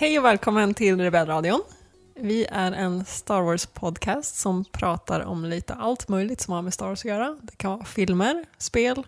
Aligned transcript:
Hej 0.00 0.18
och 0.18 0.24
välkommen 0.24 0.74
till 0.74 1.00
Rebellradion. 1.00 1.62
Vi 2.14 2.46
är 2.50 2.72
en 2.72 3.04
Star 3.04 3.42
Wars-podcast 3.42 4.34
som 4.34 4.64
pratar 4.64 5.20
om 5.20 5.44
lite 5.44 5.74
allt 5.74 6.08
möjligt 6.08 6.40
som 6.40 6.54
har 6.54 6.62
med 6.62 6.74
Star 6.74 6.86
Wars 6.86 7.00
att 7.00 7.04
göra. 7.04 7.36
Det 7.42 7.56
kan 7.56 7.70
vara 7.70 7.84
filmer, 7.84 8.44
spel, 8.58 9.06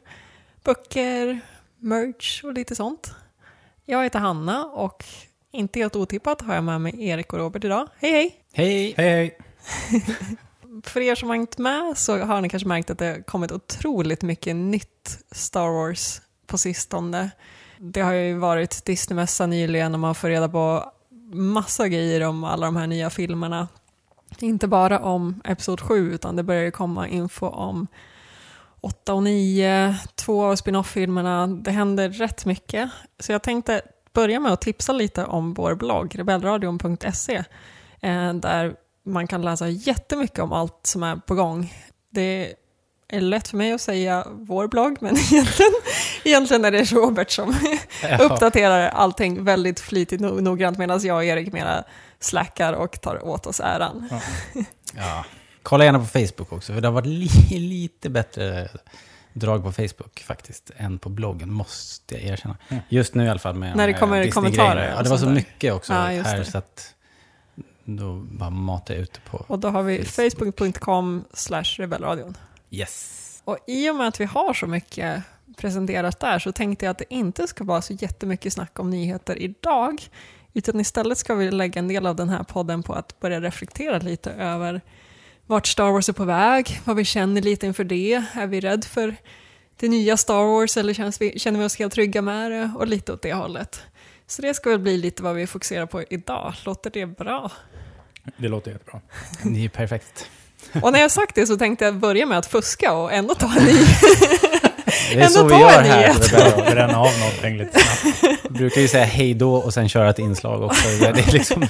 böcker, 0.65 1.41
merch 1.79 2.45
och 2.45 2.53
lite 2.53 2.75
sånt. 2.75 3.15
Jag 3.85 4.03
heter 4.03 4.19
Hanna 4.19 4.65
och 4.65 5.05
inte 5.51 5.79
helt 5.79 5.97
otippat 5.97 6.41
har 6.41 6.55
jag 6.55 6.65
med 6.65 6.81
mig 6.81 7.09
Erik 7.09 7.33
och 7.33 7.39
Robert 7.39 7.65
idag. 7.65 7.89
Hej 7.97 8.13
hej! 8.13 8.37
Hej! 8.53 8.95
Hej, 8.97 9.15
hej. 9.15 9.39
För 10.85 11.01
er 11.01 11.15
som 11.15 11.29
har 11.29 11.37
hängt 11.37 11.59
med 11.59 11.99
så 11.99 12.19
har 12.19 12.41
ni 12.41 12.49
kanske 12.49 12.69
märkt 12.69 12.91
att 12.91 12.99
det 12.99 13.07
har 13.07 13.23
kommit 13.23 13.53
otroligt 13.53 14.23
mycket 14.23 14.57
nytt 14.57 15.19
Star 15.31 15.69
Wars 15.69 16.21
på 16.47 16.59
sistone. 16.59 17.31
Det 17.85 18.01
har 18.01 18.13
ju 18.13 18.35
varit 18.35 18.85
Disneymässa 18.85 19.47
nyligen 19.47 19.95
och 19.95 20.01
man 20.01 20.15
får 20.15 20.29
reda 20.29 20.49
på 20.49 20.93
massa 21.33 21.89
grejer 21.89 22.21
om 22.21 22.45
alla 22.45 22.67
de 22.67 22.77
här 22.77 22.87
nya 22.87 23.11
filmerna. 23.11 23.69
Inte 24.39 24.69
bara 24.69 24.99
om 24.99 25.41
Episod 25.45 25.81
7 25.81 26.13
utan 26.15 26.37
det 26.37 26.43
börjar 26.43 26.63
ju 26.63 26.71
komma 26.71 27.09
info 27.09 27.47
om 27.47 27.87
8 28.81 29.15
och 29.15 29.23
9, 29.23 29.97
två 30.15 30.45
av 30.45 30.57
spin-off-filmerna. 30.57 31.47
Det 31.47 31.71
händer 31.71 32.09
rätt 32.09 32.45
mycket. 32.45 32.91
Så 33.19 33.33
jag 33.33 33.43
tänkte 33.43 33.83
börja 34.13 34.41
med 34.41 34.53
att 34.53 34.61
tipsa 34.61 34.93
lite 34.93 35.25
om 35.25 35.55
vår 35.55 35.75
blogg, 35.75 36.19
rebellradion.se, 36.19 37.45
eh, 38.01 38.35
där 38.35 38.75
man 39.05 39.27
kan 39.27 39.43
läsa 39.43 39.69
jättemycket 39.69 40.39
om 40.39 40.53
allt 40.53 40.87
som 40.87 41.03
är 41.03 41.17
på 41.17 41.35
gång. 41.35 41.75
Det 42.11 42.55
är 43.13 43.21
lätt 43.21 43.49
för 43.49 43.57
mig 43.57 43.73
att 43.73 43.81
säga 43.81 44.27
vår 44.31 44.69
blogg, 44.69 44.97
men 45.01 45.17
egentligen, 45.33 45.73
egentligen 46.25 46.65
är 46.65 46.71
det 46.71 46.93
Robert 46.93 47.31
som 47.31 47.55
Ja. 48.03 48.19
uppdaterar 48.19 48.89
allting 48.89 49.45
väldigt 49.45 49.81
flitigt 49.81 50.23
och 50.23 50.43
noggrant 50.43 50.79
medan 50.79 51.01
jag 51.03 51.17
och 51.17 51.25
Erik 51.25 51.53
mera 51.53 51.85
slackar 52.21 52.73
och 52.73 53.01
tar 53.01 53.25
åt 53.27 53.47
oss 53.47 53.61
äran. 53.61 54.09
Ja. 54.97 55.25
Kolla 55.63 55.85
gärna 55.85 55.99
på 55.99 56.05
Facebook 56.05 56.53
också, 56.53 56.73
för 56.75 56.81
det 56.81 56.89
har 56.89 56.93
varit 56.93 57.07
li 57.07 57.29
lite 57.59 58.11
bättre 58.11 58.69
drag 59.33 59.63
på 59.65 59.73
Facebook 59.73 60.21
faktiskt, 60.27 60.71
än 60.77 60.99
på 60.99 61.09
bloggen, 61.09 61.53
måste 61.53 62.15
jag 62.15 62.25
erkänna. 62.25 62.57
Just 62.89 63.15
nu 63.15 63.25
i 63.25 63.29
alla 63.29 63.39
fall 63.39 63.55
med 63.55 63.77
När 63.77 63.87
det 63.87 63.93
kommer 63.95 64.31
kommentarer 64.31 64.93
Ja, 64.97 65.03
det 65.03 65.11
var 65.11 65.17
så 65.17 65.25
där. 65.27 65.33
mycket 65.33 65.73
också 65.75 65.93
Ja, 65.93 65.99
här, 66.01 66.39
det. 66.39 66.45
så 66.45 66.59
att 66.59 66.95
då 67.85 68.17
bara 68.17 68.51
matar 68.51 68.95
jag 68.95 69.03
ut 69.03 69.21
på 69.31 69.45
Och 69.49 69.59
då 69.59 69.69
har 69.69 69.83
vi 69.83 70.05
Facebook. 70.05 70.57
facebook.com 70.59 71.25
slash 71.35 71.65
rebellradion. 71.77 72.37
Yes. 72.73 73.43
Och 73.45 73.59
i 73.67 73.91
och 73.91 73.97
med 73.97 74.09
att 74.09 74.21
vi 74.21 74.25
har 74.25 74.55
så 74.55 74.67
mycket 74.67 75.23
presenterat 75.57 76.21
där 76.21 76.39
så 76.39 76.53
tänkte 76.53 76.85
jag 76.85 76.91
att 76.91 76.99
det 76.99 77.15
inte 77.15 77.47
ska 77.47 77.65
vara 77.65 77.83
så 77.83 77.93
jättemycket 77.93 78.53
snack 78.53 78.79
om 78.79 78.91
nyheter 78.91 79.43
idag. 79.43 80.03
Utan 80.53 80.81
istället 80.81 81.19
ska 81.19 81.35
vi 81.35 81.51
lägga 81.51 81.79
en 81.79 81.89
del 81.89 82.07
av 82.07 82.17
den 82.17 82.29
här 82.29 82.43
podden 82.43 82.83
på 82.83 82.93
att 82.93 83.21
börja 83.21 83.41
reflektera 83.41 83.99
lite 83.99 84.31
över 84.31 84.81
vart 85.47 85.67
Star 85.67 85.91
Wars 85.91 86.09
är 86.09 86.13
på 86.13 86.25
väg, 86.25 86.81
vad 86.85 86.97
vi 86.97 87.05
känner 87.05 87.43
lite 87.43 87.67
inför 87.67 87.85
det. 87.85 88.25
Är 88.35 88.47
vi 88.47 88.61
rädd 88.61 88.85
för 88.85 89.17
det 89.77 89.89
nya 89.89 90.17
Star 90.17 90.45
Wars 90.45 90.77
eller 90.77 90.95
känns 90.95 91.21
vi, 91.21 91.39
känner 91.39 91.59
vi 91.59 91.65
oss 91.65 91.79
helt 91.79 91.93
trygga 91.93 92.23
med 92.23 92.51
det? 92.51 92.73
Och 92.77 92.87
lite 92.87 93.13
åt 93.13 93.23
det 93.23 93.33
hållet. 93.33 93.83
Så 94.27 94.43
det 94.43 94.55
ska 94.55 94.71
väl 94.71 94.79
bli 94.79 94.97
lite 94.97 95.23
vad 95.23 95.35
vi 95.35 95.47
fokuserar 95.47 95.87
på 95.87 96.03
idag. 96.11 96.55
Låter 96.65 96.91
det 96.91 97.07
bra? 97.07 97.53
Det 98.37 98.49
låter 98.49 98.71
jättebra. 98.71 99.01
Det 99.45 99.65
är 99.65 99.69
perfekt. 99.69 100.31
Och 100.83 100.93
när 100.93 101.01
jag 101.01 101.11
sagt 101.11 101.35
det 101.35 101.47
så 101.47 101.57
tänkte 101.57 101.85
jag 101.85 101.97
börja 101.97 102.27
med 102.27 102.39
att 102.39 102.47
fuska 102.47 102.93
och 102.93 103.13
ändå 103.13 103.35
ta 103.35 103.55
en 103.59 103.65
ny. 103.65 103.73
Det 105.15 105.21
är 105.21 105.29
så 105.29 105.41
Ändå 105.41 105.55
vi 105.55 105.63
ta 105.63 105.71
gör 105.71 105.83
här. 105.83 106.15
Börja 106.55 106.71
bränna 106.71 106.99
av 106.99 107.19
någonting 107.19 107.59
lite 107.59 107.79
snabbt. 107.79 108.39
Vi 108.51 108.59
brukar 108.59 108.81
ju 108.81 108.89
säga 108.89 109.05
hej 109.05 109.35
då 109.35 109.55
och 109.55 109.75
sen 109.75 109.89
köra 109.89 110.11
ett 110.11 110.19
inslag 110.19 110.63
också. 110.63 110.89
Det 111.01 111.07
är, 111.07 111.33
liksom, 111.33 111.61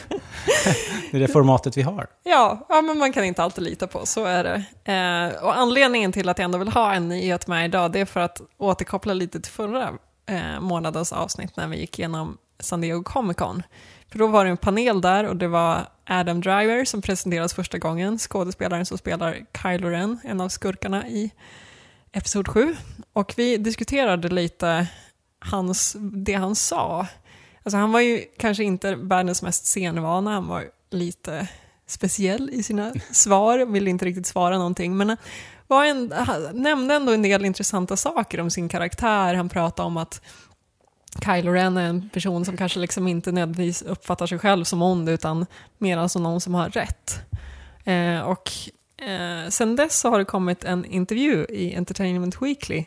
det 1.11 1.17
är 1.17 1.21
det 1.21 1.29
formatet 1.29 1.77
vi 1.77 1.83
har. 1.83 2.07
Ja, 2.25 2.67
ja, 2.69 2.83
men 2.83 2.99
man 2.99 3.13
kan 3.13 3.25
inte 3.25 3.43
alltid 3.43 3.65
lita 3.65 3.87
på, 3.87 4.07
så 4.07 4.25
är 4.25 4.45
det. 4.45 4.65
Eh, 4.93 5.45
och 5.45 5.57
anledningen 5.57 6.13
till 6.13 6.29
att 6.29 6.39
jag 6.39 6.45
ändå 6.45 6.59
vill 6.59 6.69
ha 6.69 6.93
en 6.95 7.09
nyhet 7.09 7.47
med 7.47 7.65
idag, 7.65 7.93
det 7.93 8.01
är 8.01 8.05
för 8.05 8.21
att 8.21 8.41
återkoppla 8.59 9.15
lite 9.15 9.41
till 9.41 9.53
förra 9.53 9.91
eh, 10.29 10.61
månadens 10.61 11.13
avsnitt 11.13 11.57
när 11.57 11.69
vi 11.69 11.77
gick 11.77 11.99
igenom 11.99 12.39
San 12.61 12.81
Diego 12.81 13.03
Comic 13.03 13.37
Con. 13.37 13.63
För 14.13 14.19
då 14.19 14.27
var 14.27 14.45
det 14.45 14.51
en 14.51 14.57
panel 14.57 15.01
där 15.01 15.25
och 15.25 15.37
det 15.37 15.49
var 15.49 15.87
Adam 16.07 16.41
Driver 16.41 16.85
som 16.85 17.03
presenteras 17.03 17.55
första 17.55 17.79
gången, 17.79 18.19
skådespelaren 18.19 18.87
som 18.87 18.99
spelar 18.99 19.47
Kylo 19.63 19.89
Ren, 19.89 20.21
en 20.25 20.41
av 20.41 20.49
skurkarna 20.49 21.09
i 21.09 21.31
Episod 22.13 22.49
7. 22.49 22.77
Och 23.13 23.35
vi 23.37 23.57
diskuterade 23.57 24.29
lite 24.29 24.87
hans, 25.39 25.97
det 25.99 26.33
han 26.33 26.55
sa. 26.55 27.07
Alltså 27.63 27.77
han 27.77 27.93
var 27.93 28.01
ju 28.01 28.25
kanske 28.39 28.65
inte 28.65 28.95
världens 28.95 29.43
mest 29.43 29.67
scenvana, 29.67 30.31
han 30.31 30.47
var 30.47 30.65
lite 30.91 31.49
speciell 31.87 32.51
i 32.53 32.63
sina 32.63 32.93
svar, 33.11 33.59
ville 33.59 33.91
inte 33.91 34.05
riktigt 34.05 34.27
svara 34.27 34.59
någonting. 34.59 34.97
Men 34.97 35.17
var 35.67 35.85
en, 35.85 36.13
han 36.13 36.43
nämnde 36.53 36.95
ändå 36.95 37.13
en 37.13 37.23
del 37.23 37.45
intressanta 37.45 37.97
saker 37.97 38.41
om 38.41 38.51
sin 38.51 38.69
karaktär. 38.69 39.35
Han 39.35 39.49
pratade 39.49 39.87
om 39.87 39.97
att 39.97 40.23
Kylo 41.21 41.53
Ren 41.53 41.77
är 41.77 41.89
en 41.89 42.09
person 42.09 42.45
som 42.45 42.57
kanske 42.57 42.79
liksom 42.79 43.09
inte 43.09 43.33
nödvändigtvis 43.33 43.83
uppfattar 43.83 44.27
sig 44.27 44.39
själv 44.39 44.65
som 44.65 44.83
ond, 44.83 45.09
utan 45.09 45.47
mer 45.79 46.09
som 46.09 46.23
någon 46.23 46.41
som 46.41 46.55
har 46.55 46.71
rätt. 46.71 47.21
Eh, 47.85 48.21
och 48.21 48.51
eh, 49.07 49.49
sen 49.49 49.77
dess 49.77 50.01
så 50.01 50.11
har 50.11 50.19
det 50.19 50.25
kommit 50.25 50.65
en 50.65 50.85
intervju 50.85 51.47
i 51.51 51.75
Entertainment 51.75 52.43
Weekly 52.43 52.85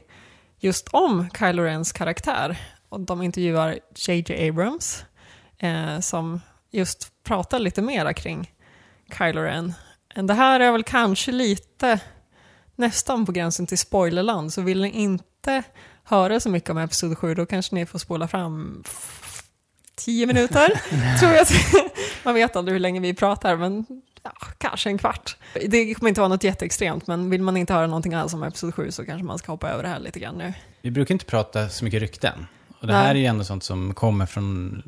just 0.59 0.87
om 0.91 1.29
Kylo 1.39 1.63
Rens 1.63 1.91
karaktär. 1.91 2.57
Och 2.89 2.99
de 2.99 3.21
intervjuar 3.21 3.79
JJ 3.95 4.49
Abrams 4.49 5.05
eh, 5.57 5.99
som 5.99 6.41
just 6.71 7.23
pratar 7.23 7.59
lite 7.59 7.81
mera 7.81 8.13
kring 8.13 8.51
Kylo 9.17 9.41
Ren. 9.41 9.73
Det 10.15 10.33
här 10.33 10.59
är 10.59 10.71
väl 10.71 10.83
kanske 10.83 11.31
lite 11.31 11.99
nästan 12.75 13.25
på 13.25 13.31
gränsen 13.31 13.67
till 13.67 13.77
spoilerland, 13.77 14.53
så 14.53 14.61
vill 14.61 14.81
ni 14.81 14.89
inte 14.89 15.63
höra 16.05 16.39
så 16.39 16.49
mycket 16.49 16.69
om 16.69 16.77
Episod 16.77 17.17
7, 17.17 17.33
då 17.33 17.45
kanske 17.45 17.75
ni 17.75 17.85
får 17.85 17.99
spola 17.99 18.27
fram 18.27 18.83
tio 19.95 20.25
minuter, 20.25 20.67
tror 21.19 21.31
jag. 21.31 21.47
Man 22.23 22.33
vet 22.33 22.55
aldrig 22.55 22.73
hur 22.73 22.79
länge 22.79 22.99
vi 22.99 23.13
pratar, 23.13 23.57
men 23.57 23.85
ja, 24.23 24.31
kanske 24.57 24.89
en 24.89 24.97
kvart. 24.97 25.37
Det 25.53 25.93
kommer 25.93 26.09
inte 26.09 26.21
vara 26.21 26.29
något 26.29 26.43
jätteextremt, 26.43 27.07
men 27.07 27.29
vill 27.29 27.41
man 27.41 27.57
inte 27.57 27.73
höra 27.73 27.87
någonting 27.87 28.13
alls 28.13 28.33
om 28.33 28.43
Episod 28.43 28.75
7 28.75 28.91
så 28.91 29.05
kanske 29.05 29.25
man 29.25 29.37
ska 29.37 29.51
hoppa 29.51 29.69
över 29.69 29.83
det 29.83 29.89
här 29.89 29.99
lite 29.99 30.19
grann 30.19 30.37
nu. 30.37 30.53
Vi 30.81 30.91
brukar 30.91 31.15
inte 31.15 31.25
prata 31.25 31.69
så 31.69 31.85
mycket 31.85 32.01
rykten. 32.01 32.47
Och 32.79 32.87
det 32.87 32.93
Nej. 32.93 33.03
här 33.03 33.15
är 33.15 33.19
ju 33.19 33.25
ändå 33.25 33.43
sånt 33.43 33.63
som 33.63 33.93
kommer 33.93 34.25
från 34.25 34.83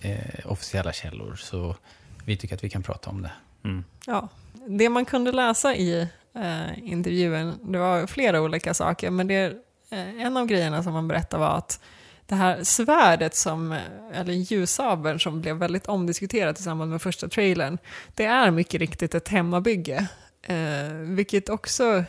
eh, 0.00 0.16
officiella 0.44 0.92
källor. 0.92 1.36
Så 1.36 1.76
vi 2.24 2.36
tycker 2.36 2.54
att 2.54 2.64
vi 2.64 2.70
kan 2.70 2.82
prata 2.82 3.10
om 3.10 3.22
det. 3.22 3.32
Mm. 3.64 3.84
Ja, 4.06 4.28
det 4.68 4.88
man 4.88 5.04
kunde 5.04 5.32
läsa 5.32 5.74
i 5.74 6.08
eh, 6.34 6.78
intervjun, 6.78 7.58
det 7.72 7.78
var 7.78 8.06
flera 8.06 8.40
olika 8.42 8.74
saker, 8.74 9.10
men 9.10 9.26
det, 9.26 9.54
Eh, 9.92 10.26
en 10.26 10.36
av 10.36 10.46
grejerna 10.46 10.82
som 10.82 10.92
man 10.92 11.08
berättade 11.08 11.40
var 11.40 11.56
att 11.56 11.80
det 12.26 12.34
här 12.34 12.64
svärdet, 12.64 13.34
som, 13.34 13.72
eh, 13.72 13.80
eller 14.12 14.32
ljussabeln 14.32 15.18
som 15.18 15.40
blev 15.40 15.56
väldigt 15.56 15.86
omdiskuterat 15.86 16.60
i 16.60 16.62
samband 16.62 16.90
med 16.90 17.02
första 17.02 17.28
trailern, 17.28 17.78
det 18.14 18.24
är 18.24 18.50
mycket 18.50 18.80
riktigt 18.80 19.14
ett 19.14 19.28
hemmabygge. 19.28 20.06
Eh, 20.42 20.92
vilket 20.92 21.48
också 21.48 22.04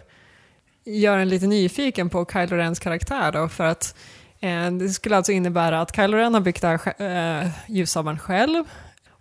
gör 0.83 1.17
en 1.17 1.29
lite 1.29 1.47
nyfiken 1.47 2.09
på 2.09 2.25
Kylo 2.33 2.55
Rens 2.55 2.79
karaktär 2.79 3.31
då, 3.31 3.49
för 3.49 3.63
att 3.63 3.95
eh, 4.39 4.71
det 4.71 4.89
skulle 4.89 5.17
alltså 5.17 5.31
innebära 5.31 5.81
att 5.81 5.95
Kylo 5.95 6.17
Ren 6.17 6.33
har 6.33 6.41
byggt 6.41 6.61
det 6.61 6.67
här 6.67 7.41
eh, 7.43 7.49
ljussabeln 7.67 8.19
själv, 8.19 8.63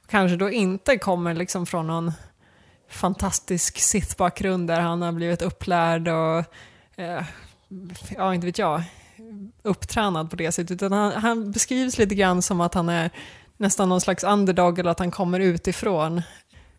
kanske 0.08 0.36
då 0.36 0.50
inte 0.50 0.98
kommer 0.98 1.34
liksom 1.34 1.66
från 1.66 1.86
någon 1.86 2.12
fantastisk 2.88 3.78
Sith-bakgrund 3.78 4.68
där 4.68 4.80
han 4.80 5.02
har 5.02 5.12
blivit 5.12 5.42
upplärd 5.42 6.08
och, 6.08 6.44
eh, 6.96 7.22
ja 8.16 8.34
inte 8.34 8.46
vet 8.46 8.58
jag, 8.58 8.82
upptränad 9.62 10.30
på 10.30 10.36
det 10.36 10.52
sättet. 10.52 10.70
Utan 10.70 10.92
han, 10.92 11.12
han 11.12 11.52
beskrivs 11.52 11.98
lite 11.98 12.14
grann 12.14 12.42
som 12.42 12.60
att 12.60 12.74
han 12.74 12.88
är 12.88 13.10
nästan 13.56 13.88
någon 13.88 14.00
slags 14.00 14.24
underdog 14.24 14.78
eller 14.78 14.90
att 14.90 14.98
han 14.98 15.10
kommer 15.10 15.40
utifrån. 15.40 16.22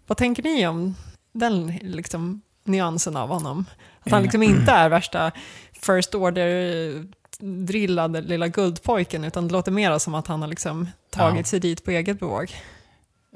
Vad 0.07 0.17
tänker 0.17 0.43
ni 0.43 0.67
om 0.67 0.95
den 1.31 1.67
liksom, 1.81 2.41
nyansen 2.63 3.17
av 3.17 3.29
honom? 3.29 3.65
Att 3.99 4.11
han 4.11 4.23
liksom 4.23 4.43
inte 4.43 4.71
är 4.71 4.89
värsta 4.89 5.31
first 5.81 6.15
order 6.15 7.05
drillade 7.39 8.21
lilla 8.21 8.47
guldpojken 8.47 9.23
utan 9.23 9.47
det 9.47 9.53
låter 9.53 9.71
mer 9.71 9.97
som 9.97 10.15
att 10.15 10.27
han 10.27 10.41
har 10.41 10.47
liksom 10.47 10.89
tagit 11.09 11.37
Ja. 11.37 11.43
sig 11.43 11.59
dit 11.59 11.85
på 11.85 11.91
eget 11.91 12.19
bevåg. 12.19 12.51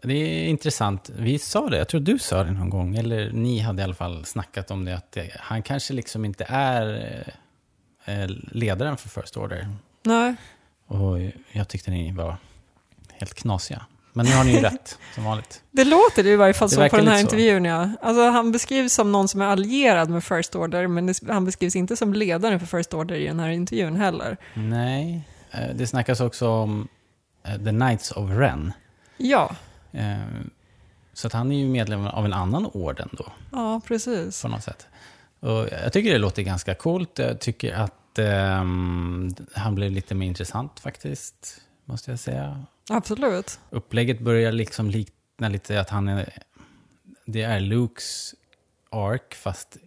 Det 0.03 0.13
är 0.13 0.47
intressant. 0.47 1.09
Vi 1.15 1.39
sa 1.39 1.69
det, 1.69 1.77
jag 1.77 1.87
tror 1.87 2.01
du 2.01 2.19
sa 2.19 2.43
det 2.43 2.51
någon 2.51 2.69
gång, 2.69 2.95
eller 2.95 3.31
ni 3.31 3.59
hade 3.59 3.81
i 3.81 3.83
alla 3.83 3.93
fall 3.93 4.25
snackat 4.25 4.71
om 4.71 4.85
det, 4.85 4.95
att 4.95 5.17
han 5.39 5.63
kanske 5.63 5.93
liksom 5.93 6.25
inte 6.25 6.45
är 6.49 7.05
eh, 7.27 7.33
ledaren 8.51 8.97
för 8.97 9.09
First 9.09 9.37
Order. 9.37 9.67
Nej. 10.03 10.35
Och 10.87 11.17
jag 11.51 11.67
tyckte 11.67 11.91
ni 11.91 12.11
var 12.11 12.37
helt 13.11 13.33
knasiga. 13.33 13.85
Men 14.13 14.25
nu 14.25 14.31
har 14.31 14.43
ni 14.43 14.51
ju 14.51 14.61
rätt, 14.61 14.97
som 15.15 15.23
vanligt. 15.23 15.63
Det 15.71 15.83
låter 15.83 16.23
det 16.23 16.29
i 16.29 16.35
varje 16.35 16.53
fall 16.53 16.69
Det 16.69 16.75
så 16.75 16.89
på 16.89 16.97
den 16.97 17.07
här 17.07 17.19
intervjun. 17.19 17.65
Ja. 17.65 17.91
Alltså, 18.01 18.29
han 18.29 18.51
beskrivs 18.51 18.93
som 18.93 19.11
någon 19.11 19.27
som 19.27 19.41
är 19.41 19.45
allierad 19.45 20.09
med 20.09 20.23
First 20.23 20.55
Order, 20.55 20.87
men 20.87 21.13
han 21.27 21.45
beskrivs 21.45 21.75
inte 21.75 21.95
som 21.95 22.13
ledaren 22.13 22.59
för 22.59 22.77
First 22.77 22.93
Order 22.93 23.15
i 23.15 23.27
den 23.27 23.39
här 23.39 23.49
intervjun 23.49 23.95
heller. 23.95 24.37
Nej, 24.53 25.27
eh, 25.51 25.75
det 25.75 25.87
snackas 25.87 26.19
också 26.19 26.49
om 26.49 26.87
eh, 27.43 27.63
The 27.63 27.69
Knights 27.69 28.11
of 28.11 28.29
Ren. 28.29 28.73
Ja, 29.17 29.55
Eh, 29.97 30.17
så 31.13 31.27
att 31.27 31.33
han 31.33 31.51
är 31.51 31.57
ju 31.57 31.67
medlem 31.67 32.07
av 32.07 32.25
en 32.25 32.33
annan 32.33 32.65
orden 32.73 33.09
då, 33.11 33.25
ja 33.51 33.81
precis. 33.87 34.41
på 34.41 34.47
något 34.47 34.63
sätt. 34.63 34.87
Och 35.39 35.67
jag 35.83 35.93
tycker 35.93 36.11
det 36.11 36.17
låter 36.17 36.41
ganska 36.41 36.75
coolt. 36.75 37.19
Jag 37.19 37.39
tycker 37.39 37.73
att 37.73 37.93
ehm, 38.19 39.35
han 39.53 39.75
blev 39.75 39.91
lite 39.91 40.15
mer 40.15 40.27
intressant 40.27 40.79
faktiskt, 40.79 41.61
måste 41.85 42.11
jag 42.11 42.19
säga. 42.19 42.65
Absolut. 42.89 43.59
Upplägget 43.69 44.19
börjar 44.19 44.51
liksom 44.51 44.89
likna 44.89 45.49
lite 45.49 45.79
att 45.81 45.89
han 45.89 46.07
är... 46.07 46.33
Det 47.25 47.41
är 47.41 47.59
Lukes 47.59 48.35
ark, 48.89 49.35
fast 49.35 49.77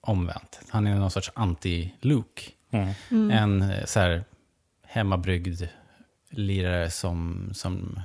omvänt. 0.00 0.60
Han 0.68 0.86
är 0.86 0.94
någon 0.94 1.10
sorts 1.10 1.32
anti-Luke. 1.34 2.50
Mm. 2.70 3.30
En 3.30 3.62
eh, 3.62 3.84
så 3.84 4.00
här 4.00 4.24
hemmabryggd 4.86 5.62
lirare 6.30 6.90
som, 6.90 7.48
som 7.54 8.00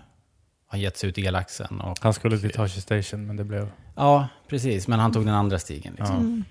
har 0.68 0.78
gett 0.80 0.98
sig 0.98 1.10
ut 1.10 1.18
i 1.18 1.22
galaxen. 1.22 1.82
Och, 1.82 1.98
Han 2.02 2.14
skulle 2.14 2.40
till 2.40 2.52
Tashi 2.52 2.82
Station, 2.82 3.28
men 3.28 3.36
det 3.36 3.44
blev... 3.44 3.70
ja, 3.96 4.28
precis. 4.48 4.88
Men 4.88 5.00
han 5.00 5.14
tog 5.14 5.26
den 5.26 5.36
andra 5.36 5.60
stigen. 5.60 5.96
Liksom. 5.98 6.16
Mm. 6.16 6.44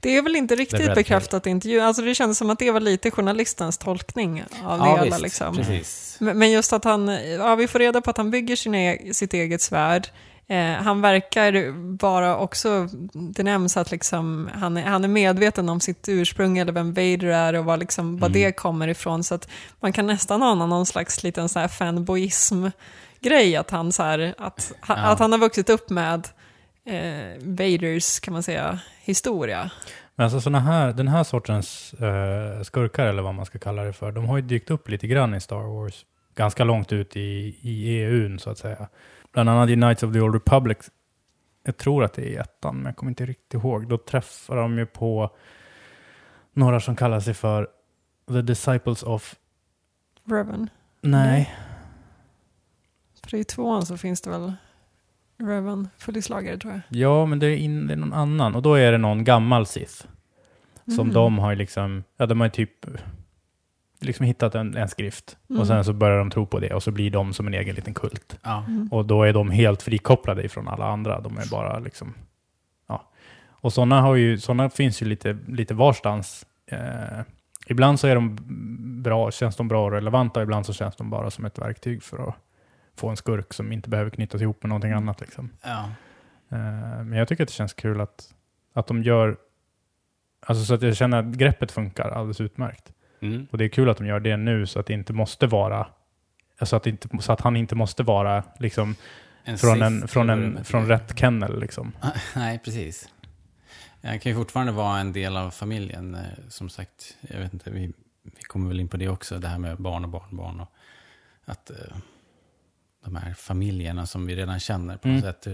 Det 0.00 0.16
är 0.16 0.22
väl 0.22 0.36
inte 0.36 0.54
riktigt 0.56 0.94
bekräftat 0.94 1.46
i 1.46 1.50
intervjun. 1.50 1.82
Alltså 1.84 2.02
det 2.02 2.14
känns 2.14 2.38
som 2.38 2.50
att 2.50 2.58
det 2.58 2.70
var 2.70 2.80
lite 2.80 3.10
journalistens 3.10 3.78
tolkning 3.78 4.44
av 4.64 4.78
det 4.78 4.84
Ja, 4.86 4.90
hela. 4.96 5.04
visst. 5.04 5.20
Liksom. 5.20 5.56
Precis. 5.56 6.16
Men 6.20 6.50
just 6.50 6.72
att 6.72 6.84
han, 6.84 7.08
ja 7.38 7.54
vi 7.54 7.68
får 7.68 7.78
reda 7.78 8.00
på 8.00 8.10
att 8.10 8.16
han 8.16 8.30
bygger 8.30 8.56
sin 8.56 8.74
e 8.74 8.98
sitt 9.12 9.34
eget 9.34 9.60
svärd. 9.62 10.08
Eh, 10.48 10.72
han 10.72 11.00
verkar 11.00 11.72
vara 12.02 12.36
också, 12.38 12.88
det 13.12 13.42
nämns 13.42 13.76
att 13.76 13.90
liksom, 13.90 14.50
han, 14.54 14.76
är, 14.76 14.82
han 14.82 15.04
är 15.04 15.08
medveten 15.08 15.68
om 15.68 15.80
sitt 15.80 16.08
ursprung 16.08 16.58
eller 16.58 16.72
vem 16.72 16.94
Vader 16.94 17.26
är 17.26 17.52
och 17.54 17.64
var, 17.64 17.76
liksom, 17.76 18.18
var 18.18 18.28
Mm. 18.28 18.40
det 18.42 18.52
kommer 18.52 18.88
ifrån. 18.88 19.24
Så 19.24 19.34
att 19.34 19.48
man 19.80 19.92
kan 19.92 20.06
nästan 20.06 20.42
ana 20.42 20.66
någon 20.66 20.86
slags 20.86 21.22
liten 21.22 21.48
så 21.48 21.58
här 21.58 21.68
fanboism-grej, 21.68 23.56
att 23.56 23.70
han, 23.70 23.92
så 23.92 24.02
här, 24.02 24.34
att, 24.38 24.72
Ja. 24.88 24.94
att 24.94 25.18
han 25.18 25.32
har 25.32 25.38
vuxit 25.38 25.70
upp 25.70 25.90
med 25.90 26.28
eh, 26.84 27.38
Vaders, 27.40 28.20
kan 28.20 28.32
man 28.32 28.42
säga, 28.42 28.80
historia. 29.00 29.70
Men 30.14 30.24
alltså 30.24 30.40
såna 30.40 30.60
här, 30.60 30.92
den 30.92 31.08
här 31.08 31.24
sortens 31.24 31.94
eh, 31.94 32.62
skurkar, 32.62 33.06
eller 33.06 33.22
vad 33.22 33.34
man 33.34 33.46
ska 33.46 33.58
kalla 33.58 33.82
det 33.82 33.92
för, 33.92 34.12
de 34.12 34.24
har 34.24 34.36
ju 34.36 34.42
dykt 34.42 34.70
upp 34.70 34.88
lite 34.88 35.06
grann 35.06 35.34
i 35.34 35.40
Star 35.40 35.62
Wars. 35.62 36.06
Ganska 36.34 36.64
långt 36.64 36.92
ut 36.92 37.16
i, 37.16 37.56
i 37.60 37.98
EUn, 37.98 38.38
så 38.38 38.50
att 38.50 38.58
säga. 38.58 38.88
Bland 39.32 39.50
annat 39.50 39.70
i 39.70 39.74
Knights 39.74 40.02
of 40.02 40.12
the 40.12 40.20
Old 40.20 40.34
Republic. 40.34 40.78
Jag 41.64 41.76
tror 41.76 42.04
att 42.04 42.12
det 42.12 42.36
är 42.36 42.40
ettan, 42.40 42.76
men 42.76 42.86
jag 42.86 42.96
kommer 42.96 43.10
inte 43.10 43.26
riktigt 43.26 43.54
ihåg. 43.54 43.88
Då 43.88 43.98
träffar 43.98 44.56
de 44.56 44.78
ju 44.78 44.86
på 44.86 45.36
några 46.52 46.80
som 46.80 46.96
kallar 46.96 47.20
sig 47.20 47.34
för 47.34 47.68
The 48.28 48.42
Disciples 48.42 49.02
of... 49.02 49.34
Revan. 50.24 50.70
Nej. 51.00 51.54
För 53.22 53.36
i 53.36 53.44
tvåan 53.44 53.86
så 53.86 53.96
finns 53.96 54.20
det 54.20 54.30
väl 54.30 54.52
Revan 55.48 55.88
följeslagare 55.98 56.58
tror 56.58 56.72
jag. 56.72 56.82
Ja, 56.88 57.26
men 57.26 57.38
det 57.38 57.46
är, 57.46 57.56
in, 57.56 57.86
det 57.86 57.92
är 57.92 57.96
någon 57.96 58.12
annan. 58.12 58.54
Och 58.54 58.62
då 58.62 58.74
är 58.74 58.92
det 58.92 58.98
någon 58.98 59.24
gammal 59.24 59.66
Sith. 59.66 60.04
Som 60.84 61.00
Mm. 61.00 61.14
de 61.14 61.38
har 61.38 61.50
ju 61.50 61.56
liksom, 61.56 62.04
ja 62.16 62.26
de 62.26 62.40
har 62.40 62.48
typ 62.48 62.86
liksom 64.00 64.26
hittat 64.26 64.54
en, 64.54 64.76
en 64.76 64.88
skrift. 64.88 65.36
Mm. 65.50 65.60
Och 65.60 65.66
sen 65.66 65.84
så 65.84 65.92
börjar 65.92 66.18
de 66.18 66.30
tro 66.30 66.46
på 66.46 66.58
det 66.58 66.74
och 66.74 66.82
så 66.82 66.90
blir 66.90 67.10
de 67.10 67.32
som 67.32 67.46
en 67.46 67.54
egen 67.54 67.74
liten 67.74 67.94
kult. 67.94 68.38
Ja. 68.42 68.64
Mm. 68.68 68.88
Och 68.92 69.06
då 69.06 69.22
är 69.22 69.32
de 69.32 69.50
helt 69.50 69.82
frikopplade 69.82 70.42
ifrån 70.44 70.68
alla 70.68 70.86
andra. 70.86 71.20
De 71.20 71.38
är 71.38 71.50
bara 71.50 71.78
liksom, 71.78 72.14
ja. 72.88 73.10
Och 73.50 73.72
sådana 73.72 74.00
har 74.00 74.14
ju, 74.14 74.38
sådana 74.38 74.70
finns 74.70 75.02
ju 75.02 75.06
lite, 75.06 75.38
lite 75.48 75.74
varstans. 75.74 76.46
Eh, 76.66 77.20
ibland 77.66 78.00
så 78.00 78.06
är 78.06 78.14
de 78.14 78.38
bra, 79.02 79.30
känns 79.30 79.56
de 79.56 79.68
bra 79.68 79.84
och 79.84 79.92
relevanta, 79.92 80.42
ibland 80.42 80.66
så 80.66 80.72
känns 80.72 80.96
de 80.96 81.10
bara 81.10 81.30
som 81.30 81.44
ett 81.44 81.58
verktyg 81.58 82.02
för 82.02 82.28
att 82.28 82.34
få 83.02 83.08
en 83.08 83.16
skurk 83.16 83.52
som 83.54 83.72
inte 83.72 83.88
behöver 83.88 84.10
knytas 84.10 84.40
ihop 84.42 84.62
med 84.62 84.68
någonting 84.68 84.92
annat. 84.92 85.20
Liksom. 85.20 85.50
Ja. 85.62 85.84
Eh, 86.48 87.04
Men 87.04 87.12
jag 87.12 87.28
tycker 87.28 87.42
att 87.44 87.48
det 87.48 87.52
känns 87.54 87.72
kul 87.74 88.00
att, 88.00 88.34
att 88.72 88.86
de 88.86 89.02
gör, 89.02 89.36
alltså 90.46 90.64
så 90.64 90.74
att 90.74 90.82
jag 90.82 90.96
känner 90.96 91.18
att 91.18 91.34
greppet 91.34 91.72
funkar 91.72 92.10
alldeles 92.10 92.40
utmärkt. 92.40 92.92
Mm. 93.20 93.46
Och 93.50 93.58
det 93.58 93.64
är 93.64 93.68
kul 93.68 93.88
att 93.90 93.96
de 93.98 94.06
gör 94.06 94.20
det 94.20 94.36
nu 94.36 94.66
så 94.66 94.80
att 94.80 94.86
det 94.86 94.92
inte 94.92 95.12
måste 95.12 95.46
vara, 95.46 95.86
alltså 96.58 96.76
att, 96.76 96.86
inte, 96.86 97.08
så 97.20 97.32
att 97.32 97.40
han 97.40 97.56
inte 97.56 97.74
måste 97.74 98.02
vara 98.02 98.44
liksom 98.58 98.94
En 99.44 99.58
från, 99.58 99.82
en, 99.82 100.08
från, 100.08 100.30
en, 100.30 100.64
från 100.64 100.88
rätt 100.88 101.18
kennel 101.18 101.60
liksom. 101.60 101.92
Nej, 102.36 102.58
precis. 102.64 103.08
Han 104.02 104.18
kan 104.20 104.32
ju 104.32 104.36
fortfarande 104.36 104.72
vara 104.72 104.98
en 105.00 105.12
del 105.12 105.36
av 105.36 105.50
familjen. 105.50 106.14
eh, 106.14 106.20
Som 106.48 106.68
sagt, 106.68 107.16
jag 107.20 107.38
vet 107.38 107.52
inte, 107.52 107.70
vi, 107.70 107.92
vi 108.22 108.42
kommer 108.42 108.68
väl 108.68 108.80
in 108.80 108.88
på 108.88 108.96
det 108.96 109.08
också, 109.08 109.38
det 109.38 109.48
här 109.48 109.58
med 109.58 109.76
barn 109.76 110.04
och 110.04 110.10
barnbarn. 110.10 110.60
Och 110.60 110.68
att 111.44 111.70
eh, 111.70 111.76
de 113.04 113.16
här 113.16 113.34
familjerna 113.34 114.06
som 114.06 114.26
vi 114.26 114.36
redan 114.36 114.60
känner 114.60 114.96
på 114.96 115.08
något 115.08 115.22
Mm. 115.24 115.32
sätt. 115.32 115.46
eh, 115.46 115.52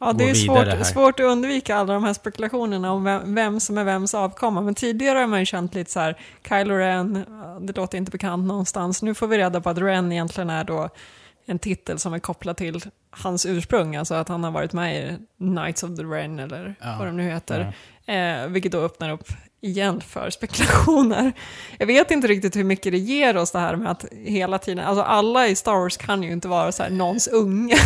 Ja, 0.00 0.12
det 0.12 0.30
är 0.30 0.34
svårt, 0.34 0.86
svårt 0.86 1.20
att 1.20 1.26
undvika 1.26 1.76
alla 1.76 1.94
de 1.94 2.04
här 2.04 2.12
spekulationerna 2.12 2.92
om 2.92 3.04
vem, 3.04 3.34
vem 3.34 3.60
som 3.60 3.78
är 3.78 3.84
vems 3.84 4.14
avkomma. 4.14 4.60
Men 4.60 4.74
tidigare 4.74 5.18
har 5.18 5.26
man 5.26 5.40
ju 5.40 5.46
känt 5.46 5.74
lite 5.74 5.90
så 5.90 6.00
här, 6.00 6.18
Kylo 6.48 6.74
Ren, 6.74 7.24
det 7.60 7.76
låter 7.76 7.98
inte 7.98 8.10
bekant 8.10 8.46
någonstans. 8.46 9.02
Nu 9.02 9.14
får 9.14 9.26
vi 9.26 9.38
reda 9.38 9.60
på 9.60 9.70
att 9.70 9.78
Ren 9.78 10.12
egentligen 10.12 10.50
är 10.50 10.64
då 10.64 10.88
en 11.46 11.58
titel 11.58 11.98
som 11.98 12.14
är 12.14 12.18
kopplad 12.18 12.56
till 12.56 12.80
hans 13.10 13.46
ursprung, 13.46 13.96
alltså 13.96 14.14
att 14.14 14.28
han 14.28 14.44
har 14.44 14.50
varit 14.50 14.72
med 14.72 14.96
i 14.96 15.18
Knights 15.38 15.82
of 15.82 15.96
the 15.96 16.02
Ren 16.02 16.38
eller 16.38 16.74
Ja. 16.80 16.96
vad 16.98 17.08
de 17.08 17.16
nu 17.16 17.22
heter. 17.22 17.74
Ja. 18.06 18.12
Eh, 18.14 18.48
vilket 18.48 18.72
då 18.72 18.78
öppnar 18.80 19.10
upp 19.10 19.28
igen 19.64 20.00
för 20.00 20.30
spekulationer. 20.30 21.32
Jag 21.78 21.86
vet 21.86 22.10
inte 22.10 22.26
riktigt 22.28 22.56
hur 22.56 22.64
mycket 22.64 22.92
det 22.92 22.98
ger 22.98 23.36
oss 23.36 23.50
det 23.50 23.58
här 23.58 23.76
med 23.76 23.90
att 23.90 24.04
hela 24.24 24.58
tiden, 24.58 24.84
alltså 24.84 25.02
alla 25.02 25.48
i 25.48 25.54
Star 25.56 25.72
Wars 25.72 25.96
kan 25.96 26.22
ju 26.22 26.32
inte 26.32 26.48
vara 26.48 26.72
så 26.72 26.82
här 26.82 26.90
någons 26.90 27.28
unge. 27.28 27.76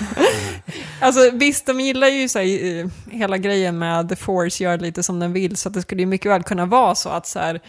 alltså 1.00 1.30
visst, 1.32 1.66
de 1.66 1.80
gillar 1.80 2.06
ju 2.08 2.28
så 2.28 2.38
här, 2.38 2.78
eh, 2.80 2.86
hela 3.10 3.38
grejen 3.38 3.78
med 3.78 4.08
The 4.08 4.16
Force 4.16 4.64
gör 4.64 4.78
lite 4.78 5.02
som 5.02 5.20
den 5.20 5.32
vill, 5.32 5.56
så 5.56 5.68
att 5.68 5.74
det 5.74 5.82
skulle 5.82 6.02
ju 6.02 6.06
mycket 6.06 6.30
väl 6.32 6.42
kunna 6.42 6.66
vara 6.66 6.94
så 6.94 7.08
att 7.08 7.26
så 7.26 7.38
här, 7.38 7.60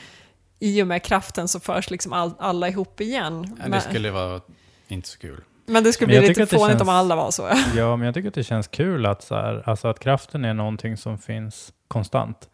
i 0.60 0.84
och 0.84 0.88
med 0.88 1.04
kraften 1.04 1.48
så 1.48 1.60
förs 1.60 1.90
liksom 1.92 2.14
all, 2.14 2.32
alla 2.40 2.70
ihop 2.70 3.02
igen. 3.02 3.58
Ja, 3.64 3.70
det 3.70 3.82
skulle 3.82 4.12
vara 4.12 4.42
inte 4.88 5.10
så 5.10 5.18
kul. 5.20 5.44
men 5.66 5.84
det 5.84 5.94
skulle 5.94 6.14
Men 6.14 6.20
bli 6.20 6.30
lite 6.30 6.46
fånigt 6.58 6.82
om 6.82 6.88
känns- 6.88 6.90
alla 6.90 7.16
var 7.16 7.32
så. 7.32 7.50
Ja, 7.76 7.96
men 7.96 8.06
jag 8.06 8.14
tycker 8.16 8.28
att 8.28 8.34
det 8.34 8.44
känns 8.44 8.68
kul 8.68 9.06
att, 9.06 9.24
så 9.24 9.36
här, 9.36 9.64
alltså 9.70 9.88
att 9.88 10.00
kraften 10.00 10.46
är 10.46 10.54
någonting 10.54 10.98
som 10.98 11.18
finns 11.18 11.74
konstant. 11.88 12.50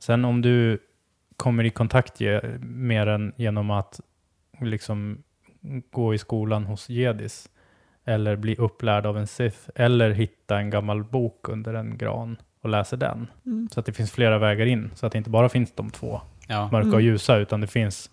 Sen 0.00 0.24
om 0.24 0.42
du 0.42 0.78
kommer 1.36 1.64
i 1.64 1.70
kontakt 1.70 2.20
med 2.60 3.06
den 3.06 3.32
genom 3.36 3.70
att 3.70 4.00
liksom 4.60 5.22
gå 5.90 6.14
i 6.14 6.18
skolan 6.18 6.64
hos 6.64 6.88
jedis 6.88 7.48
eller 8.04 8.36
bli 8.36 8.56
upplärd 8.56 9.06
av 9.06 9.18
en 9.18 9.26
sith 9.26 9.58
eller 9.74 10.10
hitta 10.10 10.58
en 10.58 10.70
gammal 10.70 11.04
bok 11.04 11.48
under 11.48 11.74
en 11.74 11.98
gran 11.98 12.36
och 12.62 12.68
läser 12.70 12.96
den. 12.96 13.26
Mm. 13.46 13.68
Så 13.72 13.80
att 13.80 13.86
det 13.86 13.92
finns 13.92 14.12
flera 14.12 14.38
vägar 14.38 14.66
in. 14.66 14.90
Så 14.94 15.06
att 15.06 15.12
det 15.12 15.18
inte 15.18 15.30
bara 15.30 15.48
finns 15.48 15.72
de 15.74 15.90
två, 15.90 16.20
Ja, 16.48 16.68
mörka 16.72 16.88
och 16.88 16.94
Mm. 16.94 17.04
ljusa, 17.04 17.36
utan 17.36 17.60
det 17.60 17.66
finns 17.66 18.10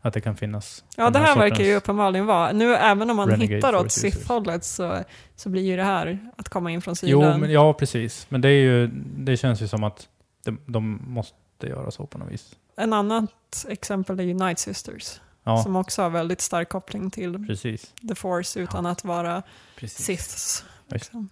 att 0.00 0.14
det 0.14 0.20
kan 0.20 0.36
finnas 0.36 0.84
Ja, 0.96 1.10
det 1.10 1.18
här 1.18 1.36
verkar 1.38 1.64
ju 1.64 1.74
uppenbarligen 1.76 2.26
vara. 2.26 2.52
Nu 2.52 2.74
även 2.74 3.10
om 3.10 3.16
man 3.16 3.28
Renegade 3.30 3.54
hittar 3.56 3.74
åt. 3.76 3.92
Sith-hållet 3.92 4.64
så, 4.64 4.98
så 5.36 5.48
blir 5.48 5.62
ju 5.62 5.76
det 5.76 5.82
här 5.82 6.18
att 6.36 6.48
komma 6.48 6.70
in 6.70 6.82
från 6.82 6.94
Jo, 7.02 7.20
sidan. 7.20 7.40
men, 7.40 7.50
ja 7.52 7.72
precis. 7.72 8.26
Men 8.30 8.40
det, 8.40 8.48
är 8.48 8.62
ju, 8.62 8.86
det 9.16 9.36
känns 9.36 9.62
ju 9.62 9.68
som 9.68 9.84
att 9.84 10.08
de, 10.44 10.60
de 10.66 11.02
måste 11.06 11.66
göra 11.66 11.90
så 11.90 12.06
på 12.06 12.18
något 12.18 12.32
vis. 12.32 12.56
En 12.76 12.92
annat 12.92 13.66
exempel 13.68 14.20
är 14.20 14.24
ju 14.24 14.34
Night 14.34 14.58
Sisters, 14.58 15.20
Ja, 15.42 15.62
som 15.62 15.76
också 15.76 16.02
har 16.02 16.10
väldigt 16.10 16.40
stark 16.40 16.68
koppling 16.68 17.10
till 17.10 17.46
precis. 17.46 17.94
The 18.08 18.14
Force 18.14 18.60
utan 18.60 18.86
att 18.86 19.04
vara 19.04 19.42
precis. 19.76 20.04
Siths. 20.04 20.64
Liksom. 20.88 21.28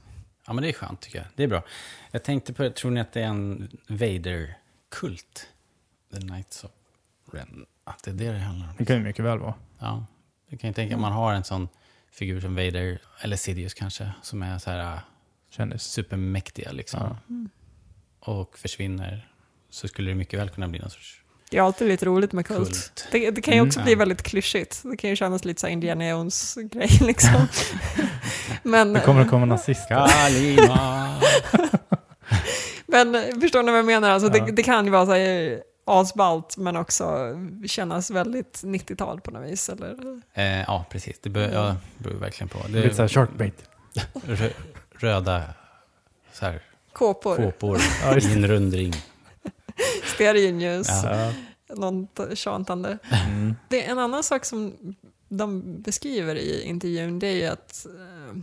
Ja, 0.46 0.52
men 0.52 0.62
det 0.62 0.68
är 0.68 0.72
skönt 0.72 1.00
tycker 1.00 1.18
jag. 1.18 1.26
Det 1.36 1.42
är 1.42 1.48
bra. 1.48 1.62
Jag 2.10 2.22
tänkte 2.24 2.52
på, 2.52 2.70
tror 2.70 2.90
ni 2.90 3.00
att 3.00 3.12
det 3.12 3.20
är 3.20 3.26
en 3.26 3.68
Vader-kult? 3.88 5.48
The 6.14 6.20
Knights 6.20 6.64
of 6.64 6.70
Ren. 7.32 7.66
Att 7.84 8.02
det 8.02 8.10
är 8.10 8.14
det 8.14 8.32
det 8.32 8.38
handlar 8.38 8.68
om. 8.68 8.74
Det 8.78 8.84
kan 8.84 8.96
ju 8.96 9.02
mycket 9.02 9.24
väl 9.24 9.38
vara. 9.38 9.54
Ja, 9.78 10.06
jag 10.46 10.60
kan 10.60 10.70
ju 10.70 10.74
tänka 10.74 10.96
man 10.96 11.12
har 11.12 11.32
en 11.34 11.44
sån 11.44 11.68
figur 12.10 12.40
som 12.40 12.54
Vader, 12.54 12.98
eller 13.20 13.36
Sidious 13.36 13.74
kanske, 13.74 14.12
som 14.22 14.42
är 14.42 14.58
så 14.58 14.70
här 14.70 14.94
äh, 14.94 15.00
Kändis. 15.50 15.82
supermäktiga 15.82 16.72
liksom. 16.72 17.00
Ja. 17.00 17.16
Mm. 17.28 17.50
Och 18.24 18.58
försvinner. 18.58 19.28
Så 19.70 19.88
skulle 19.88 20.10
det 20.10 20.14
mycket 20.14 20.40
väl 20.40 20.48
kunna 20.50 20.68
bli 20.68 20.78
någon 20.80 20.90
sorts 20.90 21.20
Det 21.50 21.58
är 21.58 21.62
alltid 21.62 21.88
lite 21.88 22.04
roligt 22.06 22.32
med 22.32 22.46
kult. 22.46 22.68
kult. 22.68 23.08
Det, 23.10 23.30
det 23.30 23.40
kan 23.40 23.54
ju 23.54 23.58
Mm. 23.58 23.68
också 23.68 23.80
Ja. 23.80 23.84
bli 23.84 23.94
väldigt 23.94 24.22
klyschigt. 24.22 24.80
Det 24.84 24.96
kan 24.96 25.10
ju 25.10 25.16
kännas 25.16 25.44
lite 25.44 25.60
så 25.60 25.66
här 25.66 25.72
Indiana 25.72 26.08
Jones-grej 26.08 26.88
liksom. 27.00 27.46
men, 28.62 28.92
Det 28.92 29.00
kommer 29.00 29.20
att 29.20 29.30
komma 29.30 29.46
nazister. 29.46 30.06
Kalima! 30.08 31.20
men 32.86 33.14
eh, 33.14 33.22
förstår 33.40 33.62
ni 33.62 33.70
vad 33.70 33.78
jag 33.78 33.86
menar? 33.86 34.10
Alltså, 34.10 34.38
Ja. 34.38 34.44
det, 34.44 34.52
det 34.52 34.62
kan 34.62 34.84
ju 34.84 34.90
vara 34.90 35.06
så 35.06 35.12
här 35.12 35.62
asballt 35.84 36.56
men 36.56 36.76
också 36.76 37.18
kännas 37.66 38.10
väldigt 38.10 38.60
90-tal 38.64 39.20
på 39.20 39.30
något 39.30 39.50
vis. 39.50 39.68
Eller? 39.68 39.96
eh, 40.34 40.44
ja, 40.62 40.84
precis. 40.90 41.18
Det 41.22 41.30
beror, 41.30 41.52
ja, 41.52 41.76
beror 41.98 42.14
verkligen 42.18 42.48
på. 42.48 42.58
Det 42.68 42.82
Lite 42.82 42.94
såhär 42.94 43.08
sharkbait. 43.08 43.68
rö, 44.26 44.50
röda 44.98 45.42
så 46.32 46.44
här, 46.46 46.62
Kåpor, 46.92 47.36
kåpor 47.36 47.78
Ja, 48.02 48.14
just 48.14 48.26
i 48.26 48.32
en 48.32 48.48
rundring. 48.48 48.92
stearinljus, 50.04 50.88
Ja. 50.88 51.32
Något 51.76 52.38
tjatande. 52.38 52.98
Mm. 53.26 53.54
Det 53.68 53.86
är 53.86 53.90
en 53.92 53.98
annan 53.98 54.22
sak 54.22 54.44
som 54.44 54.76
de 55.28 55.82
beskriver 55.82 56.36
i 56.36 56.62
intervjun 56.62 57.18
det 57.18 57.26
är 57.26 57.32
ju 57.34 57.46
att 57.46 57.86
eh, 57.86 58.36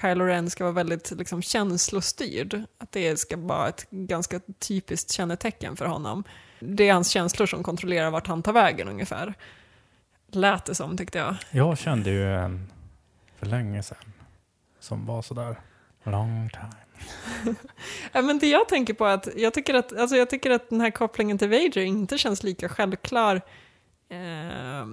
Kylo 0.00 0.24
Ren 0.24 0.50
ska 0.50 0.64
vara 0.64 0.74
väldigt 0.74 1.10
liksom, 1.10 1.42
känslostyrd. 1.42 2.62
Att 2.78 2.92
det 2.92 3.16
ska 3.16 3.36
vara 3.36 3.68
ett 3.68 3.86
ganska 3.90 4.40
typiskt 4.58 5.12
kännetecken 5.12 5.76
för 5.76 5.84
honom. 5.86 6.24
Det 6.60 6.88
är 6.88 6.92
hans 6.92 7.08
känslor 7.10 7.46
som 7.46 7.62
kontrollerar 7.62 8.10
vart 8.10 8.26
han 8.26 8.42
tar 8.42 8.52
vägen 8.52 8.88
ungefär. 8.88 9.34
Lät 10.30 10.64
det 10.64 10.74
som 10.74 10.96
tyckte 10.96 11.18
jag. 11.18 11.36
Jag 11.50 11.78
kände 11.78 12.10
ju 12.10 12.34
en 12.34 12.72
för 13.38 13.46
länge 13.46 13.82
sedan 13.82 14.12
som 14.80 15.06
var 15.06 15.22
sådär 15.22 15.56
long 16.02 16.50
time. 16.52 16.85
Ja, 18.12 18.22
men 18.22 18.38
det 18.38 18.48
jag 18.48 18.68
tänker 18.68 18.94
på 18.94 19.04
är 19.04 19.14
att 19.14 19.28
jag 19.36 19.54
tycker 19.54 19.74
att, 19.74 19.98
alltså 19.98 20.16
jag 20.16 20.30
tycker 20.30 20.50
att 20.50 20.70
den 20.70 20.80
här 20.80 20.90
kopplingen 20.90 21.38
till 21.38 21.48
Vader 21.48 21.78
inte 21.78 22.18
känns 22.18 22.42
lika 22.42 22.68
självklar 22.68 23.40
eh, 24.10 24.86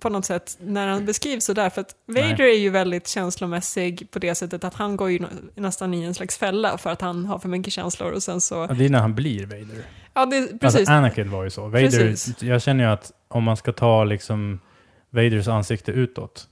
på 0.00 0.08
något 0.08 0.24
sätt 0.24 0.58
när 0.60 0.86
han 0.88 1.06
beskrivs 1.06 1.44
sådär. 1.44 1.70
För 1.70 1.80
att 1.80 1.94
Vader 2.06 2.36
Nej. 2.38 2.54
är 2.54 2.58
ju 2.58 2.70
väldigt 2.70 3.08
känslomässig 3.08 4.10
på 4.10 4.18
det 4.18 4.34
sättet 4.34 4.64
att 4.64 4.74
han 4.74 4.96
går 4.96 5.10
ju 5.10 5.26
nästan 5.54 5.94
i 5.94 6.02
en 6.02 6.14
slags 6.14 6.38
fälla 6.38 6.78
för 6.78 6.90
att 6.90 7.00
han 7.00 7.24
har 7.24 7.38
för 7.38 7.48
mycket 7.48 7.72
känslor 7.72 8.12
och 8.12 8.22
sen 8.22 8.40
så... 8.40 8.54
Ja, 8.54 8.74
det 8.74 8.84
är 8.84 8.88
när 8.88 9.00
han 9.00 9.14
blir 9.14 9.46
Vader. 9.46 9.84
Ja, 10.14 10.26
det, 10.26 10.58
precis. 10.60 10.78
Alltså 10.78 10.92
Anakin 10.92 11.30
var 11.30 11.44
ju 11.44 11.50
så. 11.50 11.62
Vader, 11.68 11.90
Precis. 11.90 12.42
jag 12.42 12.62
känner 12.62 12.84
ju 12.84 12.90
att 12.90 13.12
om 13.28 13.44
man 13.44 13.56
ska 13.56 13.72
ta 13.72 14.04
liksom 14.04 14.60
Vaders 15.10 15.48
ansikte 15.48 15.92
utåt, 15.92 16.48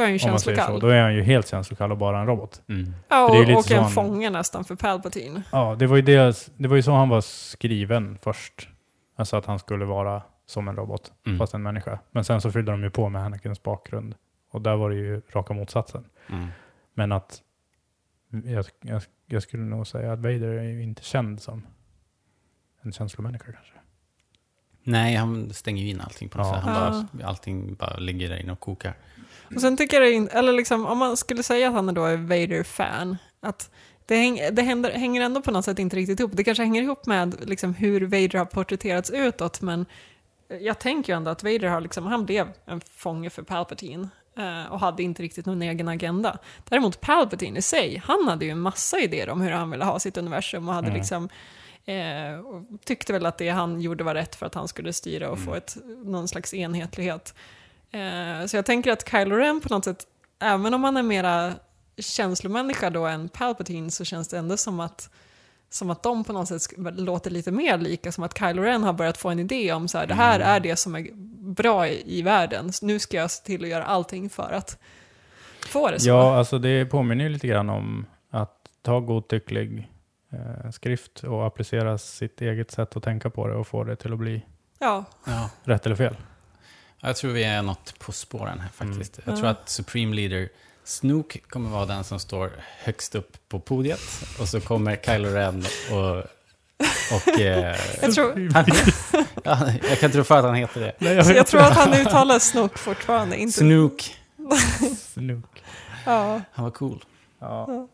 Då 0.00 0.04
är 0.04 0.08
han 0.08 0.16
ju 0.16 0.24
om 0.24 0.30
man 0.30 0.40
säger 0.40 0.56
så, 0.56 0.60
känslokall. 0.60 0.80
då 0.80 0.88
är 0.88 1.02
han 1.02 1.14
ju 1.14 1.22
helt 1.22 1.48
känslokall 1.48 1.92
och 1.92 1.98
bara 1.98 2.20
en 2.20 2.26
robot. 2.26 2.62
Mm. 2.68 2.94
Ja, 3.08 3.28
för 3.28 3.34
det 3.34 3.40
är 3.40 3.40
ju 3.40 3.46
lite 3.46 3.58
och 3.58 3.64
så 3.64 3.74
en 3.74 3.82
han- 3.82 3.90
fånge 3.92 4.30
nästan 4.30 4.64
för 4.64 4.74
Palpatine. 4.76 5.42
Ja, 5.52 5.76
det 5.78 5.86
var 5.86 5.96
ju, 5.96 6.02
det, 6.02 6.50
det 6.56 6.68
var 6.68 6.76
ju 6.76 6.82
så 6.82 6.92
han 6.92 7.08
var 7.08 7.20
skriven 7.20 8.18
först. 8.22 8.68
Alltså 9.16 9.36
att 9.36 9.46
han 9.46 9.58
skulle 9.58 9.84
vara 9.84 10.22
som 10.46 10.68
en 10.68 10.76
robot, 10.76 11.12
Mm. 11.26 11.38
fast 11.38 11.54
en 11.54 11.62
människa. 11.62 11.98
Men 12.10 12.24
sen 12.24 12.40
så 12.40 12.50
fyllde 12.52 12.72
de 12.72 12.82
ju 12.82 12.90
på 12.90 13.08
med 13.08 13.22
Anakins 13.24 13.62
bakgrund. 13.62 14.14
Och 14.50 14.60
där 14.62 14.76
var 14.76 14.90
det 14.90 14.96
ju 14.96 15.22
raka 15.32 15.54
motsatsen. 15.54 16.04
Mm. 16.28 16.46
Men 16.94 17.12
att 17.12 17.42
jag, 18.44 18.64
jag, 18.80 19.02
jag 19.26 19.42
skulle 19.42 19.62
nog 19.62 19.86
säga 19.86 20.12
att 20.12 20.18
Vader 20.18 20.48
är 20.58 20.62
ju 20.62 20.82
inte 20.82 21.02
känd 21.02 21.42
som 21.42 21.66
en 22.82 22.92
känslomänniska 22.92 23.44
kanske. 23.52 23.72
Nej, 24.82 25.14
han 25.16 25.52
stänger 25.52 25.82
ju 25.82 25.90
in 25.90 26.00
allting 26.00 26.28
på 26.28 26.38
något 26.38 26.46
Ja. 26.46 26.54
sätt. 26.54 26.62
Han 26.64 26.74
Ja. 26.74 27.06
bara, 27.12 27.26
allting 27.28 27.74
bara 27.74 27.96
ligger 27.96 28.28
där 28.28 28.36
inne 28.36 28.52
och 28.52 28.60
kokar. 28.60 28.94
Och 29.54 29.60
sen 29.60 29.76
tycker 29.76 30.00
jag, 30.00 30.12
in, 30.12 30.28
eller 30.28 30.52
liksom, 30.52 30.86
om 30.86 30.98
man 30.98 31.16
skulle 31.16 31.42
säga 31.42 31.68
att 31.68 31.74
han 31.74 31.94
då 31.94 32.04
är 32.04 32.16
Vader-fan, 32.16 33.16
att 33.42 33.70
det, 34.06 34.16
häng, 34.16 34.40
det 34.52 34.62
händer, 34.62 34.90
hänger 34.90 35.22
ändå 35.22 35.42
på 35.42 35.50
något 35.50 35.64
sätt 35.64 35.78
inte 35.78 35.96
riktigt 35.96 36.20
ihop. 36.20 36.30
Det 36.34 36.44
kanske 36.44 36.62
hänger 36.62 36.82
ihop 36.82 37.06
med 37.06 37.48
liksom, 37.48 37.74
hur 37.74 38.00
Vader 38.00 38.38
har 38.38 38.44
porträtterats 38.44 39.10
utåt, 39.10 39.60
men 39.60 39.86
jag 40.60 40.78
tänker 40.78 41.12
ju 41.12 41.16
ändå 41.16 41.30
att 41.30 41.42
Vader 41.42 41.68
har 41.68 41.80
liksom, 41.80 42.06
han 42.06 42.24
blev 42.26 42.48
en 42.66 42.80
fånge 42.96 43.30
för 43.30 43.42
Palpatine 43.42 44.08
eh, 44.38 44.72
och 44.72 44.80
hade 44.80 45.02
inte 45.02 45.22
riktigt 45.22 45.46
någon 45.46 45.62
egen 45.62 45.88
agenda. 45.88 46.38
Däremot 46.68 47.00
Palpatine 47.00 47.58
i 47.58 47.62
sig, 47.62 48.02
han 48.04 48.28
hade 48.28 48.44
ju 48.44 48.50
en 48.50 48.60
massa 48.60 48.98
idéer 49.00 49.30
om 49.30 49.40
hur 49.40 49.50
han 49.50 49.70
ville 49.70 49.84
ha 49.84 49.98
sitt 49.98 50.16
universum 50.16 50.68
och 50.68 50.74
hade 50.74 50.88
Mm. 50.88 50.98
liksom 50.98 51.28
Eh, 51.84 52.38
och 52.40 52.64
tyckte 52.84 53.12
väl 53.12 53.26
att 53.26 53.38
det 53.38 53.48
han 53.48 53.80
gjorde 53.80 54.04
var 54.04 54.14
rätt 54.14 54.34
för 54.34 54.46
att 54.46 54.54
han 54.54 54.68
skulle 54.68 54.92
styra 54.92 55.30
och 55.30 55.36
Mm. 55.36 55.46
få 55.46 55.54
ett, 55.54 55.76
någon 56.04 56.28
slags 56.28 56.54
enhetlighet. 56.54 57.34
Eh, 57.90 58.46
så 58.46 58.56
jag 58.56 58.66
tänker 58.66 58.92
att 58.92 59.08
Kylo 59.10 59.36
Ren 59.36 59.60
på 59.60 59.68
något 59.74 59.84
sätt, 59.84 60.06
även 60.40 60.74
om 60.74 60.84
han 60.84 60.96
är 60.96 61.02
mera 61.02 61.52
känslomänniska 61.98 62.90
då 62.90 63.06
än 63.06 63.28
Palpatine 63.28 63.90
så 63.90 64.04
känns 64.04 64.28
det 64.28 64.38
ändå 64.38 64.56
som 64.56 64.80
att, 64.80 65.10
som 65.70 65.90
att 65.90 66.02
de 66.02 66.24
på 66.24 66.32
något 66.32 66.48
sätt 66.48 66.62
låter 66.78 67.30
lite 67.30 67.50
mer 67.50 67.78
lika, 67.78 68.12
som 68.12 68.24
att 68.24 68.38
Kylo 68.38 68.62
Ren 68.62 68.82
har 68.82 68.92
börjat 68.92 69.16
få 69.18 69.28
en 69.28 69.38
idé 69.38 69.72
om 69.72 69.88
så 69.88 69.98
här, 69.98 70.06
det 70.06 70.14
här 70.14 70.36
Mm. 70.36 70.48
är 70.48 70.60
det 70.60 70.76
som 70.76 70.94
är 70.94 71.06
bra 71.54 71.88
i, 71.88 72.18
i 72.18 72.22
världen, 72.22 72.72
så 72.72 72.86
nu 72.86 72.98
ska 72.98 73.16
jag 73.16 73.30
se 73.30 73.44
till 73.44 73.62
att 73.64 73.70
göra 73.70 73.84
allting 73.84 74.30
för 74.30 74.52
att 74.52 74.78
få 75.66 75.90
det 75.90 76.00
så. 76.00 76.08
Ja, 76.08 76.36
alltså 76.38 76.58
det 76.58 76.86
påminner 76.86 77.24
ju 77.24 77.30
lite 77.30 77.46
grann 77.46 77.70
om 77.70 78.06
att 78.30 78.56
ta 78.82 79.00
godtycklig 79.00 79.90
eh, 80.32 80.70
skrift 80.70 81.24
och 81.24 81.46
applicera 81.46 81.98
sitt 81.98 82.40
eget 82.40 82.70
sätt 82.70 82.96
att 82.96 83.02
tänka 83.02 83.30
på 83.30 83.46
det 83.46 83.54
och 83.54 83.66
få 83.66 83.84
det 83.84 83.96
till 83.96 84.12
att 84.12 84.18
bli 84.18 84.46
ja. 84.78 85.04
Ja. 85.26 85.50
rätt 85.64 85.86
eller 85.86 85.96
fel. 85.96 86.16
Jag 87.00 87.16
tror 87.16 87.32
vi 87.32 87.44
är 87.44 87.62
något 87.62 87.98
på 87.98 88.12
spåren 88.12 88.60
här 88.60 88.68
faktiskt. 88.74 89.20
Jag 89.24 89.36
tror 89.36 89.48
att 89.48 89.68
Supreme 89.68 90.16
Leader 90.16 90.48
Snook 90.84 91.36
kommer 91.48 91.70
vara 91.70 91.86
den 91.86 92.04
som 92.04 92.18
står 92.18 92.52
högst 92.78 93.14
upp 93.14 93.48
på 93.48 93.60
podiet. 93.60 94.00
Och 94.40 94.48
så 94.48 94.60
kommer 94.60 94.96
Kylo 94.96 95.28
Ren 95.28 95.64
och... 95.90 96.16
och 97.14 97.40
eh, 97.40 97.76
Jag 98.02 98.14
tror, 98.14 98.52
han, 98.54 98.64
ja, 99.44 99.72
jag 99.88 99.98
kan 99.98 100.08
inte 100.08 100.18
rå 100.18 100.24
för 100.24 100.38
att 100.38 100.44
han 100.44 100.54
heter 100.54 100.80
det. 100.80 100.94
Nej, 100.98 101.14
jag 101.14 101.46
tror 101.46 101.60
att 101.60 101.76
han 101.76 101.94
uttalar 101.94 102.38
Snook 102.38 102.78
fortfarande, 102.78 103.36
inte... 103.36 103.58
Snook. 103.58 104.16
Snook. 104.98 105.62
Ja. 106.06 106.40
Han 106.52 106.64
var 106.64 106.70
cool. 106.70 107.04
Ja. 107.40 107.88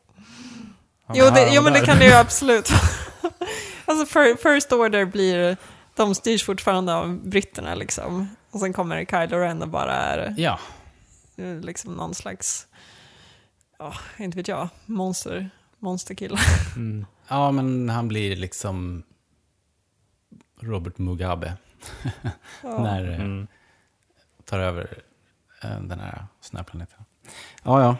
Jo, 1.15 1.31
det, 1.35 1.49
jo 1.53 1.63
men 1.63 1.73
det 1.73 1.81
kan 1.81 1.99
det 1.99 2.05
ju 2.05 2.13
absolut 2.13 2.69
Alltså 3.85 4.07
First 4.37 4.73
Order 4.73 5.05
blir, 5.05 5.57
de 5.95 6.15
styrs 6.15 6.45
fortfarande 6.45 6.95
av 6.95 7.29
britterna 7.29 7.75
liksom. 7.75 8.29
Och 8.57 8.61
sen 8.61 8.73
kommer 8.73 9.05
Kylo 9.05 9.39
Ren 9.39 9.63
och 9.63 9.69
bara 9.69 9.93
är 9.95 10.35
Ja, 10.37 10.59
eh, 11.37 11.61
liksom 11.61 11.93
någon 11.95 12.15
slags, 12.15 12.67
ja, 13.79 13.95
inte 14.19 14.37
vet 14.39 14.49
jag, 14.49 14.69
monster, 14.87 15.51
monsterkille. 15.79 16.39
Mm. 16.77 17.07
ja 17.29 17.51
men 17.51 17.89
han 17.89 18.09
blir 18.09 18.37
liksom 18.37 19.03
Robert 20.61 20.99
Mugabe 20.99 21.57
Ja. 22.63 22.83
när 22.83 23.09
eh, 23.09 23.21
Mm. 23.21 23.47
tar 24.45 24.59
över 24.59 25.03
eh, 25.63 25.81
den 25.81 26.01
här 26.01 26.27
snöplaneten. 26.41 27.05
Ja, 27.63 27.83
ja. 27.83 27.97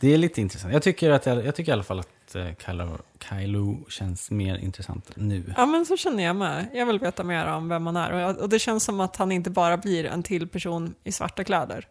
Det 0.00 0.08
är 0.14 0.18
lite 0.18 0.40
intressant. 0.40 0.72
Jag 0.72 0.82
tycker, 0.82 1.10
att 1.10 1.26
jag, 1.26 1.44
jag 1.46 1.54
tycker 1.54 1.72
i 1.72 1.74
alla 1.74 1.82
fall 1.82 2.00
att 2.00 2.08
eh, 2.36 2.54
Kylo, 2.66 2.98
Kylo 3.28 3.86
känns 3.88 4.30
mer 4.30 4.56
intressant 4.56 5.10
nu. 5.16 5.54
Ja 5.56 5.66
men 5.66 5.86
så 5.86 5.96
känner 5.96 6.24
jag 6.24 6.36
med. 6.36 6.66
Jag 6.72 6.86
vill 6.86 6.98
veta 6.98 7.24
mer 7.24 7.46
om 7.46 7.68
vem 7.68 7.86
han 7.86 7.96
är. 7.96 8.12
Och, 8.12 8.36
och 8.38 8.48
det 8.48 8.58
känns 8.58 8.84
som 8.84 9.00
att 9.00 9.16
han 9.16 9.32
inte 9.32 9.50
bara 9.50 9.76
blir 9.76 10.04
en 10.04 10.22
till 10.22 10.48
person 10.48 10.94
i 11.04 11.12
svarta 11.12 11.44
kläder. 11.44 11.88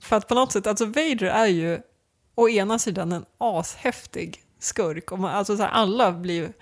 För 0.00 0.16
att 0.16 0.28
på 0.28 0.34
något 0.34 0.52
sätt, 0.52 0.66
alltså 0.66 0.84
Vader 0.84 1.24
är 1.24 1.46
ju 1.46 1.78
å 2.34 2.48
ena 2.48 2.78
sidan 2.78 3.12
en 3.12 3.24
ashäftig 3.38 4.42
skurk. 4.58 5.12
Och 5.12 5.18
man, 5.18 5.34
alltså 5.34 5.56
så 5.56 5.62
här, 5.62 5.70
alla 5.70 6.12
blir 6.12 6.52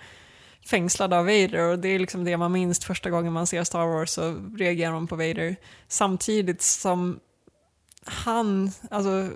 fängslade 0.69 1.17
av 1.17 1.25
Vader 1.25 1.71
och 1.71 1.79
det 1.79 1.89
är 1.89 1.99
liksom 1.99 2.23
det 2.23 2.37
man 2.37 2.51
minns 2.51 2.85
första 2.85 3.09
gången 3.09 3.33
man 3.33 3.47
ser 3.47 3.63
Star 3.63 3.85
Wars 3.85 4.09
så 4.09 4.49
reagerar 4.57 4.91
man 4.91 5.07
på 5.07 5.15
Vader. 5.15 5.55
Samtidigt 5.87 6.61
som 6.61 7.19
han, 8.05 8.71
alltså 8.91 9.29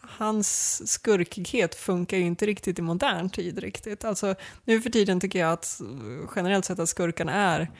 hans 0.00 0.82
skurkighet 0.92 1.74
funkar 1.74 2.16
ju 2.16 2.24
inte 2.24 2.46
riktigt 2.46 2.78
i 2.78 2.82
modern 2.82 3.30
tid 3.30 3.58
riktigt. 3.58 4.04
Alltså 4.04 4.34
nu 4.64 4.80
för 4.80 4.90
tiden 4.90 5.20
tycker 5.20 5.38
jag 5.38 5.52
att 5.52 5.80
eh, 5.80 6.30
generellt 6.36 6.64
sett 6.64 6.78
att 6.78 6.88
skurkarna 6.88 7.32
är 7.32 7.70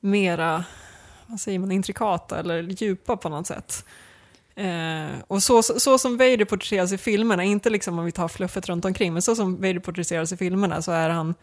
mera, 0.00 0.64
vad 1.26 1.40
säger 1.40 1.58
man, 1.58 1.72
intrikata 1.72 2.38
eller 2.38 2.62
djupa 2.62 3.16
på 3.16 3.28
något 3.28 3.46
sätt. 3.46 3.84
Eh, 4.54 5.06
och 5.26 5.42
så, 5.42 5.62
så, 5.62 5.80
så 5.80 5.98
som 5.98 6.16
Vader 6.16 6.44
porträtteras 6.44 6.92
i 6.92 6.98
filmerna, 6.98 7.44
inte 7.44 7.70
liksom 7.70 7.98
om 7.98 8.04
vi 8.04 8.12
tar 8.12 8.28
fluffet 8.28 8.68
runt 8.68 8.84
omkring, 8.84 9.12
men 9.12 9.22
så 9.22 9.36
som 9.36 9.56
Vader 9.56 9.78
porträtteras 9.78 10.32
i 10.32 10.36
filmerna 10.36 10.82
så 10.82 10.92
är 10.92 11.08
han 11.08 11.34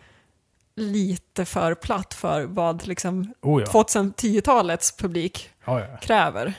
lite 0.76 1.46
för 1.46 1.76
platt 1.76 2.14
för 2.14 2.44
vad 2.44 2.88
liksom 2.88 3.34
Oh 3.42 3.62
ja. 3.62 3.68
2010-talets 3.68 4.98
publik 4.98 5.50
Ja, 5.66 5.80
ja. 5.80 5.98
kräver. 5.98 6.54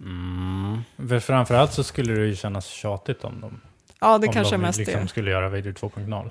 Mm. 0.00 0.80
För 1.08 1.20
framförallt 1.20 1.72
så 1.72 1.84
skulle 1.84 2.14
det 2.14 2.26
ju 2.26 2.36
kännas 2.36 2.66
tjatigt 2.66 3.24
om 3.24 3.40
de, 3.40 3.60
Ja, 4.00 4.18
det 4.18 4.26
om 4.26 4.32
kanske 4.32 4.54
är 4.54 4.58
de 4.58 4.62
mest 4.62 4.78
liksom 4.78 5.02
det. 5.02 5.08
skulle 5.08 5.30
göra 5.30 5.48
Vader 5.48 5.72
2.0. 5.72 6.30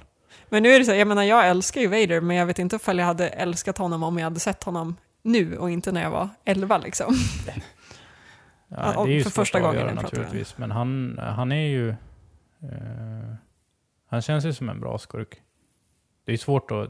Men 0.50 0.64
nu 0.64 0.70
är 0.70 0.80
det 0.80 0.86
så, 0.86 0.92
här, 0.92 1.00
jag 1.00 1.08
menar 1.08 1.24
jag 1.24 1.48
älskar 1.50 1.82
ju 1.82 1.88
Vader, 1.88 2.22
men 2.22 2.38
jag 2.38 2.46
vet 2.46 2.60
inte 2.60 2.76
ifall 2.76 2.98
jag 3.00 3.06
hade 3.06 3.28
älskat 3.30 3.78
honom 3.78 4.04
om 4.04 4.18
jag 4.18 4.24
hade 4.24 4.40
sett 4.40 4.64
honom 4.64 4.96
nu 5.22 5.58
och 5.58 5.70
inte 5.72 5.92
när 5.92 6.02
jag 6.02 6.12
var 6.12 6.30
11 6.46 6.78
liksom. 6.78 7.16
Ja, 8.68 9.04
det 9.06 9.12
är 9.12 9.16
ju 9.16 9.24
för 9.24 9.30
första 9.30 9.60
gången 9.60 9.82
avgöra 9.82 9.94
naturligtvis. 10.02 10.58
Men 10.58 10.72
han, 10.72 11.20
han 11.22 11.52
är 11.52 11.68
ju... 11.68 11.90
eh, 11.90 13.36
han 14.10 14.22
känns 14.22 14.46
ju 14.46 14.54
som 14.54 14.70
en 14.70 14.80
bra 14.80 14.98
skurk. 14.98 15.42
Det 16.26 16.34
är 16.34 16.38
svårt 16.38 16.72
att... 16.72 16.90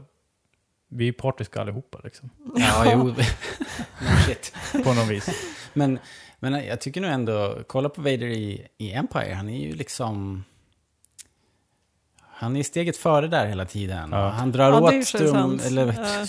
Vi 0.96 1.08
är 1.08 1.12
partiska 1.12 1.60
allihopa 1.60 2.00
liksom. 2.04 2.30
Ja, 2.56 2.92
jo. 2.92 3.14
shit. 4.26 4.52
På 4.84 4.94
något 4.94 5.08
vis. 5.08 5.28
Men, 5.72 5.98
men 6.38 6.66
jag 6.66 6.80
tycker 6.80 7.00
nog 7.00 7.10
ändå, 7.10 7.58
kolla 7.66 7.88
på 7.88 8.00
Vader 8.00 8.26
i, 8.26 8.66
i 8.78 8.92
Empire, 8.92 9.34
han 9.34 9.48
är 9.48 9.58
ju 9.66 9.74
liksom... 9.74 10.44
Han 12.20 12.56
är 12.56 12.62
steget 12.62 12.96
före 12.96 13.28
där 13.28 13.46
hela 13.46 13.64
tiden. 13.64 14.08
Ja. 14.12 14.28
Han 14.28 14.52
drar 14.52 14.70
Ja, 14.70 14.80
åt 14.98 15.06
strum, 15.06 15.60
eller, 15.64 15.86
Ja. 15.86 16.26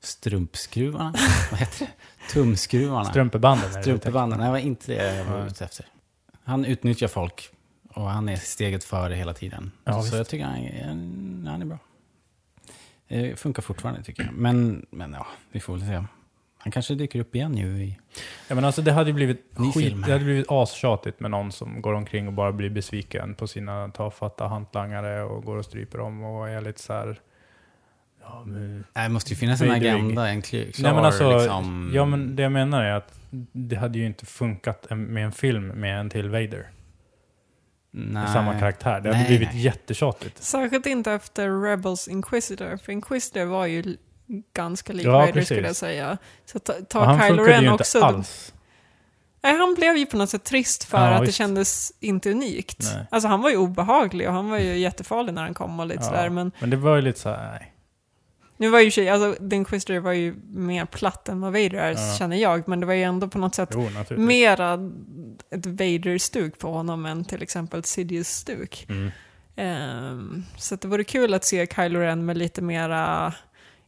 strumpskruvarna. 0.00 1.14
Vad 1.50 1.60
heter 1.60 1.86
det? 1.86 2.32
Tumskruvarna. 2.32 3.04
Strumpebanden 3.04 3.82
Strumpebanden, 3.82 4.38
nej, 4.38 4.46
det 4.46 4.52
var 4.52 4.58
inte 4.58 4.92
det 4.92 5.16
jag 5.16 5.24
var 5.24 5.46
ute 5.46 5.64
efter. 5.64 5.86
Han 6.44 6.64
utnyttjar 6.64 7.08
folk 7.08 7.48
och 7.88 8.02
han 8.10 8.28
är 8.28 8.36
steget 8.36 8.84
före 8.84 9.14
hela 9.14 9.34
tiden. 9.34 9.72
Ja, 9.84 9.92
så 9.92 10.00
visst. 10.00 10.14
jag 10.14 10.28
tycker 10.28 10.44
han 10.44 10.56
är, 10.56 10.86
han 11.50 11.62
är 11.62 11.66
bra. 11.66 11.78
Det 13.10 13.38
funkar 13.38 13.62
fortfarande 13.62 14.02
tycker 14.02 14.22
jag. 14.22 14.32
Men, 14.32 14.86
men 14.90 15.12
ja, 15.12 15.26
vi 15.52 15.60
får 15.60 15.72
väl 15.72 15.86
se. 15.86 16.04
Han 16.58 16.72
kanske 16.72 16.94
dyker 16.94 17.20
upp 17.20 17.34
igen 17.34 17.56
ju 17.56 17.66
i... 17.66 17.98
Ja, 18.48 18.54
men 18.54 18.64
alltså 18.64 18.82
det 18.82 18.92
hade 18.92 19.12
blivit 19.12 19.58
Ny 19.58 19.72
skit, 19.72 19.84
film. 19.84 20.02
det 20.06 20.12
hade 20.12 20.24
blivit 20.24 20.46
astjatigt 20.48 21.20
med 21.20 21.30
någon 21.30 21.52
som 21.52 21.82
går 21.82 21.92
omkring 21.92 22.26
och 22.26 22.32
bara 22.32 22.52
blir 22.52 22.70
besviken 22.70 23.34
på 23.34 23.46
sina 23.46 23.88
tafatta 23.88 24.46
hantlangare 24.46 25.22
och 25.22 25.44
går 25.44 25.56
och 25.56 25.64
stryper 25.64 25.98
dem 25.98 26.24
och 26.24 26.48
är 26.48 26.60
lite 26.60 26.82
så 26.82 26.92
här... 26.92 27.20
Ja, 28.22 28.42
men, 28.46 28.84
Nej, 28.92 29.08
det 29.08 29.12
måste 29.12 29.30
ju 29.30 29.36
finnas 29.36 29.60
en 29.60 29.70
agenda, 29.70 30.28
en 30.28 30.42
klar, 30.42 30.60
Nej, 30.60 30.94
men 30.94 31.04
alltså, 31.04 31.32
liksom... 31.32 31.90
ja, 31.94 32.04
men 32.04 32.36
det 32.36 32.42
jag 32.42 32.52
menar 32.52 32.84
är 32.84 32.92
att 32.92 33.20
det 33.52 33.76
hade 33.76 33.98
ju 33.98 34.06
inte 34.06 34.26
funkat 34.26 34.86
med 34.90 35.24
en 35.24 35.32
film 35.32 35.66
med 35.66 36.00
en 36.00 36.10
till 36.10 36.28
Vader. 36.28 36.66
Nej. 37.90 38.28
samma 38.32 38.58
karaktär. 38.58 38.90
Det 39.00 39.08
hade 39.08 39.10
Nej, 39.18 39.26
blivit 39.26 39.48
nej. 39.52 39.62
jättetjatigt. 39.62 40.42
Särskilt 40.42 40.86
inte 40.86 41.12
efter 41.12 41.62
Rebels 41.62 42.08
Inquisitor, 42.08 42.76
för 42.76 42.92
Inquisitor 42.92 43.44
var 43.44 43.66
ju 43.66 43.96
ganska 44.54 44.92
lik 44.92 45.06
Ja, 45.06 45.12
Vader 45.12 45.32
precis. 45.32 45.48
skulle 45.48 45.66
jag 45.66 45.76
säga. 45.76 46.18
Så 46.46 46.58
ta, 46.58 46.72
ta 46.72 47.04
han 47.04 47.28
Kylo 47.28 47.42
Ren 47.44 47.62
ju 47.62 47.70
inte 47.70 47.82
också. 47.82 48.00
alls. 48.00 48.54
Nej, 49.42 49.56
han 49.58 49.74
blev 49.74 49.96
ju 49.96 50.06
på 50.06 50.16
något 50.16 50.30
sätt 50.30 50.44
trist 50.44 50.84
för 50.84 50.98
Ja, 50.98 51.04
att 51.08 51.20
det 51.20 51.26
visst. 51.26 51.38
kändes 51.38 51.92
inte 52.00 52.30
unikt. 52.30 52.78
Nej. 52.94 53.06
Alltså 53.10 53.28
han 53.28 53.42
var 53.42 53.50
ju 53.50 53.56
obehaglig 53.56 54.28
och 54.28 54.34
han 54.34 54.50
var 54.50 54.58
ju 54.58 54.78
jättefarlig 54.78 55.34
när 55.34 55.42
han 55.42 55.54
kom 55.54 55.80
och 55.80 55.86
lite 55.86 56.00
Ja, 56.02 56.06
sådär. 56.08 56.28
Men 56.28 56.52
Men 56.60 56.70
det 56.70 56.76
var 56.76 56.96
ju 56.96 57.02
lite 57.02 57.20
så 57.20 57.28
här, 57.28 57.50
nej. 57.52 57.72
Nu 58.60 58.68
var 58.70 58.80
ju 58.80 58.90
sig, 58.90 59.08
alltså 59.08 59.48
The 59.50 59.56
Inquisitor 59.56 59.98
var 59.98 60.12
ju 60.12 60.34
mer 60.48 60.84
platt 60.86 61.28
än 61.28 61.40
vad 61.40 61.52
Vader 61.52 61.74
är, 61.74 61.90
Ja. 61.90 62.14
känner 62.18 62.36
jag. 62.36 62.68
Men 62.68 62.80
det 62.80 62.86
var 62.86 62.94
ju 62.94 63.02
ändå 63.02 63.28
på 63.28 63.38
något 63.38 63.54
sätt 63.54 63.68
Jo, 63.72 63.88
mera 64.16 64.72
ett 65.50 65.66
Vader-stuk 65.66 66.58
på 66.58 66.72
honom 66.72 67.06
än 67.06 67.24
till 67.24 67.42
exempel 67.42 67.84
Sidious-stuk. 67.84 68.86
Mm. 68.88 69.10
Ehm, 69.56 70.44
så 70.56 70.76
det 70.76 70.88
vore 70.88 71.04
kul 71.04 71.34
att 71.34 71.44
se 71.44 71.66
Kylo 71.76 72.00
Ren 72.00 72.24
med 72.24 72.38
lite 72.38 72.62
mera 72.62 73.34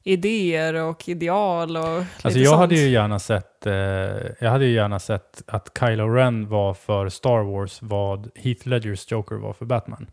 idéer 0.04 0.74
och 0.74 1.08
ideal 1.08 1.76
och 1.76 1.84
Alltså 1.84 2.28
lite 2.28 2.40
jag 2.40 2.48
sånt. 2.48 2.60
hade 2.60 2.74
ju 2.74 2.88
gärna 2.88 3.18
sett, 3.18 3.66
eh, 3.66 3.72
jag 4.40 4.50
hade 4.50 4.64
ju 4.64 4.72
gärna 4.74 4.98
sett 4.98 5.42
att 5.46 5.78
Kylo 5.80 6.08
Ren 6.08 6.48
var 6.48 6.74
för 6.74 7.08
Star 7.08 7.42
Wars 7.42 7.78
vad 7.82 8.30
Heath 8.34 8.68
Ledgers 8.68 9.10
Joker 9.12 9.36
var 9.36 9.52
för 9.52 9.64
Batman. 9.64 10.06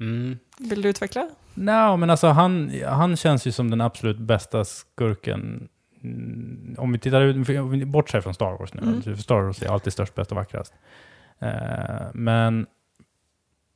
Mm. 0.00 0.38
Vill 0.58 0.82
du 0.82 0.88
utveckla? 0.88 1.28
Nej, 1.54 1.96
men 1.96 2.10
alltså 2.10 2.26
han, 2.26 2.72
han 2.86 3.16
känns 3.16 3.46
ju 3.46 3.52
som 3.52 3.70
den 3.70 3.80
absolut 3.80 4.18
bästa 4.18 4.64
skurken. 4.64 5.68
Mm, 6.02 6.74
Om 6.78 6.92
vi 6.92 6.98
tittar 6.98 7.20
ut, 7.22 7.86
bortser 7.88 8.20
från 8.20 8.34
Star 8.34 8.58
Wars 8.58 8.74
nu. 8.74 8.82
Mm. 8.82 9.02
för 9.02 9.14
Star 9.14 9.40
Wars 9.40 9.62
är 9.62 9.68
alltid 9.68 9.92
störst, 9.92 10.14
bäst 10.14 10.30
och 10.30 10.36
vackrast. 10.36 10.74
Eh, 11.38 12.06
men 12.14 12.66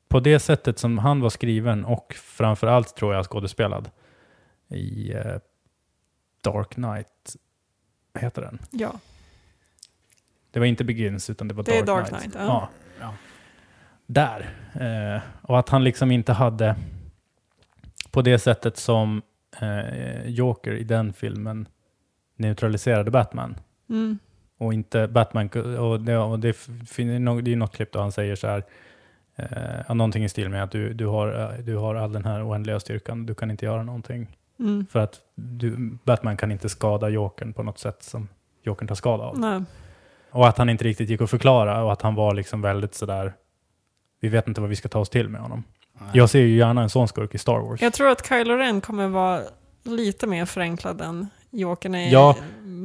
på 0.08 0.20
det 0.20 0.40
sättet 0.40 0.78
som 0.78 0.98
han 0.98 1.20
var 1.20 1.30
skriven 1.30 1.84
och 1.84 2.14
framförallt 2.14 2.96
tror 2.96 3.14
jag 3.14 3.24
skådespelad 3.24 3.90
i 4.68 5.12
eh, 5.12 5.36
Dark 6.40 6.68
Knight, 6.70 7.36
heter 8.18 8.42
den? 8.42 8.58
Ja. 8.70 8.92
Det 10.50 10.58
var 10.58 10.66
inte 10.66 10.84
Begins 10.84 11.30
utan 11.30 11.48
det 11.48 11.54
var 11.54 11.64
Det 11.64 11.78
är 11.78 11.86
Dark, 11.86 11.86
Dark 11.86 12.08
Knight. 12.08 12.22
Knight, 12.22 12.34
ja. 12.48 12.68
Ja. 13.00 13.14
Där. 14.12 14.50
Eh, 14.72 15.22
och 15.42 15.58
att 15.58 15.68
han 15.68 15.84
liksom 15.84 16.10
inte 16.10 16.32
hade 16.32 16.76
på 18.10 18.22
det 18.22 18.38
sättet 18.38 18.76
som 18.76 19.22
eh, 19.60 20.26
Joker 20.26 20.72
i 20.72 20.84
den 20.84 21.12
filmen 21.12 21.68
neutraliserade 22.36 23.10
Batman. 23.10 23.54
Mm. 23.88 24.18
Och 24.58 24.74
inte 24.74 25.08
Batman, 25.08 25.48
och 25.78 26.00
det, 26.00 26.18
och 26.18 26.38
det, 26.38 26.56
det 26.96 27.02
är 27.52 27.56
något 27.56 27.72
klipp 27.72 27.92
då 27.92 28.00
han 28.00 28.12
säger 28.12 28.36
så 28.36 28.46
här, 28.46 28.64
eh, 29.36 29.94
någonting 29.94 30.24
i 30.24 30.28
stil 30.28 30.48
med 30.48 30.62
att 30.62 30.70
du, 30.70 30.92
du, 30.92 31.06
har, 31.06 31.52
eh, 31.52 31.64
du 31.64 31.76
har 31.76 31.94
all 31.94 32.12
den 32.12 32.24
här 32.24 32.48
oändliga 32.48 32.80
styrkan, 32.80 33.26
du 33.26 33.34
kan 33.34 33.50
inte 33.50 33.64
göra 33.64 33.82
någonting. 33.82 34.36
Mm. 34.58 34.86
För 34.90 34.98
att 34.98 35.20
du, 35.34 35.98
Batman 36.04 36.36
kan 36.36 36.52
inte 36.52 36.68
skada 36.68 37.08
Jokern 37.08 37.52
på 37.52 37.62
något 37.62 37.78
sätt 37.78 38.02
som 38.02 38.28
Jokern 38.62 38.88
tar 38.88 38.94
skada 38.94 39.24
av. 39.24 39.38
Nej. 39.38 39.62
Och 40.30 40.48
att 40.48 40.58
han 40.58 40.68
inte 40.68 40.84
riktigt 40.84 41.10
gick 41.10 41.20
att 41.20 41.30
förklara 41.30 41.84
och 41.84 41.92
att 41.92 42.02
han 42.02 42.14
var 42.14 42.34
liksom 42.34 42.62
väldigt 42.62 42.94
sådär, 42.94 43.32
vi 44.20 44.28
vet 44.28 44.48
inte 44.48 44.60
vad 44.60 44.70
vi 44.70 44.76
ska 44.76 44.88
ta 44.88 44.98
oss 44.98 45.08
till 45.08 45.28
med 45.28 45.40
honom. 45.40 45.64
Nej. 46.00 46.08
Jag 46.12 46.30
ser 46.30 46.38
ju 46.40 46.56
gärna 46.56 46.82
en 46.82 46.90
sån 46.90 47.08
skurk 47.08 47.34
i 47.34 47.38
Star 47.38 47.58
Wars. 47.58 47.82
Jag 47.82 47.92
tror 47.92 48.08
att 48.08 48.28
Kylo 48.28 48.54
Ren 48.54 48.80
kommer 48.80 49.08
vara 49.08 49.40
lite 49.84 50.26
mer 50.26 50.44
förenklad 50.44 51.00
än 51.00 51.28
Jokern 51.50 51.94
i 51.94 52.12
Ja. 52.12 52.36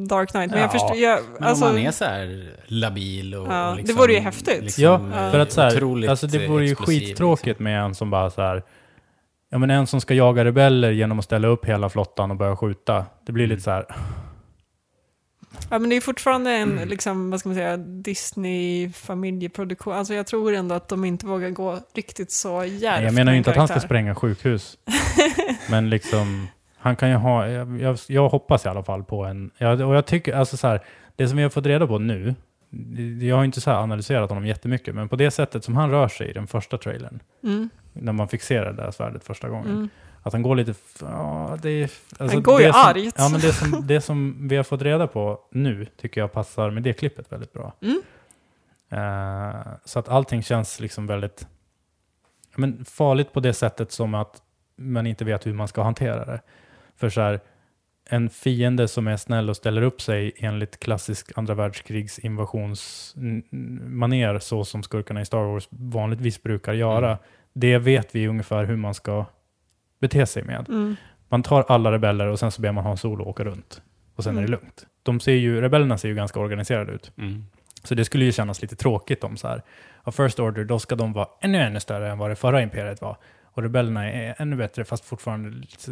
Dark 0.09 0.29
Knight. 0.29 0.49
Men 0.51 0.59
Ja. 0.59 0.63
jag 0.65 0.71
förstår, 0.71 0.95
jag, 0.95 1.19
Men 1.39 1.43
alltså, 1.49 1.65
om 1.65 1.71
han 1.71 1.79
är 1.79 1.91
så 1.91 2.05
här 2.05 2.49
labil 2.65 3.35
och, 3.35 3.47
Ja, 3.47 3.69
och 3.69 3.75
det 3.75 3.81
liksom, 3.81 3.97
vore 3.97 4.13
ju 4.13 4.19
häftigt. 4.19 4.77
Ja, 4.77 5.01
Ja. 5.13 5.31
för 5.31 5.39
att 5.39 5.51
så 5.51 5.61
här, 5.61 6.09
alltså 6.09 6.27
det 6.27 6.47
vore 6.47 6.65
ju 6.65 6.71
explosiv, 6.71 6.99
skittråkigt 6.99 7.45
liksom. 7.45 7.63
med 7.63 7.81
en 7.85 7.95
som 7.95 8.09
bara 8.09 8.29
så 8.29 8.41
här, 8.41 8.63
ja 9.49 9.57
men 9.57 9.69
en 9.69 9.87
som 9.87 10.01
ska 10.01 10.13
jaga 10.13 10.45
rebeller 10.45 10.91
genom 10.91 11.19
att 11.19 11.25
ställa 11.25 11.47
upp 11.47 11.65
hela 11.65 11.89
flottan 11.89 12.31
och 12.31 12.37
börja 12.37 12.55
skjuta. 12.55 13.05
Det 13.25 13.31
blir 13.31 13.47
lite 13.47 13.61
så 13.61 13.71
här, 13.71 13.85
ja, 15.69 15.79
men 15.79 15.89
det 15.89 15.95
är 15.95 16.01
fortfarande 16.01 16.51
en, 16.51 16.71
Mm. 16.71 16.87
liksom, 16.89 17.31
vad 17.31 17.39
ska 17.39 17.49
man 17.49 17.55
säga, 17.55 17.77
Disney-familjeproduktion. 17.77 19.93
Alltså 19.93 20.13
jag 20.13 20.27
tror 20.27 20.53
ändå 20.53 20.75
att 20.75 20.87
de 20.87 21.05
inte 21.05 21.25
vågar 21.25 21.49
gå 21.49 21.79
riktigt 21.93 22.31
så 22.31 22.63
djärvt 22.65 23.03
jag 23.03 23.13
menar 23.13 23.31
ju 23.31 23.37
inte 23.37 23.49
att 23.49 23.55
han 23.57 23.67
ska 23.67 23.73
karaktär. 23.73 23.87
spränga 23.87 24.15
sjukhus. 24.15 24.77
men 25.69 25.89
liksom, 25.89 26.47
han 26.77 26.95
kan 26.95 27.09
ju 27.09 27.15
ha, 27.15 27.47
jag, 27.47 27.81
jag, 27.81 27.97
jag 28.07 28.29
hoppas 28.29 28.65
i 28.65 28.69
alla 28.69 28.83
fall 28.83 29.03
på 29.03 29.25
en, 29.25 29.51
jag, 29.57 29.81
och 29.81 29.95
jag 29.95 30.05
tycker, 30.05 30.33
alltså 30.35 30.57
så 30.57 30.67
här, 30.67 30.83
det 31.15 31.27
som 31.27 31.37
vi 31.37 31.43
har 31.43 31.49
fått 31.49 31.65
reda 31.65 31.87
på 31.87 31.99
nu, 31.99 32.35
jag 33.21 33.35
har 33.35 33.43
inte 33.43 33.61
så 33.61 33.71
här 33.71 33.77
analyserat 33.77 34.29
honom 34.29 34.45
jättemycket, 34.47 34.95
men 34.95 35.09
på 35.09 35.15
det 35.15 35.31
sättet 35.31 35.63
som 35.63 35.75
han 35.75 35.91
rör 35.91 36.07
sig 36.07 36.29
i 36.29 36.33
den 36.33 36.47
första 36.47 36.77
trailern, 36.77 37.19
Mm, 37.43 37.69
när 37.93 38.13
man 38.13 38.27
fixerar 38.27 38.73
det 38.73 38.83
där 38.83 38.91
svärdet 38.91 39.23
första 39.23 39.49
gången, 39.49 39.71
mm. 39.71 39.89
Att 40.25 40.33
han 40.33 40.41
går 40.41 40.55
lite... 40.55 40.73
Ja, 40.99 41.57
det 41.61 41.69
är, 41.69 41.91
alltså 42.17 42.35
Han 42.35 42.43
går 42.43 42.61
ju 42.61 42.67
det 42.67 42.73
som, 42.73 42.81
argt. 42.81 43.15
Ja, 43.17 43.29
men 43.31 43.41
det 43.41 43.53
som, 43.53 43.87
det 43.87 44.01
som 44.01 44.47
vi 44.47 44.55
har 44.55 44.63
fått 44.63 44.81
reda 44.81 45.07
på 45.07 45.39
nu 45.51 45.85
tycker 45.85 46.21
jag 46.21 46.31
passar 46.31 46.71
med 46.71 46.83
det 46.83 46.93
klippet 46.93 47.31
väldigt 47.31 47.53
bra. 47.53 47.73
Mm. 47.81 48.01
Eh, 48.89 49.55
så 49.85 49.99
att 49.99 50.09
allting 50.09 50.43
känns 50.43 50.79
liksom 50.79 51.07
väldigt 51.07 51.47
ja, 52.51 52.55
men 52.55 52.85
farligt 52.85 53.33
på 53.33 53.39
det 53.39 53.53
sättet 53.53 53.91
som 53.91 54.13
att 54.13 54.41
man 54.75 55.07
inte 55.07 55.25
vet 55.25 55.45
hur 55.45 55.53
man 55.53 55.67
ska 55.67 55.83
hantera 55.83 56.25
det. 56.25 56.41
För 56.95 57.09
så 57.09 57.21
här, 57.21 57.39
en 58.09 58.29
fiende 58.29 58.87
som 58.87 59.07
är 59.07 59.17
snäll 59.17 59.49
och 59.49 59.55
ställer 59.55 59.81
upp 59.81 60.01
sig 60.01 60.31
enligt 60.37 60.79
klassisk 60.79 61.31
andra 61.35 61.53
världskrigs 61.53 62.19
invasionsmaner 62.19 64.39
så 64.39 64.65
som 64.65 64.83
skurkarna 64.83 65.21
i 65.21 65.25
Star 65.25 65.43
Wars 65.43 65.67
vanligtvis 65.69 66.43
brukar 66.43 66.73
göra. 66.73 67.07
Mm. 67.07 67.19
Det 67.53 67.77
vet 67.77 68.15
vi 68.15 68.27
ungefär 68.27 68.65
hur 68.65 68.75
man 68.75 68.93
ska 68.93 69.25
bete 69.99 70.25
sig 70.25 70.43
med. 70.43 70.69
Mm. 70.69 70.95
Man 71.29 71.43
tar 71.43 71.65
alla 71.67 71.91
rebeller 71.91 72.27
och 72.27 72.39
sen 72.39 72.51
så 72.51 72.61
ber 72.61 72.71
man 72.71 72.83
Han 72.83 72.97
Solo 72.97 73.23
åka 73.25 73.43
runt. 73.43 73.81
Och 74.15 74.23
sen 74.23 74.37
är 74.37 74.41
det 74.41 74.47
Mm. 74.47 74.59
lugnt. 74.59 74.85
De 75.03 75.19
ser 75.19 75.31
ju, 75.33 75.61
rebellerna 75.61 75.97
ser 75.97 76.07
ju 76.09 76.15
ganska 76.15 76.39
organiserade 76.39 76.91
ut. 76.91 77.11
Mm. 77.17 77.45
Så 77.83 77.95
det 77.95 78.05
skulle 78.05 78.25
ju 78.25 78.31
kännas 78.31 78.61
lite 78.61 78.75
tråkigt 78.75 79.23
om 79.23 79.37
så 79.37 79.47
här, 79.47 79.61
ja, 80.05 80.11
First 80.11 80.39
Order, 80.39 80.63
då 80.63 80.79
ska 80.79 80.95
de 80.95 81.13
vara 81.13 81.27
ännu, 81.41 81.57
ännu 81.57 81.79
större 81.79 82.11
än 82.11 82.17
vad 82.17 82.29
det 82.31 82.35
förra 82.35 82.61
imperiet 82.61 83.01
var. 83.01 83.17
Och 83.43 83.63
rebellerna 83.63 84.11
är 84.11 84.35
ännu 84.37 84.55
bättre, 84.55 84.85
fast 84.85 85.05
fortfarande 85.05 85.49
lite... 85.49 85.91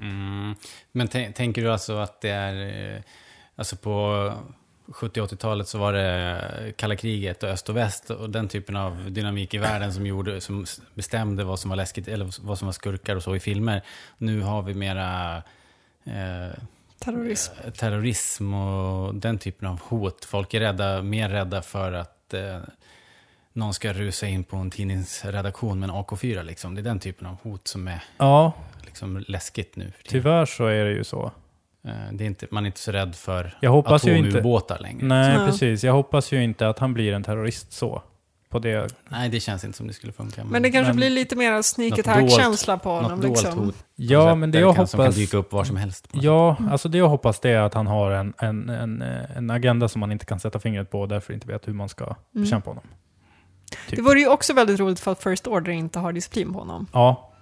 Mm. 0.00 0.54
Men 0.92 1.06
tän- 1.08 1.32
tänker 1.32 1.62
du 1.62 1.72
alltså 1.72 1.96
att 1.96 2.20
det 2.20 2.28
är... 2.30 2.94
eh, 2.96 3.00
Alltså 3.58 3.76
på 3.76 4.32
70-80-talet 4.86 5.68
så 5.68 5.78
var 5.78 5.92
det 5.92 6.72
kalla 6.76 6.96
kriget 6.96 7.42
och 7.42 7.48
öst 7.48 7.68
och 7.68 7.76
väst 7.76 8.10
och 8.10 8.30
den 8.30 8.48
typen 8.48 8.76
av 8.76 9.10
dynamik 9.10 9.54
i 9.54 9.58
världen 9.58 9.92
som, 9.94 10.06
gjorde, 10.06 10.40
som 10.40 10.66
bestämde 10.94 11.44
vad 11.44 11.60
som 11.60 11.68
var 11.70 11.76
läskigt 11.76 12.08
eller 12.08 12.30
vad 12.46 12.58
som 12.58 12.66
var 12.66 12.72
skurkar 12.72 13.16
och 13.16 13.22
så 13.22 13.36
i 13.36 13.40
filmer. 13.40 13.82
Nu 14.18 14.40
har 14.40 14.62
vi 14.62 14.74
mera 14.74 15.36
eh, 16.04 16.62
Terrorism. 16.98 17.52
terrorism 17.78 18.54
och 18.54 19.14
den 19.14 19.38
typen 19.38 19.68
av 19.68 19.80
hot. 19.80 20.24
Folk 20.24 20.54
är 20.54 20.60
rädda, 20.60 21.02
mer 21.02 21.28
rädda 21.28 21.62
för 21.62 21.92
att 21.92 22.34
eh, 22.34 22.58
någon 23.52 23.74
ska 23.74 23.92
rusa 23.92 24.26
in 24.26 24.44
på 24.44 24.56
en 24.56 24.70
tidningsredaktion 24.70 25.80
med 25.80 25.88
en 25.90 25.94
AK4. 25.96 26.42
Liksom. 26.42 26.74
Det 26.74 26.80
är 26.80 26.82
den 26.82 27.00
typen 27.00 27.26
av 27.26 27.36
hot 27.42 27.68
som 27.68 27.88
är 27.88 28.04
Ja, 28.18 28.52
liksom, 28.84 29.24
läskigt 29.28 29.76
nu. 29.76 29.92
tyvärr 30.08 30.46
så 30.46 30.66
är 30.66 30.84
det 30.84 30.90
ju 30.92 31.04
så. 31.04 31.32
Eh, 31.86 31.92
Det 32.12 32.24
är 32.24 32.26
inte, 32.26 32.46
man 32.50 32.64
är 32.64 32.66
inte 32.66 32.80
så 32.80 32.92
rädd 32.92 33.14
för 33.14 33.58
Jag 33.60 33.70
hoppas 33.70 34.06
ju 34.06 34.16
inte... 34.16 34.28
atomubåtar 34.28 34.78
längre. 34.78 35.06
Nej, 35.06 35.34
Ja. 35.38 35.46
precis. 35.46 35.84
Jag 35.84 35.92
hoppas 35.92 36.32
ju 36.32 36.42
inte 36.42 36.68
att 36.68 36.78
han 36.78 36.94
blir 36.94 37.12
en 37.12 37.22
terrorist 37.22 37.72
så. 37.72 38.02
På 38.48 38.58
det. 38.58 38.94
Nej, 39.08 39.28
det 39.28 39.40
känns 39.40 39.64
inte 39.64 39.76
som 39.78 39.86
det 39.86 39.92
skulle 39.92 40.12
funka. 40.12 40.44
Men 40.44 40.62
det 40.62 40.70
kanske 40.70 40.88
Men- 40.90 40.96
blir 40.96 41.10
lite 41.10 41.36
mer 41.36 41.62
sneak 41.62 41.98
attack-känsla 41.98 42.78
på 42.78 42.88
honom. 42.90 43.10
Något 43.12 43.22
dolt 43.22 43.42
Liksom. 43.42 43.58
hot. 43.64 43.74
på 43.78 43.84
Ja, 43.96 44.34
men 44.34 44.50
det 44.50 44.58
jag 44.60 44.76
kan, 44.76 44.86
Som 44.86 44.98
kan 44.98 45.04
hoppas... 45.06 45.16
dyka 45.16 45.36
upp 45.36 45.52
var 45.52 45.64
som 45.64 45.76
helst. 45.76 46.08
Ja, 46.12 46.56
alltså 46.70 46.88
det 46.88 46.98
jag 46.98 47.08
hoppas 47.08 47.40
det 47.40 47.50
är 47.50 47.60
att 47.60 47.74
han 47.74 47.86
har 47.86 48.10
en, 48.10 48.34
en, 48.38 48.68
en, 48.68 49.02
eh, 49.02 49.36
en 49.36 49.50
agenda 49.50 49.88
som 49.88 50.00
man 50.00 50.12
inte 50.12 50.24
kan 50.26 50.40
sätta 50.40 50.58
fingret 50.58 50.90
på 50.90 51.00
och 51.00 51.08
därför 51.08 51.32
inte 51.34 51.48
vet 51.48 51.68
hur 51.68 51.72
man 51.72 51.88
ska 51.88 52.04
Mm. 52.04 52.16
bekämpa 52.32 52.70
honom. 52.70 52.84
Typ. 53.88 53.96
Det 53.96 54.02
vore 54.02 54.20
ju 54.20 54.28
också 54.28 54.52
väldigt 54.52 54.80
roligt 54.80 55.00
för 55.00 55.12
att 55.12 55.22
First 55.22 55.46
Order 55.46 55.72
inte 55.72 55.98
har 55.98 56.12
disciplin 56.12 56.52
på 56.52 56.58
honom. 56.58 56.86
Ja, 56.92 57.32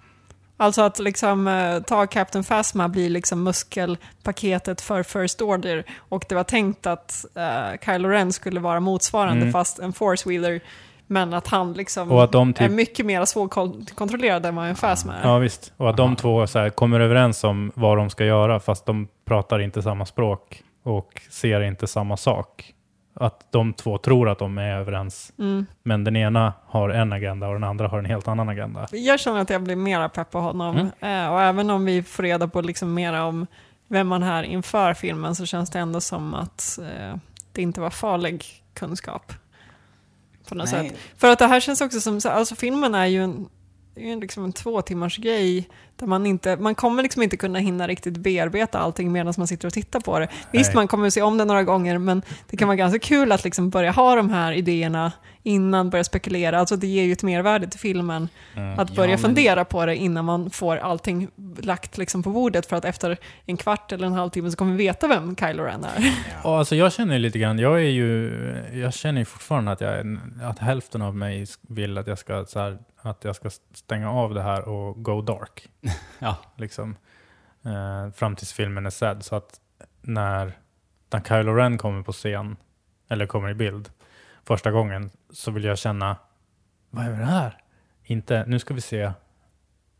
Alltså 0.57 0.83
att 0.83 0.99
liksom 0.99 1.49
eh, 1.49 1.81
ta 1.83 2.07
Captain 2.07 2.45
Phasma 2.45 2.89
blir 2.89 3.11
liksom 3.11 3.43
muskelpaketet 3.43 4.81
för 4.81 5.03
First 5.03 5.41
Order 5.41 5.85
och 5.99 6.25
det 6.29 6.35
var 6.35 6.45
tänkt 6.45 6.87
att 6.87 7.25
uh, 7.37 7.79
Kylo 7.85 8.09
Ren 8.09 8.33
skulle 8.33 8.61
vara 8.61 8.81
motsvarande 8.81 9.41
Mm. 9.43 9.53
fast 9.53 9.79
en 9.79 9.93
Force 9.93 10.29
Wheeler 10.29 10.61
men 11.07 11.35
att 11.35 11.47
han 11.47 11.73
liksom 11.73 12.11
och 12.11 12.25
att 12.25 12.33
de 12.33 12.49
är 12.49 12.53
typ... 12.53 12.71
mycket 12.71 13.07
mer 13.07 13.25
svårkontrollerad 13.25 14.47
än 14.47 14.57
vad 14.57 14.69
en 14.69 14.75
Phasma 14.75 15.15
är. 15.15 15.29
Ja, 15.29 15.39
visst. 15.39 15.73
Och 15.77 15.91
att 15.91 15.97
de 15.97 16.17
två 16.17 16.47
så 16.47 16.59
här, 16.59 16.71
kommer 16.71 17.01
överens 17.01 17.45
om 17.45 17.73
vad 17.75 17.99
de 17.99 18.11
ska 18.11 18.25
göra 18.25 18.61
fast 18.61 18.87
de 18.87 19.09
pratar 19.25 19.59
inte 19.59 19.83
samma 19.83 20.07
språk. 20.07 20.63
och 20.85 21.23
ser 21.31 21.61
inte 21.61 21.87
samma 21.87 22.17
sak. 22.17 22.75
Att 23.17 23.47
de 23.53 23.73
två 23.75 23.99
tror 23.99 24.29
att 24.29 24.39
de 24.39 24.59
är 24.59 24.77
överens, 24.77 25.33
Mm. 25.39 25.67
men 25.83 26.05
den 26.05 26.17
ena 26.17 26.53
har 26.67 26.89
en 26.91 27.13
agenda 27.13 27.47
och 27.49 27.53
den 27.55 27.65
andra 27.65 27.89
har 27.89 27.99
en 27.99 28.05
helt 28.05 28.29
annan 28.29 28.49
agenda. 28.49 28.87
Jag 28.93 29.21
känner 29.21 29.41
att 29.41 29.51
jag 29.51 29.63
blir 29.63 29.77
mera 29.77 30.09
pepp 30.09 30.31
på 30.31 30.41
honom. 30.41 30.77
Mm. 31.01 31.25
Eh, 31.27 31.33
och 31.33 31.43
även 31.43 31.71
om 31.71 31.85
vi 31.85 32.03
får 32.03 32.23
reda 32.23 32.49
på 32.49 32.61
liksom 32.61 32.95
mera 32.95 33.25
om 33.25 33.47
vem 33.89 34.09
man 34.09 34.23
är 34.23 34.43
inför 34.43 34.95
filmen 34.95 35.35
så 35.35 35.47
känns 35.47 35.71
det 35.71 35.79
ändå 35.79 36.01
som 36.01 36.35
att 36.35 36.79
eh, 36.83 37.17
det 37.53 37.63
inte 37.63 37.81
var 37.81 37.91
farlig 37.91 38.45
kunskap. 38.75 39.33
På 40.49 40.55
något 40.55 40.73
Nej. 40.73 40.89
sätt. 40.89 40.99
För 41.17 41.33
att 41.33 41.39
det 41.39 41.47
här 41.47 41.61
känns 41.61 41.81
också 41.81 42.01
som, 42.01 42.21
så- 42.21 42.29
alltså 42.29 42.55
filmen 42.55 42.95
är 42.95 43.07
ju 43.07 43.25
en, 43.25 43.49
det 43.95 44.13
är 44.13 44.17
liksom 44.17 44.45
en 44.45 44.53
två 44.53 44.83
timmars 44.83 45.19
grej 45.19 45.69
där 45.97 46.07
man 46.07 46.27
inte, 46.27 46.57
man 46.57 46.75
kommer 46.75 47.03
liksom 47.03 47.23
inte 47.23 47.37
kunna 47.37 47.59
hinna 47.59 47.89
riktigt 47.89 48.17
bearbeta 48.17 48.79
allting 48.79 49.13
medan 49.13 49.35
man 49.39 49.47
sitter 49.47 49.67
och 49.67 49.73
tittar 49.75 50.01
på 50.01 50.19
det. 50.19 50.29
Visst, 50.53 50.69
Nej. 50.71 50.75
man 50.77 50.89
kommer 50.89 51.07
att 51.07 51.13
se 51.13 51.23
om 51.23 51.39
det 51.39 51.45
några 51.45 51.63
gånger, 51.63 51.99
men 51.99 52.23
det 52.51 52.57
kan 52.57 52.69
vara 52.69 52.77
ganska 52.77 52.99
kul 52.99 53.33
att 53.33 53.45
liksom 53.45 53.71
börja 53.71 53.91
ha 53.91 54.15
de 54.17 54.31
här 54.31 54.53
idéerna 54.53 55.13
innan 55.43 55.91
börja 55.91 56.05
spekulera. 56.05 56.59
Alltså 56.61 56.77
det 56.77 56.87
ger 56.87 57.03
ju 57.05 57.13
ett 57.13 57.23
mervärde 57.23 57.67
till 57.67 57.81
filmen 57.81 58.29
Mm. 58.57 58.79
att 58.79 58.95
börja 58.97 59.11
Ja, 59.11 59.17
men- 59.17 59.19
fundera 59.19 59.65
på 59.65 59.87
det 59.87 59.97
innan 59.97 60.25
man 60.25 60.51
får 60.51 60.77
allting 60.77 61.29
lagt 61.61 61.99
liksom 61.99 62.23
på 62.23 62.31
bordet 62.31 62.67
för 62.67 62.77
att 62.77 62.85
efter 62.85 63.17
en 63.47 63.57
kvart 63.57 63.93
eller 63.93 64.07
en 64.07 64.13
halvtimme 64.13 64.51
så 64.51 64.57
kommer 64.57 64.73
vi 64.73 64.85
veta 64.85 65.09
vem 65.09 65.37
Kylo 65.37 65.63
Ren 65.63 65.85
är. 65.85 66.15
Ja, 66.45 66.59
alltså 66.59 66.77
jag 66.77 66.93
känner 66.93 67.19
lite 67.19 67.39
grann, 67.39 67.59
jag 67.59 67.75
är 67.81 67.89
ju, 67.91 68.33
jag 68.73 68.95
känner 68.95 69.21
ju 69.21 69.25
fortfarande 69.25 69.73
att, 69.73 69.81
jag, 69.81 70.19
att 70.43 70.59
hälften 70.59 71.03
av 71.03 71.17
mig 71.17 71.47
vill 71.69 71.99
att 71.99 72.07
jag 72.07 72.19
ska, 72.19 72.45
så 72.49 72.59
här, 72.59 72.79
att 73.05 73.25
jag 73.25 73.37
ska 73.37 73.51
stänga 73.73 74.11
av 74.11 74.35
det 74.35 74.43
här 74.43 74.69
och 74.69 75.03
go 75.03 75.23
dark. 75.23 75.69
Ja. 76.19 76.37
Liksom. 76.57 76.97
Eh, 77.65 78.11
fram 78.13 78.37
tills 78.37 78.53
filmen 78.53 78.87
är 78.87 78.91
sedd. 78.91 79.25
Så 79.25 79.37
att 79.37 79.61
när, 80.03 80.53
när 81.11 81.21
Kylo 81.21 81.55
Ren 81.55 81.79
kommer 81.79 82.03
på 82.03 82.13
scen, 82.13 82.57
eller 83.09 83.27
kommer 83.27 83.51
i 83.51 83.55
bild, 83.55 83.91
första 84.45 84.71
gången, 84.71 85.11
så 85.31 85.51
vill 85.51 85.65
jag 85.65 85.79
känna, 85.79 86.17
vad 86.91 87.05
är 87.07 87.11
det 87.11 87.25
här? 87.25 87.59
Inte, 88.05 88.45
nu 88.47 88.59
ska 88.59 88.75
vi 88.75 88.81
se 88.81 89.13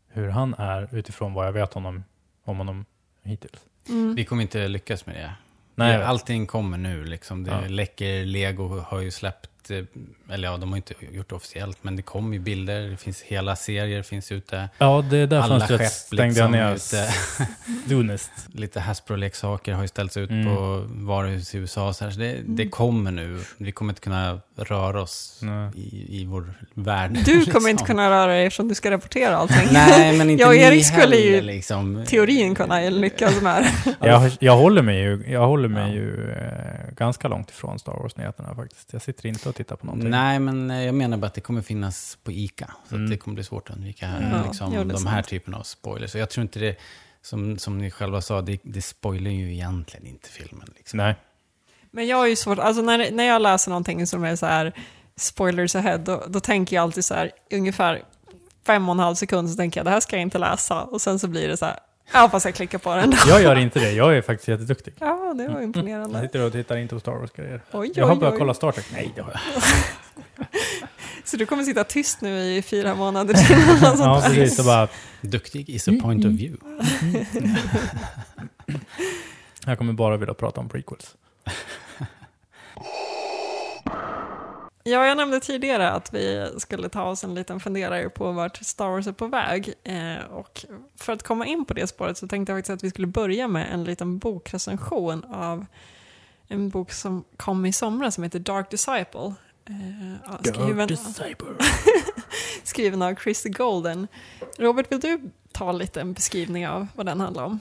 hur 0.07 0.29
han 0.29 0.53
är 0.57 0.95
utifrån 0.95 1.33
vad 1.33 1.47
jag 1.47 1.51
vet 1.53 1.73
honom, 1.73 2.03
om 2.43 2.57
honom 2.57 2.85
hittills. 3.23 3.65
Mm. 3.89 4.15
Vi 4.15 4.25
kommer 4.25 4.41
inte 4.41 4.67
lyckas 4.67 5.05
med 5.05 5.15
det. 5.15 5.33
Nej, 5.75 6.03
allting 6.03 6.47
kommer 6.47 6.77
nu 6.77 7.03
liksom. 7.05 7.43
Det 7.43 7.51
Ja. 7.51 7.67
läcker, 7.67 8.25
Lego 8.25 8.79
har 8.79 8.99
ju 8.99 9.11
släppt, 9.11 9.49
eh, 9.71 9.83
eller 10.29 10.47
ja, 10.47 10.57
de 10.57 10.69
har 10.69 10.77
inte 10.77 10.93
gjort 11.11 11.29
det 11.29 11.35
officiellt, 11.35 11.77
men 11.81 11.95
det 11.95 12.01
kommer 12.01 12.33
ju 12.33 12.39
bilder, 12.39 12.81
det 12.89 12.97
finns 12.97 13.21
hela 13.21 13.55
serier 13.55 14.03
finns 14.03 14.31
ute. 14.31 14.69
Ja, 14.77 15.05
det 15.09 15.25
där 15.25 15.39
Alla 15.39 15.67
skepp 15.67 15.91
stängde 15.91 16.23
liksom 16.27 16.53
jag 16.53 16.71
ner. 16.71 17.09
Dunest. 17.89 18.31
Lite 18.53 18.79
Hasbro-leksaker 18.79 19.73
har 19.73 19.81
ju 19.81 19.87
ställts 19.87 20.17
ut 20.17 20.29
Mm. 20.29 20.55
på 20.55 20.85
varuhus 20.89 21.55
i 21.55 21.57
USA. 21.57 21.93
Så, 21.93 22.03
här, 22.03 22.11
så 22.11 22.19
det, 22.19 22.37
det 22.45 22.69
kommer 22.69 23.11
nu. 23.11 23.39
Vi 23.57 23.71
kommer 23.71 23.91
inte 23.91 24.01
kunna 24.01 24.39
röra 24.55 25.01
oss 25.01 25.41
i, 25.75 26.21
i 26.21 26.25
vår 26.25 26.53
värld. 26.73 27.11
Du 27.11 27.31
kommer 27.31 27.39
liksom. 27.45 27.67
inte 27.67 27.83
kunna 27.83 28.09
röra 28.09 28.25
dig 28.31 28.45
eftersom 28.45 28.67
du 28.67 28.75
ska 28.75 28.91
rapportera 28.91 29.35
allting. 29.37 29.67
Nej, 29.71 30.17
men 30.17 30.29
inte 30.29 30.41
Jag 30.43 30.49
och 30.49 30.55
Erik 30.55 30.85
skulle 30.85 31.15
ju 31.15 31.41
liksom. 31.41 32.05
Teorin 32.07 32.55
kunna 32.55 32.79
lyckas 32.89 33.41
med. 33.41 33.71
Jag, 33.99 34.31
jag 34.39 34.57
håller 34.57 34.81
mig 34.81 34.99
ju, 35.01 35.23
jag 35.27 35.47
håller 35.47 35.67
mig 35.69 35.93
ju 35.93 36.31
eh, 36.31 36.93
ganska 36.97 37.27
långt 37.27 37.49
ifrån 37.49 37.79
Star 37.79 37.93
Wars-nyheterna 37.93 38.55
faktiskt. 38.55 38.93
Jag 38.93 39.01
sitter 39.01 39.27
inte 39.27 39.49
och 39.49 39.54
tittar 39.55 39.75
på 39.75 39.85
någonting. 39.85 40.09
Nej, 40.09 40.39
men 40.39 40.71
eh, 40.71 40.83
jag 40.85 40.95
menar 40.95 41.17
bara 41.17 41.27
att 41.27 41.33
det 41.33 41.41
kommer 41.41 41.61
finnas 41.61 42.17
på 42.23 42.31
ICA. 42.31 42.71
Så 42.89 42.95
Mm. 42.95 43.05
att 43.05 43.11
det 43.11 43.17
kommer 43.17 43.35
bli 43.35 43.43
svårt 43.43 43.69
att 43.69 43.75
undvika 43.75 44.09
Ja, 44.31 44.43
liksom, 44.47 44.73
jo, 44.75 44.83
det 44.83 44.91
är 44.93 44.97
de 44.97 45.07
här 45.07 45.21
typerna 45.21 45.57
av 45.57 45.63
spoilers. 45.63 46.11
Så 46.11 46.17
jag 46.17 46.29
tror 46.29 46.41
inte 46.41 46.59
det, 46.59 46.75
som, 47.21 47.57
som 47.57 47.77
ni 47.77 47.91
själva 47.91 48.21
sa, 48.21 48.41
det, 48.41 48.59
det 48.63 48.81
spoilar 48.81 49.31
ju 49.31 49.53
egentligen 49.53 50.05
inte 50.05 50.29
filmen. 50.29 50.67
Liksom. 50.77 50.97
Nej. 50.97 51.15
Men 51.91 52.07
jag 52.07 52.17
har 52.17 52.27
ju 52.27 52.35
svårt, 52.35 52.59
alltså 52.59 52.81
när, 52.81 53.11
när 53.11 53.23
jag 53.23 53.41
läser 53.41 53.69
någonting 53.69 54.07
som 54.07 54.23
är 54.23 54.35
så 54.35 54.45
här 54.45 54.73
spoilers 55.15 55.75
ahead, 55.75 55.97
då, 55.97 56.23
då 56.27 56.39
tänker 56.39 56.75
jag 56.75 56.83
alltid 56.83 57.05
så 57.05 57.13
här 57.13 57.31
ungefär 57.51 58.03
fem 58.65 58.89
och 58.89 58.95
en 58.95 58.99
halv 58.99 59.15
sekund 59.15 59.49
så 59.49 59.55
tänker 59.55 59.79
jag 59.79 59.85
det 59.85 59.91
här 59.91 59.99
ska 59.99 60.15
jag 60.15 60.21
inte 60.21 60.37
läsa 60.37 60.81
och 60.83 61.01
sen 61.01 61.19
så 61.19 61.27
blir 61.27 61.47
det 61.47 61.57
så 61.57 61.65
här, 61.65 61.79
ja 62.13 62.29
fast 62.29 62.45
jag 62.45 62.55
klickar 62.55 62.77
på 62.77 62.95
den 62.95 63.09
då. 63.09 63.17
Jag 63.27 63.41
gör 63.41 63.55
inte 63.55 63.79
det. 63.79 63.91
Jag 63.91 64.17
är 64.17 64.21
faktiskt 64.21 64.47
jätteduktig. 64.47 64.93
Ja, 64.99 65.33
det 65.37 65.47
var 65.47 65.53
Jag 65.53 65.63
imponerande. 65.63 66.21
sitter 66.21 66.41
och 66.45 66.51
tittar 66.51 66.77
inte 66.77 66.95
på 66.95 66.99
Star 66.99 67.11
Wars-grejer. 67.11 67.61
Jag 67.95 68.07
har 68.07 68.15
börjat 68.15 68.37
kolla 68.37 68.53
Star 68.53 68.71
Trek. 68.71 68.85
Nej, 68.93 69.11
det 69.15 69.21
har 69.21 69.31
jag 69.31 69.41
Så 71.23 71.37
du 71.37 71.45
kommer 71.45 71.63
sitta 71.63 71.83
tyst 71.83 72.21
nu 72.21 72.55
i 72.55 72.61
fyra 72.61 72.95
månader 72.95 73.33
till 73.33 73.57
Ja, 73.81 74.21
precis. 74.25 74.59
Och 74.59 74.65
bara, 74.65 74.87
Duktig 75.21 75.69
is 75.69 75.87
a 75.87 75.91
point 76.01 76.25
of 76.25 76.31
view. 76.31 76.57
jag 79.65 79.77
kommer 79.77 79.93
bara 79.93 80.17
vilja 80.17 80.33
prata 80.33 80.59
om 80.61 80.69
prequels. 80.69 81.15
Ja, 84.87 85.07
jag 85.07 85.17
nämnde 85.17 85.39
tidigare 85.39 85.91
att 85.91 86.13
vi 86.13 86.49
skulle 86.57 86.89
ta 86.89 87.03
oss 87.03 87.23
en 87.23 87.35
liten 87.35 87.59
funderare 87.59 88.09
på 88.09 88.31
vart 88.31 88.57
Star 88.57 88.89
Wars 88.89 89.07
är 89.07 89.11
på 89.11 89.27
väg. 89.27 89.73
Eh, 89.83 90.25
och 90.31 90.65
för 90.95 91.13
att 91.13 91.23
komma 91.23 91.45
in 91.45 91.65
på 91.65 91.73
det 91.73 91.87
spåret 91.87 92.17
så 92.17 92.27
tänkte 92.27 92.51
jag 92.51 92.57
faktiskt 92.57 92.73
att 92.73 92.83
vi 92.83 92.89
skulle 92.89 93.07
börja 93.07 93.47
med 93.47 93.73
en 93.73 93.83
liten 93.83 94.17
bokrecension 94.17 95.23
av 95.23 95.65
en 96.47 96.69
bok 96.69 96.91
som 96.91 97.23
kom 97.37 97.65
i 97.65 97.73
somras 97.73 98.15
som 98.15 98.23
heter 98.23 98.39
Dark 98.39 98.71
Disciple. 98.71 99.33
Eh, 99.69 100.35
skriven, 100.43 100.89
skriven 102.63 103.01
av 103.01 103.15
Christy 103.15 103.49
Golden. 103.49 104.07
Robert, 104.57 104.91
vill 104.91 104.99
du 104.99 105.31
ta 105.51 105.71
lite 105.71 106.01
en 106.01 106.13
beskrivning 106.13 106.67
av 106.67 106.87
vad 106.95 107.05
den 107.05 107.19
handlar 107.19 107.43
om? 107.43 107.59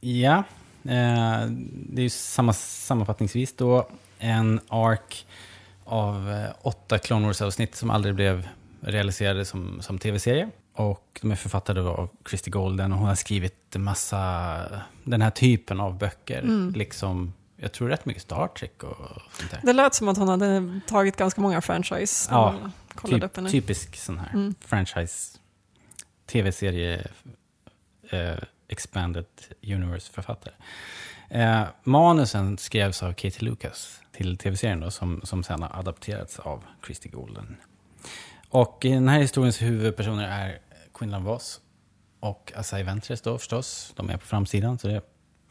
Ja, 0.00 0.36
eh, 0.82 1.46
det 1.72 2.00
är 2.00 2.02
ju 2.02 2.10
samma, 2.10 2.52
sammanfattningsvis 2.52 3.52
då 3.56 3.88
en 4.18 4.60
ark 4.68 5.26
av 5.90 6.30
eh, 6.30 6.50
åtta 6.62 6.98
Clone 6.98 7.26
Wars-avsnitt 7.26 7.74
som 7.74 7.90
aldrig 7.90 8.14
blev 8.14 8.48
realiserade 8.80 9.44
som, 9.44 9.82
som 9.82 9.98
tv-serie. 9.98 10.50
Och 10.74 11.18
de 11.22 11.30
är 11.30 11.36
författade 11.36 11.80
av 11.82 12.08
Christy 12.28 12.50
Golden 12.50 12.92
och 12.92 12.98
hon 12.98 13.08
har 13.08 13.14
skrivit 13.14 13.76
massa, 13.76 14.56
den 15.04 15.22
här 15.22 15.30
typen 15.30 15.80
av 15.80 15.98
böcker. 15.98 16.38
Mm. 16.42 16.72
Liksom, 16.76 17.32
jag 17.56 17.72
tror 17.72 17.88
rätt 17.88 18.04
mycket 18.06 18.22
Star 18.22 18.48
Trek 18.48 18.82
och 18.82 18.96
sånt 19.32 19.50
där. 19.50 19.60
Det 19.62 19.72
lät 19.72 19.94
som 19.94 20.08
att 20.08 20.16
hon 20.18 20.28
hade 20.28 20.80
tagit 20.86 21.16
ganska 21.16 21.40
många 21.40 21.60
franchise. 21.60 22.28
Ja, 22.30 22.54
kollade 22.94 23.26
upp 23.26 23.32
Typ, 23.32 23.36
henne. 23.36 23.50
typisk 23.50 23.96
sån 23.96 24.18
här 24.18 24.30
Mm. 24.32 24.54
franchise, 24.66 25.38
tv-serie, 26.26 27.06
eh, 28.10 28.34
expanded 28.68 29.26
universe-författare. 29.62 30.54
Eh, 31.30 31.62
manusen 31.84 32.58
skrevs 32.58 33.02
av 33.02 33.12
Katie 33.12 33.44
Lucas 33.48 33.99
till 34.20 34.36
tv-serien 34.36 34.80
då, 34.80 34.90
som, 34.90 35.20
som 35.24 35.42
sen 35.42 35.62
har 35.62 35.78
adapterats 35.78 36.38
av 36.38 36.64
Christy 36.84 37.08
Golden. 37.08 37.56
Och 38.48 38.84
i 38.84 38.88
den 38.88 39.08
här 39.08 39.20
historiens 39.20 39.62
huvudpersoner 39.62 40.28
är 40.28 40.58
Quinlan 40.94 41.24
Voss 41.24 41.60
och 42.20 42.52
Asai 42.56 42.82
Ventress 42.82 43.20
då 43.20 43.38
förstås. 43.38 43.92
De 43.96 44.10
är 44.10 44.16
på 44.16 44.26
framsidan, 44.26 44.78
så 44.78 44.88
det 44.88 44.94
är 44.94 45.02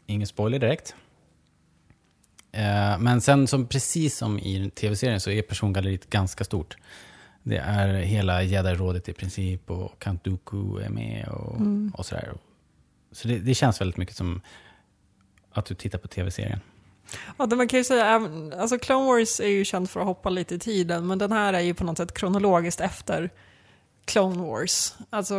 ingen 0.06 0.26
spoiler 0.26 0.58
direkt. 0.58 0.94
Eh, 2.52 2.98
men 2.98 3.20
sen, 3.20 3.46
som 3.46 3.66
precis 3.66 4.16
som 4.16 4.38
i 4.38 4.70
tv-serien, 4.70 5.20
så 5.20 5.30
är 5.30 5.42
persongalleriet 5.42 6.10
ganska 6.10 6.44
stort. 6.44 6.76
Det 7.42 7.56
är 7.56 7.88
hela 7.94 8.42
Jedi-rådet 8.42 9.08
i 9.08 9.12
princip 9.12 9.70
och 9.70 9.98
Count 9.98 10.24
Dooku 10.24 10.78
är 10.80 10.90
med 10.90 11.28
och, 11.28 11.56
Mm. 11.56 11.92
och 11.96 12.06
sådär. 12.06 12.32
Så 13.12 13.28
det, 13.28 13.38
det 13.38 13.54
känns 13.54 13.80
väldigt 13.80 13.96
mycket 13.96 14.16
som 14.16 14.40
att 15.52 15.66
du 15.66 15.74
tittar 15.74 15.98
på 15.98 16.08
tv-serien. 16.08 16.60
Ja, 17.38 17.46
man 17.46 17.68
kan 17.68 17.78
ju 17.78 17.84
säga, 17.84 18.28
alltså 18.58 18.78
Clone 18.78 19.06
Wars 19.06 19.40
är 19.40 19.48
ju 19.48 19.64
känd 19.64 19.90
för 19.90 20.00
att 20.00 20.06
hoppa 20.06 20.30
lite 20.30 20.54
i 20.54 20.58
tiden, 20.58 21.06
men 21.06 21.18
den 21.18 21.32
här 21.32 21.52
är 21.52 21.60
ju 21.60 21.74
på 21.74 21.84
något 21.84 21.96
sätt 21.96 22.14
kronologiskt 22.14 22.80
efter 22.80 23.30
Clone 24.04 24.42
Wars. 24.42 24.94
Alltså 25.10 25.34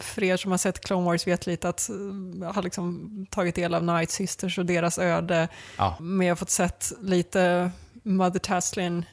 för 0.00 0.22
er 0.22 0.36
som 0.36 0.50
har 0.50 0.58
sett 0.58 0.80
Clone 0.80 1.04
Wars 1.04 1.26
vet 1.26 1.46
lite 1.46 1.68
att 1.68 1.88
eh, 1.88 2.52
har 2.52 2.62
liksom 2.62 3.10
tagit 3.30 3.54
del 3.54 3.74
av 3.74 3.84
Night 3.84 4.10
Sisters 4.10 4.58
och 4.58 4.66
deras 4.66 4.98
öde, 4.98 5.48
Ja, 5.78 5.96
men 6.00 6.26
jag 6.26 6.30
har 6.30 6.36
fått 6.36 6.50
sett 6.50 6.92
lite 7.00 7.70
Mother 8.02 8.38
Taslin, 8.38 9.04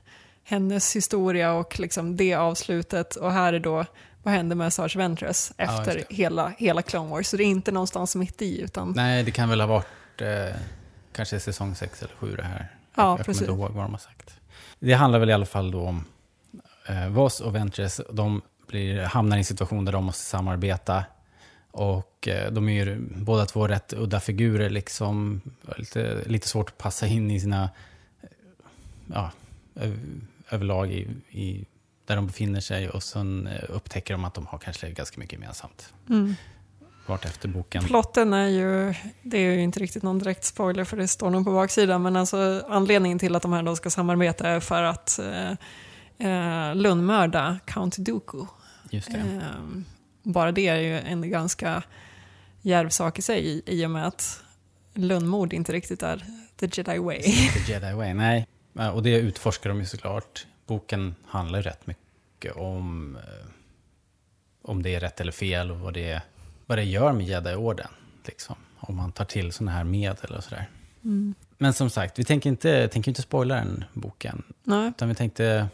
hennes 0.44 0.96
historia 0.96 1.54
och 1.54 1.80
liksom 1.80 2.18
det 2.18 2.34
avslutet 2.34 3.16
och 3.16 3.32
här 3.32 3.54
är 3.54 3.60
då 3.60 3.86
vad 4.24 4.34
händer 4.34 4.56
med 4.56 4.74
Sarge 4.74 4.98
Ventress 4.98 5.52
Ja, 5.58 5.64
efter 5.64 5.96
det. 5.96 6.16
hela, 6.16 6.54
hela 6.58 6.82
Clone 6.82 7.10
Wars. 7.10 7.28
Så 7.28 7.38
det 7.38 7.44
är 7.44 7.46
inte 7.46 7.72
någonstans 7.72 8.16
mitt 8.16 8.42
i 8.42 8.62
utan 8.62 8.94
nej, 8.96 9.24
det 9.24 9.32
kan 9.32 9.50
väl 9.50 9.62
ha 9.62 9.68
varit 9.68 10.22
eh, 10.22 10.56
kanske 11.14 11.40
säsong 11.40 11.76
6 11.76 12.04
eller 12.04 12.14
7 12.16 12.36
det 12.36 12.44
här. 12.44 12.76
Ja, 12.96 13.18
jag 13.18 13.18
precis. 13.18 13.40
kommer 13.40 13.52
inte 13.52 13.62
ihåg 13.62 13.72
vad 13.72 13.86
de 13.86 13.92
har 13.92 14.00
sagt. 14.00 14.40
Det 14.80 14.94
handlar 14.94 15.20
väl 15.20 15.30
i 15.30 15.34
alla 15.34 15.46
fall 15.46 15.72
då 15.72 15.82
om 15.82 16.06
eh, 16.88 17.08
Voss 17.08 17.40
och 17.40 17.56
Ventress. 17.56 18.02
De 18.12 18.42
blir, 18.68 19.04
hamnar 19.04 19.38
i 19.38 19.40
en 19.40 19.46
situation 19.46 19.86
där 19.86 19.92
de 19.92 20.04
måste 20.04 20.24
samarbeta. 20.24 21.04
Och 21.72 22.28
eh, 22.28 22.52
de 22.52 22.70
är 22.70 22.86
ju 22.86 23.00
båda 23.00 23.46
två 23.46 23.68
rätt 23.68 23.94
udda 23.94 24.20
figurer 24.20 24.70
liksom. 24.70 25.42
Lite, 25.78 26.24
lite 26.26 26.48
svårt 26.48 26.70
att 26.70 26.78
passa 26.78 27.08
in 27.08 27.32
i 27.32 27.40
sina, 27.40 27.70
eh, 28.22 28.30
ja, 29.14 29.32
öv, 29.76 30.22
överlag 30.50 30.92
i, 30.92 31.08
i, 31.30 31.66
där 32.06 32.16
de 32.16 32.28
befinner 32.28 32.60
sig. 32.60 32.90
Och 32.90 33.04
sen 33.04 33.48
eh, 33.48 33.64
upptäcker 33.70 34.14
de 34.14 34.26
att 34.26 34.34
de 34.34 34.48
har 34.48 34.58
kanske 34.58 34.92
ganska 34.92 35.20
mycket 35.20 35.40
gemensamt. 35.40 35.94
mm. 36.10 36.36
Vart 37.06 37.26
efter 37.26 37.48
boken. 37.48 37.84
Plotten 37.84 38.34
är 38.34 38.48
ju, 38.48 38.94
det 39.22 39.38
är 39.38 39.52
ju 39.52 39.62
inte 39.62 39.80
riktigt 39.80 40.04
någon 40.04 40.20
direkt 40.20 40.44
spoiler 40.44 40.84
för 40.84 40.98
det 40.98 41.08
står 41.08 41.30
nog 41.30 41.46
på 41.46 41.54
baksidan, 41.54 42.02
men 42.02 42.16
alltså 42.16 42.66
anledningen 42.70 43.20
till 43.20 43.36
att 43.36 43.42
de 43.42 43.54
här 43.54 43.64
då 43.64 43.76
ska 43.76 43.90
samarbeta 43.90 44.48
är 44.48 44.60
för 44.60 44.84
att 44.84 45.20
eh, 45.20 45.52
eh, 46.28 46.76
lundmörda 46.76 47.60
Count 47.66 47.98
Dooku. 47.98 48.46
Just 48.90 49.12
det. 49.12 49.18
Eh, 49.18 49.82
bara 50.24 50.52
det 50.52 50.68
är 50.68 50.80
ju 50.80 51.00
en 51.00 51.30
ganska 51.30 51.84
djärv 52.62 52.90
sak 52.90 53.20
i 53.20 53.22
sig 53.22 53.64
i, 53.66 53.86
och 53.86 53.92
med 53.92 54.08
att 54.08 54.44
lundmord 54.94 55.54
inte 55.54 55.72
riktigt 55.72 56.04
är 56.04 56.26
the 56.60 56.70
jedi 56.72 56.98
way. 56.98 57.22
The 57.22 57.72
Jedi 57.72 57.94
Way, 57.94 58.14
nej. 58.14 58.48
Och 58.94 59.04
det 59.04 59.18
utforskar 59.18 59.70
de 59.70 59.80
ju 59.80 59.86
såklart. 59.86 60.48
Boken 60.68 61.16
handlar 61.28 61.60
ju 61.60 61.64
rätt 61.64 61.88
mycket 61.88 62.56
om 62.56 63.16
eh, 63.16 63.50
om 64.64 64.84
det 64.84 64.96
är 64.96 65.00
rätt 65.00 65.22
eller 65.22 65.32
fel 65.32 65.72
och 65.72 65.80
vad 65.80 65.94
det, 65.94 66.22
vad 66.74 66.80
det 66.80 66.84
gör 66.84 67.14
med 67.14 67.26
Jedi-orden. 67.26 67.88
Liksom. 68.26 68.56
Om 68.80 68.96
man 68.96 69.12
tar 69.12 69.26
till 69.26 69.52
sådana 69.52 69.72
här 69.72 69.84
medel 69.84 70.36
och 70.36 70.44
sådär. 70.44 70.70
Mm. 71.04 71.36
Men 71.58 71.74
som 71.74 71.90
sagt, 71.90 72.20
vi 72.20 72.24
tänker 72.24 72.50
inte, 72.50 72.88
tänker 72.88 73.12
inte 73.12 73.22
spoila 73.22 73.56
den 73.56 73.84
boken. 73.94 74.44
Nej. 74.64 74.90
Utan 74.90 75.10
vi 75.10 75.16
tänkte, 75.16 75.68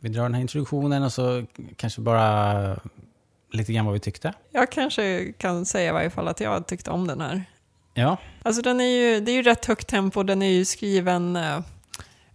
vi 0.00 0.08
drar 0.08 0.22
den 0.22 0.34
här 0.34 0.40
introduktionen 0.40 1.02
och 1.02 1.12
så 1.12 1.44
kanske 1.76 2.00
bara 2.00 2.80
lite 3.52 3.72
grann 3.72 3.84
vad 3.84 3.94
vi 3.94 4.00
tyckte. 4.00 4.34
Jag 4.50 4.72
kanske 4.72 5.32
kan 5.32 5.66
säga 5.66 5.88
i 5.88 5.92
varje 5.92 6.10
fall 6.10 6.28
att 6.28 6.40
jag 6.40 6.66
tyckte 6.66 6.90
om 6.90 7.06
den 7.06 7.20
här. 7.20 7.44
Ja, 7.94 8.16
Alltså 8.42 8.62
den 8.62 8.80
är 8.80 8.84
ju, 8.84 9.20
det 9.20 9.32
är 9.32 9.36
ju 9.36 9.42
rätt 9.42 9.66
högt 9.66 9.88
tempo, 9.88 10.22
den 10.22 10.42
är 10.42 10.50
ju 10.50 10.64
skriven, 10.64 11.36
eh, 11.36 11.60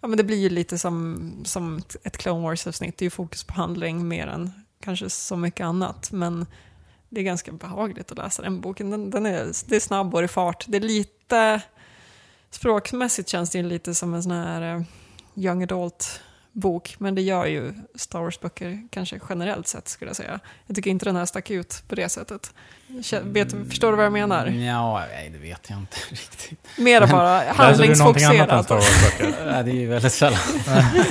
ja 0.02 0.08
men 0.08 0.18
det 0.18 0.24
blir 0.24 0.38
ju 0.38 0.50
lite 0.50 0.78
som, 0.78 1.32
som 1.46 1.82
ett 2.04 2.18
Clone 2.18 2.44
Wars-avsnitt, 2.44 2.98
det 2.98 3.04
är 3.04 3.06
ju 3.06 3.10
fokus 3.10 3.44
på 3.44 3.54
handling 3.54 4.08
mer 4.08 4.28
än 4.28 4.52
kanske 4.84 5.10
så 5.10 5.38
mycket 5.38 5.66
annat, 5.66 6.12
men 6.12 6.46
det 7.10 7.20
är 7.22 7.24
ganska 7.24 7.52
behagligt 7.52 8.12
att 8.12 8.18
läsa 8.18 8.42
den 8.42 8.62
boken. 8.62 8.90
Den, 8.90 9.10
den 9.10 9.26
är, 9.26 9.52
det 9.66 9.76
är 9.76 9.80
snabb 9.80 10.16
och 10.16 10.22
det 10.22 10.26
är 10.26 10.28
fart, 10.28 10.66
det 10.68 10.78
är 10.78 10.82
lite, 10.82 11.62
språkmässigt 12.50 13.30
känns 13.30 13.50
det 13.50 13.58
ju 13.58 13.64
lite 13.64 13.96
som 13.96 14.14
en 14.14 14.24
sån 14.24 14.32
här 14.32 14.76
eh, 14.76 14.82
young 15.36 15.64
adult 15.64 16.22
bok, 16.52 16.96
men 16.98 17.16
det 17.16 17.22
gör 17.22 17.46
ju 17.46 17.74
Star 17.96 18.20
Wars-böcker 18.20 18.88
kanske 18.92 19.20
generellt 19.30 19.68
sett 19.68 19.88
skulle 19.88 20.10
jag 20.10 20.16
säga. 20.16 20.40
Jag 20.68 20.76
tycker 20.76 20.90
inte 20.92 21.06
den 21.06 21.16
här 21.16 21.26
stack 21.26 21.52
ut 21.52 21.84
på 21.88 21.96
det 21.96 22.10
sättet. 22.10 22.54
Vet, 23.24 23.52
förstår 23.70 23.92
du 23.92 23.98
vad 23.98 24.06
jag 24.06 24.14
menar? 24.14 24.48
Ja, 24.48 25.04
nej, 25.12 25.30
det 25.30 25.38
vet 25.38 25.70
jag 25.70 25.80
inte 25.80 25.98
riktigt. 26.10 26.60
Mer 26.78 27.08
bara 27.08 27.44
Läser 27.54 27.84
du 27.88 27.96
någonting 27.96 28.24
annat 28.24 28.50
än 28.52 28.64
Star 28.64 28.76
handlingsfokuserad. 28.76 29.30
Wars-böcker? 29.30 29.46
Nej, 29.52 29.64
det 29.66 29.72
är 29.72 29.76
ju 29.76 29.88
väldigt 29.88 30.14
sällan. 30.14 30.40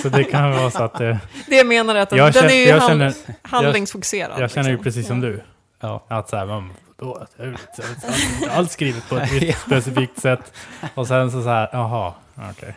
så 0.03 0.09
det 0.09 0.25
kan 0.25 0.51
vara 0.51 0.71
så 0.71 0.83
att 0.83 1.01
eh, 1.01 1.17
Det 1.49 1.57
jag 1.57 1.67
menar 1.67 1.95
är 1.95 2.01
att 2.01 2.11
den, 2.11 2.19
jag, 2.19 2.33
den 2.33 2.43
känner, 2.43 2.55
är 2.55 2.59
ju 2.59 2.67
jag, 2.67 2.79
hand, 2.79 2.91
känner, 2.91 3.15
handlingsfokuserad. 3.43 4.41
jag 4.41 4.51
känner 4.51 4.69
ju 4.69 4.77
liksom. 4.77 4.85
precis 4.85 5.07
som 5.07 5.23
Ja. 5.23 5.29
du. 5.29 5.43
Ja. 5.81 6.05
Att 6.09 6.29
så 6.29 6.37
här, 6.37 6.47
man, 6.47 6.73
då, 6.97 7.27
det 7.37 7.43
är 7.43 7.49
inte 7.51 8.51
alls 8.51 8.73
skrivet 8.73 9.09
på 9.09 9.17
ett 9.17 9.59
specifikt 9.59 10.19
sätt. 10.21 10.53
Och 10.95 11.09
sen 11.09 11.31
så, 11.31 11.43
så 11.43 11.49
här, 11.49 11.69
jaha, 11.73 12.15
okej. 12.51 12.75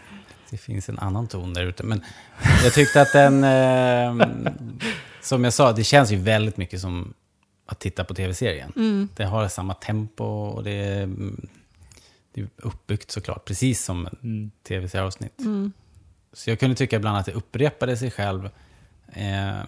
Det 0.49 0.57
finns 0.57 0.89
en 0.89 0.99
annan 0.99 1.27
ton 1.27 1.53
där 1.53 1.63
ute. 1.65 1.83
Men 1.83 2.03
jag 2.63 2.73
tyckte 2.73 3.01
att 3.01 3.13
den, 3.13 3.43
eh, 3.43 4.27
som 5.21 5.43
jag 5.43 5.53
sa, 5.53 5.71
det 5.71 5.83
känns 5.83 6.11
ju 6.11 6.15
väldigt 6.17 6.57
mycket 6.57 6.81
som 6.81 7.13
att 7.65 7.79
titta 7.79 8.03
på 8.03 8.13
tv-serien. 8.13 8.73
Mm. 8.75 9.09
Det 9.15 9.25
har 9.25 9.47
samma 9.47 9.73
tempo 9.73 10.23
och 10.25 10.63
det 10.63 10.71
är, 10.71 11.09
det 12.33 12.41
är 12.41 12.47
uppbyggt 12.57 13.11
såklart, 13.11 13.45
precis 13.45 13.83
som 13.83 14.07
Mm. 14.23 14.51
tv-serieavsnitt. 14.67 15.39
Mm. 15.39 15.71
Så 16.33 16.49
jag 16.49 16.59
kunde 16.59 16.75
tycka 16.75 16.95
ibland 16.95 17.17
att 17.17 17.25
det 17.25 17.31
upprepade 17.33 17.97
sig 17.97 18.11
själv. 18.11 18.49
Eh, 19.13 19.59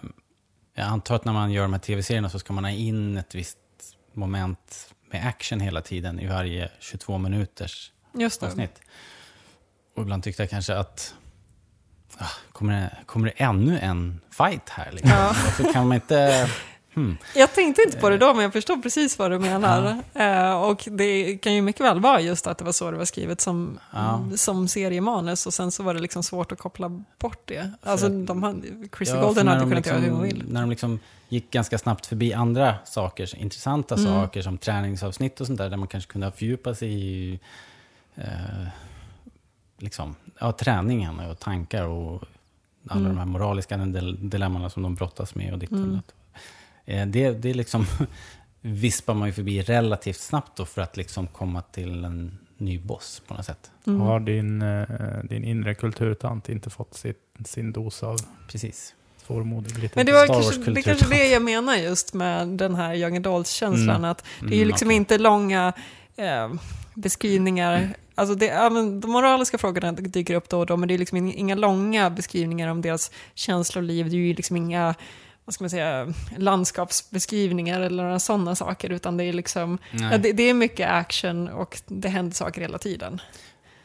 jag 0.74 0.86
antar 0.86 1.14
att 1.14 1.24
när 1.24 1.32
man 1.32 1.52
gör 1.52 1.62
de 1.62 1.72
här 1.72 1.80
tv-serierna 1.80 2.28
så 2.28 2.38
ska 2.38 2.52
man 2.52 2.64
ha 2.64 2.70
in 2.70 3.16
ett 3.16 3.34
visst 3.34 3.58
moment 4.12 4.94
med 5.10 5.26
action 5.26 5.60
hela 5.60 5.80
tiden 5.80 6.20
i 6.20 6.26
varje 6.26 6.70
22 6.78 7.18
minuters 7.18 7.92
Just 8.14 8.42
avsnitt. 8.42 8.80
Och 9.94 10.02
ibland 10.02 10.24
tyckte 10.24 10.42
jag 10.42 10.50
kanske 10.50 10.76
att 10.76 11.14
ah, 12.18 12.30
kommer, 12.52 12.80
det, 12.80 12.96
kommer 13.06 13.26
det 13.26 13.32
ännu 13.44 13.78
en 13.78 14.20
fight 14.30 14.68
här? 14.68 14.92
Liksom? 14.92 15.10
Ja. 15.10 15.26
Varför 15.26 15.72
kan 15.72 15.88
man 15.88 15.94
inte... 15.94 16.50
Hmm. 16.94 17.16
Jag 17.36 17.54
tänkte 17.54 17.82
inte 17.82 17.98
på 17.98 18.08
det 18.10 18.18
då, 18.18 18.34
men 18.34 18.42
jag 18.42 18.52
förstår 18.52 18.76
precis 18.76 19.18
vad 19.18 19.30
du 19.30 19.38
menar. 19.38 20.02
Eh, 20.14 20.62
och 20.62 20.84
det 20.90 21.38
kan 21.38 21.54
ju 21.54 21.62
mycket 21.62 21.80
väl 21.86 22.00
vara 22.00 22.20
just 22.20 22.46
att 22.46 22.58
det 22.58 22.64
var 22.64 22.72
så 22.72 22.90
det 22.90 22.96
var 22.96 23.04
skrivet 23.04 23.40
som, 23.40 23.78
Ja. 23.92 24.24
som 24.36 24.68
seriemanus 24.68 25.46
och 25.46 25.54
sen 25.54 25.70
så 25.70 25.82
var 25.82 25.94
det 25.94 26.00
liksom 26.00 26.22
svårt 26.22 26.52
att 26.52 26.58
koppla 26.58 27.02
bort 27.18 27.42
det. 27.44 27.70
Alltså, 27.82 28.08
de 28.08 28.42
hade, 28.42 28.60
Chrissy 28.96 29.14
Ja, 29.14 29.22
Golden 29.22 29.48
hade 29.48 29.60
de 29.60 29.68
kunnat 29.70 29.86
göra 29.86 29.98
hur 29.98 30.10
hon 30.10 30.22
vill. 30.22 30.44
När 30.48 30.60
de 30.60 30.70
liksom 30.70 30.98
gick 31.28 31.50
ganska 31.50 31.78
snabbt 31.78 32.06
förbi 32.06 32.32
andra 32.32 32.74
saker, 32.84 33.36
intressanta 33.38 33.94
Mm. 33.94 34.06
saker 34.06 34.42
som 34.42 34.58
träningsavsnitt 34.58 35.40
och 35.40 35.46
sånt 35.46 35.58
där, 35.58 35.70
där 35.70 35.76
man 35.76 35.88
kanske 35.88 36.12
kunde 36.12 36.26
ha 36.26 36.32
fördjupat 36.32 36.78
sig 36.78 36.88
i 36.92 37.40
eh, 38.14 38.66
liksom, 39.78 40.14
ja, 40.40 40.52
träningen 40.52 41.20
och 41.20 41.38
tankar 41.38 41.84
och 41.86 42.22
alla 42.88 43.00
Mm. 43.00 43.12
de 43.12 43.18
här 43.18 43.26
moraliska 43.26 43.76
dil- 43.76 44.28
dilemmana 44.30 44.70
som 44.70 44.82
de 44.82 44.94
brottas 44.94 45.34
med 45.34 45.52
och 45.52 45.58
ditt 45.58 45.70
och 45.72 45.76
Mm. 45.78 45.94
datt. 45.96 46.14
Eh, 46.86 47.06
det, 47.06 47.30
det 47.30 47.50
är 47.50 47.54
liksom 47.54 47.86
vispar 48.60 49.14
man 49.14 49.28
ju 49.28 49.32
förbi 49.34 49.62
relativt 49.62 50.16
snabbt 50.20 50.56
då 50.56 50.64
för 50.64 50.82
att 50.82 50.96
liksom 50.96 51.26
komma 51.26 51.62
till 51.62 52.04
en 52.04 52.38
ny 52.58 52.78
boss 52.78 53.22
på 53.28 53.34
något 53.34 53.46
sätt. 53.46 53.70
Mm. 53.86 54.00
Har 54.00 54.20
din, 54.20 54.62
eh, 54.62 54.84
din 55.24 55.44
inre 55.44 55.74
kulturtant 55.74 56.48
inte 56.48 56.70
fått 56.70 56.94
sitt, 56.94 57.18
sin 57.44 57.72
dos 57.72 58.02
av 58.02 58.16
Precis. 58.48 58.94
svårmodig 59.26 59.78
liten 59.78 59.90
Men 59.94 60.06
det 60.06 60.12
var 60.12 60.26
kanske, 60.26 60.70
det 60.70 60.80
är 60.80 60.82
kanske 60.82 61.08
det 61.08 61.26
jag 61.30 61.42
menar 61.42 61.76
just 61.76 62.14
med 62.14 62.48
den 62.48 62.74
här 62.74 62.94
young 62.94 63.16
adult-känslan. 63.16 63.96
Mm. 63.96 64.04
Att 64.10 64.24
det 64.40 64.46
är 64.46 64.50
ju 64.50 64.56
Mm, 64.56 64.68
liksom 64.68 64.88
okej. 64.88 64.96
inte 64.96 65.18
långa 65.18 65.72
eh, 66.16 66.52
beskrivningar. 66.94 67.88
Alltså 68.14 68.34
det, 68.34 68.70
men 68.72 69.00
de 69.00 69.10
moraliska 69.10 69.58
frågorna 69.58 69.92
dyker 69.92 70.34
upp 70.34 70.48
då 70.48 70.58
och 70.58 70.66
då, 70.66 70.76
men 70.76 70.88
det 70.88 70.94
är 70.94 70.98
liksom 70.98 71.18
in- 71.18 71.32
inga 71.32 71.54
långa 71.54 72.10
beskrivningar 72.10 72.68
om 72.68 72.82
deras 72.82 73.10
känsloliv. 73.34 74.10
Det 74.10 74.16
är 74.16 74.18
ju 74.18 74.34
liksom 74.34 74.56
inga 74.56 74.94
vad 75.44 75.54
ska 75.54 75.64
man 75.64 75.70
säga, 75.70 76.12
landskapsbeskrivningar 76.38 77.80
eller 77.80 78.02
några 78.02 78.18
sådana 78.18 78.54
saker, 78.54 78.90
utan 78.90 79.16
det 79.16 79.24
är 79.24 79.32
liksom, 79.32 79.78
ja, 79.90 80.18
det, 80.18 80.32
det 80.32 80.42
är 80.42 80.54
mycket 80.54 80.90
action 80.90 81.48
och 81.48 81.80
det 81.86 82.08
händer 82.08 82.34
saker 82.34 82.60
hela 82.60 82.78
tiden. 82.78 83.20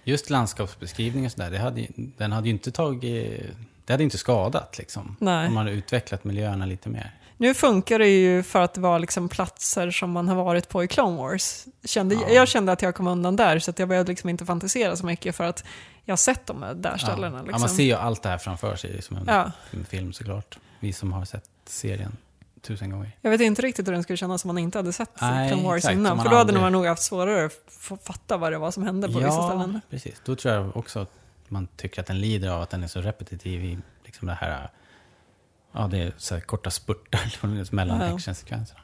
Just 0.04 0.30
landskapsbeskrivning 0.30 1.26
och 1.26 1.32
sådär, 1.32 1.52
det 1.52 1.58
hade, 1.58 1.88
den 1.96 2.32
hade 2.32 2.48
ju 2.48 2.54
inte 2.54 2.72
tagit... 2.72 3.42
Det 3.86 3.94
hade 3.94 4.04
inte 4.04 4.18
skadat 4.18 4.78
liksom. 4.78 5.16
Nej. 5.20 5.48
Om 5.48 5.54
man 5.54 5.66
hade 5.66 5.78
utvecklat 5.78 6.24
miljöerna 6.24 6.66
lite 6.66 6.90
mer. 6.90 7.12
Nu 7.38 7.54
funkar 7.54 8.00
det 8.00 8.08
ju 8.08 8.44
för 8.44 8.62
att 8.62 8.74
det 8.74 8.82
var 8.82 9.00
liksom 9.00 9.30
platser 9.30 9.92
som 9.92 10.12
man 10.12 10.28
har 10.28 10.36
varit 10.36 10.70
på 10.70 10.84
i 10.84 10.88
Clone 10.88 11.18
Wars. 11.18 11.66
Kände, 11.86 12.16
Ja. 12.16 12.30
Jag 12.30 12.48
kände 12.48 12.72
att 12.72 12.82
jag 12.82 12.96
kom 12.96 13.08
undan 13.08 13.36
där, 13.36 13.60
så 13.60 13.74
jag 13.78 13.90
behövde 13.90 14.12
liksom 14.12 14.30
inte 14.30 14.46
fantisera 14.46 14.96
så 14.96 15.06
mycket 15.06 15.36
för 15.36 15.44
att 15.44 15.64
jag 16.06 16.12
har 16.12 16.18
sett 16.18 16.46
de 16.48 16.66
där 16.76 16.98
ställena. 16.98 17.38
ja. 17.38 17.44
Liksom. 17.44 17.52
ja, 17.52 17.60
man 17.60 17.70
ser 17.70 17.84
ju 17.84 17.94
allt 17.94 18.24
det 18.24 18.30
här 18.30 18.38
framför 18.38 18.76
sig 18.76 19.02
som 19.02 19.18
en, 19.18 19.24
Ja. 19.28 19.52
en 19.72 19.86
film 19.86 20.14
såklart. 20.14 20.58
Vi 20.80 20.94
som 20.94 21.14
har 21.14 21.26
sett 21.26 21.50
serien 21.66 22.18
tusen 22.62 22.90
gånger. 22.90 23.12
Jag 23.22 23.32
vet 23.32 23.42
inte 23.42 23.62
riktigt 23.62 23.88
hur 23.88 23.94
den 23.94 24.04
skulle 24.04 24.18
kännas 24.18 24.46
om 24.46 24.48
man 24.48 24.58
inte 24.58 24.78
hade 24.78 24.94
sett 24.94 25.10
Nej, 25.22 25.50
Clone 25.50 25.64
Wars 25.64 25.78
exakt, 25.78 25.94
innan, 25.94 26.18
för 26.18 26.24
då 26.24 26.30
hade 26.30 26.40
aldrig- 26.40 26.62
man 26.62 26.72
nog 26.72 26.86
haft 26.86 27.02
svårare 27.04 27.46
att 27.46 28.04
fatta 28.04 28.38
vad 28.38 28.52
det 28.52 28.58
var 28.58 28.72
som 28.72 28.84
hände 28.84 29.08
på 29.08 29.20
vissa 29.20 29.48
ställen. 29.48 29.82
precis. 29.90 30.22
Då 30.26 30.36
tror 30.36 30.54
jag 30.54 30.78
också 30.78 31.00
att 31.00 31.12
man 31.48 31.68
tycker 31.76 32.02
att 32.02 32.08
den 32.08 32.20
lider 32.22 32.50
av 32.50 32.62
att 32.62 32.70
den 32.70 32.84
är 32.84 32.88
så 32.88 33.02
repetitiv 33.02 33.64
i 33.66 33.78
liksom 34.06 34.28
det 34.28 34.34
här... 34.34 34.70
Ja, 35.72 35.88
det 35.88 35.98
är 35.98 36.14
så 36.18 36.34
här 36.36 36.42
korta 36.42 36.70
spurtar 36.72 37.72
mellan 37.76 38.00
Ja. 38.00 38.16
actionsekvenserna. 38.16 38.80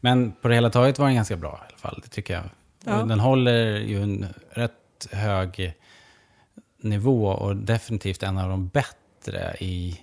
Men 0.00 0.32
på 0.32 0.48
det 0.48 0.54
hela 0.54 0.70
taget 0.70 0.98
var 0.98 1.06
den 1.06 1.14
ganska 1.14 1.36
bra 1.36 1.60
i 1.64 1.68
alla 1.68 1.78
fall, 1.78 2.00
det 2.04 2.08
tycker 2.08 2.34
jag. 2.34 2.44
Ja. 2.84 3.04
Den 3.04 3.20
håller 3.20 3.76
ju 3.76 4.02
en 4.02 4.26
rätt 4.50 5.08
hög 5.12 5.74
nivå 6.82 7.26
och 7.26 7.56
definitivt 7.56 8.22
en 8.22 8.38
av 8.38 8.48
de 8.50 8.68
bättre 8.68 9.56
i, 9.60 10.00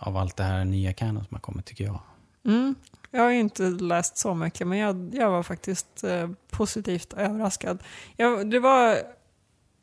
av 0.00 0.16
allt 0.16 0.36
det 0.36 0.42
här 0.42 0.64
nya 0.64 0.92
kanon 0.92 1.24
som 1.24 1.34
har 1.34 1.40
kommit, 1.40 1.66
tycker 1.66 1.84
jag. 1.84 2.00
Mm. 2.46 2.74
Jag 3.10 3.22
har 3.22 3.30
ju 3.30 3.40
inte 3.40 3.62
läst 3.62 4.16
så 4.18 4.34
mycket, 4.34 4.66
men 4.66 4.78
jag, 4.78 5.10
jag 5.14 5.30
var 5.30 5.42
faktiskt 5.42 6.04
eh, 6.04 6.30
positivt 6.50 7.12
överraskad. 7.12 7.82
Jag, 8.16 8.50
det 8.50 8.58
var 8.58 8.98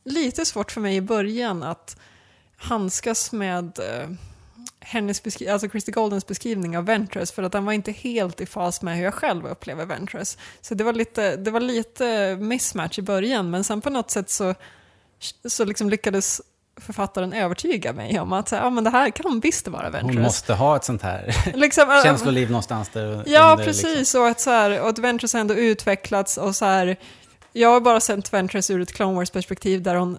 lite 0.05 0.45
svårt 0.45 0.71
för 0.71 0.81
mig 0.81 0.95
i 0.95 1.01
början 1.01 1.63
att 1.63 1.97
handskas 2.57 3.31
med 3.31 3.79
eh, 3.79 4.09
hennes 4.79 5.23
beskri- 5.23 5.51
alltså 5.51 5.69
Christy 5.69 5.91
Goldens 5.91 6.27
beskrivning 6.27 6.77
av 6.77 6.85
Ventress, 6.85 7.31
för 7.31 7.43
att 7.43 7.51
den 7.51 7.65
var 7.65 7.73
inte 7.73 7.91
helt 7.91 8.41
i 8.41 8.45
fas 8.45 8.81
med 8.81 8.97
hur 8.97 9.03
jag 9.03 9.13
själv 9.13 9.47
upplever 9.47 9.85
Ventress. 9.85 10.37
Så 10.61 10.75
det 10.75 10.83
var 10.83 10.93
lite, 10.93 11.35
det 11.35 11.51
var 11.51 11.59
lite 11.59 12.35
mismatch 12.35 12.99
i 12.99 13.01
början, 13.01 13.49
men 13.49 13.63
sen 13.63 13.81
på 13.81 13.89
något 13.89 14.11
sätt 14.11 14.29
så, 14.29 14.55
så 15.45 15.65
liksom 15.65 15.89
lyckades 15.89 16.41
författaren 16.77 17.33
övertyga 17.33 17.93
mig 17.93 18.19
om 18.19 18.33
att 18.33 18.49
så 18.49 18.55
ja, 18.55 18.69
men 18.69 18.83
det 18.83 18.89
här 18.89 19.09
kan 19.09 19.39
visst 19.39 19.67
vara 19.67 19.89
Ventress. 19.89 20.15
Hon 20.15 20.23
måste 20.23 20.53
ha 20.53 20.75
ett 20.75 20.83
sånt 20.83 21.01
här 21.01 21.35
liksom, 21.53 22.01
känsloliv 22.03 22.51
någonstans 22.51 22.89
där 22.89 23.23
Ja, 23.25 23.51
under, 23.51 23.65
precis. 23.65 23.97
liksom. 23.97 24.21
Och 24.21 24.27
att, 24.27 24.39
så 24.39 24.49
här, 24.49 24.81
och 24.81 24.89
att 24.89 24.99
Ventress 24.99 25.35
ändå 25.35 25.53
utvecklats 25.53 26.37
och 26.37 26.55
så 26.55 26.65
här, 26.65 26.97
jag 27.53 27.69
har 27.69 27.79
bara 27.79 27.99
sett 27.99 28.33
Ventress 28.33 28.69
ur 28.71 28.81
ett 28.81 28.93
Clone 28.93 29.15
Wars-perspektiv 29.15 29.81
där 29.81 29.95
hon 29.95 30.17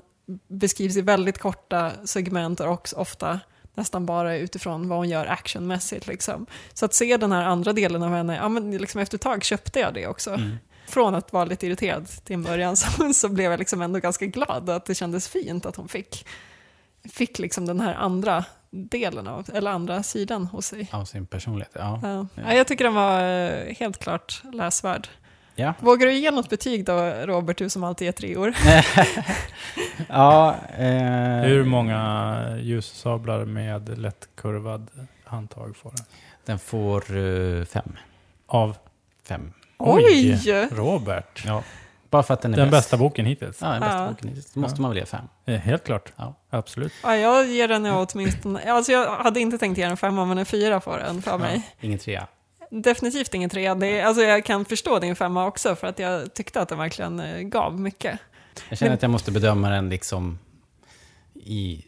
beskrivs 0.48 0.96
i 0.96 1.00
väldigt 1.02 1.38
korta 1.38 1.90
segment 2.04 2.60
och 2.60 2.70
också 2.70 2.96
ofta 2.96 3.40
nästan 3.74 4.06
bara 4.06 4.36
utifrån 4.36 4.88
vad 4.88 4.98
hon 4.98 5.08
gör 5.08 5.26
actionmässigt. 5.26 6.06
Liksom. 6.06 6.46
Så 6.74 6.84
att 6.84 6.94
se 6.94 7.16
den 7.16 7.32
här 7.32 7.44
andra 7.44 7.72
delen 7.72 8.02
av 8.02 8.10
henne, 8.10 8.36
ja, 8.36 8.48
men 8.48 8.70
liksom 8.70 9.00
efter 9.00 9.16
ett 9.16 9.22
tag 9.22 9.44
köpte 9.44 9.80
jag 9.80 9.94
det 9.94 10.06
också. 10.06 10.30
Mm. 10.30 10.56
från 10.88 11.14
att 11.14 11.32
vara 11.32 11.44
lite 11.44 11.66
irriterad 11.66 12.08
till 12.24 12.34
en 12.34 12.42
början 12.42 12.76
så, 12.76 13.12
så 13.14 13.28
blev 13.28 13.50
jag 13.50 13.58
liksom 13.58 13.82
ändå 13.82 13.98
ganska 13.98 14.26
glad 14.26 14.70
att 14.70 14.86
det 14.86 14.94
kändes 14.94 15.28
fint 15.28 15.66
att 15.66 15.76
hon 15.76 15.88
fick, 15.88 16.26
fick 17.12 17.38
liksom 17.38 17.66
den 17.66 17.80
här 17.80 17.94
andra 17.94 18.44
delen 18.70 19.26
av, 19.26 19.46
eller 19.54 19.70
andra 19.70 20.02
sidan 20.02 20.46
hos 20.46 20.66
sig. 20.66 20.88
Av 20.92 21.04
sin 21.04 21.26
personlighet. 21.26 21.70
Ja. 21.74 22.00
Ja. 22.02 22.26
Ja, 22.34 22.54
jag 22.54 22.66
tycker 22.66 22.84
den 22.84 22.94
var 22.94 23.22
eh, 23.22 23.74
helt 23.74 23.98
klart 23.98 24.42
läsvärd. 24.52 25.08
Ja. 25.54 25.74
Vågar 25.80 26.06
du 26.06 26.12
ge 26.12 26.30
något 26.30 26.50
betyg 26.50 26.84
då, 26.84 26.92
Robert, 27.24 27.58
du 27.58 27.68
som 27.68 27.84
alltid 27.84 28.06
ger 28.06 28.12
treor? 28.12 28.54
ja 30.08 30.54
eh, 30.78 31.48
Hur 31.48 31.64
många 31.64 32.58
ljussablar 32.60 33.44
med 33.44 33.98
lätt 33.98 34.28
kurvad 34.36 34.90
handtag 35.24 35.76
får 35.76 35.90
den? 35.90 36.04
Den 36.44 36.58
får 36.58 37.16
eh, 37.16 37.64
fem. 37.64 37.92
Av? 38.46 38.76
Fem. 39.28 39.52
Oj! 39.78 40.38
Robert. 40.70 41.42
Ja. 41.46 41.62
Bara 42.10 42.22
för 42.22 42.34
att 42.34 42.42
den 42.42 42.52
är 42.52 42.56
Den 42.56 42.70
bäst. 42.70 42.84
bästa 42.86 42.96
boken 42.96 43.26
hittills. 43.26 43.58
Ja, 43.60 43.68
den 43.68 43.80
bästa 43.80 43.98
Ja. 44.02 44.08
boken 44.08 44.28
hittills. 44.28 44.52
Då 44.52 44.60
måste 44.60 44.80
man 44.80 44.90
väl 44.90 44.98
ge 44.98 45.06
fem. 45.06 45.24
Eh, 45.46 45.54
Helt 45.60 45.84
klart. 45.84 46.12
Ja. 46.16 46.34
Absolut. 46.50 46.92
Ja, 47.02 47.16
jag 47.16 47.46
ger 47.46 47.68
den 47.68 47.86
åtminstone, 47.86 48.72
alltså 48.72 48.92
jag 48.92 49.16
hade 49.16 49.40
inte 49.40 49.58
tänkt 49.58 49.78
ge 49.78 49.84
den 49.84 49.90
en 49.90 49.96
femma, 49.96 50.24
men 50.24 50.38
en 50.38 50.46
fyra 50.46 50.80
får 50.80 50.98
den 50.98 51.22
för 51.22 51.38
mig. 51.38 51.62
Ingen 51.80 51.98
trea. 51.98 52.26
Definitivt 52.70 53.34
ingen 53.34 53.50
trea. 53.50 53.74
Det 53.74 53.86
är, 54.00 54.04
alltså 54.06 54.22
jag 54.22 54.44
kan 54.44 54.64
förstå 54.64 54.98
din 54.98 55.16
femma 55.16 55.46
också, 55.46 55.76
för 55.76 55.86
att 55.86 55.98
jag 55.98 56.34
tyckte 56.34 56.60
att 56.60 56.68
den 56.68 56.78
verkligen 56.78 57.20
eh, 57.20 57.40
gav 57.40 57.80
mycket. 57.80 58.18
Jag 58.68 58.78
känner 58.78 58.94
att 58.94 59.02
jag 59.02 59.10
måste 59.10 59.30
bedöma 59.32 59.70
den 59.70 59.88
liksom 59.88 60.38
i 61.34 61.84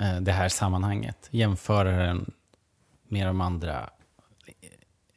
eh, 0.00 0.16
det 0.20 0.32
här 0.32 0.48
sammanhanget. 0.48 1.28
Jämföra 1.30 1.90
den 2.06 2.30
med 3.08 3.26
de 3.26 3.40
andra 3.40 3.90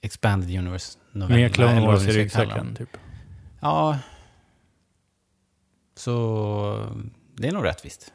Expanded 0.01 0.49
Universe-novellerna. 0.59 1.41
Med 1.41 1.53
Clone 1.55 1.71
eller 1.71 1.81
vad 1.87 1.89
Wars 1.95 2.01
vi 2.03 2.21
i 2.21 2.29
ska 2.29 2.39
kalla 2.39 2.53
ryggsäcken, 2.55 2.75
typ. 2.75 2.97
Ja. 3.59 3.97
Så 5.95 6.87
det 7.35 7.47
är 7.47 7.51
nog 7.51 7.65
rättvist. 7.65 8.13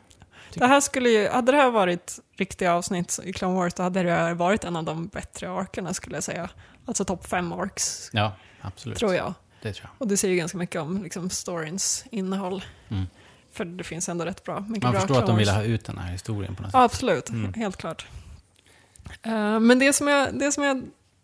Det 0.54 0.66
här 0.66 0.80
skulle 0.80 1.08
ju, 1.08 1.28
hade 1.28 1.52
det 1.52 1.58
här 1.58 1.70
varit 1.70 2.18
riktiga 2.36 2.72
avsnitt 2.74 3.18
i 3.24 3.32
Clone 3.32 3.54
Wars, 3.54 3.74
då 3.74 3.82
hade 3.82 4.02
det 4.02 4.34
varit 4.34 4.64
en 4.64 4.76
av 4.76 4.84
de 4.84 5.06
bättre 5.06 5.50
arkerna 5.50 5.94
skulle 5.94 6.16
jag 6.16 6.24
säga. 6.24 6.50
Alltså 6.86 7.04
topp 7.04 7.26
fem 7.26 7.52
arcs, 7.52 8.10
Ja, 8.12 8.32
absolut. 8.60 8.98
tror 8.98 9.14
jag. 9.14 9.34
Det 9.62 9.72
tror 9.72 9.84
jag. 9.92 10.02
Och 10.02 10.08
det 10.08 10.16
säger 10.16 10.32
ju 10.34 10.38
ganska 10.38 10.58
mycket 10.58 10.80
om 10.80 11.02
liksom, 11.02 11.30
storyns 11.30 12.04
innehåll. 12.10 12.64
Mm. 12.88 13.04
För 13.52 13.64
det 13.64 13.84
finns 13.84 14.08
ändå 14.08 14.24
rätt 14.24 14.44
bra. 14.44 14.60
Man 14.60 14.80
bra 14.80 14.92
förstår 14.92 15.14
att 15.14 15.20
de 15.20 15.24
Clone 15.26 15.38
ville 15.38 15.52
ha 15.52 15.62
ut 15.62 15.84
den 15.84 15.98
här 15.98 16.12
historien 16.12 16.54
på 16.56 16.62
något 16.62 16.70
Ja, 16.72 16.78
sätt. 16.88 16.92
absolut. 16.94 17.28
Mm. 17.28 17.54
Helt 17.54 17.76
klart. 17.76 18.06
Eh, 19.22 19.60
men 19.60 19.78
det 19.78 19.92
som, 19.92 20.08
jag, 20.08 20.38
det, 20.38 20.52
som 20.52 20.62
jag, 20.64 20.82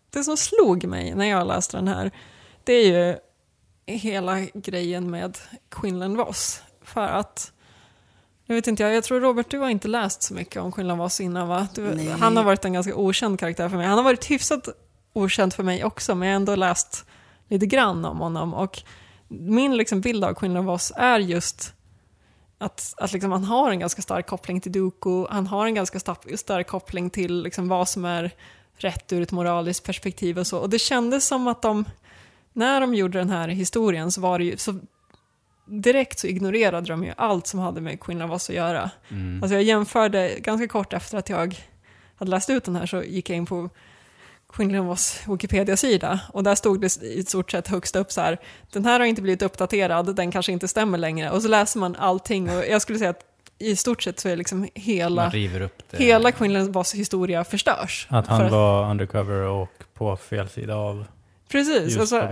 det 0.09 0.23
som 0.23 0.37
slog 0.37 0.85
mig 0.85 1.15
när 1.15 1.25
jag 1.25 1.47
läste 1.47 1.77
den 1.77 1.87
här, 1.87 2.11
det 2.63 2.73
är 2.73 2.87
ju 2.87 3.17
hela 3.85 4.39
grejen 4.53 5.11
med 5.11 5.37
Quinlan 5.69 6.17
Voss. 6.17 6.61
För 6.81 7.07
att, 7.07 7.51
jag 8.45 8.55
vet 8.55 8.67
inte, 8.67 8.83
jag, 8.83 8.95
jag 8.95 9.03
tror 9.03 9.19
Robert, 9.21 9.49
du 9.49 9.59
har 9.59 9.69
inte 9.69 9.87
läst 9.87 10.23
så 10.23 10.33
mycket 10.33 10.61
om 10.61 10.71
Quinlan 10.71 10.97
Voss 10.97 11.21
innan 11.21 11.47
va? 11.47 11.67
Du, 11.75 12.09
han 12.09 12.37
har 12.37 12.43
varit 12.43 12.65
en 12.65 12.73
ganska 12.73 12.95
okänd 12.95 13.39
karaktär 13.39 13.69
för 13.69 13.77
mig. 13.77 13.87
Han 13.87 13.97
har 13.97 14.03
varit 14.03 14.31
hyfsat 14.31 14.69
okänd 15.13 15.53
för 15.53 15.63
mig 15.63 15.83
också, 15.83 16.15
men 16.15 16.27
jag 16.27 16.33
har 16.33 16.39
ändå 16.39 16.55
läst 16.55 17.05
lite 17.49 17.65
grann 17.65 18.05
om 18.05 18.19
honom. 18.19 18.53
Och 18.53 18.81
min 19.27 19.77
liksom 19.77 20.01
bild 20.01 20.23
av 20.23 20.33
Quinlan 20.33 20.65
Voss 20.65 20.91
är 20.95 21.19
just 21.19 21.73
att, 22.57 22.93
att 22.97 23.13
liksom 23.13 23.31
han 23.31 23.43
har 23.43 23.71
en 23.71 23.79
ganska 23.79 24.01
stark 24.01 24.27
koppling 24.27 24.61
till 24.61 24.71
Dooku, 24.71 25.25
han 25.29 25.47
har 25.47 25.65
en 25.65 25.75
ganska 25.75 25.99
stark, 25.99 26.39
stark 26.39 26.67
koppling 26.67 27.09
till 27.09 27.43
liksom 27.43 27.67
vad 27.67 27.89
som 27.89 28.05
är 28.05 28.31
rätt 28.77 29.13
ur 29.13 29.21
ett 29.21 29.31
moraliskt 29.31 29.85
perspektiv 29.85 30.39
och 30.39 30.47
så. 30.47 30.59
Och 30.59 30.69
det 30.69 30.79
kändes 30.79 31.27
som 31.27 31.47
att 31.47 31.61
de, 31.61 31.85
när 32.55 32.81
de 32.81 32.93
gjorde 32.93 33.17
den 33.17 33.29
här 33.29 33.47
historien 33.47 34.11
så 34.11 34.21
var 34.21 34.39
det 34.39 34.45
ju 34.45 34.57
så 34.57 34.79
direkt 35.65 36.19
så 36.19 36.27
ignorerade 36.27 36.87
de 36.87 37.03
ju 37.03 37.13
allt 37.17 37.47
som 37.47 37.59
hade 37.59 37.81
med 37.81 37.99
Queen 37.99 38.21
of 38.21 38.31
Us 38.31 38.49
att 38.49 38.55
göra. 38.55 38.89
Mm. 39.09 39.43
Alltså 39.43 39.53
jag 39.53 39.63
jämförde 39.63 40.35
ganska 40.39 40.67
kort 40.67 40.93
efter 40.93 41.17
att 41.17 41.29
jag 41.29 41.55
hade 42.15 42.31
läst 42.31 42.49
ut 42.49 42.63
den 42.63 42.75
här 42.75 42.85
så 42.85 43.03
gick 43.03 43.29
jag 43.29 43.37
in 43.37 43.45
på 43.45 43.69
Queen 44.53 44.79
of 44.79 44.87
Us 44.87 45.21
Wikipedia-sida 45.27 46.19
och 46.33 46.43
där 46.43 46.55
stod 46.55 46.81
det 46.81 47.03
i 47.03 47.23
stort 47.23 47.51
sett 47.51 47.67
högst 47.67 47.95
upp 47.95 48.11
så 48.11 48.21
här, 48.21 48.39
den 48.71 48.85
här 48.85 48.99
har 48.99 49.07
inte 49.07 49.21
blivit 49.21 49.41
uppdaterad, 49.41 50.15
den 50.15 50.31
kanske 50.31 50.51
inte 50.51 50.67
stämmer 50.67 50.97
längre. 50.97 51.31
Och 51.31 51.41
så 51.41 51.47
läser 51.47 51.79
man 51.79 51.95
allting 51.95 52.49
och 52.49 52.65
jag 52.65 52.81
skulle 52.81 52.99
säga 52.99 53.09
att 53.09 53.23
i 53.59 53.75
stort 53.75 54.03
sett 54.03 54.19
så 54.19 54.29
är 54.29 54.35
liksom 54.35 54.67
hela, 54.73 55.29
hela 55.91 56.31
Quinlan 56.31 56.71
Voss 56.71 56.93
historia 56.93 57.43
förstörs. 57.43 58.07
Att 58.09 58.27
han 58.27 58.39
För- 58.39 58.49
var 58.49 58.89
undercover 58.89 59.41
och 59.41 59.83
på 59.93 60.17
fel 60.17 60.49
sida 60.49 60.75
av... 60.75 61.05
Precis, 61.51 61.97
alltså. 61.97 62.29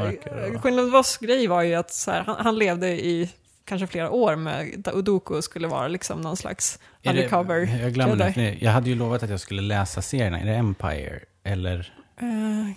Quinlan 0.61 0.91
Voss 0.91 1.17
grej 1.17 1.47
var 1.47 1.61
ju 1.63 1.73
att 1.75 1.91
så 1.91 2.11
här, 2.11 2.23
han, 2.23 2.35
han 2.39 2.57
levde 2.57 2.87
i 3.05 3.29
kanske 3.65 3.87
flera 3.87 4.09
år 4.11 4.35
med 4.35 4.87
Udoku 4.93 5.41
skulle 5.41 5.67
vara 5.67 5.87
liksom 5.87 6.21
någon 6.21 6.37
slags 6.37 6.79
Är 7.03 7.13
det- 7.13 7.19
undercover. 7.19 7.79
Jag 7.81 7.93
glömde 7.93 8.33
det. 8.35 8.57
Jag 8.61 8.71
hade 8.71 8.89
ju 8.89 8.95
lovat 8.95 9.23
att 9.23 9.29
jag 9.29 9.39
skulle 9.39 9.61
läsa 9.61 10.01
serierna. 10.01 10.39
Är 10.39 10.45
det 10.45 10.53
Empire 10.55 11.19
eller 11.43 11.93
Eh, 12.21 12.27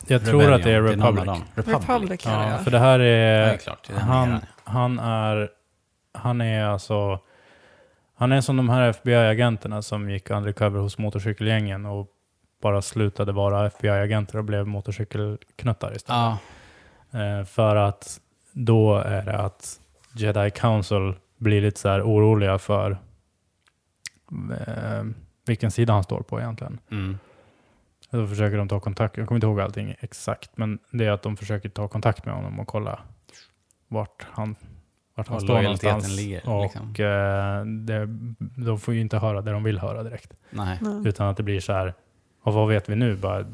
Jag 0.07 0.25
tror 0.25 0.33
Rebellion? 0.40 0.55
att 0.55 0.62
det 0.62 0.70
är 0.72 0.83
Republic. 0.83 1.25
dem. 1.25 1.42
Republic. 1.55 1.83
Republic 1.83 2.27
är 2.27 2.31
det, 2.31 2.44
Ja, 2.44 2.51
ja. 2.51 2.59
för 2.59 2.70
det 2.70 2.79
här 2.79 2.99
Ja, 2.99 3.05
det 3.05 3.11
är 3.11 3.53
är... 3.55 3.57
klart. 3.57 3.87
Det 3.88 3.92
är 3.94 3.99
Han, 3.99 4.29
han... 4.31 4.40
han 4.64 4.99
är... 4.99 5.49
Han 6.18 6.40
är 6.40 6.64
alltså... 6.64 7.18
Han 8.18 8.33
är 8.33 8.40
som 8.40 8.57
de 8.57 8.68
här 8.68 8.88
FBI-agenterna 8.88 9.83
som 9.83 10.11
gick 10.11 10.31
undercover 10.31 10.81
hos 10.81 10.99
motorcykelgängen 10.99 11.87
och 11.87 12.07
bara 12.61 12.83
slutade 12.83 13.33
vara 13.33 13.66
FBI-agenter 13.66 14.38
och 14.38 14.45
blev 14.45 14.66
motorcykelknuttar 14.66 15.97
istället. 15.97 16.09
Ja, 16.09 16.38
Eh, 17.12 17.45
för 17.45 17.77
att 17.77 18.21
då 18.53 18.97
är 18.97 19.23
det 19.25 19.38
att 19.38 19.81
Jedi 20.12 20.51
Council 20.51 21.14
blir 21.37 21.61
lite 21.62 21.81
så 21.81 21.88
här 21.88 22.03
oroliga 22.03 22.59
för 22.59 22.90
eh, 24.51 25.05
vilken 25.47 25.71
sida 25.71 25.92
han 25.92 26.03
står 26.05 26.21
på 26.21 26.40
egentligen. 26.40 26.79
mm. 26.90 27.19
Då 28.11 28.27
försöker 28.27 28.57
de 28.57 28.69
ta 28.69 28.81
kontakt, 28.81 29.16
jag 29.16 29.27
kommer 29.29 29.37
inte 29.37 29.47
ihåg 29.47 29.61
allting 29.61 29.95
exakt, 30.01 30.51
men 30.57 30.79
det 30.90 31.05
är 31.05 31.11
att 31.11 31.23
de 31.23 31.37
försöker 31.37 31.69
ta 31.69 31.88
kontakt 31.88 32.25
med 32.27 32.35
honom 32.35 32.61
och 32.61 32.66
kolla 32.66 33.01
vart 33.88 34.27
han, 34.31 34.57
vart 35.14 35.29
han 35.29 35.40
står 35.40 35.62
någonstans. 35.62 36.16
ligger, 36.16 36.49
Och 36.49 36.62
liksom. 36.62 36.83
eh, 36.88 37.64
det, 37.87 38.07
de 38.64 38.79
får 38.81 38.95
ju 38.95 39.01
inte 39.01 39.19
höra 39.19 39.40
det 39.42 39.53
de 39.53 39.62
vill 39.62 39.79
höra 39.79 40.03
direkt. 40.03 40.33
nej. 40.51 40.79
nej. 40.83 41.09
Utan 41.09 41.27
att 41.29 41.37
det 41.37 41.42
blir 41.42 41.61
så 41.61 41.73
här, 41.73 41.95
och 42.46 42.52
vad 42.52 42.68
vet 42.68 42.88
vi 42.88 42.96
nu? 42.96 43.16
Bara, 43.16 43.44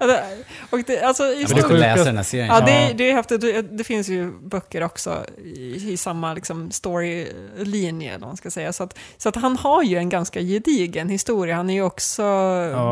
Ja, 0.00 0.06
det- 0.06 0.24
och 0.70 0.78
det, 0.86 1.02
alltså, 1.02 1.24
i 1.24 1.34
det 1.34 1.40
måste 1.40 1.56
stort, 1.56 1.70
sjuka- 1.70 1.78
läsa 1.78 2.04
den 2.04 2.16
här 2.16 2.22
serien. 2.24 2.46
ja, 2.46 2.60
det, 2.60 2.70
Ja. 2.72 2.78
är- 2.90 2.94
det, 2.94 3.10
är 3.10 3.14
häftigt. 3.14 3.40
Det, 3.40 3.62
det 3.62 3.84
finns 3.84 4.08
ju 4.08 4.32
böcker 4.42 4.82
också 4.82 5.24
i, 5.44 5.92
i 5.92 5.96
samma 5.96 6.34
liksom, 6.34 6.70
storylinje, 6.70 8.12
vad 8.18 8.28
man 8.28 8.36
ska 8.36 8.50
säga. 8.50 8.72
Så 8.72 8.82
att, 8.82 8.98
så 9.16 9.28
att 9.28 9.36
han 9.36 9.56
har 9.56 9.82
ju 9.82 9.96
en 9.96 10.08
ganska 10.08 10.40
gedigen 10.40 11.08
historia. 11.08 11.56
Han 11.56 11.70
är 11.70 11.74
ju 11.74 11.82
också 11.82 12.22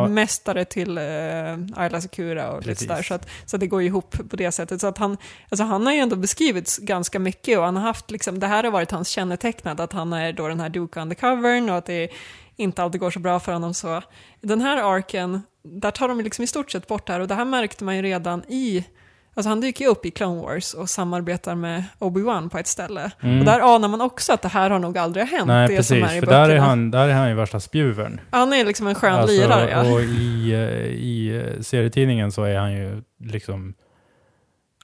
mästare 0.08 0.64
till 0.64 0.98
uh, 0.98 1.04
Ayla 1.76 2.00
Secura 2.00 2.50
och 2.50 2.58
lite 2.66 2.68
Precis. 2.70 2.88
sådär. 2.88 3.02
Så, 3.02 3.14
att, 3.14 3.28
så 3.46 3.56
att 3.56 3.60
det 3.60 3.66
går 3.66 3.82
ihop 3.82 4.16
på 4.30 4.36
det 4.36 4.52
sättet. 4.52 4.80
Så 4.80 4.86
att 4.86 4.98
han, 4.98 5.16
alltså 5.50 5.64
han 5.64 5.86
har 5.86 5.92
ju 5.92 5.98
ändå 5.98 6.16
beskrivits 6.16 6.78
ganska 6.78 7.18
mycket 7.18 7.58
och 7.58 7.64
han 7.64 7.76
har 7.76 7.82
haft, 7.82 8.10
liksom, 8.10 8.40
det 8.40 8.46
här 8.46 8.64
har 8.64 8.70
varit 8.70 8.90
hans 8.90 9.08
kännetecknat, 9.08 9.80
att 9.80 9.92
han 9.92 10.12
är 10.12 10.32
då 10.32 10.48
den 10.48 10.60
här 10.60 10.68
Duke 10.68 11.00
undercovern 11.00 11.70
och 11.70 11.76
att 11.76 11.86
det 11.86 12.08
inte 12.58 12.82
alltid 12.82 13.00
går 13.00 13.10
så 13.10 13.20
bra 13.20 13.40
för 13.40 13.52
honom. 13.52 13.74
Så 13.74 14.02
den 14.40 14.60
här 14.60 14.96
arken, 14.96 15.42
där 15.62 15.90
tar 15.90 16.08
de 16.08 16.20
liksom 16.20 16.44
i 16.44 16.46
stort 16.46 16.70
sett 16.70 16.86
bort 16.86 17.06
det 17.06 17.12
här 17.12 17.20
och 17.20 17.28
det 17.28 17.34
här 17.34 17.44
märkte 17.44 17.84
man 17.84 17.96
ju 17.96 18.02
redan 18.02 18.42
i 18.48 18.84
Alltså 19.38 19.48
han 19.48 19.60
dyker 19.60 19.84
ju 19.84 19.90
upp 19.90 20.06
i 20.06 20.10
Clone 20.10 20.42
Wars 20.42 20.74
och 20.74 20.90
samarbetar 20.90 21.54
med 21.54 21.84
Obi-Wan 21.98 22.48
på 22.48 22.58
ett 22.58 22.66
ställe. 22.66 23.10
Mm. 23.20 23.38
Och 23.38 23.44
där 23.44 23.74
anar 23.74 23.88
man 23.88 24.00
också 24.00 24.32
att 24.32 24.42
det 24.42 24.48
här 24.48 24.70
har 24.70 24.78
nog 24.78 24.98
aldrig 24.98 25.26
hänt, 25.26 25.46
Nej, 25.46 25.68
precis. 25.68 25.86
som 25.86 25.96
är 25.96 26.16
i 26.16 26.20
För 26.20 26.26
där 26.26 26.48
är, 26.48 26.58
han, 26.58 26.90
där 26.90 27.08
är 27.08 27.14
han 27.14 27.28
ju 27.28 27.34
värsta 27.34 27.60
spjuvern. 27.60 28.20
Han 28.30 28.52
är 28.52 28.64
liksom 28.64 28.86
en 28.86 28.94
skön 28.94 29.12
Alltså, 29.12 29.36
lirare, 29.36 29.70
ja. 29.70 29.92
Och 29.92 30.00
i, 30.00 30.52
eh, 30.52 30.58
i 30.86 31.42
eh, 31.56 31.60
serietidningen 31.60 32.32
så 32.32 32.44
är 32.44 32.58
han 32.58 32.72
ju 32.72 33.02
liksom... 33.20 33.74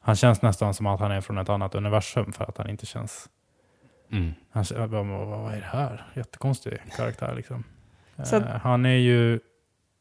Han 0.00 0.16
känns 0.16 0.42
nästan 0.42 0.74
som 0.74 0.86
att 0.86 1.00
han 1.00 1.12
är 1.12 1.20
från 1.20 1.38
ett 1.38 1.48
annat 1.48 1.74
universum 1.74 2.32
för 2.32 2.44
att 2.44 2.58
han 2.58 2.70
inte 2.70 2.86
känns... 2.86 3.28
Mm. 4.10 4.32
Han, 4.50 4.64
jag 4.70 4.90
bara, 4.90 5.02
vad, 5.02 5.26
vad 5.26 5.52
är 5.54 5.60
det 5.60 5.66
här? 5.66 6.06
Jättekonstig 6.14 6.78
karaktär 6.96 7.34
liksom. 7.34 7.64
Så- 8.24 8.36
Eh, 8.36 8.42
han 8.46 8.86
är 8.86 8.96
ju 8.96 9.40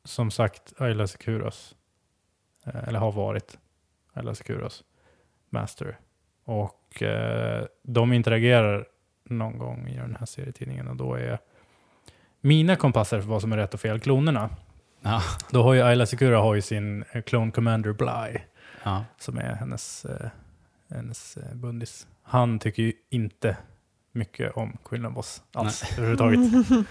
som 0.04 0.32
sagt 0.32 0.74
Ayla 0.82 1.08
Securos. 1.08 1.76
Eh, 2.66 2.88
eller 2.88 3.00
har 3.00 3.12
varit 3.12 3.58
Ayla 4.14 4.36
Securos 4.36 4.84
master. 5.50 5.98
Och 6.44 7.02
eh, 7.04 7.66
de 7.84 8.14
interagerar 8.14 8.86
någon 9.24 9.58
gång 9.58 9.88
i 9.88 9.98
den 9.98 10.16
här 10.20 10.26
serietidningen 10.26 10.88
och 10.88 10.96
då 10.96 11.14
är 11.16 11.40
mina 12.42 12.76
kompasser 12.76 13.22
för 13.22 13.28
vad 13.28 13.42
som 13.42 13.52
är 13.54 13.58
rätt 13.58 13.74
och 13.74 13.80
fel 13.80 14.00
klonerna. 14.00 14.50
Ja. 15.02 15.22
Då 15.52 15.64
har 15.64 15.74
ju 15.74 15.82
Ayla 15.82 16.06
Secura 16.06 16.38
har 16.40 16.56
ju 16.56 16.62
sin 16.62 17.04
eh, 17.12 17.22
Clone 17.22 17.52
Commander 17.52 17.94
Bly 17.94 18.40
Ja. 18.84 19.06
som 19.18 19.38
är 19.38 19.56
hennes, 19.56 20.06
eh, 20.06 20.30
hennes 20.90 21.38
eh, 21.38 21.56
bundis. 21.56 22.08
Han 22.24 22.60
tycker 22.60 22.84
ju 22.84 22.94
inte 23.10 23.58
mycket 24.14 24.58
om 24.58 24.78
Quinlan 24.86 25.14
Boss 25.14 25.42
alls 25.54 25.84
överhuvudtaget. 25.98 26.40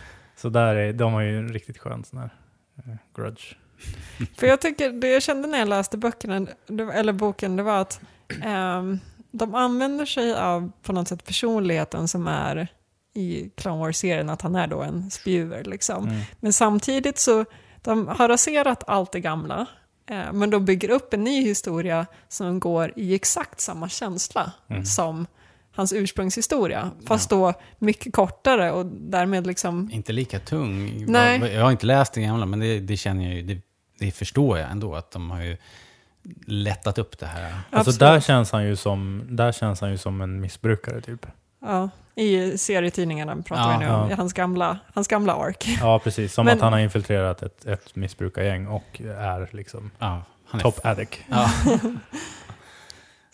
Så 0.37 0.49
där 0.49 0.75
är, 0.75 0.93
de 0.93 1.13
har 1.13 1.21
ju 1.21 1.39
en 1.39 1.53
riktigt 1.53 1.79
skön 1.79 2.05
sån 2.05 2.19
här 2.19 2.31
eh, 2.79 2.95
grudge. 3.17 3.57
För 4.39 4.47
jag 4.47 4.61
tycker, 4.61 4.91
det 4.91 5.09
jag 5.09 5.23
kände 5.23 5.49
när 5.49 5.59
jag 5.59 5.69
läste 5.69 5.99
böckerna, 5.99 6.47
det 6.67 6.85
var- 6.85 6.95
eller 6.95 7.13
boken, 7.13 7.57
det 7.57 7.63
var 7.63 7.81
att 7.81 8.01
ehm, 8.43 8.99
de 9.31 9.55
använder 9.55 10.07
sig 10.07 10.35
av 10.35 10.73
på 10.83 10.93
något 10.93 11.09
sätt 11.09 11.25
personligheten 11.25 12.09
som 12.09 12.27
är 12.27 12.69
i 13.15 13.51
Clone 13.57 13.79
Wars-serien, 13.81 14.31
att 14.31 14.43
han 14.43 14.55
är 14.57 14.67
då 14.67 14.83
en 14.83 15.11
spjuver 15.11 15.65
liksom. 15.65 16.09
Mm. 16.09 16.21
Men 16.41 16.53
samtidigt 16.53 17.19
så, 17.19 17.45
de 17.83 18.09
har 18.09 18.29
raserat 18.29 18.85
allt 18.87 19.13
det 19.13 19.21
gamla, 19.21 19.67
eh, 20.11 20.33
men 20.33 20.51
de 20.51 20.65
bygger 20.65 20.91
upp 20.91 21.15
en 21.15 21.25
ny 21.25 21.43
historia 21.43 22.07
som 22.29 22.61
går 22.61 22.93
i 22.97 23.15
exakt 23.15 23.61
samma 23.61 23.89
känsla 23.89 24.53
Mm. 24.69 24.85
som 24.85 25.27
hans 25.75 25.93
ursprungshistoria, 25.93 26.91
fast 27.07 27.31
då 27.31 27.53
mycket 27.79 28.13
kortare 28.13 28.73
och 28.73 28.87
därmed 28.87 29.47
liksom 29.47 29.91
Inte 29.93 30.13
lika 30.13 30.39
tung. 30.39 31.05
Nej. 31.09 31.41
Jag, 31.41 31.53
jag 31.53 31.63
har 31.63 31.71
inte 31.71 31.87
läst 31.87 32.13
det 32.13 32.21
gamla, 32.23 32.47
men 32.47 32.61
det, 32.61 32.81
det 32.81 32.97
känner 32.97 33.25
jag 33.25 33.35
ju, 33.35 33.43
det, 33.43 33.61
det 33.99 34.11
förstår 34.11 34.59
jag 34.59 34.71
ändå, 34.71 34.95
att 34.95 35.11
de 35.11 35.31
har 35.31 35.41
ju 35.43 35.57
lättat 36.47 36.99
upp 36.99 37.19
det 37.19 37.27
här. 37.27 37.55
Alltså 37.71 37.93
där 37.93 38.21
känns, 38.21 38.53
han 38.53 38.65
ju 38.65 38.77
som, 38.77 39.23
där 39.29 39.53
känns 39.53 39.81
han 39.81 39.91
ju 39.91 39.99
som 39.99 40.21
en 40.21 40.41
missbrukare 40.41 41.01
typ. 41.01 41.27
Ja, 41.61 41.91
i 42.15 42.59
serietidningarna 42.59 43.43
pratar 43.43 43.73
Ja, 43.73 43.79
vi 43.79 43.85
nu 43.85 43.91
om, 43.91 44.11
ja. 44.11 44.17
hans 44.17 44.33
gamla, 44.33 44.79
hans 44.95 45.09
gamla 45.09 45.35
ark. 45.35 45.79
Ja, 45.81 45.99
precis. 46.05 46.33
Som 46.35 46.45
Men- 46.47 46.55
att 46.57 46.61
han 46.63 46.73
har 46.73 46.81
infiltrerat 46.81 47.43
ett, 47.43 47.67
ett 47.67 47.97
missbrukargäng 47.97 48.67
och 48.67 49.01
är 49.01 49.49
liksom 49.53 49.91
Ja, 49.99 50.23
top 50.61 50.81
addict. 50.87 51.19
Ja, 51.31 51.51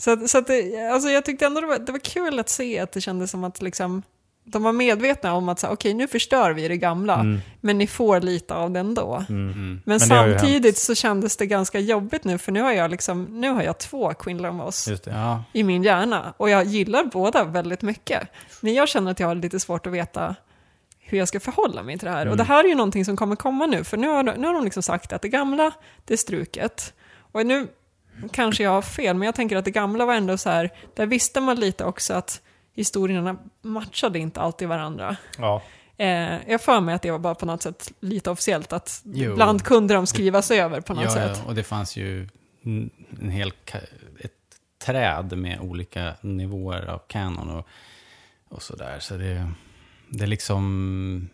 Så, 0.01 0.28
så 0.28 0.38
att 0.38 0.46
det, 0.46 0.88
alltså 0.92 1.09
jag 1.11 1.24
tyckte 1.24 1.46
ändå 1.46 1.61
det 1.61 1.66
var, 1.66 1.78
det 1.78 1.92
var 1.92 1.99
kul 1.99 2.38
att 2.38 2.49
se 2.49 2.78
att 2.78 2.92
det 2.92 3.01
kändes 3.01 3.30
som 3.30 3.44
att 3.44 3.62
liksom, 3.62 4.03
de 4.44 4.62
var 4.62 4.72
medvetna 4.72 5.34
om 5.34 5.49
att 5.49 5.59
så 5.61 5.66
här, 5.66 5.74
okej 5.74 5.94
nu 5.94 6.09
förstör 6.09 6.51
vi 6.53 6.68
det 6.68 6.76
gamla, 6.76 7.14
Mm, 7.14 7.40
men 7.61 7.78
ni 7.78 7.86
får 7.86 8.20
lite 8.20 8.55
av 8.55 8.70
det 8.70 8.80
ändå. 8.80 9.24
mm. 9.28 9.44
mm. 9.53 9.53
Men, 9.55 9.80
Men 9.84 9.94
ju 9.94 10.07
samtidigt 10.07 10.78
så 10.78 10.94
kändes 10.94 11.36
det 11.36 11.46
ganska 11.46 11.78
jobbigt 11.78 12.24
nu, 12.24 12.38
för 12.38 12.53
nu 12.53 12.62
har 12.62 12.72
jag, 12.72 12.90
liksom, 12.90 13.40
nu 13.40 13.51
har 13.51 13.62
jag 13.62 13.78
två 13.78 14.12
Just 14.88 15.05
det. 15.05 15.11
ja. 15.11 15.44
i 15.53 15.62
min 15.62 15.82
hjärna, 15.82 16.34
och 16.36 16.51
jag 16.51 16.64
gillar 16.64 17.05
båda 17.05 17.44
väldigt 17.44 17.82
mycket. 17.82 18.28
Men 18.61 18.74
jag 18.74 18.88
känner 18.88 19.11
att 19.11 19.20
jag 19.20 19.26
har 19.26 19.34
lite 19.34 19.61
svårt 19.61 19.86
att 19.86 19.92
veta 19.92 20.34
hur 21.01 21.18
jag 21.18 21.28
ska 21.28 21.40
förhålla 21.40 21.82
mig 21.82 21.99
till 21.99 22.07
det 22.07 22.12
här. 22.12 22.22
Mm. 22.22 22.30
Och 22.30 22.36
det 22.36 22.44
här 22.44 22.64
är 22.64 22.68
ju 22.68 22.74
någonting 22.74 23.05
som 23.05 23.16
kommer 23.16 23.36
komma 23.36 23.66
nu, 23.66 23.84
för 23.84 23.96
nu 23.96 24.09
har, 24.09 24.22
nu 24.22 24.46
har 24.46 24.55
de 24.55 24.64
liksom 24.64 24.82
sagt 24.82 25.12
att 25.12 25.22
det 25.22 25.28
gamla, 25.28 25.72
det 26.05 26.14
är 26.14 26.18
struket. 26.18 26.94
Och 27.32 27.46
nu 27.46 27.68
kanske 28.32 28.62
jag 28.62 28.70
har 28.70 28.82
fel, 28.82 29.16
men 29.16 29.26
jag 29.26 29.34
tänker 29.34 29.56
att 29.56 29.64
det 29.64 29.70
gamla 29.70 30.06
var 30.06 30.14
ändå 30.14 30.38
så 30.38 30.50
här, 30.50 30.70
där 30.96 31.06
visste 31.06 31.40
man 31.40 31.60
lite 31.60 31.84
också 31.84 32.14
att 32.14 32.42
historierna 32.74 33.38
matchade 33.62 34.18
inte 34.18 34.40
alltid 34.40 34.68
varandra. 34.68 35.16
Ja. 35.38 35.62
Eh, 35.96 36.50
jag 36.50 36.60
för 36.60 36.80
mig 36.80 36.94
att 36.94 37.02
det 37.02 37.10
var 37.10 37.18
bara 37.18 37.34
på 37.34 37.46
något 37.46 37.62
sätt 37.62 37.92
lite 38.00 38.30
officiellt, 38.30 38.72
att 38.72 39.02
Jo. 39.04 39.32
ibland 39.32 39.62
kunde 39.62 39.94
de 39.94 40.06
skrivas 40.06 40.50
över 40.50 40.80
på 40.80 40.94
något 40.94 41.04
ja, 41.04 41.10
sätt. 41.10 41.38
ja, 41.42 41.48
och 41.48 41.54
det 41.54 41.64
fanns 41.64 41.96
ju 41.96 42.28
en 43.20 43.30
hel 43.30 43.52
ett 44.20 44.32
träd 44.84 45.38
med 45.38 45.60
olika 45.60 46.14
nivåer 46.20 46.86
av 46.86 46.98
kanon 47.08 47.50
och, 47.50 47.66
och 48.48 48.62
sådär. 48.62 48.98
Så 49.00 49.16
det, 49.16 49.52
det 50.08 50.24
är 50.24 50.28
liksom... 50.28 51.28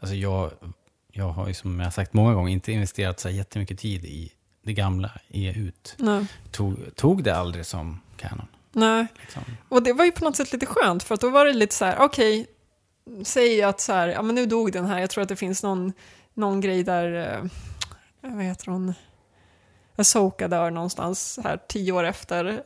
Alltså 0.00 0.16
jag, 0.16 0.50
jag 1.12 1.28
har 1.28 1.48
ju 1.48 1.54
som 1.54 1.78
jag 1.78 1.86
har 1.86 1.90
sagt 1.90 2.12
många 2.12 2.34
gånger 2.34 2.52
inte 2.52 2.72
investerat 2.72 3.20
så 3.20 3.30
jättemycket 3.30 3.78
tid 3.78 4.04
i 4.04 4.32
det 4.66 4.72
gamla 4.72 5.10
E 5.28 5.52
ut. 5.56 5.94
Nej. 5.98 6.26
Tog, 6.50 6.96
tog 6.96 7.22
det 7.22 7.36
aldrig 7.36 7.66
som 7.66 8.00
kanon. 8.16 8.46
Nej. 8.72 9.06
Liksom. 9.20 9.42
Och 9.68 9.82
det 9.82 9.92
var 9.92 10.04
ju 10.04 10.12
på 10.12 10.24
något 10.24 10.36
sätt 10.36 10.52
lite 10.52 10.66
skönt, 10.66 11.02
för 11.02 11.14
att 11.14 11.20
då 11.20 11.30
var 11.30 11.44
det 11.44 11.52
lite 11.52 11.74
så 11.74 11.84
här, 11.84 11.96
okej, 12.00 12.46
säg 13.24 13.62
att 13.62 13.80
så 13.80 13.92
här, 13.92 14.08
ja 14.08 14.22
men 14.22 14.34
nu 14.34 14.46
dog 14.46 14.72
den 14.72 14.84
här, 14.86 14.98
jag 14.98 15.10
tror 15.10 15.22
att 15.22 15.28
det 15.28 15.36
finns 15.36 15.62
någon, 15.62 15.92
någon 16.34 16.60
grej 16.60 16.82
där, 16.82 17.34
eh, 17.34 17.50
vad 18.34 18.44
heter 18.44 18.70
hon, 18.72 18.94
Asoka 19.96 20.48
dör 20.48 20.70
någonstans 20.70 21.38
här 21.44 21.58
tio 21.68 21.92
år 21.92 22.04
efter, 22.04 22.62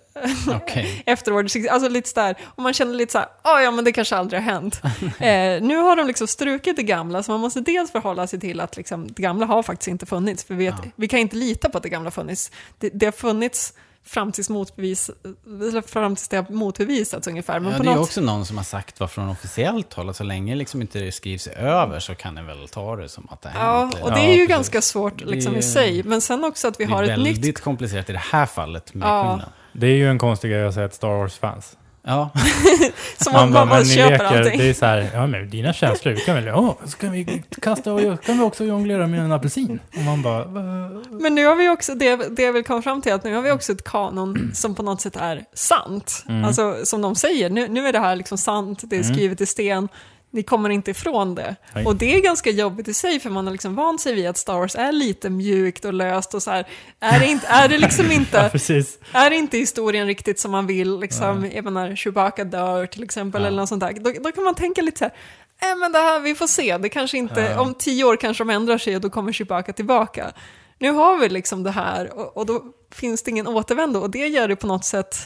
Okej. 0.57 1.03
efter 1.07 1.33
Order 1.33 1.49
66, 1.49 1.73
alltså 1.73 1.89
lite 1.89 2.09
så 2.09 2.21
där, 2.21 2.37
och 2.45 2.63
man 2.63 2.73
känner 2.75 2.95
lite 2.95 3.13
så 3.13 3.19
här, 3.19 3.29
"Ah, 3.43 3.61
ja 3.61 3.71
men 3.71 3.85
det 3.85 3.93
kanske 3.93 4.17
aldrig 4.17 4.43
har 4.43 4.53
hänt. 4.53 4.81
eh, 5.19 5.63
nu 5.69 5.77
har 5.77 5.97
de 5.97 6.07
liksom 6.07 6.27
strukit 6.29 6.77
det 6.77 6.83
gamla, 6.83 7.23
så 7.23 7.31
man 7.33 7.41
måste 7.41 7.61
dels 7.61 7.93
förhålla 7.93 8.27
sig 8.27 8.41
till 8.41 8.61
att 8.61 8.77
liksom, 8.77 9.07
det 9.13 9.23
gamla 9.23 9.47
har 9.47 9.63
faktiskt 9.63 9.89
inte 9.89 10.07
funnits, 10.07 10.45
för 10.45 10.55
vi, 10.55 10.65
vet, 10.67 10.75
Ja. 10.85 10.91
vi 10.97 11.09
kan 11.09 11.19
inte 11.21 11.37
lita 11.37 11.69
på 11.71 11.77
att 11.77 11.83
det 11.83 11.89
gamla 11.89 12.11
funnits. 12.11 12.51
Det, 12.79 12.91
det 12.95 13.07
har 13.07 13.13
funnits 13.13 13.73
fram 14.05 14.33
tills, 14.33 14.49
motbevis, 14.51 15.11
eller 15.47 15.83
fram 15.83 16.17
tills 16.17 16.29
det 16.29 16.37
har 16.37 16.47
motbevisats 16.53 17.27
ungefär. 17.29 17.61
Men 17.61 17.73
Ja, 17.73 17.77
på 17.79 17.83
det 17.83 17.89
är 17.89 17.93
ju 17.93 17.97
något, 17.99 18.07
också 18.09 18.21
någon 18.21 18.47
som 18.47 18.57
har 18.57 18.65
sagt 18.65 19.01
vad 19.01 19.11
från 19.11 19.29
officiellt 19.29 19.93
håll, 19.95 20.09
att 20.09 20.17
så 20.17 20.25
länge 20.25 20.55
liksom 20.55 20.81
inte 20.81 20.99
det 20.99 21.13
skrivs 21.13 21.47
över 21.47 22.01
så 22.01 22.15
kan 22.15 22.35
ni 22.35 22.43
väl 22.43 22.69
ta 22.69 22.97
det 22.97 23.09
som 23.09 23.29
att 23.31 23.43
det 23.43 23.51
Ja, 23.55 23.79
hänt. 23.81 23.95
och 24.03 24.11
det 24.11 24.19
Ja, 24.19 24.25
är 24.25 24.31
ju 24.33 24.37
precis. 24.37 24.49
ganska 24.49 24.83
svårt 24.83 25.21
liksom, 25.21 25.53
Det 25.53 25.59
i 25.59 25.63
är- 25.63 25.63
sig. 25.63 26.03
Men 26.03 26.21
sen 26.21 26.45
också 26.45 26.69
att 26.69 26.81
vi 26.81 26.85
har 26.85 27.03
det 27.03 27.09
är 27.09 27.13
ett 27.13 27.19
väldigt 27.19 27.45
nytt... 27.45 27.61
komplicerat 27.61 28.11
i 28.11 28.13
det 28.13 28.19
här 28.33 28.47
fallet 28.47 28.95
med 28.95 29.09
Ja. 29.09 29.41
Det 29.73 29.87
är 29.87 29.95
ju 29.97 30.09
en 30.11 30.19
konstig 30.19 30.51
grej 30.51 30.65
att 30.67 30.75
säga 30.75 30.89
till 30.89 30.97
Star 30.97 31.09
Wars-fans. 31.09 31.77
Ja, 32.03 32.31
Som 33.19 33.33
man, 33.33 33.53
bara 33.53 33.79
ni 33.79 33.85
köper 33.85 34.11
leker, 34.11 34.25
allting. 34.25 34.59
det 34.59 34.69
är 34.71 34.75
så 34.75 34.87
här, 34.87 35.11
ja 35.15 35.27
men 35.27 35.51
dina 35.51 35.73
känslor, 35.73 36.13
vi 36.13 36.21
kan 36.21 36.35
väl, 36.35 36.49
åh, 36.49 36.75
ska 36.87 37.09
vi 37.11 37.43
kasta 37.63 37.93
och 37.93 38.23
kan 38.25 38.39
vi 38.39 38.45
också 38.45 38.65
jonglera 38.65 39.07
med 39.07 39.21
en 39.21 39.33
apelsin? 39.33 39.81
Och 39.97 40.03
man 40.03 40.23
bara, 40.23 40.45
"Va?" 40.45 40.63
Men 41.11 41.35
nu 41.35 41.47
har 41.47 41.57
vi 41.57 41.69
också, 41.69 41.95
det, 41.95 42.17
det 42.37 42.43
jag 42.43 42.53
vill 42.53 42.65
komma 42.65 42.83
fram 42.83 43.03
till, 43.03 43.13
att 43.13 43.25
nu 43.25 43.35
har 43.35 43.43
vi 43.43 43.51
också 43.53 43.73
ett 43.73 43.85
kanon 43.85 44.51
som 44.55 44.75
på 44.75 44.83
något 44.83 45.01
sätt 45.01 45.17
är 45.17 45.45
sant. 45.55 46.25
Mm. 46.29 46.45
Alltså 46.45 46.77
som 46.85 47.03
de 47.03 47.15
säger, 47.15 47.51
nu, 47.51 47.69
nu 47.69 47.87
är 47.89 47.93
det 47.93 47.99
här 48.01 48.17
liksom 48.17 48.39
sant, 48.39 48.83
det 48.83 48.97
är 48.97 49.01
Mm. 49.03 49.15
skrivet 49.15 49.41
i 49.41 49.47
sten, 49.47 49.89
ni 50.33 50.43
kommer 50.43 50.71
inte 50.71 50.91
ifrån 50.91 51.35
det. 51.35 51.57
Nej. 51.75 51.87
Och 51.87 51.97
det 51.97 52.15
är 52.17 52.21
ganska 52.21 52.51
jobbigt 52.51 52.89
i 52.89 52.95
sig, 52.95 53.21
för 53.21 53.31
man 53.31 53.47
har 53.47 53.53
liksom 53.53 53.75
vant 53.75 54.01
sig 54.01 54.15
vid 54.15 54.27
att 54.29 54.37
Star 54.37 54.55
Wars 54.55 54.75
är 54.77 54.93
lite 54.93 55.31
mjukt 55.31 55.85
och 55.85 55.95
löst 55.95 56.35
och 56.35 56.43
så 56.43 56.51
här. 56.51 56.67
Är 57.01 57.19
det, 57.21 57.27
inte, 57.27 57.47
är 57.47 57.69
det 57.69 57.79
liksom 57.79 58.07
ja, 58.09 58.13
inte, 58.13 58.49
precis. 58.53 58.99
är 59.13 59.31
inte 59.31 59.59
historien 59.59 60.07
riktigt 60.07 60.39
som 60.41 60.51
man 60.51 60.67
vill, 60.67 61.01
liksom, 61.01 61.51
jag 61.55 61.65
menar, 61.65 61.97
Chewbacca 61.97 62.45
dör 62.45 62.87
till 62.87 63.03
exempel, 63.03 63.43
Ja. 63.43 63.49
eller 63.49 63.57
något 63.57 63.69
sånt 63.69 63.81
där, 63.81 63.93
då, 64.01 64.13
då 64.21 64.33
kan 64.33 64.45
man 64.45 64.55
tänka 64.55 64.83
lite 64.83 64.99
så 64.99 65.05
här, 65.05 65.13
äh, 65.73 65.79
men 65.79 65.93
det 65.93 65.99
här, 65.99 66.21
vi 66.21 66.35
får 66.35 66.47
se, 66.47 66.79
det 66.79 66.89
kanske 66.89 67.19
inte, 67.19 67.41
Ja. 67.41 67.61
om 67.61 67.75
tio 67.75 68.05
år 68.05 68.17
kanske 68.17 68.45
de 68.45 68.51
ändrar 68.51 68.79
sig 68.79 68.97
och 68.97 69.01
då 69.03 69.11
kommer 69.11 69.33
Chewbacca 69.33 69.73
tillbaka. 69.73 70.33
Nu 70.79 70.91
har 70.91 71.19
vi 71.19 71.29
liksom 71.29 71.63
det 71.63 71.71
här 71.71 72.19
och, 72.19 72.37
och 72.37 72.47
då 72.47 72.63
finns 72.93 73.23
det 73.23 73.31
ingen 73.31 73.47
återvändo 73.47 74.01
och 74.01 74.11
det 74.11 74.27
gör 74.27 74.49
det 74.49 74.57
på 74.57 74.67
något 74.67 74.85
sätt 74.85 75.17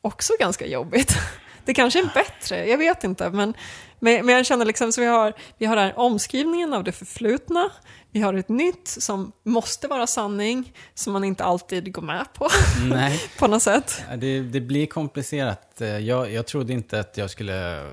också 0.00 0.32
ganska 0.38 0.66
jobbigt. 0.66 1.14
Det 1.64 1.74
kanske 1.74 1.98
är 2.00 2.10
bättre, 2.14 2.66
jag 2.68 2.78
vet 2.78 3.04
inte, 3.04 3.30
men, 3.30 3.54
men, 4.02 4.26
men 4.26 4.34
jag 4.34 4.46
känner 4.46 4.64
liksom 4.64 4.92
så 4.92 5.00
vi 5.00 5.06
har, 5.06 5.32
vi 5.58 5.66
har 5.66 5.76
den 5.76 5.84
här 5.84 5.98
omskrivningen 5.98 6.74
av 6.74 6.84
det 6.84 6.92
förflutna, 6.92 7.70
vi 8.10 8.20
har 8.20 8.34
ett 8.34 8.48
nytt 8.48 8.88
som 8.88 9.32
måste 9.42 9.88
vara 9.88 10.06
sanning, 10.06 10.72
som 10.94 11.12
man 11.12 11.24
inte 11.24 11.44
alltid 11.44 11.92
går 11.92 12.02
med 12.02 12.26
på, 12.34 12.48
nej. 12.82 13.20
på 13.38 13.46
något 13.46 13.62
sätt. 13.62 14.04
Det, 14.16 14.40
det 14.40 14.60
blir 14.60 14.86
komplicerat. 14.86 15.80
Eh, 15.80 15.98
Jag, 15.98 16.32
jag 16.32 16.46
trodde 16.46 16.72
inte 16.72 17.00
att 17.00 17.16
jag 17.16 17.30
skulle 17.30 17.82
eh, 17.82 17.90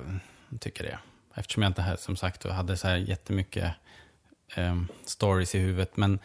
tycka 0.59 0.83
det. 0.83 0.99
Eftersom 1.35 1.63
jag 1.63 1.69
inte 1.69 1.81
här, 1.81 1.95
som 1.95 2.15
sagt 2.15 2.43
hade 2.43 2.77
så 2.77 2.87
här 2.87 2.97
jättemycket 2.97 3.73
um, 4.57 4.87
stories 5.05 5.55
i 5.55 5.59
huvudet. 5.59 5.97
Men, 5.97 6.19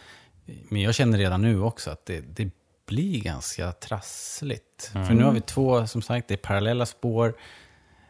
men 0.44 0.82
jag 0.82 0.94
känner 0.94 1.18
redan 1.18 1.42
nu 1.42 1.60
också 1.60 1.90
att 1.90 2.06
det, 2.06 2.20
det 2.20 2.50
blir 2.86 3.20
ganska 3.20 3.72
trassligt. 3.72 4.90
Mm. 4.94 5.06
För 5.06 5.14
nu 5.14 5.24
har 5.24 5.32
vi 5.32 5.40
två, 5.40 5.86
som 5.86 6.02
sagt, 6.02 6.28
det 6.28 6.34
är 6.34 6.38
parallella 6.38 6.86
spår. 6.86 7.34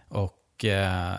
Och 0.09 0.39
eh, 0.65 1.13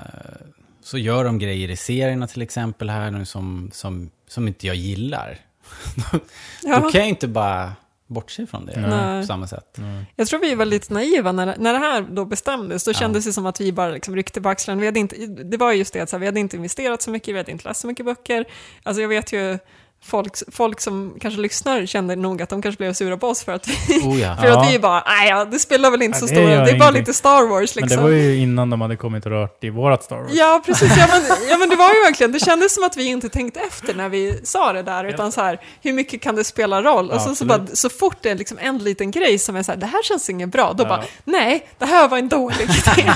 så 0.83 0.97
gör 0.97 1.23
de 1.23 1.39
grejer 1.39 1.69
i 1.69 1.75
serierna 1.75 2.27
till 2.27 2.41
exempel 2.41 2.89
här 2.89 3.11
nu 3.11 3.25
som, 3.25 3.69
som, 3.73 4.09
som 4.27 4.47
inte 4.47 4.67
jag 4.67 4.75
gillar. 4.75 5.37
Då 6.11 6.19
Ja. 6.63 6.89
kan 6.91 7.01
jag 7.01 7.09
inte 7.09 7.27
bara 7.27 7.71
bortse 8.07 8.47
från 8.47 8.65
det 8.65 8.79
Nej. 8.81 9.21
på 9.21 9.27
samma 9.27 9.47
sätt. 9.47 9.77
Jag 10.15 10.27
tror 10.27 10.39
vi 10.39 10.55
var 10.55 10.65
lite 10.65 10.93
naiva 10.93 11.31
när, 11.31 11.55
när 11.57 11.73
det 11.73 11.79
här 11.79 12.01
då 12.01 12.25
bestämdes. 12.25 12.83
Då 12.83 12.91
Ja. 12.91 12.93
kändes 12.93 13.25
det 13.25 13.33
som 13.33 13.45
att 13.45 13.61
vi 13.61 13.71
bara 13.73 13.91
liksom 13.91 14.15
ryckte 14.15 14.41
på 14.41 14.49
axlarna. 14.49 14.79
Vi 14.79 14.85
hade 14.87 14.99
inte, 14.99 15.15
det 15.25 15.57
var 15.57 15.71
just 15.71 15.93
det 15.93 15.99
att 15.99 16.09
så 16.09 16.15
här, 16.15 16.19
vi 16.19 16.25
hade 16.25 16.39
inte 16.39 16.55
investerat 16.55 17.01
så 17.01 17.11
mycket, 17.11 17.33
vi 17.33 17.37
hade 17.37 17.51
inte 17.51 17.67
läst 17.67 17.81
så 17.81 17.87
mycket 17.87 18.05
böcker. 18.05 18.45
Alltså 18.83 19.01
jag 19.01 19.09
vet 19.09 19.33
ju 19.33 19.59
folk, 20.05 20.33
folk 20.51 20.79
som 20.81 21.15
kanske 21.21 21.41
lyssnar 21.41 21.85
kände 21.85 22.15
nog 22.15 22.41
att 22.41 22.49
de 22.49 22.61
kanske 22.61 22.77
blev 22.77 22.93
sura 22.93 23.17
på 23.17 23.27
oss 23.27 23.43
för 23.43 23.51
att 23.51 23.67
vi, 23.67 23.99
Oh 24.03 24.19
ja. 24.21 24.35
för 24.41 24.47
Ja. 24.47 24.61
att 24.65 24.71
vi 24.73 24.79
bara, 24.79 25.03
nej 25.07 25.29
ja, 25.29 25.45
det 25.45 25.59
spelar 25.59 25.91
väl 25.91 26.01
inte 26.01 26.15
Ja, 26.17 26.19
så 26.21 26.27
stor 26.27 26.37
roll, 26.41 26.47
det 26.49 26.53
är 26.55 26.59
bara 26.65 26.71
ingenting." 26.71 26.93
lite 26.93 27.13
Star 27.13 27.47
Wars 27.47 27.75
Men 27.75 27.81
liksom. 27.83 28.03
det 28.03 28.09
var 28.09 28.09
ju 28.17 28.35
innan 28.37 28.69
de 28.69 28.81
hade 28.81 28.95
kommit 28.95 29.25
och 29.25 29.31
rört 29.31 29.63
i 29.63 29.69
vårat 29.69 30.03
Star 30.03 30.15
Wars. 30.17 30.31
Ja, 30.33 30.61
precis. 30.65 30.97
Ja 30.97 31.07
men, 31.11 31.21
ja, 31.49 31.57
men 31.57 31.69
det 31.69 31.75
var 31.75 31.93
ju 31.93 31.99
verkligen, 32.03 32.31
det 32.31 32.39
kändes 32.39 32.75
som 32.75 32.83
att 32.83 32.97
vi 32.97 33.05
inte 33.05 33.29
tänkte 33.29 33.59
efter 33.59 33.93
när 33.93 34.09
vi 34.09 34.39
sa 34.43 34.73
det 34.73 34.83
där, 34.83 35.03
utan 35.05 35.31
så 35.31 35.41
här, 35.41 35.59
hur 35.81 35.93
mycket 35.93 36.21
kan 36.21 36.35
det 36.35 36.43
spela 36.43 36.81
roll? 36.81 37.11
Och 37.11 37.21
så, 37.21 37.35
så, 37.35 37.45
bara, 37.45 37.65
så 37.73 37.89
fort 37.89 38.17
det 38.21 38.29
är 38.29 38.35
liksom 38.35 38.57
en 38.61 38.77
liten 38.77 39.11
grej 39.11 39.39
som 39.39 39.55
är 39.55 39.63
så 39.63 39.71
här, 39.71 39.79
det 39.79 39.85
här 39.85 40.03
känns 40.03 40.29
inget 40.29 40.49
bra, 40.51 40.73
då 40.73 40.85
bara, 40.85 41.03
nej, 41.23 41.67
det 41.77 41.85
här 41.85 42.07
var 42.07 42.17
en 42.17 42.29
dålig 42.29 42.61
idé. 42.95 43.11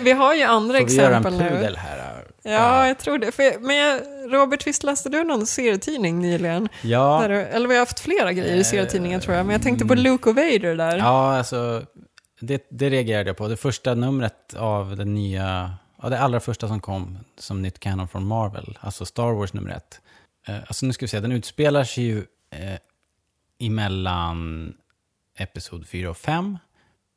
Vi 0.00 0.12
har 0.12 0.34
ju 0.34 0.42
andra 0.42 0.78
Får 0.78 0.86
vi 0.86 0.94
göra 0.94 1.06
en 1.06 1.12
exempel 1.26 1.38
nu. 1.38 1.48
pudel 1.50 1.76
här? 1.76 2.03
Ja, 2.46 2.88
jag 2.88 2.98
tror 2.98 3.18
det. 3.18 3.32
För, 3.32 3.58
men 3.60 4.00
Robert, 4.30 4.66
visst 4.66 4.82
läste 4.82 5.08
du 5.08 5.24
någon 5.24 5.46
serietidning 5.46 6.18
nyligen? 6.18 6.68
Ja, 6.82 7.20
Där 7.22 7.30
eller 7.30 7.68
vi 7.68 7.74
har 7.74 7.80
haft 7.80 8.00
flera 8.00 8.32
grejer 8.32 8.54
i 8.54 8.58
Eh, 8.58 8.64
serietidningen 8.64 9.20
tror 9.20 9.36
jag, 9.36 9.46
men 9.46 9.52
jag 9.52 9.62
tänkte 9.62 9.84
på 9.84 9.92
mm. 9.92 10.04
Luke 10.04 10.28
och 10.28 10.36
Vader 10.36 10.76
där. 10.76 10.98
ja 10.98 11.36
alltså, 11.36 11.82
det, 12.40 12.66
det 12.70 12.90
reagerade 12.90 13.30
jag 13.30 13.36
på. 13.36 13.48
Det 13.48 13.56
första 13.56 13.94
numret 13.94 14.54
av 14.54 14.96
den 14.96 15.14
nya, 15.14 15.74
ja, 16.02 16.08
det 16.08 16.20
allra 16.20 16.40
första 16.40 16.68
som 16.68 16.80
kom 16.80 17.18
som 17.38 17.62
nytt 17.62 17.78
canon 17.78 18.08
från 18.08 18.26
Marvel, 18.26 18.78
alltså 18.80 19.06
Star 19.06 19.32
Wars 19.32 19.52
nummer 19.52 19.70
ett. 19.70 20.00
eh, 20.48 20.56
alltså 20.56 20.86
nu 20.86 20.92
ska 20.92 21.04
vi 21.04 21.08
se, 21.08 21.20
den 21.20 21.32
utspelar 21.32 21.84
sig 21.84 22.04
ju 22.04 22.18
eh, 22.50 22.78
emellan 23.58 24.72
Episod 25.38 25.86
4 25.86 26.10
och 26.10 26.16
5. 26.16 26.58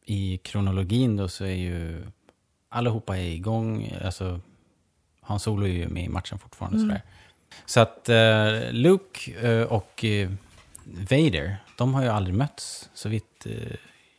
I 0.05 0.37
kronologin 0.37 1.17
då 1.17 1.27
så 1.27 1.43
är 1.43 1.55
ju 1.55 2.05
allihopa 2.69 3.17
är 3.17 3.29
igång, 3.29 3.93
alltså 4.05 4.41
Hans 5.27 5.43
Solo 5.43 5.65
är 5.65 5.71
ju 5.71 5.87
med 5.87 6.03
i 6.03 6.09
matchen 6.09 6.39
fortfarande. 6.39 6.77
Mm. 6.77 6.89
Sådär. 6.89 7.01
Så 7.65 7.79
att 7.79 8.09
eh, 8.09 8.71
Luke 8.71 9.31
eh, 9.49 9.63
och 9.63 10.05
eh, 10.05 10.29
Vader, 10.83 11.57
de 11.77 11.93
har 11.93 12.03
ju 12.03 12.09
aldrig 12.09 12.35
mötts 12.35 12.89
så 12.93 13.09
vitt 13.09 13.45
eh, 13.45 13.51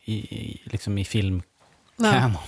i, 0.05 0.15
i, 0.15 0.63
liksom 0.65 0.99
i 0.99 1.05
film 1.05 1.43
Nej. 1.97 2.13
canon. 2.13 2.43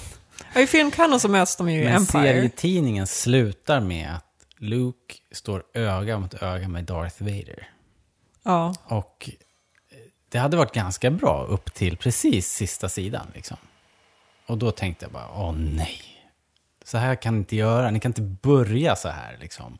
Ja, 0.54 0.60
I 0.60 0.66
filmkanon 0.66 1.20
så 1.20 1.28
möts 1.28 1.56
de 1.56 1.70
ju 1.70 1.80
i 1.80 1.84
Men 1.84 1.96
Empire. 1.96 2.22
serietidningen 2.22 3.06
slutar 3.06 3.80
med 3.80 4.14
att 4.16 4.24
Luke 4.58 5.14
står 5.32 5.62
öga 5.74 6.18
mot 6.18 6.34
öga 6.42 6.68
med 6.68 6.84
Darth 6.84 7.22
Vader. 7.22 7.68
Ja. 8.42 8.74
Och 8.84 9.30
eh, 9.90 9.96
det 10.28 10.38
hade 10.38 10.56
varit 10.56 10.72
ganska 10.74 11.10
bra 11.10 11.44
upp 11.44 11.74
till 11.74 11.96
precis 11.96 12.48
sista 12.48 12.88
sidan. 12.88 13.26
Liksom. 13.34 13.56
Och 14.46 14.58
då 14.58 14.70
tänkte 14.70 15.04
jag 15.04 15.12
bara, 15.12 15.28
åh 15.34 15.52
nej. 15.52 16.00
Så 16.90 16.98
här 16.98 17.14
kan 17.14 17.34
ni 17.34 17.38
inte 17.38 17.56
göra, 17.56 17.90
ni 17.90 18.00
kan 18.00 18.10
inte 18.10 18.22
börja 18.22 18.96
så 18.96 19.08
här. 19.08 19.36
Liksom. 19.40 19.78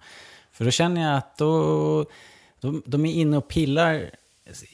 För 0.52 0.64
då 0.64 0.70
känner 0.70 1.02
jag 1.02 1.16
att 1.16 1.36
då, 1.36 2.06
de, 2.60 2.82
de 2.86 3.06
är 3.06 3.12
inne 3.12 3.36
och 3.36 3.48
pillar 3.48 4.10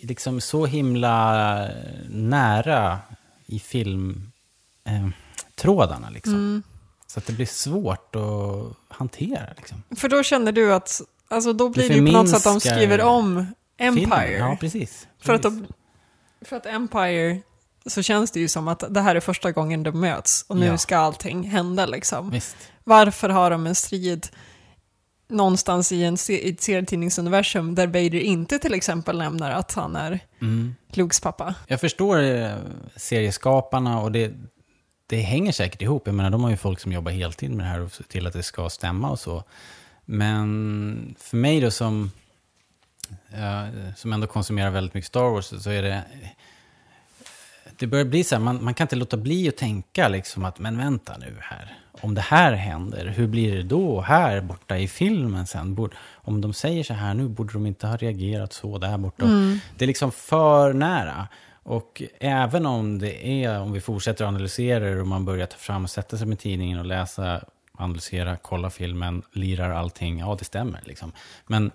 liksom 0.03 0.41
så 0.41 0.66
himla 0.66 1.68
nära 2.09 2.99
i 3.47 3.59
filmtrådarna. 3.59 6.07
Eh, 6.07 6.12
liksom. 6.12 6.34
Mm. 6.34 6.62
Så 7.07 7.18
att 7.18 7.26
det 7.26 7.32
blir 7.32 7.47
svårt 7.47 8.16
att 8.16 8.76
hantera. 8.97 9.53
Liksom. 9.57 9.82
För 9.97 10.09
då 10.09 10.22
känner 10.22 10.53
du 10.53 10.74
att, 10.74 11.03
alltså 11.28 11.53
då 11.53 11.68
blir 11.68 11.82
Det 11.82 11.89
det 11.89 11.95
ju 11.95 12.07
på 12.07 12.12
något 12.12 12.28
sätt 12.28 12.37
att 12.37 12.45
de 12.45 12.61
skriver 12.61 13.01
om 13.01 13.47
Empire. 13.76 14.39
Ja, 14.39 14.57
precis. 14.61 15.09
För 15.18 15.34
att, 15.34 15.43
precis. 15.43 15.61
de, 15.61 15.66
för 16.45 16.57
att 16.57 16.66
Empire 16.66 17.41
så 17.87 18.03
känns 18.03 18.30
det 18.30 18.41
ju 18.41 18.49
som 18.49 18.68
att 18.68 18.84
det 18.95 19.01
här 19.01 19.14
är 19.14 19.20
första 19.20 19.53
gången 19.53 19.82
de 19.82 20.01
möts 20.01 20.45
och 20.49 20.57
nu 20.57 20.66
Ja. 20.66 20.78
ska 20.78 20.97
allting 20.97 21.43
hända 21.51 21.87
liksom. 21.87 22.30
Visst. 22.30 22.57
Varför 22.84 23.28
har 23.28 23.51
de 23.51 23.66
en 23.66 23.74
strid 23.74 24.26
någonstans 25.28 25.93
i, 25.93 26.05
en, 26.05 26.16
i 26.28 26.51
ett 26.51 26.61
serietidningsuniversum 26.61 27.74
där 27.74 27.87
Vader 27.87 28.14
inte 28.14 28.59
till 28.59 28.74
exempel 28.74 29.18
nämner 29.18 29.51
att 29.51 29.72
han 29.72 29.97
är 29.97 30.20
Mm. 30.41 30.74
Lukes 30.93 31.20
pappa? 31.20 31.55
Jag 31.66 31.80
förstår 31.80 32.22
eh, 32.22 32.55
serieskaparna 32.97 34.01
och 34.01 34.12
det, 34.12 34.32
det 35.07 35.20
hänger 35.20 35.53
säkert 35.53 35.82
ihop. 35.82 36.03
Jag 36.07 36.14
menar, 36.14 36.30
de 36.30 36.43
har 36.45 36.51
ju 36.51 36.57
folk 36.57 36.80
som 36.80 36.93
jobbar 36.93 37.12
heltid 37.12 37.51
med 37.51 37.66
det 37.66 37.70
här 37.70 37.80
och 37.80 37.93
ser 37.93 38.05
till 38.05 38.26
att 38.26 38.32
det 38.32 38.43
ska 38.43 38.70
stämma 38.70 39.11
och 39.11 39.20
så. 39.20 39.45
Men 40.05 41.16
för 41.20 41.37
mig 41.37 41.61
då 41.61 41.70
som, 41.70 42.11
ja, 43.34 43.66
som 43.97 44.12
ändå 44.12 44.26
konsumerar 44.26 44.70
väldigt 44.70 44.95
mycket 44.95 45.09
Star 45.09 45.30
Wars 45.30 45.62
så 45.62 45.70
är 45.70 45.82
det... 45.82 46.03
Det 47.79 47.87
börjar 47.87 48.05
bli 48.05 48.24
så 48.24 48.35
här, 48.35 48.43
man, 48.43 48.64
man 48.64 48.74
kan 48.74 48.85
inte 48.85 48.97
låta 48.97 49.16
bli 49.16 49.49
att 49.49 49.57
tänka 49.57 50.09
liksom 50.09 50.45
att, 50.45 50.59
men 50.59 50.79
vänta 50.79 51.16
nu 51.18 51.37
här. 51.41 51.79
Om 52.01 52.14
det 52.14 52.20
här 52.20 52.53
händer, 52.53 53.07
hur 53.07 53.27
blir 53.27 53.57
det 53.57 53.62
då 53.62 54.01
här 54.01 54.41
borta 54.41 54.79
i 54.79 54.89
filmen 54.89 55.47
sen? 55.47 55.74
Borde, 55.74 55.97
om 56.14 56.41
de 56.41 56.53
säger 56.53 56.85
så 56.85 56.95
här 56.95 57.14
nu, 57.14 57.29
borde 57.29 57.53
de 57.53 57.66
inte 57.66 57.87
ha 57.87 57.97
reagerat 57.97 58.53
så 58.53 58.79
där 58.79 58.99
borta? 58.99 59.27
Det 59.77 59.85
är 59.85 59.87
liksom 59.87 60.12
för 60.12 60.72
nära. 60.72 61.29
Och 61.62 62.03
även 62.20 62.66
om 62.66 62.99
det 62.99 63.45
är, 63.45 63.61
om 63.61 63.72
vi 63.72 63.81
fortsätter 63.81 64.24
att 64.24 64.29
analysera 64.29 64.85
det 64.85 65.01
och 65.01 65.07
man 65.07 65.24
börjar 65.24 65.47
ta 65.47 65.57
fram 65.57 65.85
och 65.85 65.91
sätta 65.91 66.16
sig 66.16 66.27
med 66.27 66.39
tidningen 66.39 66.79
och 66.79 66.87
läsa, 66.87 67.41
analysera, 67.72 68.37
kolla 68.37 68.70
filmen, 68.70 69.22
lirar 69.33 69.70
allting, 69.70 70.18
ja 70.18 70.37
det 70.39 70.45
stämmer 70.45 70.81
liksom. 70.85 71.12
Men 71.47 71.70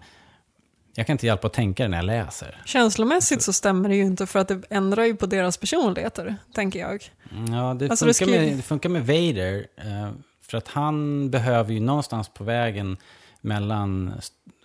jag 0.93 1.07
kan 1.07 1.13
inte 1.13 1.25
hjälpa 1.25 1.47
att 1.47 1.53
tänka 1.53 1.83
det 1.83 1.89
när 1.89 1.97
jag 1.97 2.05
läser. 2.05 2.61
Känslomässigt 2.65 3.41
så 3.41 3.53
stämmer 3.53 3.89
det 3.89 3.95
ju 3.95 4.03
inte 4.03 4.25
för 4.27 4.39
att 4.39 4.47
det 4.47 4.61
ändrar 4.69 5.03
ju 5.03 5.15
på 5.15 5.25
deras 5.25 5.57
personligheter, 5.57 6.35
tänker 6.53 6.79
jag. 6.79 7.11
Ja, 7.51 7.73
det, 7.79 7.89
Alltså, 7.89 8.05
funkar, 8.05 8.25
med, 8.25 8.57
det 8.57 8.61
funkar 8.61 8.89
med 8.89 9.07
Vader. 9.07 9.67
Eh, 9.77 10.09
för 10.41 10.57
att 10.57 10.67
han 10.67 11.29
behöver 11.29 11.73
ju 11.73 11.79
någonstans 11.79 12.29
på 12.29 12.43
vägen 12.43 12.97
mellan 13.41 14.13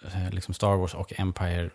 eh, 0.04 0.30
liksom 0.30 0.54
Star 0.54 0.76
Wars 0.76 0.94
och 0.94 1.12
Empire 1.20 1.70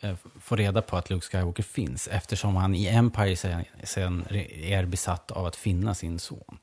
eh, 0.00 0.14
få 0.40 0.56
reda 0.56 0.82
på 0.82 0.96
att 0.96 1.10
Luke 1.10 1.26
Skywalker 1.26 1.62
finns. 1.62 2.08
Eftersom 2.08 2.56
han 2.56 2.74
i 2.74 2.86
Empire 2.86 3.36
sen, 3.36 3.64
sen 3.84 4.26
är 4.62 4.84
besatt 4.84 5.30
av 5.30 5.46
att 5.46 5.56
finna 5.56 5.94
sin 5.94 6.18
son. 6.18 6.58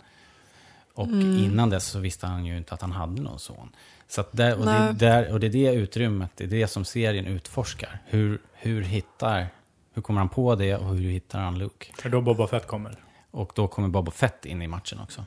Och 0.93 1.07
Mm. 1.07 1.37
innan 1.43 1.69
dess 1.69 1.85
så 1.85 1.99
visste 1.99 2.27
han 2.27 2.45
ju 2.45 2.57
inte 2.57 2.73
att 2.73 2.81
han 2.81 2.91
hade 2.91 3.21
någon 3.21 3.39
son. 3.39 3.69
Så 4.07 4.21
att 4.21 4.29
där, 4.31 4.59
och, 4.59 4.65
det, 4.65 4.93
där, 4.93 5.31
och 5.33 5.39
det 5.39 5.47
är 5.47 5.51
det 5.51 5.73
utrymmet, 5.73 6.31
det 6.35 6.43
är 6.43 6.47
det 6.47 6.67
som 6.67 6.85
serien 6.85 7.25
utforskar. 7.25 7.99
Hur, 8.05 8.41
hur 8.53 8.81
hittar, 8.81 9.47
hur 9.93 10.01
kommer 10.01 10.21
han 10.21 10.29
på 10.29 10.55
det 10.55 10.75
och 10.75 10.95
hur 10.95 11.09
hittar 11.09 11.39
han 11.39 11.59
Luke? 11.59 11.85
För 11.97 12.09
då 12.09 12.21
Boba 12.21 12.47
Fett 12.47 12.67
kommer. 12.67 12.95
Och 13.31 13.51
då 13.55 13.67
kommer 13.67 13.87
Boba 13.87 14.11
Fett 14.11 14.45
in 14.45 14.61
i 14.61 14.67
matchen 14.67 14.99
också. 14.99 15.23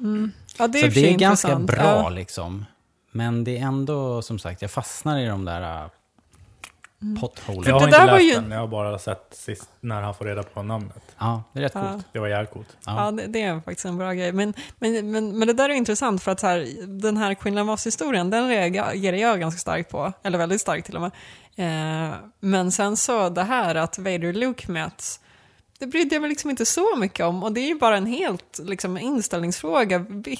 Ja, 0.59 0.69
det 0.69 0.81
är 0.81 0.91
så 0.91 1.01
det 1.01 1.15
är 1.15 1.19
ganska 1.19 1.53
intressant. 1.53 1.67
bra 1.67 2.03
Ja. 2.03 2.09
liksom. 2.09 2.65
Men 3.11 3.45
det 3.45 3.59
är 3.59 3.63
ändå, 3.63 4.23
som 4.23 4.39
sagt, 4.39 4.63
jag 4.63 4.71
fastnar 4.71 5.19
i 5.19 5.27
de 5.27 5.45
där 5.45 5.91
uh, 7.05 7.21
potholes. 7.21 7.67
Jag 7.69 7.75
har 7.75 7.81
det 7.81 7.87
inte 7.87 7.99
där 7.99 8.07
läst 8.07 8.13
var 8.13 8.21
ju- 8.21 8.35
den, 8.35 8.51
jag 8.51 8.61
har 8.61 8.67
bara 8.69 8.99
sett 8.99 9.27
sist 9.31 9.69
när 9.81 10.03
han 10.03 10.15
får 10.15 10.25
reda 10.25 10.43
på 10.43 10.63
namnet. 10.63 11.03
Ja, 11.19 11.43
det 11.53 11.59
är 11.59 11.63
rätt 11.63 11.73
Ja. 11.75 11.89
coolt. 11.93 12.07
Det 12.13 12.19
var 12.19 12.29
jävligt 12.29 12.51
coolt. 12.53 12.77
Ja. 12.87 13.05
Ja, 13.05 13.11
det, 13.11 13.27
det 13.27 13.43
är 13.43 13.61
faktiskt 13.61 13.85
en 13.85 13.99
bra 13.99 14.13
grej. 14.13 14.33
Men, 14.33 14.55
men, 14.79 15.11
men, 15.11 15.39
men 15.39 15.49
det 15.49 15.55
där 15.55 15.69
är 15.69 15.75
intressant 15.75 16.23
för 16.23 16.33
att 16.33 16.41
så 16.41 16.47
här, 16.47 16.67
den 16.87 17.17
här 17.17 17.35
Quinlan 17.35 17.67
Voss-historien, 17.67 18.31
den 18.31 18.49
reagerar 18.49 19.17
jag 19.17 19.41
ganska 19.41 19.59
starkt 19.59 19.91
på. 19.91 20.13
Eller 20.23 20.39
väldigt 20.39 20.61
starkt 20.61 20.87
till 20.87 20.97
och 20.97 21.03
med. 21.03 21.11
Eh, 21.57 22.15
men 22.41 22.73
sen 22.73 22.97
så 22.97 23.29
det 23.29 23.43
här 23.43 23.75
att 23.75 23.99
Vader 23.99 24.25
och 24.29 24.35
Luke 24.35 24.73
möts, 24.73 25.21
det 25.81 25.87
brydde 25.87 26.15
jag 26.15 26.21
mig 26.21 26.29
liksom 26.29 26.51
inte 26.51 26.67
så 26.67 26.97
mycket 26.97 27.27
om. 27.27 27.43
Och 27.43 27.53
det 27.53 27.61
är 27.61 27.67
ju 27.67 27.79
bara 27.79 27.97
en 27.97 28.07
helt 28.07 28.61
liksom, 28.65 28.99
inställningsfråga. 28.99 29.99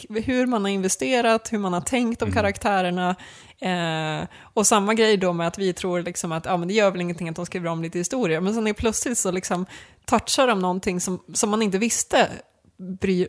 Hur 0.09 0.47
man 0.47 0.65
har 0.65 0.71
investerat, 0.71 1.53
hur 1.53 1.59
man 1.59 1.73
har 1.73 1.81
tänkt 1.81 2.23
om 2.23 2.33
karaktärerna. 2.33 3.17
Eh, 3.59 4.29
och 4.55 4.67
samma 4.67 4.95
grej 4.95 5.17
då 5.17 5.33
med 5.33 5.47
att 5.47 5.59
vi 5.59 5.73
tror 5.73 6.03
liksom 6.03 6.33
att 6.33 6.45
ja, 6.45 6.57
men 6.57 6.69
det 6.69 6.75
gör 6.75 6.91
väl 6.91 7.01
ingenting 7.01 7.29
att 7.29 7.37
de 7.37 7.47
skriver 7.47 7.69
om 7.69 7.83
lite 7.83 7.99
historia. 7.99 8.41
Men 8.41 8.55
sen 8.55 8.67
är 8.67 8.73
plötsligt 8.73 9.19
så 9.19 9.31
liksom 9.31 9.67
touchar 10.05 10.47
de 10.47 10.59
någonting 10.59 11.01
som, 11.01 11.23
som 11.35 11.51
man 11.51 11.63
inte 11.63 11.79
visste 11.79 12.29
bry, 13.01 13.27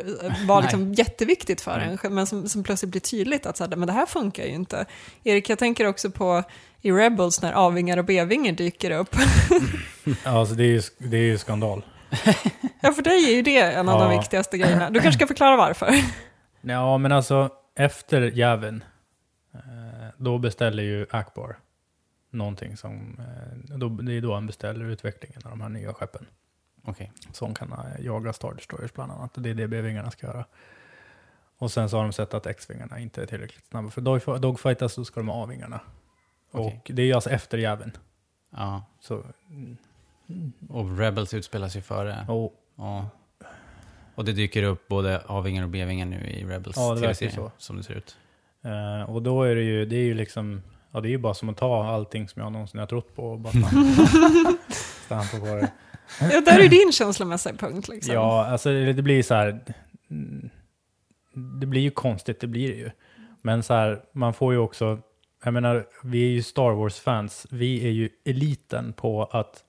var 0.48 0.62
liksom 0.62 0.94
jätteviktigt 0.94 1.62
för 1.62 2.00
en, 2.04 2.14
men 2.16 2.28
som, 2.28 2.50
som 2.50 2.64
plötsligt 2.64 2.92
blir 2.92 3.02
tydligt 3.02 3.46
att 3.46 3.58
så 3.58 3.64
här, 3.64 3.76
men 3.76 3.88
det 3.88 3.94
här 3.94 4.06
funkar 4.06 4.44
ju 4.44 4.54
inte. 4.54 4.86
Erik, 5.24 5.50
jag 5.50 5.60
tänker 5.60 5.88
också 5.88 6.12
på 6.12 6.44
i 6.82 6.92
Rebels 6.92 7.42
när 7.42 7.68
A-vingar 7.68 7.98
och 7.98 8.06
B-vingar 8.06 8.52
dyker 8.52 8.92
upp. 8.92 9.16
Ja, 10.24 10.40
alltså 10.40 10.56
det 10.56 10.64
är 10.64 10.68
ju, 10.68 10.82
det 10.98 11.18
är 11.18 11.22
ju 11.22 11.38
skandal. 11.38 11.84
ja, 12.82 12.92
för 12.92 13.02
dig 13.02 13.32
är 13.32 13.36
ju 13.36 13.42
det 13.42 13.62
en 13.62 13.90
av 13.90 14.00
de 14.00 14.18
viktigaste 14.20 14.58
grejerna. 14.58 14.90
Du 14.90 15.00
kanske 15.00 15.20
ska 15.20 15.28
förklara 15.28 15.58
varför. 15.58 15.90
Ja, 16.64 16.98
men 16.98 17.12
alltså 17.12 17.50
efter 17.76 18.22
jäveln, 18.22 18.84
eh, 19.54 19.60
då 20.18 20.38
beställer 20.38 20.84
ju 20.84 21.06
Akbar 21.12 21.58
någonting 22.32 22.78
som, 22.78 23.20
eh, 23.20 23.78
då, 23.78 23.90
det 23.90 24.14
är 24.14 24.22
då 24.22 24.34
han 24.34 24.48
beställer 24.48 24.86
utvecklingen 24.86 25.42
av 25.46 25.50
de 25.50 25.62
här 25.62 25.70
nya 25.70 25.94
skeppen. 25.94 26.26
Okej. 26.84 27.12
Som 27.32 27.54
kan 27.54 27.72
eh, 27.72 28.06
jaga 28.06 28.34
Star 28.34 28.54
Destroyers 28.54 28.94
bland 28.94 29.12
annat. 29.12 29.38
Och 29.38 29.42
det 29.44 29.50
är 29.50 29.54
det 29.54 29.68
B-vingarna 29.68 30.12
ska 30.12 30.28
göra. 30.28 30.46
Och 31.58 31.72
sen 31.72 31.90
så 31.90 31.98
har 31.98 32.04
de 32.04 32.14
sett 32.14 32.34
att 32.34 32.46
X-vingarna 32.46 33.00
inte 33.00 33.22
är 33.22 33.26
tillräckligt 33.26 33.66
snabba. 33.66 33.90
För 33.90 34.02
dog- 34.02 34.40
dogfightas 34.42 34.94
så 34.94 35.06
ska 35.06 35.20
de 35.20 35.30
ha 35.30 35.44
A-vingarna. 35.44 35.80
Okej. 36.52 36.82
Och 36.86 36.92
det 36.94 37.02
är 37.02 37.06
ju 37.06 37.14
alltså 37.14 37.30
efter 37.30 37.58
jäveln. 37.58 37.92
Ja. 38.50 38.84
Så, 39.00 39.24
Och 40.70 40.98
Rebels 40.98 41.34
utspelar 41.34 41.68
sig 41.68 41.82
före. 41.82 42.26
och, 42.28 42.54
Ja. 42.76 43.10
Och 44.16 44.26
det 44.26 44.32
dyker 44.34 44.64
upp 44.64 44.88
både 44.88 45.22
A-vingar 45.28 45.64
och 45.64 45.70
B-vingar 45.70 46.06
nu 46.06 46.28
i 46.28 46.44
Rebels 46.46 46.78
Ja, 46.78 46.94
det 46.94 47.02
verkar 47.02 47.14
TV-serie, 47.14 47.32
så. 47.36 47.52
som 47.58 47.78
det 47.78 47.84
ser 47.84 47.94
ut. 47.94 48.16
eh, 48.64 49.10
och 49.10 49.22
då 49.22 49.44
är 49.44 49.56
det 49.56 49.62
ju, 49.62 49.86
det 49.86 49.96
är 49.96 50.04
ju 50.04 50.14
liksom, 50.14 50.62
ja 50.92 51.02
det 51.02 51.08
är 51.08 51.10
ju 51.10 51.18
bara 51.18 51.34
som 51.34 51.50
att 51.50 51.58
ta 51.58 51.86
allting 51.86 52.28
som 52.30 52.42
jag 52.42 52.52
någonsin 52.52 52.80
har 52.80 52.88
trott 52.88 53.16
på 53.16 53.24
och 53.32 53.40
bara 53.40 53.52
stampa- 55.08 55.40
på 55.40 55.46
det. 55.46 55.72
ja, 56.22 56.42
där 56.42 56.60
är 56.60 56.68
din 56.70 56.92
känslomässiga 56.92 57.54
punkt. 57.56 57.88
Liksom. 57.88 58.14
Ja, 58.14 58.46
alltså 58.46 58.70
det 58.70 59.02
blir 59.02 59.24
så 59.24 59.34
här. 59.34 59.60
Det 61.60 61.66
blir 61.66 61.82
ju 61.82 61.92
konstigt, 61.92 62.40
det 62.40 62.48
blir 62.48 62.68
det 62.70 62.78
ju. 62.78 62.90
Men 63.42 63.64
så 63.64 63.74
här, 63.74 64.02
man 64.14 64.34
får 64.34 64.54
ju 64.54 64.60
också, 64.60 65.00
jag 65.44 65.54
menar, 65.54 65.86
vi 66.04 66.24
är 66.26 66.30
ju 66.32 66.44
Star 66.44 66.72
Wars-fans. 66.72 67.48
Vi 67.50 67.88
är 67.88 67.92
ju 67.92 68.10
eliten 68.26 68.94
på 68.94 69.24
att 69.24 69.64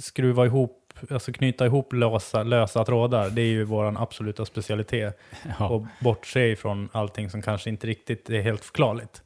skruva 0.00 0.46
ihop, 0.46 0.92
alltså 1.10 1.32
knyta 1.32 1.66
ihop 1.66 1.92
lösa, 1.92 2.42
lösa 2.42 2.84
trådar. 2.84 3.30
Det 3.30 3.42
är 3.42 3.46
ju 3.46 3.64
vår 3.64 4.02
absoluta 4.02 4.44
specialitet. 4.44 5.18
Ja. 5.58 5.68
Och 5.68 5.86
bortse 6.00 6.48
ifrån 6.48 6.88
allting 6.92 7.30
som 7.30 7.42
kanske 7.42 7.70
inte 7.70 7.86
riktigt 7.86 8.30
är 8.30 8.42
helt 8.42 8.64
förklarligt. 8.64 9.22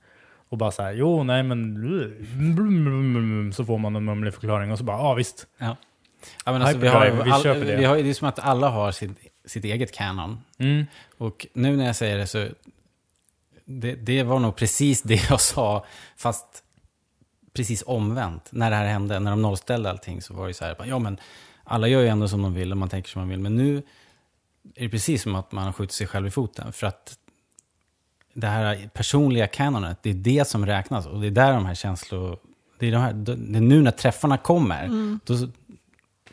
Och 0.48 0.58
bara 0.58 0.70
så 0.70 0.82
här, 0.82 0.92
jo, 0.92 1.24
nej 1.24 1.42
men... 1.42 3.52
Så 3.52 3.64
får 3.64 3.78
man 3.78 3.96
en 3.96 4.04
mumlig 4.04 4.34
förklaring 4.34 4.72
och 4.72 4.78
så 4.78 4.84
bara, 4.84 4.96
ja 4.96 5.14
visst. 5.14 5.46
Ja, 5.58 5.76
men 6.44 6.62
alltså, 6.62 6.78
vi 6.78 6.88
har, 6.88 7.10
vi 7.10 7.30
all, 7.30 7.42
köper 7.42 7.64
det. 7.64 7.76
vi 7.76 7.84
har, 7.84 7.96
det 7.96 8.10
är 8.10 8.14
som 8.14 8.28
att 8.28 8.38
alla 8.38 8.68
har 8.68 8.92
sitt, 8.92 9.10
sitt 9.44 9.64
eget 9.64 9.94
canon. 9.94 10.40
Mm. 10.58 10.86
Och 11.18 11.46
nu 11.52 11.76
när 11.76 11.86
jag 11.86 11.96
säger 11.96 12.18
det 12.18 12.26
så... 12.26 12.48
det, 13.64 13.94
det 13.94 14.22
var 14.22 14.38
nog 14.38 14.56
precis 14.56 15.02
det 15.02 15.30
jag 15.30 15.40
sa, 15.40 15.84
fast 16.16 16.62
precis 17.56 17.82
omvänt. 17.86 18.48
När 18.50 18.70
det 18.70 18.76
här 18.76 18.86
hände, 18.86 19.20
när 19.20 19.30
de 19.30 19.42
nollställde 19.42 19.90
allting, 19.90 20.22
så 20.22 20.34
var 20.34 20.48
det 20.48 20.54
så 20.54 20.64
här, 20.64 20.76
ja 20.84 20.98
men 20.98 21.18
alla 21.64 21.88
gör 21.88 22.00
ju 22.00 22.08
ändå 22.08 22.28
som 22.28 22.42
de 22.42 22.54
vill 22.54 22.70
och 22.70 22.78
man 22.78 22.88
tänker 22.88 23.10
som 23.10 23.20
man 23.20 23.28
vill. 23.28 23.40
Men 23.40 23.56
nu 23.56 23.82
är 24.74 24.82
det 24.82 24.88
precis 24.88 25.22
som 25.22 25.34
att 25.34 25.52
man 25.52 25.64
har 25.64 25.72
skjutit 25.72 25.94
sig 25.94 26.06
själv 26.06 26.26
i 26.26 26.30
foten. 26.30 26.72
För 26.72 26.86
att 26.86 27.18
det 28.34 28.46
här 28.46 28.90
personliga 28.94 29.46
kanonet, 29.46 29.98
det 30.02 30.10
är 30.10 30.14
det 30.14 30.48
som 30.48 30.66
räknas. 30.66 31.06
Och 31.06 31.20
det 31.20 31.26
är 31.26 31.30
där 31.30 31.52
de 31.52 31.66
här 31.66 31.74
känslor... 31.74 32.38
Det 32.78 32.86
är, 32.86 32.92
de 32.92 32.98
här, 32.98 33.12
det 33.12 33.32
är 33.32 33.60
nu 33.60 33.82
när 33.82 33.90
träffarna 33.90 34.38
kommer. 34.38 34.84
Mm. 34.84 35.20
Då, 35.24 35.34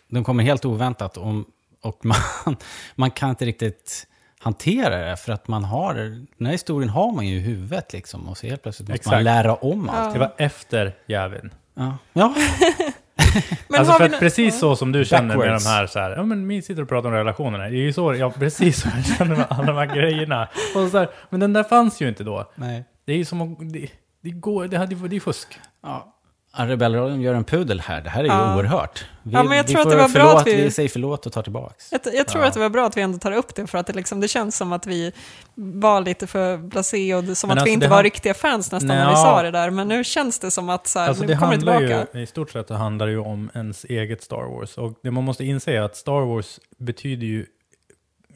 de 0.08 0.24
kommer 0.24 0.44
helt 0.44 0.66
oväntat 0.66 1.18
och, 1.18 1.34
och 1.82 2.06
man, 2.06 2.56
man 2.96 3.12
kan 3.12 3.30
inte 3.30 3.46
riktigt 3.46 4.08
hantera 4.44 5.10
det. 5.10 5.18
För 5.18 5.34
att 5.34 5.48
man 5.48 5.64
har, 5.64 5.94
den 6.38 6.46
här 6.46 6.52
historien 6.52 6.89
har 6.89 7.12
man 7.12 7.28
ju 7.28 7.36
i 7.36 7.39
huvudet 7.39 7.94
liksom. 7.94 8.30
Och 8.30 8.38
så 8.38 8.48
helt 8.48 8.64
plötsligt 8.64 8.89
måste 8.89 9.10
man 9.10 9.20
Exakt. 9.20 9.24
lära 9.24 9.56
om 9.56 9.89
allt. 9.89 10.14
Det 10.14 10.20
var 10.20 10.34
efter 10.38 10.96
jäveln. 11.06 11.54
Ja. 11.74 11.98
ja. 12.14 12.36
Men 13.68 13.80
alltså 13.80 13.94
för 13.94 14.06
att 14.06 14.20
precis 14.20 14.60
så 14.60 14.76
som 14.76 14.91
du 14.91 15.06
känner 15.06 15.38
med 15.38 15.48
de 15.48 15.66
här, 15.66 15.88
så 15.88 16.00
här, 16.00 16.12
ja 16.12 16.24
men 16.24 16.48
vi 16.48 16.62
sitter 16.62 16.82
och 16.82 16.89
pratar 16.89 17.10
om 17.10 17.16
relationerna. 17.16 17.64
Det 17.64 17.76
är 17.76 17.82
ju 17.82 17.94
så, 17.94 18.16
ja 18.16 18.32
precis 18.32 18.82
så 18.82 18.89
jag 18.96 19.06
känner 19.06 19.36
med 19.36 19.46
alla 19.50 19.66
de 19.66 19.76
här 19.76 19.96
grejerna. 19.96 20.48
Och 20.76 20.89
så 20.89 20.98
här, 20.98 21.10
men 21.30 21.39
den 21.39 21.54
där 21.54 21.64
fanns 21.64 22.02
ju 22.02 22.10
inte 22.10 22.24
då. 22.24 22.52
Nej. 22.56 22.84
Det 23.06 23.14
är 23.14 23.18
ju 23.18 23.26
som 23.26 23.41
att, 23.41 23.74
det, 23.74 23.89
det 24.22 24.30
går, 24.30 24.68
det, 24.68 24.78
hade, 24.78 25.08
det 25.08 25.16
är 25.16 25.20
fusk. 25.20 25.60
Ja. 25.84 26.12
Rebellradion 26.58 27.22
gör 27.22 27.34
en 27.34 27.43
pudel 27.43 27.80
här. 27.82 28.01
Det 28.01 28.10
här 28.10 28.20
är 28.20 28.24
ju 28.28 28.32
Ja. 28.32 28.56
oerhört. 28.56 29.06
Vi, 29.24 29.34
Ja, 29.34 29.43
men 29.43 29.58
jag 29.58 29.68
tror 29.68 29.82
att 29.82 29.89
det 29.89 29.95
var 29.95 30.10
bra 30.10 30.26
förlåt, 30.26 30.41
att 30.41 30.47
vi- 30.47 30.64
vi 30.64 30.72
säger 30.72 30.89
förlåt 30.89 31.26
och 31.26 31.34
tar 31.34 31.43
tillbaks. 31.43 31.91
Jag, 31.91 32.01
jag 32.14 32.28
tror 32.28 32.41
Ja. 32.43 32.47
att 32.47 32.54
det 32.54 32.60
var 32.60 32.70
bra 32.70 32.86
att 32.88 32.97
vi 32.97 33.01
ändå 33.01 33.18
tar 33.18 33.32
upp 33.32 33.56
det, 33.56 33.68
för 33.68 33.78
att 33.78 33.88
det, 33.88 33.93
liksom, 33.93 34.20
det 34.20 34.28
känns 34.28 34.58
som 34.58 34.74
att 34.74 34.88
vi 34.88 35.12
var 35.56 36.01
lite 36.01 36.28
för 36.28 36.58
blasé 36.58 37.16
och 37.16 37.24
det- 37.24 37.36
som 37.36 37.47
Men 37.47 37.58
att 37.58 37.62
alltså, 37.62 37.66
vi 37.70 37.74
inte 37.74 37.86
det 37.86 37.89
var 37.89 37.95
han- 37.97 38.04
riktiga 38.04 38.34
fans 38.34 38.72
nästan 38.72 38.88
när 38.88 39.06
Nja. 39.06 39.10
vi 39.10 39.16
sa 39.16 39.41
det 39.43 39.51
där. 39.51 39.70
Men 39.70 39.88
nu 39.88 40.04
känns 40.04 40.39
det 40.39 40.51
som 40.51 40.70
att 40.70 40.88
så 40.88 40.99
här, 40.99 41.08
Alltså 41.08 41.24
nu 41.24 41.28
det 41.34 41.39
kommer 41.39 41.51
det 41.51 41.58
tillbaka. 41.58 42.08
ju, 42.14 42.22
i 42.22 42.26
stort 42.26 42.51
sett 42.51 42.68
så 42.68 42.74
handlar 42.74 43.06
det 43.06 43.12
ju 43.12 43.20
om 43.20 43.49
ens 43.54 43.84
eget 43.86 44.24
Star 44.24 44.56
Wars. 44.60 44.78
Och 44.78 44.93
det 45.04 45.12
man 45.12 45.24
måste 45.24 45.45
inse 45.45 45.72
är 45.72 45.82
att 45.82 45.95
Star 45.95 46.26
Wars 46.26 46.60
betyder 46.78 47.28
ju 47.28 47.45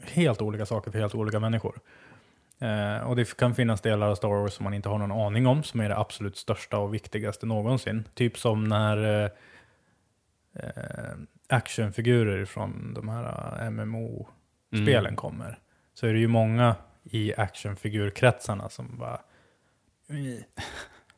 helt 0.04 0.42
olika 0.42 0.66
saker 0.66 0.90
för 0.90 0.98
helt 0.98 1.14
olika 1.14 1.40
människor. 1.40 1.78
Eh, 2.58 2.96
och 3.08 3.16
det 3.16 3.36
kan 3.36 3.54
finnas 3.54 3.80
delar 3.80 4.08
av 4.08 4.14
Star 4.14 4.28
Wars 4.28 4.52
som 4.52 4.64
man 4.64 4.74
inte 4.74 4.88
har 4.88 4.98
någon 4.98 5.12
aning 5.12 5.46
om, 5.46 5.62
som 5.62 5.80
är 5.80 5.88
det 5.88 5.96
absolut 5.98 6.36
största 6.36 6.78
och 6.78 6.94
viktigaste 6.94 7.46
någonsin. 7.46 8.04
Typ 8.14 8.38
som 8.38 8.64
när 8.64 9.24
eh, 9.24 9.30
eh, 10.54 11.14
actionfigurer 11.48 12.44
från 12.44 12.94
de 12.94 13.08
här 13.08 13.58
eh, 13.62 13.70
MMO-spelen 13.70 15.04
Mm. 15.06 15.16
kommer. 15.16 15.58
Så 15.94 16.06
är 16.06 16.12
det 16.12 16.18
ju 16.18 16.28
många 16.28 16.74
i 17.04 17.34
actionfigurkretsarna 17.36 18.68
som 18.68 18.98
bara 18.98 19.20
"Ih, 20.10 20.40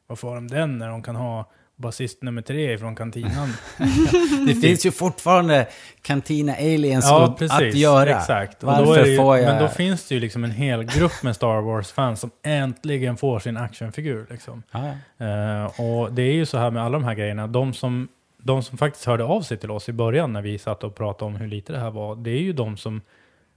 varför 0.07 0.29
har 0.29 0.35
de 0.35 0.49
den 0.49 0.79
när 0.79 0.89
de 0.89 1.03
kan 1.03 1.17
ha 1.17 1.51
basist 1.81 2.23
nummer 2.23 2.43
tre 2.43 2.79
från 2.79 2.97
kantinan? 2.97 3.53
Det 4.47 4.55
finns 4.55 4.87
ju 4.87 4.91
fortfarande 4.91 5.69
Cantina 6.03 6.55
Aliens 6.55 7.05
ja, 7.09 7.25
att- 7.25 7.39
precis. 7.39 7.75
att 7.75 7.75
göra. 7.75 8.19
Exakt. 8.19 8.63
Och 8.63 8.67
Varför 8.67 8.85
då 8.85 8.93
är 8.93 9.03
det 9.03 9.11
ju, 9.11 9.17
får 9.17 9.37
jag... 9.37 9.47
Men 9.47 9.63
då 9.63 9.69
finns 9.69 10.09
det 10.09 10.15
ju 10.15 10.21
liksom 10.21 10.45
en 10.45 10.51
hel 10.51 10.85
grupp 10.85 11.23
med 11.23 11.37
Star 11.37 11.61
Wars-fans 11.61 12.21
som 12.21 12.31
äntligen 12.43 13.17
får 13.17 13.39
sin 13.39 13.57
actionfigur. 13.57 14.27
Liksom. 14.31 14.63
ja, 14.71 14.93
ja. 15.17 15.27
Eh, 15.27 15.81
och 15.81 16.13
det 16.13 16.23
är 16.23 16.33
ju 16.33 16.47
så 16.47 16.59
här 16.59 16.71
med 16.71 16.83
alla 16.83 16.99
de 16.99 17.05
här 17.05 17.15
grejerna. 17.15 17.47
De 17.47 17.75
som, 17.75 18.09
de 18.39 18.63
som 18.63 18.79
faktiskt 18.79 19.05
hörde 19.05 19.25
av 19.25 19.43
sig 19.43 19.57
till 19.57 19.71
oss 19.71 19.89
i 19.89 19.93
början 19.93 20.33
när 20.33 20.43
vi 20.43 20.59
satt 20.59 20.85
och 20.85 20.95
pratade 20.95 21.25
om 21.25 21.37
hur 21.37 21.47
lite 21.49 21.73
det 21.73 21.79
här 21.79 21.91
var, 21.91 22.17
det 22.17 22.31
är 22.31 22.43
ju 22.43 22.53
de 22.53 22.77
som 22.77 23.01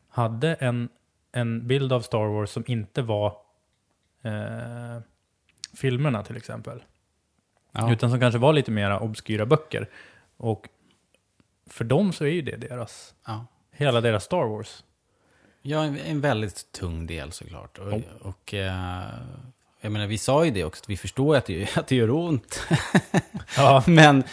hade 0.10 0.54
en, 0.54 0.90
en 1.32 1.68
bild 1.68 1.94
av 1.94 2.02
Star 2.02 2.26
Wars 2.26 2.50
som 2.50 2.64
inte 2.68 3.02
var 3.02 3.28
eh, 4.24 5.02
filmerna 5.78 6.24
till 6.24 6.38
exempel. 6.38 6.84
Ja. 7.76 7.94
Utan 7.94 8.10
som 8.10 8.20
kanske 8.20 8.38
var 8.40 8.54
lite 8.54 8.72
mera 8.72 9.00
obskyra 9.00 9.46
böcker. 9.46 9.90
Och 10.38 10.70
för 11.70 11.84
dem 11.86 12.14
så 12.14 12.24
är 12.26 12.30
ju 12.30 12.42
det 12.42 12.56
deras, 12.58 13.14
Ja. 13.28 13.46
hela 13.72 14.02
deras 14.02 14.24
Star 14.24 14.46
Wars. 14.48 14.84
Ja, 15.62 15.84
en, 15.84 15.98
en 16.00 16.22
väldigt 16.22 16.72
tung 16.72 17.08
del 17.08 17.32
såklart. 17.32 17.78
Och, 17.80 17.92
Ja. 17.94 18.00
och 18.22 18.54
eh, 18.54 19.04
jag 19.82 19.92
menar, 19.92 20.08
vi 20.08 20.18
sa 20.18 20.46
ju 20.46 20.52
det 20.52 20.64
också, 20.64 20.84
vi 20.88 20.98
förstår 20.98 21.36
att 21.36 21.46
det, 21.46 21.78
att 21.78 21.88
det 21.88 21.96
gör 21.96 22.10
ont. 22.12 22.64
Ja, 23.58 23.84
men 23.88 24.24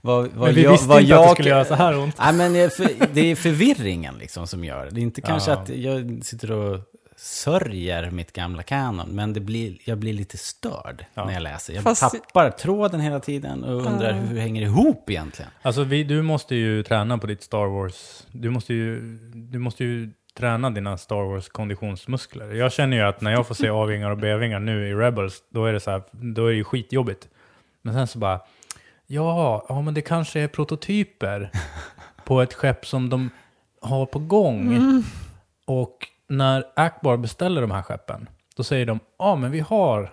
vad, 0.00 0.28
vad 0.28 0.46
men 0.46 0.54
vi 0.54 0.62
jag, 0.62 0.70
visste 0.72 0.88
vad 0.88 1.00
inte 1.00 1.10
jag, 1.10 1.22
att 1.22 1.28
det 1.28 1.34
skulle 1.34 1.48
göra 1.48 1.64
så 1.64 1.74
här 1.74 1.98
ont. 1.98 2.18
Nej, 2.18 2.32
men 2.34 2.52
det 2.52 2.58
är, 2.60 2.68
för, 2.68 3.06
det 3.14 3.20
är 3.20 3.36
förvirringen 3.36 4.18
liksom 4.18 4.46
som 4.46 4.64
gör 4.64 4.84
det. 4.84 4.90
Det 4.90 5.00
är 5.00 5.02
inte 5.02 5.20
kanske 5.20 5.50
Ja. 5.50 5.56
att 5.58 5.68
jag 5.68 6.20
sitter 6.24 6.50
och 6.52 6.80
sörjer 7.22 8.10
mitt 8.10 8.32
gamla 8.32 8.62
kanon, 8.62 9.08
men 9.08 9.32
det 9.32 9.40
blir, 9.40 9.76
jag 9.84 9.98
blir 9.98 10.12
lite 10.12 10.38
störd 10.38 11.04
Ja. 11.14 11.24
när 11.24 11.32
jag 11.32 11.42
läser. 11.42 11.74
Jag 11.74 11.82
Fast- 11.82 12.00
tappar 12.00 12.50
tråden 12.50 13.00
hela 13.00 13.20
tiden 13.20 13.64
och 13.64 13.86
undrar 13.86 14.12
hur 14.12 14.34
det 14.34 14.40
hänger 14.40 14.62
ihop 14.62 15.10
egentligen. 15.10 15.50
Alltså 15.62 15.84
vi, 15.84 16.04
du 16.04 16.22
måste 16.22 16.54
ju 16.54 16.82
träna 16.82 17.18
på 17.18 17.26
ditt 17.26 17.42
Star 17.42 17.66
Wars. 17.66 18.26
Du 18.32 18.50
måste 18.50 18.74
ju, 18.74 19.00
du 19.34 19.58
måste 19.58 19.84
ju 19.84 20.10
träna 20.38 20.70
dina 20.70 20.98
Star 20.98 21.22
Wars 21.32 21.48
konditionsmuskler. 21.48 22.52
Jag 22.54 22.72
känner 22.72 22.96
ju 22.96 23.02
att 23.02 23.20
när 23.20 23.30
jag 23.30 23.46
får 23.46 23.54
se 23.54 23.68
A-vingar 23.68 24.10
och 24.10 24.18
B-vingar 24.18 24.60
nu 24.60 24.88
i 24.88 24.94
Rebels, 24.94 25.42
då 25.50 25.64
är 25.64 25.72
det 25.72 25.80
så 25.80 25.90
här, 25.90 26.02
då 26.12 26.46
är 26.46 26.50
det 26.50 26.56
ju 26.56 26.64
skitjobbigt. 26.64 27.28
Men 27.82 27.94
sen 27.94 28.06
så 28.06 28.18
bara, 28.18 28.40
ja, 29.06 29.66
ja 29.68 29.80
men 29.82 29.94
det 29.94 30.02
kanske 30.02 30.40
är 30.40 30.48
prototyper 30.48 31.50
på 32.24 32.40
ett 32.42 32.54
skepp 32.54 32.86
som 32.86 33.10
de 33.10 33.30
har 33.82 34.06
på 34.06 34.18
gång. 34.18 34.76
Och 35.66 35.96
när 36.30 36.64
Akbar 36.76 37.16
beställer 37.16 37.60
de 37.60 37.70
här 37.70 37.82
skeppen, 37.82 38.28
då 38.56 38.64
säger 38.64 38.86
de, 38.86 39.00
ja 39.18 39.36
men 39.36 39.50
vi 39.50 39.60
har, 39.60 40.12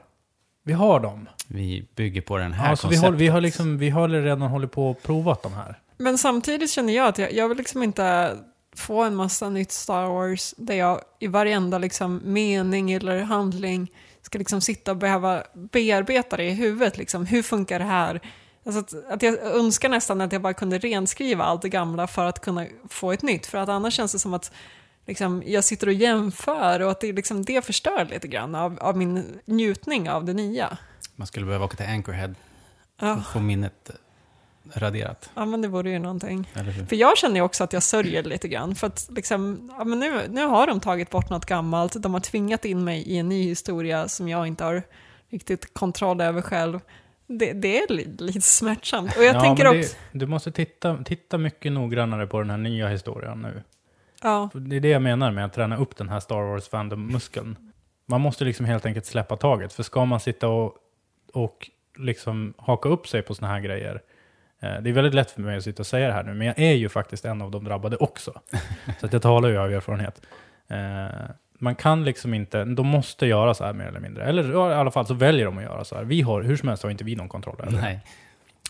vi 0.63 0.74
har 0.74 0.99
dem. 0.99 1.30
Vi 1.47 1.88
bygger 1.95 2.22
på 2.22 2.38
den 2.38 2.53
här 2.53 2.70
Alltså 2.70 2.88
vi, 2.88 2.95
har, 2.95 3.03
vi, 3.03 3.07
konceptet. 3.09 3.34
har 3.34 3.41
liksom, 3.41 3.78
vi 3.78 3.89
har 3.89 4.09
redan 4.09 4.41
hållit 4.41 4.72
på 4.72 4.89
och 4.89 5.03
provat 5.03 5.43
de 5.43 5.53
här. 5.53 5.80
Men 5.97 6.18
samtidigt 6.18 6.72
känner 6.72 6.93
jag 6.93 7.07
att 7.07 7.18
jag, 7.18 7.34
jag 7.34 7.49
vill 7.49 7.57
liksom 7.57 7.84
inte 7.84 8.38
få 8.76 9.03
en 9.03 9.15
massa 9.15 9.49
nytt 9.49 9.72
Star 9.72 10.05
Wars 10.05 10.53
där 10.57 10.76
jag 10.76 11.01
i 11.20 11.28
varenda 11.28 11.78
liksom 11.78 12.22
mening 12.24 12.91
eller 12.91 13.22
handling 13.22 13.91
ska 14.22 14.38
liksom 14.38 14.61
sitta 14.61 14.91
och 14.91 14.97
behöva 14.97 15.43
bearbeta 15.53 16.38
det 16.38 16.43
i 16.43 16.53
huvudet. 16.53 16.97
Liksom. 16.97 17.26
Hur 17.26 17.43
funkar 17.43 17.80
det 17.80 17.86
här? 17.86 18.22
Alltså 18.65 18.80
att, 18.80 19.11
att 19.13 19.22
jag 19.22 19.39
önskar 19.39 19.89
nästan 19.89 20.22
att 20.22 20.32
jag 20.32 20.41
bara 20.41 20.53
kunde 20.53 20.78
renskriva 20.78 21.43
allt 21.43 21.61
det 21.61 21.70
gamla 21.70 22.07
för 22.07 22.26
att 22.26 22.41
kunna 22.41 22.65
få 22.89 23.11
ett 23.11 23.22
nytt. 23.22 23.45
För 23.45 23.57
att 23.57 23.70
annars 23.70 23.93
känns 23.93 24.11
det 24.11 24.20
som 24.20 24.34
att 24.34 24.51
liksom, 25.08 25.43
jag 25.45 25.64
sitter 25.64 25.88
och 25.88 25.93
jämför 25.93 26.80
och 26.82 26.91
att 26.91 26.99
det, 27.01 27.12
liksom, 27.14 27.45
det 27.45 27.66
förstör 27.66 28.05
lite 28.05 28.28
grann 28.28 28.55
av, 28.55 28.78
av 28.82 28.97
min 28.97 29.39
njutning 29.45 30.10
av 30.10 30.26
det 30.26 30.34
nya. 30.34 30.78
Man 31.16 31.28
skulle 31.28 31.45
behöva 31.45 31.66
åka 31.66 31.78
till 31.78 31.86
Anchorhead 31.86 32.34
Ja, 32.99 33.16
och 33.16 33.26
få 33.26 33.39
minnet 33.39 33.91
raderat. 34.74 35.30
ja 35.36 35.45
men 35.45 35.62
det 35.62 35.68
vore 35.68 35.89
ju 35.89 35.99
någonting. 35.99 36.49
För 36.89 36.95
jag 36.95 37.18
känner 37.18 37.36
ju 37.36 37.41
också 37.41 37.64
att 37.64 37.74
jag 37.74 37.84
sörjer 37.84 38.24
lite 38.24 38.47
grann. 38.47 38.76
För 38.76 38.88
att 38.88 39.08
liksom, 39.16 39.72
ja, 39.78 39.84
men 39.84 39.99
nu, 39.99 40.22
nu 40.30 40.45
har 40.45 40.68
de 40.68 40.80
tagit 40.80 41.10
bort 41.10 41.30
något 41.30 41.45
gammalt. 41.45 41.93
De 42.03 42.14
har 42.14 42.22
tvingat 42.22 42.66
in 42.66 42.84
mig 42.84 43.01
i 43.01 43.18
en 43.18 43.30
ny 43.30 43.43
historia 43.43 44.08
som 44.08 44.28
jag 44.28 44.47
inte 44.47 44.64
har 44.64 44.84
riktigt 45.30 45.74
kontroll 45.74 46.22
över 46.22 46.41
själv. 46.41 46.80
Det, 47.28 47.53
det 47.53 47.80
är 47.82 47.93
li, 47.93 48.16
lite 48.20 48.41
smärtsamt. 48.41 49.18
Och 49.18 49.24
jag 49.24 49.43
tänker 49.43 49.64
men 49.64 49.74
det- 49.74 49.80
också... 49.80 49.95
Du 50.12 50.26
måste 50.26 50.51
titta, 50.51 51.03
titta 51.03 51.38
mycket 51.38 51.72
noggrannare 51.72 52.28
på 52.28 52.39
den 52.39 52.49
här 52.49 52.58
nya 52.58 52.88
historien 52.88 53.41
nu. 53.41 53.64
Ja, 54.22 54.49
Det 54.53 54.76
är 54.76 54.80
det 54.80 54.89
jag 54.89 55.01
menar 55.01 55.32
med 55.32 55.45
att 55.45 55.53
träna 55.53 55.78
upp 55.78 55.97
den 55.97 56.09
här 56.09 56.20
Star 56.20 56.41
Wars 56.41 56.70
fandom-muskeln. 56.70 57.55
Man 58.05 58.22
måste 58.22 58.45
liksom 58.45 58.65
helt 58.65 58.86
enkelt 58.86 59.05
släppa 59.05 59.38
taget. 59.38 59.74
För 59.74 59.84
ska 59.84 60.05
man 60.05 60.20
sitta 60.20 60.47
och, 60.47 60.76
och 61.34 61.70
liksom 61.97 62.53
haka 62.57 62.89
upp 62.89 63.07
sig 63.07 63.22
på 63.22 63.36
såna 63.36 63.47
här 63.47 63.59
grejer. 63.59 64.01
Eh, 64.59 64.82
det 64.82 64.89
är 64.89 64.93
väldigt 64.93 65.13
lätt 65.13 65.32
för 65.32 65.41
mig 65.41 65.57
att 65.57 65.63
sitta 65.63 65.82
och 65.82 65.88
säga 65.88 66.07
det 66.07 66.13
här 66.13 66.24
nu, 66.24 66.34
men 66.34 66.47
jag 66.47 66.59
är 66.59 66.74
ju 66.74 66.89
faktiskt 66.89 67.26
en 67.26 67.41
av 67.41 67.51
de 67.51 67.63
drabbade 67.63 67.97
också. 67.97 68.41
så 68.99 69.05
att 69.05 69.13
jag 69.13 69.22
talar 69.22 69.49
ju 69.49 69.57
av 69.57 69.74
erfarenhet. 69.74 70.22
Eh, 70.68 71.30
man 71.59 71.76
kan 71.76 72.03
liksom 72.05 72.34
inte, 72.34 72.65
de 72.65 72.88
måste 72.88 73.26
göra 73.26 73.53
så 73.53 73.63
här 73.63 73.74
mer 73.74 73.86
eller 73.86 73.99
mindre. 73.99 74.24
Eller 74.26 74.51
i 74.72 74.74
alla 74.74 74.91
fall 74.91 75.05
så 75.05 75.13
väljer 75.13 75.45
de 75.45 75.57
att 75.57 75.63
göra 75.63 75.84
så 75.84 75.95
här. 75.95 76.03
Vi 76.03 76.22
har, 76.22 76.41
hur 76.41 76.57
som 76.57 76.68
helst 76.70 76.84
har 76.84 76.89
inte 76.89 77.03
vi 77.03 77.15
någon 77.15 77.30
kontroll 77.30 77.55
över 77.59 77.72
det. 77.72 77.80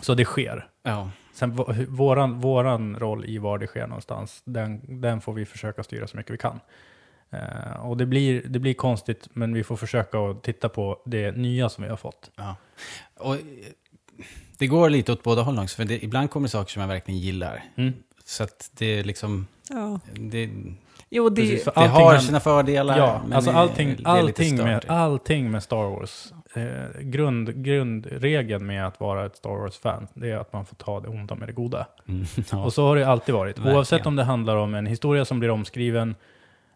Så 0.02 0.14
det 0.14 0.26
sker. 0.26 0.68
Ja. 0.84 1.10
Sen 1.38 1.60
våran, 1.90 2.40
våran 2.40 3.00
roll 3.00 3.26
i 3.26 3.38
var 3.38 3.58
det 3.58 3.68
sker 3.68 3.88
någonstans, 3.88 4.42
den, 4.44 5.02
den 5.02 5.22
får 5.22 5.34
vi 5.34 5.46
försöka 5.46 5.84
styra 5.84 6.08
så 6.08 6.18
mycket 6.18 6.34
vi 6.34 6.38
kan. 6.38 6.60
Eh, 7.30 7.86
och 7.86 7.98
det 7.98 8.06
blir, 8.06 8.42
det 8.48 8.60
blir 8.60 8.74
konstigt, 8.74 9.30
men 9.34 9.54
vi 9.54 9.64
får 9.64 9.76
försöka 9.76 10.20
att 10.20 10.44
titta 10.44 10.70
på 10.70 11.02
det 11.06 11.32
nya 11.32 11.70
som 11.70 11.84
vi 11.84 11.90
har 11.90 11.98
fått. 11.98 12.32
Ja. 12.36 12.56
Och 13.18 13.36
eh, 13.36 13.42
det 14.58 14.68
går 14.68 14.90
lite 14.90 15.12
åt 15.12 15.24
båda 15.24 15.42
hållen 15.42 15.64
också, 15.64 15.76
för 15.76 15.86
det, 15.86 16.04
ibland 16.04 16.30
kommer 16.30 16.48
det 16.48 16.52
saker 16.52 16.72
som 16.72 16.82
jag 16.82 16.90
verkligen 16.90 17.20
gillar. 17.20 17.64
Mm. 17.76 17.94
Så 18.26 18.44
att 18.44 18.72
det 18.74 18.86
är 18.86 19.04
liksom, 19.04 19.48
ja. 19.70 20.00
det, 20.14 20.50
Jo, 21.10 21.30
det, 21.30 21.42
Precis, 21.42 21.66
det 21.66 21.88
har 21.88 22.18
sina 22.18 22.40
fördelar. 22.40 22.98
Ja, 22.98 23.22
men 23.24 23.34
alltså 23.34 23.52
allting, 23.52 23.88
det 23.88 24.10
är 24.10 24.24
lite 24.24 24.42
allting, 24.42 24.58
med, 24.58 24.86
allting 24.88 25.52
med 25.52 25.64
Star 25.64 25.90
Wars, 25.90 26.34
eh, 26.58 27.02
grund, 27.02 27.64
grundregeln 27.64 28.66
med 28.66 28.88
att 28.88 29.00
vara 29.00 29.26
ett 29.26 29.36
Star 29.36 29.50
Wars-fan, 29.50 30.08
det 30.14 30.32
är 30.32 30.38
att 30.38 30.54
man 30.54 30.66
får 30.66 30.76
ta 30.76 31.00
det 31.00 31.08
onda 31.08 31.36
med 31.36 31.48
det 31.50 31.54
goda. 31.54 31.88
Mm, 32.08 32.26
ja. 32.52 32.64
Och 32.66 32.74
så 32.74 32.88
har 32.88 32.96
det 32.96 33.08
alltid 33.08 33.36
varit. 33.36 33.58
Verkligen. 33.58 33.78
Oavsett 33.78 34.06
om 34.06 34.16
det 34.16 34.24
handlar 34.24 34.56
om 34.56 34.74
en 34.76 34.86
historia 34.86 35.26
som 35.26 35.40
blir 35.40 35.50
omskriven 35.50 36.16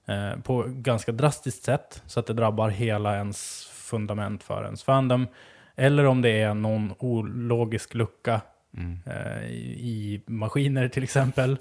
eh, 0.05 0.39
på 0.43 0.63
ganska 0.67 1.11
drastiskt 1.11 1.63
sätt, 1.63 2.03
så 2.05 2.19
att 2.19 2.27
det 2.27 2.33
drabbar 2.33 2.69
hela 2.69 3.15
ens 3.15 3.67
fundament 3.73 4.43
för 4.43 4.63
ens 4.63 4.83
fandom. 4.83 5.27
Eller 5.75 6.05
om 6.05 6.21
det 6.21 6.41
är 6.41 6.53
någon 6.53 6.93
ologisk 6.99 7.93
lucka 7.93 8.41
Mm. 8.77 8.99
eh, 9.05 9.43
i, 9.51 10.21
maskiner 10.25 10.87
till 10.87 11.03
exempel. 11.03 11.57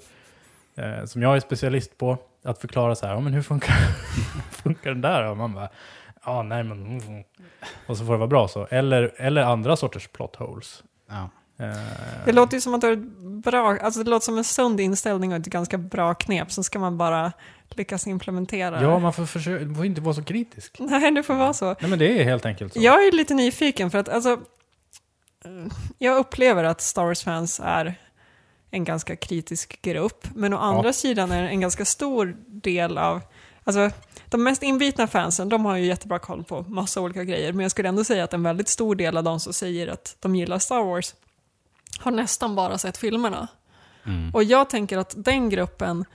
Eh, 0.75 1.05
som 1.05 1.21
jag 1.21 1.35
är 1.35 1.39
specialist 1.39 1.97
på. 1.97 2.17
Att 2.43 2.61
förklara 2.61 2.95
så 2.95 3.05
här, 3.05 3.13
ja, 3.13 3.19
men 3.19 3.33
hur 3.33 3.41
funkar, 3.41 3.73
funkar 4.51 4.89
den 4.91 5.01
där? 5.01 5.29
Och 5.29 5.37
man 5.37 5.53
bara, 5.53 5.69
ja 6.25 6.43
nej 6.43 6.63
men... 6.63 6.99
mm." 6.99 7.23
Och 7.87 7.97
så 7.97 8.05
får 8.05 8.13
det 8.13 8.17
vara 8.17 8.27
bra 8.27 8.47
så. 8.47 8.67
Eller, 8.71 9.13
eller 9.17 9.41
andra 9.41 9.75
sorters 9.75 10.07
plot 10.07 10.35
holes. 10.35 10.83
Ja. 11.09 11.29
Eh, 11.65 11.71
Det 12.25 12.31
låter 12.31 12.53
ju 12.57 12.61
som 12.61 12.73
att 12.73 12.81
du 12.81 12.87
har 12.87 12.93
ett 12.93 13.43
bra, 13.43 13.77
alltså 13.77 14.03
det 14.03 14.09
låter 14.09 14.25
som 14.25 14.37
en 14.37 14.43
sund 14.43 14.79
inställning 14.79 15.31
och 15.31 15.39
ett 15.39 15.45
ganska 15.45 15.77
bra 15.77 16.13
knep, 16.13 16.51
så 16.51 16.63
ska 16.63 16.79
man 16.79 16.97
bara 16.97 17.31
lyckas 17.69 18.07
implementera. 18.07 18.81
Ja, 18.81 18.99
man 18.99 19.13
får, 19.13 19.25
försöka, 19.25 19.65
man 19.65 19.75
får 19.75 19.85
inte 19.85 20.01
vara 20.01 20.15
så 20.15 20.23
kritisk. 20.23 20.75
Nej, 20.79 21.11
det 21.11 21.23
får 21.23 21.33
vara 21.35 21.53
så. 21.53 21.65
Nej 21.79 21.89
men 21.89 21.99
det 21.99 22.19
är 22.19 22.23
helt 22.23 22.45
enkelt 22.45 22.73
så. 22.73 22.79
Jag 22.81 23.07
är 23.07 23.11
lite 23.11 23.33
nyfiken 23.33 23.91
för 23.91 23.97
att 23.97 24.09
alltså, 24.09 24.39
jag 25.97 26.17
upplever 26.17 26.63
att 26.63 26.81
Star 26.81 27.05
Wars-fans 27.05 27.61
är 27.63 27.95
en 28.71 28.83
ganska 28.83 29.15
kritisk 29.15 29.81
grupp, 29.81 30.27
men 30.35 30.53
å 30.53 30.57
andra 30.57 30.93
sidan 30.93 31.31
är 31.31 31.43
en 31.43 31.61
ganska 31.61 31.85
stor 31.85 32.35
del 32.47 32.97
av, 32.97 33.21
alltså 33.63 33.91
de 34.29 34.43
mest 34.43 34.63
inbitna 34.63 35.07
fansen, 35.07 35.49
de 35.49 35.65
har 35.65 35.75
ju 35.75 35.85
jättebra 35.85 36.19
koll 36.19 36.43
på 36.43 36.61
massa 36.61 37.01
olika 37.01 37.23
grejer, 37.23 37.53
men 37.53 37.63
jag 37.63 37.71
skulle 37.71 37.89
ändå 37.89 38.03
säga 38.03 38.23
att 38.23 38.33
en 38.33 38.43
väldigt 38.43 38.67
stor 38.67 38.95
del 38.95 39.17
av 39.17 39.23
de 39.23 39.39
som 39.39 39.53
säger 39.53 39.87
att 39.87 40.15
de 40.19 40.35
gillar 40.35 40.59
Star 40.59 40.83
Wars 40.83 41.13
har 41.99 42.11
nästan 42.11 42.55
bara 42.55 42.77
sett 42.77 42.97
filmerna. 42.97 43.47
Mm. 44.05 44.31
Och 44.33 44.43
jag 44.43 44.69
tänker 44.69 44.97
att 44.97 45.13
den 45.17 45.49
gruppen 45.49 46.05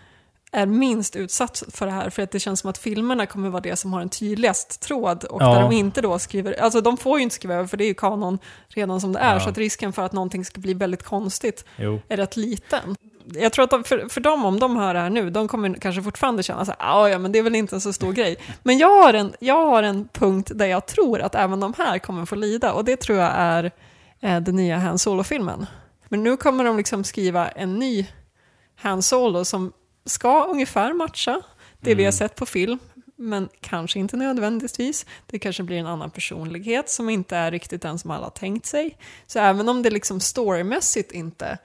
är 0.52 0.66
minst 0.66 1.16
utsatt 1.16 1.62
för 1.68 1.86
det 1.86 1.92
här, 1.92 2.10
för 2.10 2.22
att 2.22 2.30
det 2.30 2.40
känns 2.40 2.60
som 2.60 2.70
att 2.70 2.78
filmerna 2.78 3.26
kommer 3.26 3.48
vara 3.48 3.60
det 3.60 3.76
som 3.76 3.92
har 3.92 4.00
en 4.00 4.08
tydligast 4.08 4.80
tråd 4.80 5.24
och 5.24 5.42
Ja. 5.42 5.54
där 5.54 5.60
de 5.62 5.72
inte 5.72 6.00
då 6.00 6.18
skriver, 6.18 6.60
alltså 6.60 6.80
de 6.80 6.96
får 6.96 7.18
ju 7.18 7.22
inte 7.22 7.34
skriva 7.34 7.54
över 7.54 7.66
för 7.66 7.76
det 7.76 7.84
är 7.84 7.88
ju 7.88 7.94
kanon 7.94 8.38
redan 8.68 9.00
som 9.00 9.12
det 9.12 9.18
är, 9.18 9.34
Ja. 9.34 9.40
så 9.40 9.48
att 9.48 9.58
risken 9.58 9.92
för 9.92 10.02
att 10.02 10.12
någonting 10.12 10.44
ska 10.44 10.60
bli 10.60 10.74
väldigt 10.74 11.02
konstigt 11.02 11.64
Jo. 11.76 12.00
är 12.08 12.16
rätt 12.16 12.36
liten. 12.36 12.96
Jag 13.34 13.52
tror 13.52 13.64
att 13.64 13.70
de, 13.70 13.84
för, 13.84 14.08
för 14.08 14.20
dem, 14.20 14.44
om 14.44 14.58
de 14.58 14.76
hör 14.76 14.94
det 14.94 15.00
här 15.00 15.10
nu, 15.10 15.30
de 15.30 15.48
kommer 15.48 15.74
kanske 15.74 16.02
fortfarande 16.02 16.42
känna 16.42 16.64
så 16.64 16.72
här, 16.78 16.78
"Ah, 17.02 17.08
ja 17.08 17.18
men 17.18 17.32
det 17.32 17.38
är 17.38 17.42
väl 17.42 17.54
inte 17.54 17.76
en 17.76 17.80
så 17.80 17.92
stor 17.92 18.12
grej. 18.12 18.36
Men 18.62 18.78
jag 18.78 19.02
har, 19.02 19.14
en, 19.14 19.32
jag 19.40 19.66
har 19.66 19.82
en 19.82 20.08
punkt 20.12 20.50
där 20.54 20.66
jag 20.66 20.86
tror 20.86 21.20
att 21.20 21.34
även 21.34 21.60
de 21.60 21.74
här 21.78 21.98
kommer 21.98 22.26
få 22.26 22.34
lida, 22.34 22.72
och 22.72 22.84
det 22.84 22.96
tror 22.96 23.18
jag 23.18 23.32
är 23.34 23.70
eh, 24.20 24.40
den 24.40 24.56
nya 24.56 24.78
Han 24.78 24.98
Solo-filmen. 24.98 25.66
Men 26.08 26.22
nu 26.22 26.36
kommer 26.36 26.64
de 26.64 26.76
liksom 26.76 27.04
skriva 27.04 27.48
en 27.48 27.74
ny 27.74 28.06
Han 28.76 29.02
Solo 29.02 29.44
som 29.44 29.72
ska 30.06 30.44
ungefär 30.44 30.92
matcha 30.92 31.42
det 31.80 31.94
vi 31.94 32.04
har 32.04 32.12
sett 32.12 32.36
på 32.36 32.46
film, 32.46 32.78
men 33.16 33.48
kanske 33.60 33.98
inte 33.98 34.16
nödvändigtvis. 34.16 35.06
Det 35.26 35.38
kanske 35.38 35.62
blir 35.62 35.76
en 35.76 35.86
annan 35.86 36.10
personlighet 36.10 36.90
som 36.90 37.08
inte 37.08 37.36
är 37.36 37.50
riktigt 37.50 37.82
den 37.82 37.98
som 37.98 38.10
alla 38.10 38.24
har 38.24 38.30
tänkt 38.30 38.66
sig. 38.66 38.98
Så 39.26 39.38
även 39.38 39.68
om 39.68 39.82
det 39.82 39.90
liksom 39.90 40.20
storymässigt 40.20 41.12
inte 41.12 41.58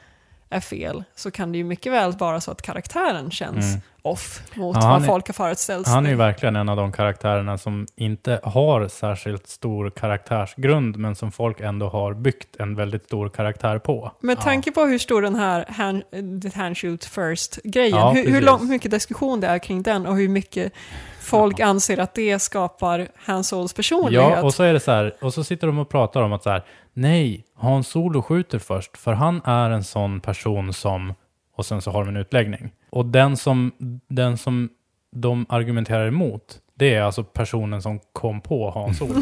är 0.51 0.59
fel 0.59 1.03
så 1.15 1.31
kan 1.31 1.51
det 1.51 1.57
ju 1.57 1.63
mycket 1.63 1.91
väl 1.93 2.11
vara 2.11 2.41
så 2.41 2.51
att 2.51 2.61
karaktären 2.61 3.31
känns 3.31 3.65
Mm. 3.65 3.81
off 4.01 4.41
mot 4.53 4.77
Ja, 4.81 4.89
vad 4.89 5.01
är- 5.01 5.05
folk 5.07 5.27
har 5.27 5.33
föreställt 5.33 5.85
sig. 5.87 5.93
Han 5.93 6.05
är 6.05 6.09
ju 6.09 6.15
verkligen 6.15 6.55
en 6.55 6.69
av 6.69 6.77
de 6.77 6.91
karaktärerna 6.91 7.57
som 7.57 7.87
inte 7.95 8.39
har 8.43 8.87
särskilt 8.87 9.47
stor 9.47 9.89
karaktärsgrund, 9.89 10.97
men 10.97 11.15
som 11.15 11.31
folk 11.31 11.59
ändå 11.59 11.89
har 11.89 12.13
byggt 12.13 12.55
en 12.59 12.75
väldigt 12.75 13.05
stor 13.05 13.29
karaktär 13.29 13.79
på. 13.79 14.11
Med 14.19 14.41
tanke 14.41 14.71
på 14.71 14.81
hur 14.85 14.97
stor 14.99 15.21
den 15.21 15.35
här 15.35 15.65
hand, 15.69 16.03
the 16.41 16.59
hand 16.59 16.77
shoot 16.77 17.05
first-grejen, 17.05 17.97
Ja, 17.97 18.11
hur, 18.11 18.31
hur, 18.31 18.41
lång, 18.41 18.59
hur 18.59 18.67
mycket 18.67 18.91
diskussion 18.91 19.39
det 19.39 19.47
är 19.47 19.59
kring 19.59 19.83
den 19.83 20.05
och 20.07 20.15
hur 20.15 20.29
mycket 20.29 20.73
folk 21.21 21.59
anser 21.59 21.97
att 21.99 22.13
det 22.13 22.39
skapar 22.39 23.07
Han 23.15 23.43
Solos 23.43 23.73
personlighet. 23.73 24.31
Ja, 24.37 24.43
och 24.43 24.53
så 24.53 24.63
är 24.63 24.73
det 24.73 24.79
så 24.79 24.91
här, 24.91 25.15
och 25.21 25.33
så 25.33 25.43
sitter 25.43 25.67
de 25.67 25.79
och 25.79 25.89
pratar 25.89 26.21
om 26.21 26.33
att 26.33 26.43
så 26.43 26.49
här, 26.49 26.63
nej, 26.93 27.45
Hans 27.55 27.87
Solo 27.87 28.21
skjuter 28.21 28.59
först, 28.59 28.97
för 28.97 29.13
han 29.13 29.41
är 29.45 29.69
en 29.69 29.83
sån 29.83 30.21
person 30.21 30.73
som, 30.73 31.13
och 31.55 31.65
sen 31.65 31.81
så 31.81 31.91
har 31.91 32.05
de 32.05 32.09
en 32.09 32.17
utläggning. 32.17 32.71
Och 32.89 33.05
den 33.05 33.37
som, 33.37 33.71
den 34.07 34.37
som 34.37 34.69
de 35.11 35.45
argumenterar 35.49 36.07
emot, 36.07 36.59
det 36.73 36.95
är 36.95 37.01
alltså 37.01 37.23
personen 37.23 37.81
som 37.81 37.99
kom 38.13 38.41
på 38.41 38.71
Hans 38.71 38.97
Solo. 38.97 39.21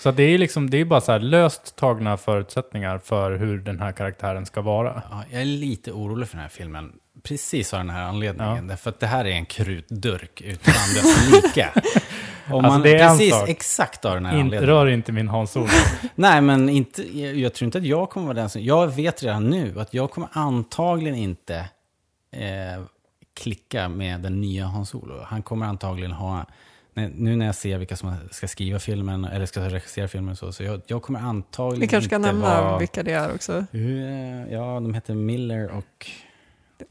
Så 0.00 0.10
det 0.10 0.22
är 0.22 0.38
liksom, 0.38 0.70
det 0.70 0.76
är 0.80 0.84
bara 0.84 1.00
så 1.00 1.12
här 1.12 1.18
löst 1.18 1.76
tagna 1.76 2.16
förutsättningar 2.16 2.98
för 2.98 3.36
hur 3.36 3.58
den 3.58 3.80
här 3.80 3.92
karaktären 3.92 4.46
ska 4.46 4.60
vara. 4.60 5.02
Ja, 5.10 5.24
jag 5.30 5.40
är 5.40 5.44
lite 5.44 5.92
orolig 5.92 6.28
för 6.28 6.36
den 6.36 6.42
här 6.42 6.48
filmen. 6.48 6.92
Precis 7.22 7.74
av 7.74 7.80
den 7.80 7.90
här 7.90 8.02
anledningen. 8.02 8.66
Därför 8.66 8.90
att 8.90 9.00
det 9.00 9.06
här 9.06 9.24
är 9.24 9.30
en 9.30 9.46
krutdurk 9.46 10.40
utan 10.40 10.74
dess 10.94 11.32
like. 11.32 11.70
Om 12.52 12.64
Alltså, 12.64 12.70
man, 12.72 12.82
det 12.82 12.96
är 12.96 13.02
en 13.04 13.08
precis 13.18 13.34
sak. 13.34 13.48
exakt 13.48 14.04
av 14.04 14.14
den 14.14 14.26
här 14.26 14.32
Inte, 14.32 14.40
anledningen. 14.42 14.76
rör 14.76 14.86
inte 14.86 15.12
min 15.12 15.28
Hans 15.28 15.50
Solo. 15.52 15.66
Nej, 16.14 16.40
men 16.40 16.68
inte, 16.68 17.18
jag, 17.20 17.34
jag 17.36 17.54
tror 17.54 17.66
inte 17.66 17.78
att 17.78 17.84
jag 17.84 18.10
kommer 18.10 18.26
vara 18.26 18.34
den 18.36 18.48
som... 18.50 18.62
Jag 18.62 18.86
vet 18.86 19.22
redan 19.22 19.50
nu 19.50 19.80
att 19.80 19.94
jag 19.94 20.10
kommer 20.10 20.28
antagligen 20.32 21.14
inte 21.18 21.56
eh, 22.32 22.82
klicka 23.40 23.88
med 23.88 24.20
den 24.20 24.40
nya 24.40 24.64
Hans 24.64 24.88
Solo. 24.88 25.22
Han 25.26 25.42
kommer 25.42 25.66
antagligen 25.66 26.12
ha... 26.12 26.46
Nu 26.94 27.36
när 27.36 27.46
jag 27.46 27.54
ser 27.54 27.78
vilka 27.78 27.96
som 27.96 28.14
ska 28.30 28.48
skriva 28.48 28.78
filmen, 28.78 29.24
eller 29.24 29.46
ska 29.46 29.60
regissera 29.60 30.08
filmen, 30.08 30.36
så, 30.36 30.52
så 30.52 30.62
jag, 30.62 30.80
jag 30.86 31.02
kommer 31.02 31.20
antagligen 31.20 31.80
Vi 31.80 31.86
kanske 31.86 32.08
ska 32.08 32.16
inte 32.16 32.28
nämna 32.32 32.62
vara... 32.62 32.78
vilka 32.78 33.02
det 33.02 33.12
är 33.12 33.34
också. 33.34 33.52
Eh, 33.72 34.52
Ja, 34.52 34.80
de 34.80 34.94
heter 34.94 35.14
Miller 35.14 35.70
och... 35.70 36.10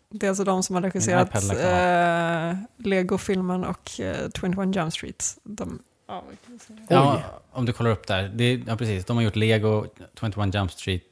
Det 0.10 0.26
är 0.26 0.30
alltså 0.30 0.44
de 0.44 0.64
som 0.64 0.76
har 0.76 0.82
regisserat 0.82 1.36
eh, 1.36 2.58
Lego-filmen 2.78 3.64
och 3.66 4.00
eh, 4.00 4.30
21 4.42 4.76
Jump 4.76 4.94
Street. 4.94 5.38
De, 5.44 5.80
se. 6.68 6.74
Ja, 6.90 7.22
om 7.52 7.66
du 7.66 7.74
kollar 7.74 7.92
upp 7.92 8.08
där. 8.08 8.32
Det, 8.36 8.44
är- 8.44 8.64
ja, 8.68 8.76
precis. 8.76 9.06
De 9.06 9.18
har 9.18 9.24
gjort 9.24 9.36
Lego, 9.36 9.86
21 10.20 10.56
Jump 10.56 10.72
Street, 10.72 11.04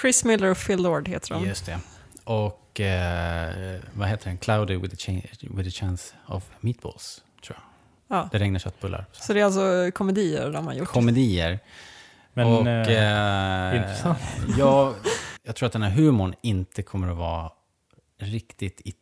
Chris 0.00 0.24
Miller 0.24 0.50
och 0.50 0.58
Phil 0.66 0.82
Lord 0.82 1.08
heter 1.08 1.34
de. 1.34 1.44
just 1.46 1.66
det. 1.66 1.78
Och 2.24 2.80
eh, 2.80 3.80
vad 3.94 4.08
heter 4.08 4.24
den? 4.28 4.38
Cloudy 4.38 4.76
with 4.76 4.94
a, 4.94 4.96
cha- 4.98 5.56
with 5.56 5.68
a 5.68 5.72
chance 5.74 6.14
of 6.26 6.44
meatballs, 6.60 7.22
tror 7.46 7.58
jag. 7.58 7.64
Ja. 8.18 8.28
Det 8.32 8.38
regnar 8.38 8.58
köttbullar. 8.58 9.04
Så 9.12 9.32
det 9.32 9.40
är 9.40 9.44
alltså 9.44 9.90
komedier 9.94 10.50
de 10.50 10.66
har 10.66 10.74
gjort. 10.74 10.88
Komedier. 10.88 11.58
Men, 12.32 12.46
och 12.46 12.66
eh, 12.68 13.70
eh, 13.74 13.76
intressant. 13.76 14.18
jag, 14.58 14.94
jag 15.42 15.56
tror 15.56 15.66
att 15.66 15.72
den 15.72 15.82
här 15.82 15.90
humorn 15.90 16.34
inte 16.42 16.82
kommer 16.82 17.08
att 17.10 17.16
vara 17.16 17.50
riktigt 18.18 18.80
i 18.84 18.94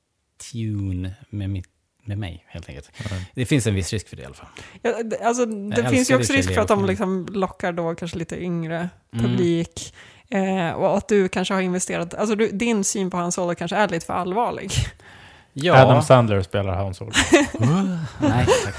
tune 0.53 1.15
med, 1.31 1.51
mitt, 1.51 1.69
med 2.05 2.19
mig, 2.19 2.45
helt 2.49 2.69
enkelt. 2.69 2.91
Det 3.35 3.47
finns 3.47 3.67
en 3.67 3.75
viss 3.75 3.93
risk 3.93 4.09
för 4.09 4.17
det 4.17 4.23
i 4.23 4.25
alla 4.27 4.35
fall. 4.35 4.47
Ja, 4.83 5.03
det- 5.03 5.21
alltså, 5.25 5.47
det 5.47 5.75
älskar 5.77 5.91
finns 5.91 6.11
ju 6.11 6.17
också 6.17 6.33
risk 6.33 6.55
för 6.55 6.61
att 6.61 6.69
de 6.69 6.87
liksom 6.87 7.27
lockar 7.31 7.73
då 7.73 7.95
kanske 7.95 8.19
lite 8.19 8.43
yngre 8.43 8.89
Mm. 9.13 9.25
publik. 9.25 9.95
Eh, 10.31 10.71
och 10.71 10.97
att 10.97 11.09
du 11.09 11.29
kanske 11.29 11.55
har 11.55 11.61
investerat, 11.61 12.15
alltså 12.15 12.35
du, 12.37 12.49
din 12.49 12.85
syn 12.85 13.11
på 13.11 13.17
hans 13.17 13.35
Solo 13.35 13.55
kanske 13.55 13.77
är 13.77 13.89
lite 13.89 14.07
för 14.07 14.13
allvarlig. 14.15 14.71
Ja. 15.53 15.75
Adam 15.85 16.03
Sandler 16.03 16.43
spelar 16.43 16.75
Hans 16.77 16.97
Solo. 16.97 17.11
Nej, 18.21 18.47
tack. 18.65 18.75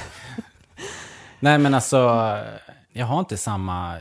Nej, 1.40 1.58
men 1.58 1.74
alltså, 1.74 1.98
jag 2.94 3.06
har 3.06 3.20
inte 3.20 3.38
samma 3.38 3.98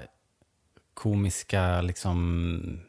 komiska 0.95 1.80
liksom 1.80 2.80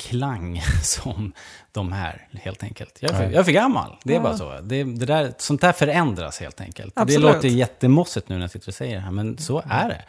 klang 0.00 0.62
som 0.82 1.32
de 1.72 1.92
här, 1.92 2.28
helt 2.32 2.62
enkelt. 2.62 2.98
Jag 3.00 3.10
är 3.10 3.14
för, 3.16 3.22
jag 3.24 3.34
är 3.34 3.42
för 3.42 3.52
gammal, 3.52 3.96
det 4.04 4.12
är 4.12 4.16
Ja. 4.16 4.22
bara 4.22 4.36
så. 4.36 4.60
Det, 4.62 4.84
det 4.84 5.06
där, 5.06 5.32
sånt 5.38 5.60
där 5.60 5.72
förändras 5.72 6.40
helt 6.40 6.60
enkelt. 6.60 6.92
Absolut. 6.96 7.26
Det 7.28 7.34
låter 7.34 7.48
jättemossigt 7.48 8.28
nu 8.28 8.34
när 8.34 8.42
jag 8.42 8.50
sitter 8.50 8.68
och 8.68 8.74
säger 8.74 8.94
det 8.94 9.00
här, 9.00 9.10
men 9.10 9.38
så 9.38 9.62
är 9.70 9.88
det. 9.88 10.02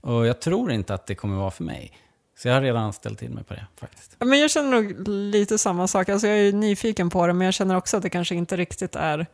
Och 0.00 0.26
jag 0.26 0.40
tror 0.40 0.72
inte 0.72 0.94
att 0.94 1.06
det 1.06 1.14
kommer 1.14 1.36
vara 1.36 1.50
för 1.50 1.64
mig. 1.64 1.92
Så 2.38 2.48
jag 2.48 2.54
har 2.54 2.60
redan 2.62 2.92
ställt 2.92 3.22
in 3.22 3.30
mig 3.30 3.44
på 3.44 3.54
det, 3.54 3.66
faktiskt. 3.80 4.16
Men 4.18 4.38
jag 4.38 4.50
känner 4.50 4.70
nog 4.70 5.08
lite 5.08 5.58
samma 5.58 5.88
sak. 5.88 6.08
Alltså 6.08 6.26
jag 6.26 6.36
är 6.38 6.42
ju 6.42 6.52
nyfiken 6.52 7.10
på 7.10 7.26
det, 7.26 7.32
men 7.32 7.44
jag 7.44 7.54
känner 7.54 7.76
också 7.76 7.96
att 7.96 8.02
det 8.02 8.10
kanske 8.10 8.34
inte 8.34 8.56
riktigt 8.56 8.96
är 8.96 9.26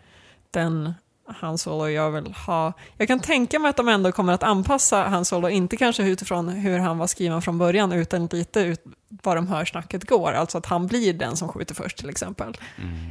den 0.50 0.94
Han 1.28 1.58
Solo 1.58 1.88
jag 1.88 2.10
vill 2.10 2.32
ha. 2.46 2.72
Jag 2.96 3.08
kan 3.08 3.20
tänka 3.20 3.58
mig 3.58 3.68
att 3.68 3.76
de 3.76 3.88
ändå 3.88 4.12
kommer 4.12 4.32
att 4.32 4.42
anpassa 4.42 5.02
Han 5.02 5.24
Solo, 5.24 5.48
inte 5.48 5.76
kanske 5.76 6.02
utifrån 6.02 6.48
hur 6.48 6.78
han 6.78 6.98
var 6.98 7.06
skriven 7.06 7.42
från 7.42 7.58
början, 7.58 7.92
utan 7.92 8.26
lite 8.26 8.60
ut 8.60 8.84
vad 9.08 9.36
de 9.36 9.46
hör 9.46 9.64
snacket 9.64 10.04
går. 10.04 10.32
Alltså 10.32 10.58
att 10.58 10.66
han 10.66 10.86
blir 10.86 11.12
den 11.12 11.36
som 11.36 11.48
skjuter 11.48 11.74
först 11.74 11.96
till 11.98 12.08
exempel. 12.08 12.56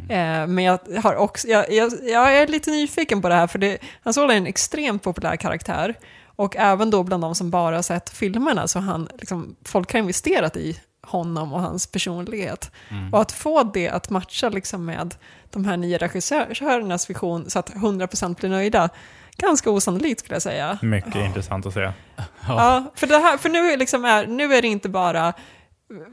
Eh, 0.10 0.48
men 0.48 0.60
jag, 0.60 0.80
har 1.04 1.16
också, 1.16 1.48
jag, 1.48 1.72
jag, 1.72 1.92
jag 2.04 2.38
är 2.38 2.48
lite 2.48 2.72
nyfiken 2.72 3.22
på 3.22 3.30
det 3.30 3.36
här, 3.36 3.48
för 3.48 3.60
det, 3.60 3.78
Han 4.04 4.14
Solo 4.14 4.32
är 4.32 4.38
en 4.38 4.48
extremt 4.48 5.04
populär 5.04 5.36
karaktär. 5.36 5.96
Och 6.38 6.56
även 6.56 6.90
då 6.90 7.04
bland 7.04 7.24
de 7.24 7.36
som 7.36 7.50
bara 7.50 7.84
sett 7.84 8.10
filmerna 8.10 8.68
så 8.68 8.80
han, 8.80 9.10
liksom, 9.20 9.56
folk 9.66 9.94
har 9.94 10.00
investerat 10.00 10.58
i 10.58 10.80
honom 11.08 11.54
och 11.54 11.62
hans 11.62 11.88
personlighet. 11.88 12.72
Och 13.12 13.22
att 13.22 13.32
få 13.32 13.64
det 13.64 13.90
att 13.90 14.10
matcha 14.10 14.50
liksom 14.50 14.86
med 14.86 15.16
de 15.52 15.66
här 15.66 15.78
nya 15.78 15.98
regissörernas 15.98 17.10
vision 17.10 17.50
så 17.50 17.60
att 17.60 17.74
100% 17.74 18.36
blir 18.40 18.50
nöjda, 18.50 18.90
ganska 19.38 19.70
osannolikt 19.70 20.20
skulle 20.20 20.36
jag 20.36 20.42
säga. 20.42 20.80
Mycket 20.82 21.16
intressant 21.16 21.66
att 21.66 21.74
se. 21.74 21.92
Ja, 22.48 22.92
för, 22.96 23.08
det 23.08 23.18
här, 23.18 23.38
för 23.38 23.50
nu, 23.50 23.72
är 23.72 23.78
liksom 23.78 24.06
är, 24.06 24.28
nu 24.28 24.54
är 24.54 24.62
det 24.62 24.68
inte 24.68 24.90
bara 24.90 25.34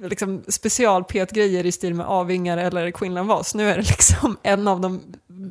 liksom 0.03 0.43
special 0.49 1.05
grejer 1.30 1.66
i 1.66 1.72
stil 1.72 1.95
med 1.95 2.07
Avingar 2.07 2.59
eller 2.59 2.90
Quinlan 2.90 3.26
Voss. 3.26 3.55
Nu 3.55 3.70
är 3.70 3.76
det 3.76 3.82
liksom 3.82 4.36
en 4.43 4.68
av 4.68 4.80
de 4.80 5.01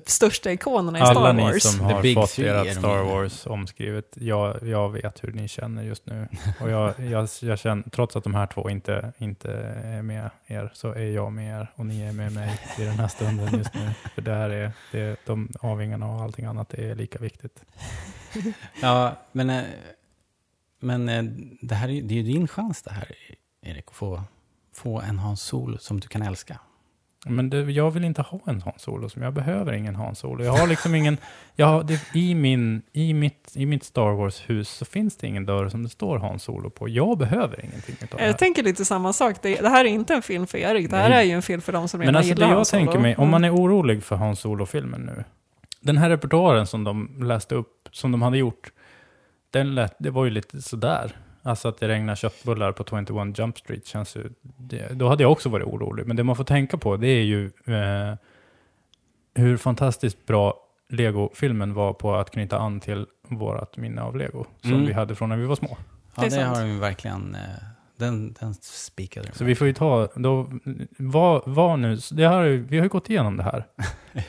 största 0.05 0.51
ikonerna 0.51 0.97
i 0.99 1.01
Alla 1.01 1.13
Star 1.13 1.33
ni 1.33 1.43
Wars. 1.43 1.63
som 1.63 1.79
The 1.87 1.93
har 1.93 2.01
Big 2.01 2.15
fått 2.15 2.39
ert 2.39 2.77
Star. 2.77 3.03
Wars 3.03 3.47
omskrivet, 3.47 4.17
jag, 4.19 4.63
jag 4.67 4.89
vet 4.89 5.23
hur 5.23 5.31
ni 5.33 5.47
känner 5.47 5.83
just 5.83 6.05
nu. 6.05 6.27
Och 6.61 6.69
jag, 6.69 6.99
jag, 6.99 7.27
jag 7.41 7.59
känner, 7.59 7.89
trots 7.89 8.15
att 8.15 8.23
de 8.23 8.35
här 8.35 8.47
två 8.47 8.69
inte, 8.69 9.13
inte 9.17 9.51
är 9.83 10.01
med 10.01 10.29
er, 10.47 10.71
så 10.73 10.91
är 10.93 11.05
jag 11.11 11.31
med 11.33 11.61
er 11.61 11.71
och 11.75 11.85
ni 11.85 12.01
är 12.01 12.11
med 12.11 12.31
mig 12.31 12.59
i 12.79 12.81
den 12.83 12.99
här 12.99 13.07
stunden 13.07 13.57
just 13.57 13.73
nu. 13.73 13.91
För 14.15 14.21
det 14.21 14.33
här 14.33 14.49
är, 14.49 14.71
det, 14.91 15.19
de 15.25 15.49
avvingarna 15.61 16.07
och 16.15 16.21
allting 16.21 16.45
annat 16.45 16.73
är 16.73 16.95
lika 16.95 17.19
viktigt. 17.19 17.63
Ja, 18.81 19.15
men, 19.31 19.49
eh, 19.49 19.63
men 20.79 21.09
eh, 21.09 21.23
det 21.61 21.75
här 21.75 21.87
är, 21.87 21.91
ju- 21.93 22.01
det 22.01 22.13
är 22.13 22.15
ju 22.15 22.23
din 22.33 22.47
chans 22.47 22.81
det 22.81 22.91
här, 22.91 23.11
Erik, 23.61 23.85
att 23.87 23.95
få, 23.95 24.23
få 24.73 25.01
en 25.01 25.19
Hans 25.19 25.41
Solo 25.41 25.77
som 25.77 25.99
du 25.99 26.07
kan 26.07 26.21
älska. 26.21 26.59
Men 27.25 27.49
det, 27.49 27.61
jag 27.71 27.91
vill 27.91 28.03
inte 28.03 28.21
ha 28.21 28.39
en 28.45 28.61
Han 28.61 28.73
Solo, 28.77 29.09
som 29.09 29.21
jag 29.21 29.33
behöver 29.33 29.73
ingen 29.73 29.95
Han 29.95 30.15
Solo. 30.15 30.43
Jag 30.43 30.51
har 30.53 30.67
liksom 30.67 30.95
ingen, 30.95 31.17
jag 31.55 31.67
har, 31.67 31.83
det, 31.83 31.99
i, 32.13 32.35
min, 32.35 32.81
i, 32.93 33.13
mitt, 33.13 33.51
I 33.55 33.65
mitt 33.65 33.83
Star 33.83 34.11
Wars-hus 34.11 34.69
så 34.69 34.85
finns 34.85 35.17
det 35.17 35.27
ingen 35.27 35.45
dörr 35.45 35.69
som 35.69 35.83
det 35.83 35.89
står 35.89 36.19
Han 36.19 36.39
Solo 36.39 36.69
på. 36.69 36.89
Jag 36.89 37.17
behöver 37.17 37.65
ingenting 37.65 37.95
utav 38.01 38.17
det 38.17 38.23
här. 38.23 38.27
Jag 38.27 38.37
tänker 38.37 38.63
lite 38.63 38.85
samma 38.85 39.13
sak. 39.13 39.35
Det, 39.41 39.55
det 39.61 39.69
här 39.69 39.85
är 39.85 39.89
inte 39.89 40.13
en 40.13 40.21
film 40.21 40.47
för 40.47 40.57
Erik. 40.57 40.89
Det 40.89 40.97
här 40.97 41.09
Nej. 41.09 41.17
är 41.19 41.23
ju 41.23 41.31
en 41.31 41.41
film 41.41 41.61
för 41.61 41.73
de 41.73 41.87
som 41.87 41.97
Men 41.99 42.07
redan 42.07 42.15
alltså 42.19 42.33
det 42.35 42.41
jag 42.41 42.47
Han 42.55 42.65
Solo. 42.65 42.79
tänker 42.79 42.99
mig, 42.99 43.15
om 43.15 43.21
Mm. 43.23 43.31
man 43.31 43.43
är 43.43 43.55
orolig 43.55 44.03
för 44.03 44.15
Han 44.15 44.35
Solo-filmen 44.35 45.01
nu. 45.01 45.23
Den 45.81 45.97
här 45.97 46.09
repertoaren 46.09 46.67
som 46.67 46.83
de 46.83 47.23
läste 47.23 47.55
upp, 47.55 47.89
som 47.91 48.11
de 48.11 48.21
hade 48.21 48.37
gjort, 48.37 48.71
den 49.51 49.75
lät, 49.75 49.95
det 49.99 50.09
var 50.09 50.25
ju 50.25 50.31
lite 50.31 50.61
sådär. 50.61 51.11
Alltså 51.43 51.67
att 51.67 51.77
det 51.79 51.87
regnar 51.87 52.15
köttbullar 52.15 52.71
på 52.71 52.83
21 53.05 53.39
Jump 53.39 53.57
Street 53.57 53.85
känns 53.85 54.15
ju... 54.15 54.29
Det, 54.41 54.93
då 54.93 55.07
hade 55.09 55.23
jag 55.23 55.31
också 55.31 55.49
varit 55.49 55.65
orolig. 55.65 56.07
Men 56.07 56.15
det 56.15 56.23
man 56.23 56.35
får 56.35 56.43
tänka 56.43 56.77
på, 56.77 56.97
det 56.97 57.07
är 57.07 57.23
ju 57.23 57.45
eh, 57.45 58.15
hur 59.35 59.57
fantastiskt 59.57 60.25
bra 60.25 60.53
Lego-filmen 60.89 61.73
var 61.73 61.93
på 61.93 62.15
att 62.15 62.31
knyta 62.31 62.57
an 62.59 62.79
till 62.79 63.05
vårt 63.27 63.77
minne 63.77 64.01
av 64.01 64.17
Lego. 64.17 64.45
Som 64.61 64.71
Mm. 64.73 64.85
vi 64.85 64.93
hade 64.93 65.15
från 65.15 65.29
när 65.29 65.37
vi 65.37 65.45
var 65.45 65.55
små. 65.55 65.77
Ja, 66.15 66.23
Det 66.23 66.29
det, 66.29 66.43
har 66.43 66.61
de 66.61 66.69
ju 66.69 66.79
verkligen, 66.79 67.35
eh, 67.35 67.39
den, 67.97 68.35
den 68.39 68.53
spikade 68.61 69.27
de. 69.27 69.37
Så 69.37 69.43
vi 69.43 69.55
får 69.55 69.67
ju 69.67 69.73
ta, 69.73 70.07
då, 70.15 70.49
vad, 70.97 71.41
vad 71.45 71.79
nu, 71.79 71.97
det 72.11 72.27
här, 72.27 72.43
vi 72.49 72.77
har 72.77 72.83
ju 72.85 72.89
gått 72.89 73.09
igenom 73.09 73.37
det 73.37 73.43
här. 73.43 73.65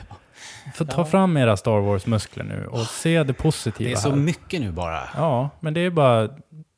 Får 0.75 0.85
ta 0.85 1.01
Ja. 1.01 1.05
fram 1.05 1.37
era 1.37 1.57
Star 1.57 1.79
Wars-muskler 1.79 2.43
nu 2.43 2.67
och 2.67 2.79
se 2.79 3.23
det 3.23 3.33
positiva 3.33 3.89
Det 3.89 3.93
är 3.93 3.97
så 3.97 4.09
här. 4.09 4.15
mycket 4.15 4.61
nu 4.61 4.71
bara. 4.71 4.99
Ja, 5.15 5.49
men 5.59 5.73
det 5.73 5.79
är 5.81 5.89
bara, 5.89 6.29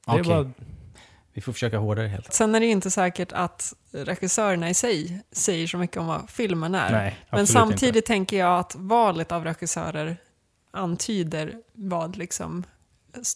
det 0.05 0.11
är 0.11 0.21
Okej. 0.21 0.23
bara 0.23 0.51
Vi 1.33 1.41
får 1.41 1.53
försöka 1.53 1.77
hårdare 1.77 2.07
helt. 2.07 2.33
Sen 2.33 2.55
är 2.55 2.59
det 2.59 2.65
ju 2.65 2.71
inte 2.71 2.91
säkert 2.91 3.31
att 3.31 3.73
regissörerna 3.91 4.69
i 4.69 4.73
sig 4.73 5.21
säger 5.31 5.67
så 5.67 5.77
mycket 5.77 5.97
om 5.97 6.07
vad 6.07 6.29
filmen 6.29 6.75
är. 6.75 6.91
nej, 6.91 7.19
Men 7.29 7.47
samtidigt 7.47 7.95
inte. 7.95 8.07
tänker 8.07 8.37
jag 8.37 8.59
att 8.59 8.75
valet 8.75 9.31
av 9.31 9.43
regissörer 9.43 10.17
antyder 10.71 11.53
vad 11.73 12.15
liksom 12.17 12.63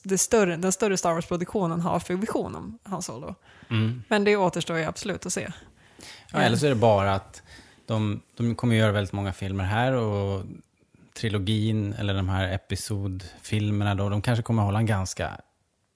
det 0.03 0.17
större, 0.17 0.55
den 0.57 0.71
större 0.71 0.97
Star 0.97 1.13
Wars-produktionen 1.13 1.79
har 1.81 1.99
för 1.99 2.13
vision 2.13 2.55
om 2.55 2.79
Han 2.83 3.01
Solo. 3.01 3.35
Mm. 3.69 4.03
Men 4.07 4.23
det 4.23 4.35
återstår 4.35 4.77
ju 4.77 4.83
absolut 4.83 5.25
att 5.25 5.33
se. 5.33 5.51
Ja, 6.31 6.39
eller 6.39 6.57
så 6.57 6.65
är 6.65 6.69
det 6.69 6.75
bara 6.75 7.13
att 7.15 7.43
de, 7.85 8.21
de 8.37 8.55
kommer 8.55 8.75
göra 8.75 8.91
väldigt 8.91 9.13
många 9.13 9.33
filmer 9.33 9.63
här 9.63 9.93
och 9.93 10.45
trilogin 11.13 11.93
eller 11.93 12.13
de 12.13 12.29
här 12.29 12.53
episodfilmerna 12.53 13.95
då, 13.95 14.09
de 14.09 14.21
kanske 14.21 14.43
kommer 14.43 14.63
hålla 14.63 14.79
en 14.79 14.85
ganska 14.85 15.25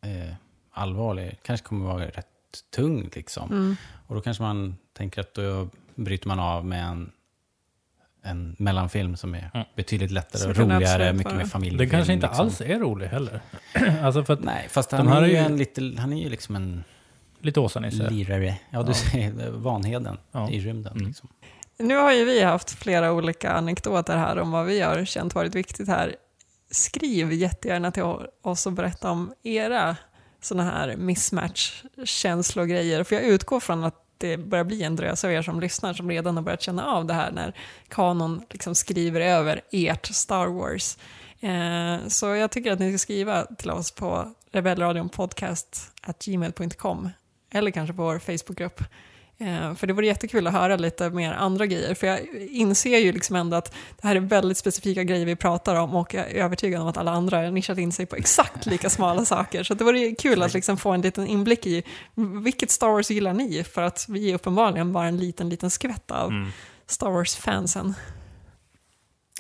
eh, 0.04 0.34
allvarlig, 0.74 1.38
kanske 1.44 1.66
kommer 1.68 1.86
vara 1.86 2.06
rätt 2.06 2.28
tung 2.76 3.10
liksom. 3.16 3.52
Mm. 3.52 3.76
Och 4.08 4.16
då 4.16 4.22
kanske 4.22 4.44
man 4.44 4.76
tänker 4.94 5.22
att 5.22 5.34
då 5.34 5.70
bryter 5.96 6.28
man 6.28 6.40
av 6.40 6.66
med 6.66 6.86
en, 6.86 7.12
en 8.22 8.56
mellanfilm 8.60 9.16
som 9.18 9.36
är 9.36 9.50
Mm. 9.54 9.68
betydligt 9.76 10.12
lättare 10.12 10.50
och 10.50 10.58
roligare, 10.58 11.14
mycket 11.14 11.36
mer 11.36 11.46
familj. 11.46 11.78
Det 11.78 11.88
kanske 11.90 12.14
inte 12.14 12.28
alls 12.28 12.62
är 12.62 12.80
roligt 12.80 13.12
heller. 13.12 13.42
alltså 14.04 14.24
för 14.24 14.34
att, 14.34 14.44
Nej, 14.44 14.68
fast 14.70 14.92
han 14.92 15.08
här 15.08 15.22
är, 15.22 15.28
ju 15.28 15.36
en 15.36 15.58
lite, 15.58 15.94
han 15.98 16.14
är 16.14 16.24
ju 16.24 16.30
liksom 16.30 16.56
en 16.56 16.84
lite 17.40 17.60
Åsa-Nisse. 17.60 18.10
lirare. 18.10 18.58
Ja, 18.70 18.84
du 18.84 18.90
Ja. 18.90 18.94
säger 18.94 19.50
Vanheden 19.52 20.18
Ja. 20.32 20.50
i 20.50 20.60
rymden. 20.60 20.94
Mm. 20.94 21.08
Liksom. 21.08 21.30
Nu 21.78 21.96
har 21.96 22.14
ju 22.14 22.26
vi 22.26 22.42
haft 22.44 22.70
flera 22.72 23.12
olika 23.14 23.52
anekdoter 23.52 24.18
här 24.18 24.40
om 24.40 24.52
vad 24.52 24.66
vi 24.66 24.82
har 24.82 25.06
känt 25.06 25.36
varit 25.36 25.56
viktigt 25.56 25.88
här. 25.88 26.16
Skriv 26.72 27.34
jättegärna 27.34 27.92
till 27.92 28.04
oss 28.42 28.66
och 28.66 28.74
berätta 28.74 29.12
om 29.12 29.34
era 29.44 29.96
sådana 30.46 30.72
här 30.72 30.96
mismatch-känslogrejer. 30.96 33.04
För 33.04 33.16
jag 33.16 33.24
utgår 33.24 33.60
från 33.60 33.84
att 33.84 34.00
det 34.18 34.38
börjar 34.38 34.64
bli 34.64 34.84
en 34.84 34.96
drös 34.96 35.24
av 35.24 35.32
er 35.32 35.42
som 35.42 35.60
lyssnar 35.60 35.94
som 35.94 36.10
redan 36.10 36.36
har 36.36 36.44
börjat 36.44 36.62
känna 36.62 36.86
av 36.86 37.06
det 37.06 37.14
här 37.14 37.32
när 37.32 37.54
kanon 37.88 38.42
liksom 38.50 38.76
skriver 38.76 39.22
över 39.22 39.62
ert 39.72 40.06
Star 40.06 40.48
Wars. 40.48 40.98
Eh, 41.40 41.98
så 42.08 42.36
jag 42.36 42.52
tycker 42.52 42.72
att 42.72 42.80
ni 42.80 42.92
ska 42.92 42.98
skriva 42.98 43.46
till 43.46 43.72
oss 43.72 43.92
på 43.92 44.34
rebellradionpodcast.gmail.com 44.52 47.10
eller 47.52 47.72
kanske 47.72 47.94
på 47.94 48.04
vår 48.04 48.20
Facebookgrupp. 48.20 48.84
Eh, 49.38 49.76
för 49.76 49.88
det 49.88 49.94
vore 49.94 50.06
jättekul 50.06 50.48
att 50.48 50.54
höra 50.54 50.76
lite 50.76 51.10
mer 51.10 51.34
andra 51.34 51.66
grejer, 51.66 51.94
för 51.94 52.08
jag 52.08 52.20
inser 52.50 52.98
ju 52.98 53.12
liksom 53.12 53.36
ändå 53.36 53.58
att 53.58 53.74
det 54.02 54.08
här 54.08 54.16
är 54.16 54.20
väldigt 54.20 54.58
specifika 54.58 55.04
grejer 55.04 55.26
vi 55.26 55.36
pratar 55.36 55.76
om 55.76 55.96
och 55.96 56.14
jag 56.14 56.32
är 56.32 56.44
övertygad 56.44 56.82
om 56.82 56.88
att 56.88 56.98
alla 56.98 57.12
andra 57.12 57.38
har 57.38 57.52
nischat 57.52 57.78
in 57.78 57.92
sig 57.92 58.06
på 58.06 58.16
exakt 58.16 58.66
lika 58.66 58.90
smala 58.90 59.26
saker. 59.26 59.64
Så 59.64 59.74
det 59.74 59.84
vore 59.84 60.12
kul 60.16 60.42
att 60.44 60.54
liksom 60.54 60.78
få 60.78 60.92
en 60.92 61.02
liten 61.02 61.28
inblick 61.28 61.68
i 61.68 61.84
vilket 62.44 62.72
Star 62.72 62.88
Wars 62.88 63.12
gillar 63.12 63.34
ni? 63.34 63.64
För 63.64 63.82
att 63.82 64.06
vi 64.10 64.32
är 64.32 64.36
uppenbarligen 64.36 64.94
bara 64.94 65.08
en 65.08 65.18
liten, 65.18 65.50
liten 65.50 65.70
skvätt 65.70 66.12
av 66.12 66.30
Mm. 66.30 66.52
Star 66.88 67.10
Wars-fansen. 67.10 67.94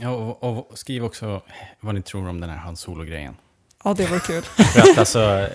Ja, 0.01 0.09
och, 0.09 0.43
och 0.43 0.77
skriv 0.77 1.05
också 1.05 1.41
vad 1.79 1.95
ni 1.95 2.01
tror 2.01 2.29
om 2.29 2.39
den 2.39 2.49
här 2.49 2.57
Han 2.57 2.75
Solo-grejen. 2.75 3.35
Ja, 3.83 3.93
det 3.93 4.05
vore 4.05 4.19
kul. 4.19 4.43
För 4.43 4.79
att 4.79 4.97
alltså, 4.97 5.47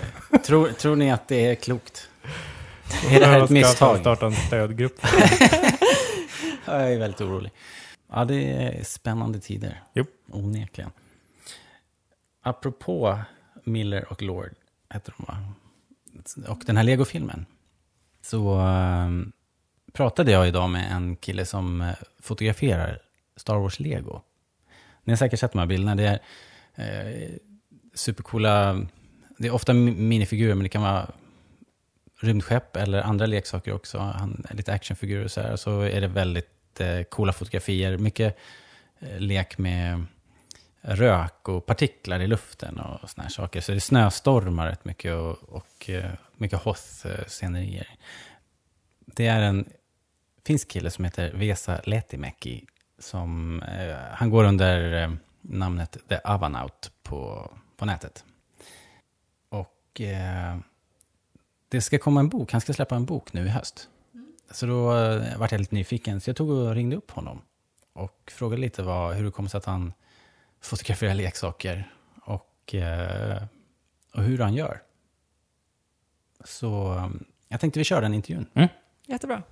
tror, 0.46 0.68
tror 0.68 0.96
ni 0.96 1.10
att 1.12 1.28
det 1.28 1.46
är 1.50 1.54
klokt? 1.54 2.08
Är 3.10 3.20
det 3.20 3.26
här 3.26 3.44
ett 3.44 3.50
misstag? 3.50 3.98
starta 4.00 4.26
en 4.26 4.32
stödgrupp. 4.32 4.98
Ja, 5.02 5.08
Jag 6.82 6.92
är 6.92 6.98
väldigt 6.98 7.20
orolig. 7.20 7.50
Ja, 8.12 8.24
det 8.24 8.52
är 8.52 8.84
spännande 8.84 9.40
tider. 9.40 9.82
Jo. 9.94 10.04
Onekligen. 10.32 10.90
Apropå 12.42 13.18
Miller 13.64 14.12
och 14.12 14.22
Lord, 14.22 14.50
heter 14.94 15.14
de 15.16 15.24
va? 15.28 15.38
Och 16.52 16.62
den 16.66 16.76
här 16.76 16.84
Lego-filmen. 16.84 17.46
Så 18.22 18.54
ehm, 18.58 19.32
pratade 19.92 20.32
jag 20.32 20.48
idag 20.48 20.70
med 20.70 20.92
en 20.92 21.16
kille 21.16 21.44
som 21.46 21.80
eh, 21.80 21.94
fotograferar 22.20 22.98
Star 23.36 23.56
Wars 23.56 23.80
Lego. 23.80 24.20
Ni 25.04 25.12
har 25.12 25.16
säkert 25.16 25.40
sett 25.40 25.52
de 25.52 25.58
här 25.58 25.66
bilderna. 25.66 25.94
Det 25.94 26.20
är 26.74 27.14
eh, 27.24 27.30
supercoola, 27.94 28.80
det 29.38 29.48
är 29.48 29.52
ofta 29.54 29.72
mi- 29.72 29.96
minifigurer, 29.98 30.54
men 30.54 30.62
det 30.62 30.68
kan 30.68 30.82
vara 30.82 31.10
rymdskepp 32.20 32.76
eller 32.76 33.02
andra 33.02 33.26
leksaker 33.26 33.72
också. 33.74 33.98
Han, 33.98 34.46
lite 34.50 34.72
actionfigurer 34.72 35.24
och 35.24 35.30
så 35.30 35.40
här. 35.40 35.56
Så 35.56 35.80
är 35.80 36.00
det 36.00 36.08
väldigt 36.08 36.80
eh, 36.80 37.02
coola 37.02 37.32
fotografier. 37.32 37.98
Mycket 37.98 38.36
eh, 38.98 39.20
lek 39.20 39.58
med 39.58 40.04
rök 40.80 41.48
och 41.48 41.66
partiklar 41.66 42.20
i 42.20 42.26
luften 42.26 42.78
och 42.78 43.10
såna 43.10 43.22
här 43.22 43.30
saker. 43.30 43.60
Så 43.60 43.72
det 43.72 43.80
snöstormar 43.80 44.68
rätt 44.68 44.84
mycket 44.84 45.14
och, 45.14 45.42
och 45.42 45.90
eh, 45.90 46.10
mycket 46.36 46.58
Hoth-scenerier. 46.62 47.88
Det 49.06 49.26
är 49.26 49.42
en 49.42 49.68
finsk 50.46 50.68
kille 50.68 50.90
som 50.90 51.04
heter 51.04 51.32
Vesa 51.32 51.80
Lehtimäki. 51.84 52.64
Som, 52.98 53.62
eh, 53.62 53.96
han 54.12 54.30
går 54.30 54.44
under 54.44 55.02
eh, 55.02 55.12
namnet 55.40 55.96
The 56.08 56.18
Avanaut 56.24 56.90
på, 57.02 57.52
på 57.76 57.84
nätet. 57.84 58.24
Och 59.48 60.00
eh, 60.00 60.58
det 61.68 61.80
ska 61.80 61.98
komma 61.98 62.20
en 62.20 62.28
bok, 62.28 62.52
han 62.52 62.60
ska 62.60 62.72
släppa 62.72 62.96
en 62.96 63.04
bok 63.04 63.32
nu 63.32 63.46
i 63.46 63.48
höst. 63.48 63.88
Så 64.50 64.66
då 64.66 64.96
eh, 64.96 65.38
vart 65.38 65.52
jag 65.52 65.58
lite 65.58 65.74
nyfiken, 65.74 66.20
så 66.20 66.30
jag 66.30 66.36
tog 66.36 66.50
och 66.50 66.74
ringde 66.74 66.96
upp 66.96 67.10
honom. 67.10 67.42
Och 67.92 68.32
frågade 68.34 68.62
lite 68.62 68.82
vad, 68.82 69.14
hur 69.14 69.24
det 69.24 69.30
kommer 69.30 69.48
sig 69.48 69.58
att 69.58 69.64
han 69.64 69.92
fotograferar 70.60 71.14
leksaker. 71.14 71.90
Och, 72.24 72.74
eh, 72.74 73.42
och 74.14 74.22
hur 74.22 74.38
han 74.38 74.54
gör. 74.54 74.82
Så 76.44 76.94
eh, 76.94 77.08
jag 77.48 77.60
tänkte 77.60 77.80
vi 77.80 77.84
kör 77.84 78.02
den 78.02 78.14
intervjun. 78.14 78.46
Jättebra. 79.06 79.42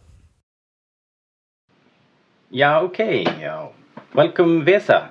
Yeah, 2.51 2.85
okay. 2.85 3.25
Uh, 3.25 3.69
welcome, 4.13 4.65
Vesa. 4.65 5.09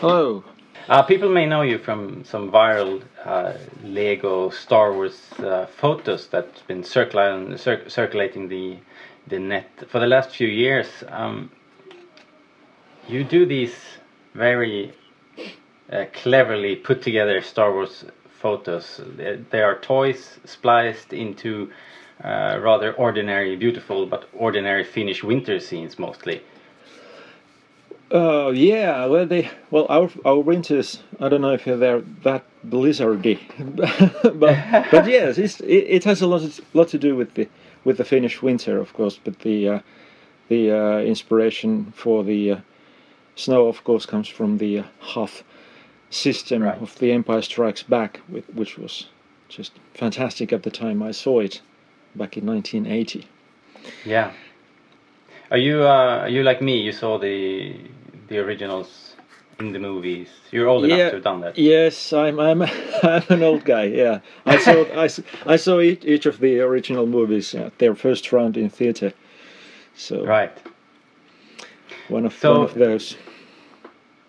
Hello. 0.00 0.42
Uh, 0.88 1.00
people 1.02 1.28
may 1.28 1.46
know 1.46 1.62
you 1.62 1.78
from 1.78 2.24
some 2.24 2.50
viral 2.50 3.00
uh, 3.24 3.52
Lego 3.84 4.50
Star 4.50 4.92
Wars 4.92 5.32
uh, 5.38 5.66
photos 5.66 6.26
that's 6.26 6.62
been 6.62 6.82
circulating, 6.82 7.56
cir- 7.56 7.88
circulating 7.88 8.48
the 8.48 8.78
the 9.28 9.38
net 9.38 9.70
for 9.88 10.00
the 10.00 10.06
last 10.06 10.30
few 10.30 10.48
years. 10.48 10.88
Um, 11.08 11.52
you 13.08 13.22
do 13.22 13.46
these 13.46 13.76
very 14.34 14.92
uh, 15.92 16.06
cleverly 16.12 16.74
put 16.74 17.00
together 17.00 17.40
Star 17.42 17.72
Wars 17.72 18.04
photos. 18.40 19.00
They, 19.16 19.36
they 19.50 19.62
are 19.62 19.78
toys 19.78 20.40
spliced 20.44 21.12
into 21.12 21.70
uh, 22.24 22.58
rather 22.60 22.92
ordinary, 22.94 23.54
beautiful 23.54 24.06
but 24.06 24.28
ordinary 24.32 24.82
Finnish 24.82 25.22
winter 25.22 25.60
scenes 25.60 25.96
mostly. 25.98 26.42
Uh, 28.12 28.50
yeah, 28.50 29.06
well, 29.06 29.24
they 29.24 29.48
well 29.70 29.86
our 29.88 30.10
our 30.24 30.38
winters. 30.38 31.02
I 31.18 31.30
don't 31.30 31.40
know 31.40 31.54
if 31.54 31.64
they're 31.64 32.02
that 32.24 32.44
blizzardy, 32.68 33.38
but 34.38 34.90
but 34.90 35.06
yes, 35.08 35.38
it's, 35.38 35.60
it, 35.60 35.86
it 35.88 36.04
has 36.04 36.20
a 36.20 36.26
lot 36.26 36.42
lot 36.74 36.88
to 36.88 36.98
do 36.98 37.16
with 37.16 37.34
the 37.34 37.48
with 37.84 37.96
the 37.96 38.04
Finnish 38.04 38.42
winter, 38.42 38.78
of 38.78 38.92
course. 38.92 39.18
But 39.24 39.38
the 39.40 39.68
uh, 39.68 39.80
the 40.48 40.70
uh, 40.70 40.98
inspiration 40.98 41.92
for 41.96 42.22
the 42.22 42.50
uh, 42.52 42.60
snow, 43.34 43.66
of 43.68 43.82
course, 43.84 44.04
comes 44.04 44.28
from 44.28 44.58
the 44.58 44.80
uh, 44.80 44.84
Hoth 44.98 45.42
system 46.10 46.62
Right. 46.62 46.82
of 46.82 46.98
The 46.98 47.12
Empire 47.12 47.40
Strikes 47.40 47.82
Back, 47.82 48.20
which 48.28 48.76
was 48.76 49.06
just 49.48 49.72
fantastic 49.94 50.52
at 50.52 50.62
the 50.62 50.70
time 50.70 51.02
I 51.02 51.12
saw 51.12 51.40
it 51.40 51.62
back 52.14 52.36
in 52.36 52.44
1980. 52.44 53.26
Yeah. 54.04 54.32
Are 55.50 55.56
you 55.58 55.82
uh, 55.82 56.20
are 56.24 56.28
you 56.28 56.42
like 56.42 56.60
me? 56.60 56.76
You 56.82 56.92
saw 56.92 57.18
the 57.18 57.74
the 58.32 58.38
originals 58.38 59.14
in 59.60 59.72
the 59.72 59.78
movies. 59.78 60.28
You're 60.50 60.66
old 60.68 60.84
enough 60.84 60.98
Yeah. 60.98 61.08
to 61.10 61.16
have 61.16 61.24
done 61.24 61.40
that. 61.42 61.58
Yes, 61.58 62.12
I'm 62.12 62.40
I'm 62.40 62.62
I'm 63.02 63.22
an 63.28 63.42
old 63.42 63.64
guy. 63.64 63.84
Yeah, 63.84 64.20
I 64.46 64.56
saw 64.58 64.76
I, 65.04 65.08
I 65.54 65.56
saw 65.56 65.80
each, 65.80 66.04
each 66.04 66.26
of 66.26 66.38
the 66.40 66.60
original 66.60 67.06
movies 67.06 67.54
at 67.54 67.78
their 67.78 67.94
first 67.94 68.32
round 68.32 68.56
in 68.56 68.70
theater. 68.70 69.12
So 69.94 70.24
Right. 70.24 70.52
one 72.08 72.24
of 72.26 72.32
So- 72.34 72.52
one 72.52 72.62
of 72.70 72.74
those. 72.74 73.16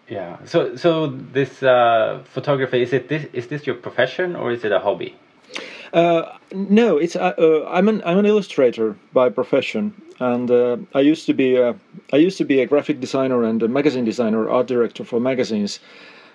Yeah. 0.10 0.38
So 0.45 0.76
so 0.76 1.08
this 1.34 1.64
uh, 1.64 2.22
photography 2.36 2.82
is 2.82 2.91
it 2.93 3.08
this 3.08 3.24
is 3.34 3.47
this 3.47 3.66
your 3.68 3.76
profession 3.88 4.36
or 4.36 4.51
is 4.51 4.64
it 4.66 4.72
a 4.72 4.80
hobby? 4.80 5.16
Uh, 5.94 6.38
no, 6.52 6.98
it's 6.98 7.16
uh, 7.16 7.34
uh, 7.38 7.70
I'm 7.70 7.88
an 7.88 8.02
I'm 8.04 8.18
an 8.18 8.26
illustrator 8.26 8.96
by 9.14 9.30
profession, 9.30 9.94
and 10.20 10.50
uh, 10.50 10.78
I 10.96 11.02
used 11.02 11.28
to 11.28 11.34
be 11.34 11.56
a, 11.56 11.76
I 12.12 12.18
used 12.18 12.39
to 12.39 12.46
be 12.46 12.62
a 12.62 12.66
graphic 12.66 13.00
designer 13.00 13.44
and 13.44 13.62
a 13.62 13.68
magazine 13.68 14.04
designer, 14.04 14.50
art 14.50 14.66
director 14.66 15.04
for 15.06 15.20
magazines, 15.20 15.80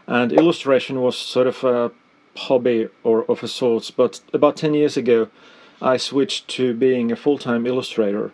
and 0.06 0.32
illustration 0.32 1.00
was 1.00 1.18
sort 1.18 1.48
of 1.48 1.64
a 1.64 1.90
hobby 2.36 2.88
or 3.02 3.24
of 3.28 3.42
a 3.42 3.48
sorts. 3.48 3.90
But 3.90 4.20
about 4.32 4.56
ten 4.56 4.74
years 4.74 4.96
ago, 4.96 5.28
I 5.82 5.96
switched 5.96 6.46
to 6.56 6.72
being 6.72 7.10
a 7.10 7.16
full 7.16 7.38
time 7.38 7.66
illustrator, 7.66 8.32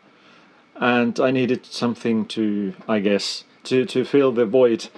and 0.77 1.18
I 1.18 1.31
needed 1.31 1.64
something 1.64 2.27
to 2.27 2.75
I 2.87 2.99
guess 2.99 3.45
to 3.64 3.87
to 3.87 4.05
fill 4.05 4.33
the 4.33 4.45
void. 4.45 4.89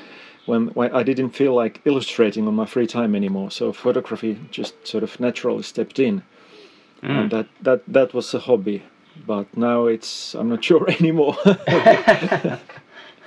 When, 0.46 0.68
when 0.68 0.94
I 0.94 1.02
didn't 1.02 1.30
feel 1.30 1.54
like 1.54 1.80
illustrating 1.84 2.46
on 2.46 2.54
my 2.54 2.66
free 2.66 2.86
time 2.86 3.14
anymore, 3.14 3.50
so 3.50 3.72
photography 3.72 4.38
just 4.50 4.86
sort 4.86 5.02
of 5.02 5.18
naturally 5.20 5.62
stepped 5.62 5.98
in 5.98 6.22
and 7.02 7.30
that 7.30 7.46
that 7.60 7.82
that 7.86 8.14
was 8.14 8.32
a 8.34 8.38
hobby 8.38 8.82
but 9.26 9.46
now 9.56 9.86
it's 9.86 10.34
i'm 10.34 10.48
not 10.48 10.64
sure 10.68 10.88
anymore 10.90 11.36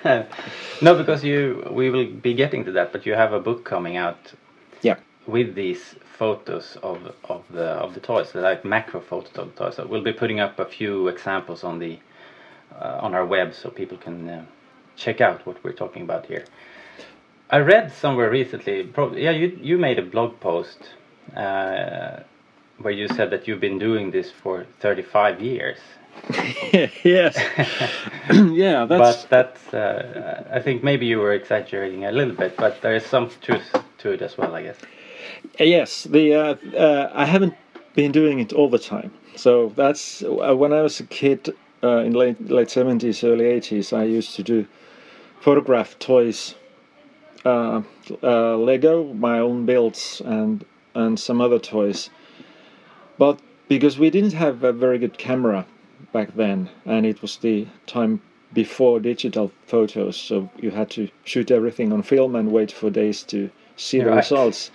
no, 0.81 0.95
because 0.95 1.23
you 1.23 1.67
we 1.71 1.89
will 1.89 2.07
be 2.07 2.33
getting 2.33 2.63
to 2.65 2.71
that, 2.71 2.91
but 2.91 3.05
you 3.05 3.13
have 3.13 3.33
a 3.33 3.39
book 3.39 3.65
coming 3.65 3.97
out 3.97 4.33
yeah 4.81 4.95
with 5.27 5.55
these 5.55 5.95
photos 6.17 6.77
of 6.83 7.13
of 7.25 7.43
the 7.51 7.65
of 7.65 7.93
the 7.93 7.99
toys, 7.99 8.33
like 8.33 8.63
macro 8.65 9.01
photos 9.01 9.35
of 9.35 9.53
the 9.53 9.63
toys. 9.63 9.75
So 9.75 9.85
we'll 9.85 10.03
be 10.03 10.13
putting 10.13 10.39
up 10.39 10.59
a 10.59 10.65
few 10.65 11.07
examples 11.07 11.63
on 11.63 11.79
the 11.79 11.99
uh, 12.79 12.99
on 13.01 13.13
our 13.13 13.25
web 13.25 13.53
so 13.53 13.69
people 13.69 13.97
can 13.97 14.29
uh, 14.29 14.45
check 14.95 15.21
out 15.21 15.45
what 15.45 15.63
we're 15.63 15.73
talking 15.73 16.03
about 16.03 16.25
here. 16.25 16.45
I 17.49 17.59
read 17.59 17.91
somewhere 17.91 18.29
recently, 18.29 18.83
probably 18.83 19.23
yeah, 19.23 19.31
you 19.31 19.57
you 19.61 19.77
made 19.77 19.99
a 19.99 20.03
blog 20.03 20.39
post 20.39 20.77
uh, 21.35 22.19
where 22.77 22.93
you 22.93 23.07
said 23.07 23.31
that 23.31 23.47
you've 23.47 23.59
been 23.59 23.79
doing 23.79 24.11
this 24.11 24.31
for 24.31 24.65
35 24.79 25.41
years. 25.41 25.77
yes 27.03 27.37
yeah 28.31 28.85
that's 28.85 29.23
but 29.23 29.29
that's 29.29 29.73
uh, 29.73 30.43
I 30.51 30.59
think 30.59 30.83
maybe 30.83 31.05
you 31.05 31.19
were 31.19 31.33
exaggerating 31.33 32.05
a 32.05 32.11
little 32.11 32.35
bit, 32.35 32.57
but 32.57 32.81
there 32.81 32.95
is 32.95 33.05
some 33.05 33.29
truth 33.41 33.73
to 33.99 34.11
it 34.11 34.21
as 34.21 34.37
well, 34.37 34.55
I 34.55 34.63
guess. 34.63 34.77
yes 35.59 36.03
the 36.05 36.33
uh, 36.33 36.55
uh, 36.77 37.11
i 37.13 37.25
haven't 37.25 37.53
been 37.95 38.11
doing 38.11 38.39
it 38.39 38.53
all 38.53 38.69
the 38.69 38.79
time 38.79 39.11
so 39.35 39.71
that's 39.75 40.23
uh, 40.23 40.55
when 40.55 40.73
i 40.73 40.81
was 40.81 40.99
a 40.99 41.05
kid 41.05 41.53
uh, 41.83 41.97
in 41.97 42.13
late 42.13 42.39
late 42.49 42.67
70s 42.69 43.23
early 43.23 43.45
80s 43.45 43.93
i 43.93 44.03
used 44.03 44.35
to 44.35 44.43
do 44.43 44.65
photograph 45.41 45.97
toys 45.99 46.55
uh, 47.45 47.81
uh, 48.23 48.57
lego 48.57 49.13
my 49.13 49.39
own 49.39 49.65
builds 49.65 50.21
and 50.25 50.65
and 50.95 51.19
some 51.19 51.41
other 51.41 51.59
toys. 51.59 52.09
But 53.17 53.39
because 53.67 53.99
we 53.99 54.09
didn't 54.09 54.33
have 54.33 54.63
a 54.63 54.73
very 54.73 54.97
good 54.97 55.17
camera 55.17 55.65
back 56.11 56.35
then 56.35 56.69
and 56.85 57.05
it 57.05 57.21
was 57.21 57.37
the 57.37 57.67
time 57.85 58.21
before 58.53 58.99
digital 58.99 59.51
photos 59.67 60.17
so 60.17 60.49
you 60.57 60.71
had 60.71 60.89
to 60.89 61.07
shoot 61.23 61.51
everything 61.51 61.93
on 61.93 62.01
film 62.01 62.35
and 62.35 62.51
wait 62.51 62.71
for 62.71 62.89
days 62.89 63.21
to 63.23 63.49
see 63.75 63.99
the 63.99 64.11
results. 64.11 64.71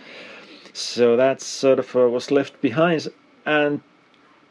So 0.72 1.16
that 1.16 1.40
sort 1.40 1.78
of 1.78 1.96
uh, 1.96 2.08
was 2.08 2.30
left 2.30 2.60
behind. 2.60 3.08
And 3.44 3.80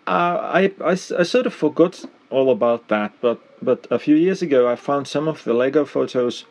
uh, 0.07 0.70
I 0.82 0.95
sort 0.95 1.45
of 1.45 1.53
forgot 1.53 2.03
all 2.34 2.49
about 2.49 2.88
that 2.88 3.14
but 3.22 3.39
but 3.61 3.86
a 3.91 3.99
few 3.99 4.16
years 4.16 4.41
ago 4.41 4.68
i 4.68 4.76
found 4.76 5.07
some 5.07 5.28
of 5.28 5.43
the 5.43 5.53
lego 5.53 5.86
photos 5.86 6.45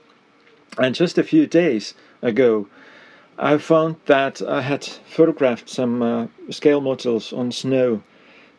and 0.79 0.95
just 0.95 1.18
a 1.18 1.23
few 1.23 1.47
days 1.47 1.95
ago 2.23 2.68
I 3.39 3.59
found 3.59 3.97
that 4.07 4.43
I 4.43 4.61
had 4.61 4.85
photographed 4.85 5.68
some 5.68 6.03
uh, 6.03 6.27
scale 6.51 6.81
models 6.81 7.33
on 7.33 7.51
snow 7.51 8.03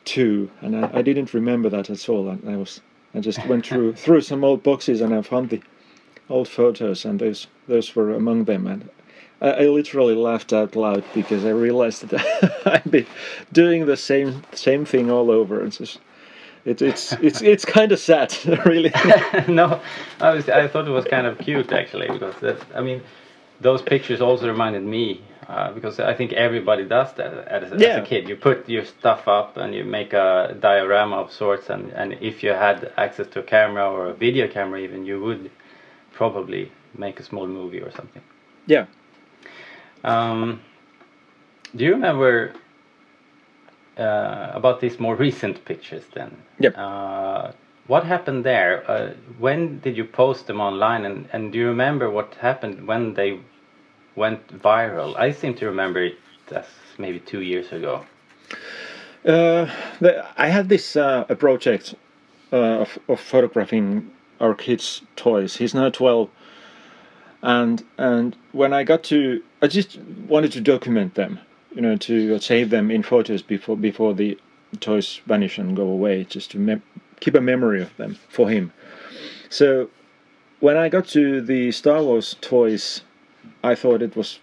too, 0.04 0.50
and 0.62 0.76
I, 0.76 0.90
I 0.96 1.02
didn't 1.02 1.34
remember 1.34 1.70
that 1.70 1.90
at 1.90 2.10
all. 2.10 2.30
And 2.30 2.50
I 2.50 2.58
was 2.58 2.82
I 3.14 3.20
just 3.20 3.46
went 3.48 3.66
through 3.68 3.94
through 3.94 4.22
some 4.22 4.44
old 4.44 4.64
boxes 4.64 5.00
and 5.02 5.14
I 5.14 5.22
found 5.22 5.52
the 5.52 5.62
old 6.30 6.48
photos, 6.48 7.06
and 7.06 7.20
those 7.20 7.48
those 7.68 7.96
were 7.96 8.12
among 8.14 8.46
them. 8.46 8.68
And 8.68 8.90
I, 9.42 9.52
I 9.52 9.68
literally 9.68 10.16
laughed 10.16 10.52
out 10.52 10.76
loud 10.76 11.04
because 11.14 11.46
I 11.46 11.52
realized 11.52 12.08
that 12.08 12.62
I'd 12.66 12.90
been 12.90 13.08
doing 13.52 13.86
the 13.86 13.98
same 13.98 14.44
same 14.54 14.86
thing 14.86 15.12
all 15.12 15.30
over. 15.30 15.64
It's 15.64 15.78
just 15.78 16.00
it, 16.66 16.82
it's 16.82 17.14
it's 17.14 17.42
it's 17.42 17.66
kind 17.66 17.92
of 17.92 18.00
sad, 18.00 18.36
really. 18.66 18.92
no, 19.48 19.82
I 20.20 20.30
was 20.34 20.48
I 20.50 20.68
thought 20.68 20.88
it 20.88 20.92
was 20.92 21.06
kind 21.06 21.28
of 21.28 21.38
cute 21.38 21.72
actually 21.72 22.08
because 22.08 22.36
that 22.42 22.58
I 22.76 22.82
mean 22.82 23.02
those 23.62 23.82
pictures 23.82 24.22
also 24.22 24.48
reminded 24.48 24.84
me 24.84 25.22
uh, 25.48 25.72
because 25.74 26.00
I 26.00 26.14
think 26.14 26.34
everybody 26.34 26.86
does 26.86 27.14
that 27.14 27.34
as, 27.48 27.72
as 27.72 27.82
Yeah. 27.82 27.98
a 27.98 28.06
kid. 28.06 28.28
You 28.30 28.36
put 28.36 28.68
your 28.68 28.86
stuff 28.86 29.28
up 29.28 29.58
and 29.58 29.74
you 29.76 29.84
make 29.84 30.14
a 30.14 30.56
diorama 30.60 31.18
of 31.18 31.32
sorts, 31.32 31.70
and 31.70 31.92
and 31.94 32.14
if 32.22 32.44
you 32.44 32.50
had 32.52 32.92
access 32.98 33.28
to 33.34 33.40
a 33.40 33.44
camera 33.44 33.90
or 33.90 34.08
a 34.08 34.14
video 34.14 34.48
camera, 34.48 34.80
even 34.80 35.06
you 35.06 35.22
would 35.22 35.52
probably 36.14 36.72
make 36.98 37.20
a 37.20 37.24
small 37.24 37.48
movie 37.48 37.82
or 37.82 37.92
something. 37.92 38.22
yeah. 38.68 38.86
Um, 40.04 40.60
do 41.76 41.86
you 41.86 41.92
remember 41.94 42.54
uh, 43.98 44.52
about 44.54 44.80
these 44.80 45.00
more 45.00 45.16
recent 45.16 45.64
pictures 45.66 46.04
then? 46.14 46.38
Yep. 46.60 46.74
Uh, 46.78 47.52
what 47.88 48.06
happened 48.06 48.46
there? 48.46 48.90
Uh, 48.90 49.14
when 49.40 49.80
did 49.80 49.98
you 49.98 50.06
post 50.06 50.48
them 50.48 50.62
online? 50.62 51.06
And, 51.06 51.28
and 51.34 51.52
do 51.52 51.60
you 51.60 51.68
remember 51.68 52.10
what 52.10 52.36
happened 52.36 52.88
when 52.88 53.14
they 53.14 53.40
went 54.16 54.48
viral? 54.62 55.18
I 55.18 55.32
seem 55.32 55.54
to 55.56 55.66
remember 55.66 56.04
it 56.04 56.18
as 56.52 56.66
maybe 56.98 57.20
two 57.20 57.42
years 57.42 57.72
ago. 57.72 58.06
Uh, 59.26 59.70
the, 60.00 60.26
I 60.38 60.48
had 60.50 60.70
this 60.70 60.96
uh, 60.96 61.26
a 61.30 61.36
project 61.36 61.96
uh, 62.52 62.82
of, 62.82 63.00
of 63.08 63.20
photographing 63.20 64.12
our 64.40 64.54
kids' 64.54 65.02
toys. 65.16 65.58
He's 65.58 65.74
now 65.74 65.90
twelve, 65.90 66.30
and 67.42 67.84
and 67.98 68.36
when 68.52 68.74
I 68.74 68.84
got 68.84 69.04
to, 69.06 69.42
I 69.62 69.68
just 69.68 69.98
wanted 70.28 70.52
to 70.52 70.62
document 70.62 71.16
them, 71.16 71.40
you 71.76 71.82
know, 71.82 71.96
to 71.98 72.40
save 72.40 72.70
them 72.70 72.92
in 72.92 73.04
photos 73.04 73.42
before 73.42 73.78
before 73.78 74.14
the 74.14 74.38
toys 74.80 75.22
vanish 75.26 75.58
and 75.58 75.76
go 75.76 75.88
away, 75.88 76.24
just 76.24 76.52
to 76.52 76.82
keep 77.20 77.36
a 77.36 77.42
memory 77.42 77.82
of 77.82 77.96
them 77.98 78.18
for 78.30 78.50
him. 78.50 78.72
So 79.50 79.90
when 80.60 80.78
I 80.78 80.90
got 80.90 81.08
to 81.10 81.42
the 81.42 81.72
Star 81.72 82.02
Wars 82.02 82.36
toys, 82.42 83.02
I 83.64 83.76
thought 83.76 84.02
it 84.02 84.16
was 84.16 84.40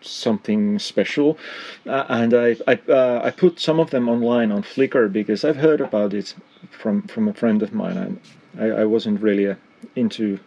something 0.00 0.78
special, 0.78 1.38
uh, 1.86 2.04
and 2.08 2.32
I 2.32 2.56
I, 2.66 2.78
uh, 2.88 3.20
I 3.24 3.30
put 3.30 3.60
some 3.60 3.80
of 3.80 3.90
them 3.90 4.08
online 4.08 4.52
on 4.52 4.62
Flickr 4.62 5.12
because 5.12 5.44
I've 5.44 5.56
heard 5.56 5.80
about 5.80 6.14
it 6.14 6.34
from 6.70 7.02
from 7.02 7.28
a 7.28 7.34
friend 7.34 7.62
of 7.62 7.72
mine. 7.72 7.96
And 7.96 8.20
I, 8.58 8.82
I 8.82 8.84
wasn't 8.84 9.20
really 9.20 9.48
uh, 9.48 9.56
into 9.94 10.38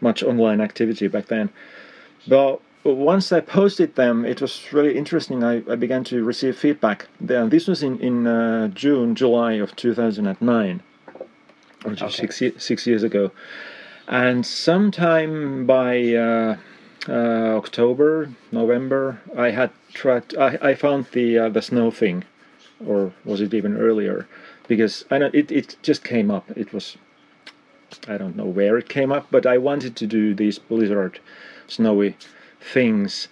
much 0.00 0.22
online 0.22 0.60
activity 0.60 1.08
back 1.08 1.26
then, 1.26 1.50
but 2.26 2.60
once 2.84 3.32
I 3.32 3.40
posted 3.40 3.94
them, 3.96 4.24
it 4.24 4.40
was 4.42 4.72
really 4.72 4.96
interesting. 4.96 5.42
I, 5.42 5.62
I 5.70 5.74
began 5.76 6.04
to 6.04 6.22
receive 6.22 6.56
feedback. 6.56 7.08
This 7.20 7.66
was 7.66 7.82
in 7.82 7.98
in 8.00 8.26
uh, 8.26 8.68
June, 8.68 9.14
July 9.14 9.54
of 9.54 9.74
2009, 9.76 10.82
which 11.84 12.02
is 12.02 12.14
six 12.14 12.42
six 12.58 12.86
years 12.86 13.02
ago, 13.02 13.30
and 14.08 14.44
sometime 14.44 15.66
by. 15.66 16.14
Uh, 16.14 16.56
uh, 17.06 17.56
October, 17.58 18.30
November, 18.50 19.20
I 19.36 19.50
had 19.50 19.70
tried. 19.92 20.34
I, 20.36 20.70
I 20.70 20.74
found 20.74 21.04
the 21.12 21.38
uh, 21.38 21.48
the 21.50 21.60
snow 21.60 21.90
thing, 21.90 22.24
or 22.86 23.12
was 23.26 23.42
it 23.42 23.52
even 23.52 23.76
earlier? 23.76 24.26
Because 24.68 25.04
I 25.10 25.18
know 25.18 25.30
it, 25.34 25.52
it 25.52 25.76
just 25.82 26.02
came 26.02 26.30
up. 26.30 26.50
It 26.56 26.72
was 26.72 26.96
I 28.08 28.16
don't 28.16 28.36
know 28.36 28.46
where 28.46 28.78
it 28.78 28.88
came 28.88 29.12
up, 29.12 29.26
but 29.30 29.44
I 29.46 29.58
wanted 29.58 29.96
to 29.96 30.06
do 30.06 30.34
these 30.34 30.58
blizzard, 30.58 31.20
snowy 31.66 32.16
things. 32.72 33.28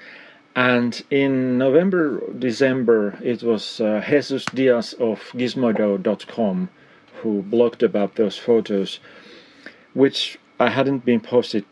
And 0.55 1.03
in 1.11 1.57
November, 1.59 2.23
December, 2.39 3.19
it 3.23 3.43
was 3.43 3.81
uh, 3.81 4.05
Jesus 4.07 4.45
Diaz 4.45 4.93
of 4.95 5.19
Gizmodo.com 5.35 6.69
who 7.23 7.43
blogged 7.43 7.83
about 7.83 8.17
those 8.17 8.37
photos, 8.37 8.99
which 9.95 10.39
I 10.59 10.71
hadn't 10.71 11.05
been 11.05 11.21
posted. 11.21 11.65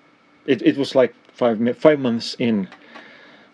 It, 0.47 0.63
it 0.63 0.77
was 0.77 0.95
like 0.95 1.15
five 1.33 1.59
five 1.77 1.99
months 1.99 2.37
in 2.39 2.69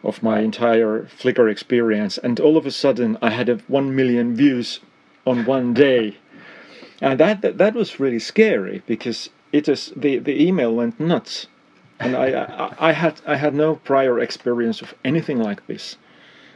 of 0.04 0.22
my 0.22 0.40
entire 0.40 1.04
Flickr 1.04 1.50
experience, 1.50 2.18
and 2.18 2.38
all 2.38 2.56
of 2.56 2.66
a 2.66 2.70
sudden 2.70 3.18
I 3.20 3.30
had 3.30 3.48
a 3.48 3.56
one 3.66 3.96
million 3.96 4.36
views 4.36 4.80
on 5.26 5.44
one 5.46 5.74
day, 5.74 6.18
and 7.00 7.18
that 7.18 7.40
that, 7.42 7.58
that 7.58 7.74
was 7.74 7.98
really 7.98 8.20
scary 8.20 8.82
because 8.86 9.30
it 9.52 9.68
is 9.68 9.92
the 9.96 10.18
the 10.18 10.40
email 10.46 10.74
went 10.74 11.00
nuts, 11.00 11.48
and 12.00 12.16
I, 12.16 12.26
I 12.78 12.88
I 12.88 12.92
had 12.92 13.20
I 13.26 13.36
had 13.36 13.54
no 13.54 13.76
prior 13.76 14.18
experience 14.20 14.82
of 14.82 14.94
anything 15.04 15.38
like 15.38 15.66
this, 15.66 15.96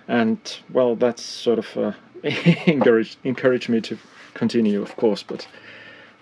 and 0.09 0.38
well 0.72 0.97
that's 0.97 1.22
sort 1.22 1.59
of 1.59 1.76
uh, 1.76 1.93
encouraged 2.66 3.16
encouraged 3.24 3.68
me 3.68 3.80
to 3.80 3.97
continue, 4.34 4.82
of 4.82 4.97
course, 4.97 5.22
but 5.22 5.47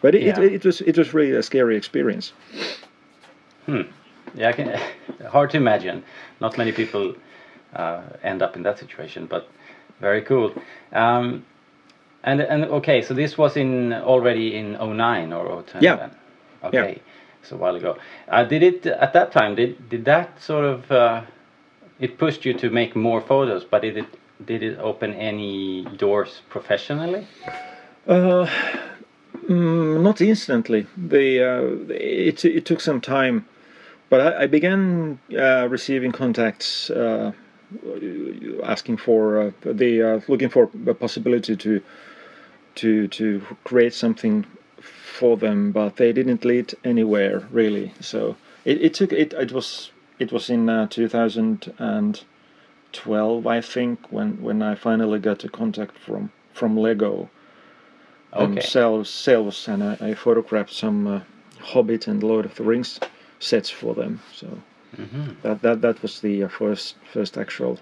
but 0.01 0.15
it, 0.15 0.23
Yeah. 0.23 0.41
it, 0.41 0.53
it 0.53 0.65
was 0.65 0.81
it 0.81 0.97
was 0.99 1.15
really 1.15 1.33
a 1.37 1.43
scary 1.43 1.77
experience. 1.77 2.33
Hmm. 3.67 3.83
Yeah, 4.35 4.51
I 4.51 4.53
can, 4.53 4.81
hard 5.31 5.51
to 5.51 5.57
imagine. 5.57 6.03
Not 6.41 6.59
many 6.59 6.73
people 6.73 7.15
uh, 7.75 8.03
end 8.23 8.43
up 8.43 8.57
in 8.57 8.63
that 8.63 8.79
situation, 8.79 9.27
but 9.27 9.49
very 10.01 10.23
cool. 10.23 10.53
Um, 10.93 11.45
and 12.25 12.41
and 12.41 12.65
okay, 12.65 13.03
so 13.03 13.15
this 13.15 13.39
was 13.39 13.57
in 13.57 13.93
already 13.93 14.57
in 14.57 14.73
09 14.73 15.33
or 15.33 15.63
010 15.63 15.83
Yeah. 15.83 15.97
then? 15.97 16.11
Okay, 16.63 17.01
a 17.53 17.57
while 17.57 17.77
ago. 17.77 17.97
Uh, 18.29 18.45
did 18.45 18.63
it 18.63 18.87
at 18.87 19.13
that 19.13 19.33
time? 19.33 19.55
Did 19.55 19.89
did 19.89 20.05
that 20.05 20.41
sort 20.41 20.65
of 20.65 20.91
uh, 20.91 21.23
it 21.99 22.19
pushed 22.19 22.45
you 22.45 22.55
to 22.55 22.71
make 22.71 22.95
more 22.97 23.21
photos? 23.21 23.65
But 23.65 23.83
did 23.83 23.97
it 23.97 24.07
did 24.45 24.63
it 24.63 24.79
open 24.79 25.15
any 25.15 25.85
doors 25.97 26.43
professionally? 26.49 27.27
Uh, 28.07 28.49
mm, 29.49 30.01
not 30.03 30.21
instantly. 30.21 30.87
The 30.97 31.43
uh, 31.43 31.95
it 31.95 32.45
it 32.45 32.65
took 32.65 32.81
some 32.81 33.01
time, 33.01 33.47
but 34.11 34.21
I, 34.21 34.43
I 34.43 34.47
began 34.47 35.19
uh, 35.37 35.69
receiving 35.69 36.13
contacts 36.13 36.91
uh, 36.91 37.33
asking 38.65 38.99
for 38.99 39.41
uh, 39.41 39.51
the 39.65 40.23
looking 40.29 40.49
for 40.49 40.71
a 40.87 40.95
possibility 40.95 41.57
to 41.57 41.83
to 42.77 43.09
to 43.09 43.43
create 43.65 43.93
something 43.93 44.47
for 45.19 45.37
them, 45.37 45.73
but 45.73 45.97
they 45.97 46.13
didn't 46.13 46.45
lead 46.45 46.75
anywhere 46.85 47.43
really. 47.51 47.93
So 48.01 48.37
it, 48.65 48.81
it 48.83 48.95
took 48.95 49.13
it 49.13 49.33
it 49.33 49.51
was 49.53 49.91
it 50.19 50.31
was 50.33 50.49
in 50.51 50.69
uh, 50.69 50.87
2012 50.89 53.47
I 53.47 53.61
think 53.61 53.99
when 54.11 54.43
when 54.43 54.63
I 54.63 54.75
finally 54.77 55.19
got 55.19 55.45
a 55.45 55.49
contact 55.49 55.99
from 55.99 56.31
from 56.53 56.77
Lego 56.77 57.31
Okay. 58.35 58.45
themselves, 58.45 59.09
selves, 59.11 59.69
and 59.69 59.83
I, 59.83 59.97
I 60.01 60.15
photographed 60.15 60.73
some 60.73 61.07
uh, 61.07 61.21
Hobbit 61.61 62.07
and 62.09 62.23
Lord 62.23 62.45
of 62.45 62.55
the 62.57 62.63
Rings 62.63 63.01
sets 63.41 63.71
for 63.71 63.95
them. 63.95 64.21
So 64.35 64.47
Mhm. 64.97 65.37
that 65.43 65.63
that 65.63 65.81
that 65.81 66.03
was 66.03 66.21
the 66.21 66.45
uh, 66.45 66.49
first 66.49 66.97
first 67.13 67.39
actual. 67.39 67.79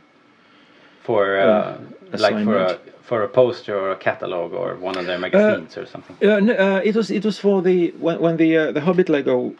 For 1.06 1.38
uh, 1.38 1.44
Uh, 1.44 1.78
like 2.18 2.44
for 2.44 2.56
a 2.58 2.78
for 3.02 3.22
a 3.22 3.28
poster 3.28 3.74
or 3.78 3.90
a 3.92 3.96
catalog 3.96 4.52
or 4.52 4.74
one 4.88 4.98
of 5.00 5.06
their 5.06 5.18
magazines 5.18 5.76
or 5.78 5.86
something. 5.86 6.16
Uh, 6.22 6.36
n- 6.36 6.50
uh, 6.50 6.80
it 6.84 6.94
was 6.96 7.10
it 7.10 7.24
was 7.24 7.38
for 7.38 7.62
the 7.62 7.92
when 8.00 8.18
when 8.20 8.36
the 8.36 8.56
uh, 8.58 8.72
the 8.72 8.80
Hobbit 8.80 9.08
Lego 9.08 9.54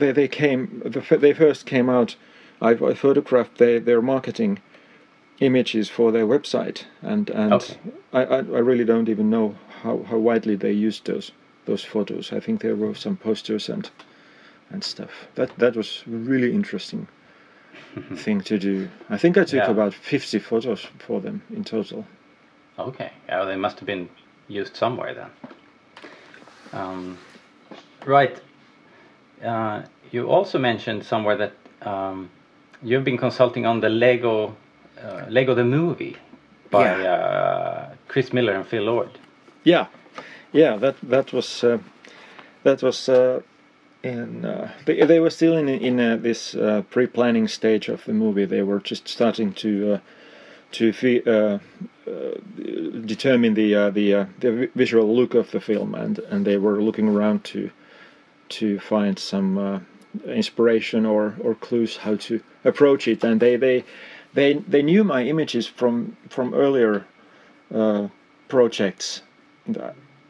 they 0.00 0.12
they 0.12 0.28
came 0.28 0.66
the, 0.84 1.00
f- 1.00 1.20
they 1.20 1.34
first 1.34 1.66
came 1.66 1.88
out. 1.98 2.16
I, 2.60 2.70
I 2.90 2.94
photographed 2.94 3.56
their 3.58 3.80
their 3.80 4.02
marketing 4.02 4.58
images 5.40 5.88
for 5.90 6.12
their 6.12 6.26
website, 6.26 6.84
and 7.02 7.30
and 7.30 7.52
Okay. 7.52 7.76
I, 8.12 8.22
I 8.24 8.38
I 8.38 8.60
really 8.70 8.84
don't 8.84 9.08
even 9.08 9.28
know 9.30 9.54
how 9.82 10.02
how 10.10 10.18
widely 10.18 10.56
they 10.56 10.86
used 10.86 11.04
those 11.04 11.32
those 11.64 11.84
photos. 11.86 12.32
I 12.32 12.40
think 12.40 12.60
there 12.60 12.76
were 12.76 12.94
some 12.94 13.16
posters 13.16 13.68
and 13.68 13.90
and 14.72 14.84
stuff. 14.84 15.10
That 15.34 15.50
that 15.58 15.76
was 15.76 16.04
really 16.06 16.52
interesting 16.52 17.08
thing 18.16 18.40
to 18.42 18.58
do. 18.58 18.88
I 19.10 19.18
think 19.18 19.36
I 19.36 19.44
took 19.44 19.54
Yeah. 19.66 19.70
about 19.70 19.94
fifty 19.94 20.38
photos 20.38 20.86
for 20.98 21.20
them 21.20 21.40
in 21.50 21.64
total. 21.64 22.04
Okay, 22.78 23.10
yeah, 23.28 23.44
they 23.44 23.56
must 23.56 23.78
have 23.80 23.86
been 23.86 24.08
used 24.48 24.76
somewhere 24.76 25.14
then. 25.14 25.30
Um, 26.72 27.18
right. 28.04 28.40
Uh, 29.44 29.82
you 30.12 30.28
also 30.28 30.58
mentioned 30.58 31.04
somewhere 31.04 31.36
that 31.36 31.52
um, 31.88 32.28
you've 32.82 33.04
been 33.04 33.18
consulting 33.18 33.66
on 33.66 33.80
the 33.80 33.88
Lego, 33.88 34.54
uh, 35.02 35.24
Lego 35.28 35.54
the 35.54 35.64
movie, 35.64 36.16
by 36.70 36.84
Yeah. 36.98 37.12
uh, 37.12 37.94
Chris 38.08 38.32
Miller 38.32 38.54
and 38.54 38.66
Phil 38.66 38.82
Lord. 38.82 39.08
Yeah, 39.64 39.86
yeah. 40.52 40.76
That 40.78 40.96
that 41.02 41.32
was 41.32 41.64
uh, 41.64 41.78
that 42.62 42.82
was 42.82 43.08
in. 44.06 44.44
Uh, 44.44 44.72
they 44.84 45.04
they 45.04 45.20
were 45.20 45.30
still 45.30 45.56
in 45.56 45.68
in 45.68 46.00
uh, 46.00 46.16
this 46.16 46.54
uh, 46.54 46.82
pre-planning 46.90 47.48
stage 47.48 47.88
of 47.88 48.04
the 48.04 48.12
movie. 48.12 48.44
They 48.44 48.62
were 48.62 48.80
just 48.80 49.08
starting 49.08 49.52
to 49.54 49.94
uh, 49.94 50.00
to 50.72 50.92
uh, 51.26 51.58
uh, 52.10 52.34
determine 53.04 53.54
the 53.54 53.90
the 53.90 54.28
the 54.40 54.70
visual 54.74 55.14
look 55.14 55.34
of 55.34 55.50
the 55.50 55.60
film, 55.60 55.94
and 55.94 56.18
and 56.30 56.46
they 56.46 56.56
were 56.56 56.82
looking 56.82 57.08
around 57.08 57.44
to 57.44 57.70
to 58.48 58.78
find 58.78 59.18
some 59.18 59.86
inspiration 60.26 61.06
or 61.06 61.34
or 61.40 61.54
clues 61.54 61.98
how 61.98 62.16
to 62.16 62.40
approach 62.64 63.08
it. 63.08 63.24
And 63.24 63.40
they 63.40 63.56
they 63.56 63.84
they 64.34 64.54
they 64.54 64.82
knew 64.82 65.04
my 65.04 65.24
images 65.24 65.66
from 65.66 66.16
from 66.28 66.54
earlier 66.54 67.04
projects 68.48 69.22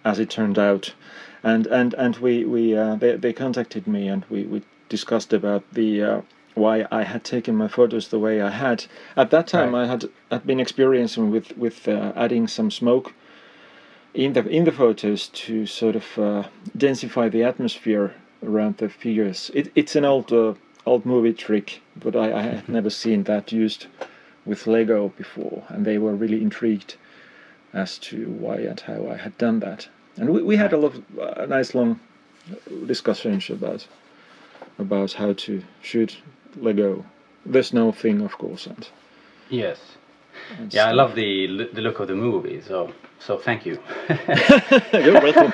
as 0.05 0.19
it 0.19 0.31
turned 0.31 0.59
out 0.59 0.95
and 1.43 1.67
and 1.67 1.95
and 1.95 2.17
we 2.17 2.45
we 2.45 2.77
uh, 2.77 2.97
they, 2.97 3.17
they 3.17 3.33
contacted 3.33 3.87
me 3.87 4.09
and 4.09 4.25
we, 4.31 4.45
we 4.45 4.63
discussed 4.89 5.33
about 5.33 5.63
the 5.73 6.03
uh, 6.03 6.21
why 6.55 6.87
I 6.91 7.03
had 7.03 7.23
taken 7.25 7.55
my 7.57 7.69
photos 7.69 8.09
the 8.09 8.19
way 8.19 8.41
I 8.41 8.51
had 8.51 8.87
at 9.17 9.31
that 9.31 9.47
time 9.47 9.75
Right. 9.75 9.85
I 9.85 9.87
had 9.87 10.05
had 10.31 10.47
been 10.47 10.61
experiencing 10.61 11.31
with 11.31 11.57
with 11.57 11.89
uh, 11.89 12.13
adding 12.17 12.49
some 12.49 12.71
smoke 12.71 13.13
in 14.15 14.33
the 14.33 14.47
in 14.49 14.65
the 14.65 14.73
photos 14.73 15.29
to 15.29 15.67
sort 15.67 15.97
of 15.97 16.19
uh, 16.19 16.45
densify 16.77 17.31
the 17.31 17.43
atmosphere 17.43 18.15
around 18.43 18.79
the 18.79 18.89
figures 18.89 19.51
it, 19.55 19.71
it's 19.75 19.97
an 19.97 20.05
old 20.05 20.33
uh, 20.33 20.55
old 20.87 21.05
movie 21.05 21.33
trick 21.35 21.83
but 21.97 22.15
I, 22.17 22.33
I 22.33 22.43
had 22.43 22.69
never 22.69 22.91
seen 22.91 23.25
that 23.25 23.53
used 23.53 23.87
with 24.47 24.67
Lego 24.67 25.09
before 25.19 25.65
and 25.69 25.85
they 25.85 25.99
were 25.99 26.15
really 26.15 26.41
intrigued 26.41 26.95
as 27.73 27.99
to 27.99 28.29
why 28.31 28.57
and 28.59 28.81
how 28.81 29.09
I 29.09 29.17
had 29.17 29.37
done 29.37 29.61
that. 29.61 29.89
And 30.17 30.31
we, 30.31 30.43
we 30.43 30.57
had 30.57 30.73
a 30.73 30.77
lot 30.77 30.95
of 30.95 31.19
uh, 31.19 31.47
nice 31.47 31.75
long 31.75 32.01
discussions 32.87 33.51
about 33.51 33.87
about 34.79 35.13
how 35.13 35.33
to 35.33 35.63
shoot 35.83 36.17
Lego. 36.57 37.05
The 37.45 37.63
snow 37.63 37.93
thing, 37.93 38.23
of 38.23 38.39
course, 38.39 38.67
and, 38.67 38.89
Yes. 39.49 39.79
and 40.59 40.73
Yeah, 40.73 40.89
I 40.89 40.93
love 40.93 41.15
the 41.15 41.69
the 41.73 41.81
look 41.81 42.01
of 42.01 42.09
the 42.09 42.15
movie. 42.15 42.61
So 42.61 42.93
so 43.19 43.39
thank 43.39 43.67
you. 43.67 43.79
You're 44.93 45.21
welcome. 45.21 45.53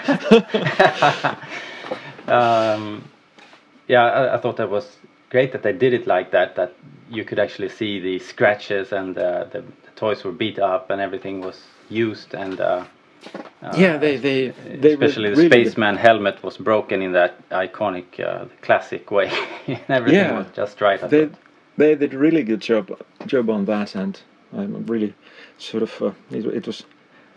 um, 2.39 3.05
yeah, 3.89 4.05
I, 4.05 4.37
I 4.37 4.41
thought 4.41 4.57
that 4.57 4.71
was 4.71 4.97
great 5.31 5.53
that 5.53 5.63
they 5.63 5.73
did 5.73 5.93
it 5.93 6.07
like 6.07 6.31
that. 6.31 6.55
That 6.57 6.75
you 7.11 7.25
could 7.25 7.39
actually 7.39 7.69
see 7.69 8.01
the 8.01 8.19
scratches 8.21 8.93
and 8.93 9.19
uh, 9.19 9.45
the, 9.53 9.61
the 9.61 9.91
toys 9.97 10.25
were 10.25 10.33
beat 10.33 10.59
up 10.59 10.91
and 10.91 11.01
everything 11.01 11.41
was 11.41 11.61
used 11.91 12.35
and. 12.35 12.61
Uh, 12.61 12.85
uh, 13.63 13.75
yeah, 13.77 13.97
they 13.97 14.17
they 14.17 14.49
they 14.81 14.93
especially 14.93 15.31
the 15.31 15.37
really 15.37 15.65
spaceman 15.65 15.97
helmet 15.97 16.43
was 16.43 16.57
broken 16.59 17.03
in 17.03 17.13
that 17.13 17.33
iconic, 17.51 18.19
uh, 18.21 18.47
classic 18.61 19.11
way. 19.11 19.31
everything 19.89 20.21
Yeah. 20.21 20.39
was 20.39 20.47
just 20.57 20.81
right. 20.81 21.01
They 21.09 21.29
they 21.77 21.95
did 21.95 22.15
a 22.15 22.19
really 22.19 22.43
good 22.43 22.61
job 22.61 22.91
job 23.27 23.49
on 23.51 23.65
that, 23.67 23.95
and 23.95 24.21
I'm 24.53 24.85
really 24.87 25.15
sort 25.59 25.83
of 25.83 26.03
uh, 26.03 26.13
it, 26.31 26.47
it 26.47 26.67
was 26.67 26.85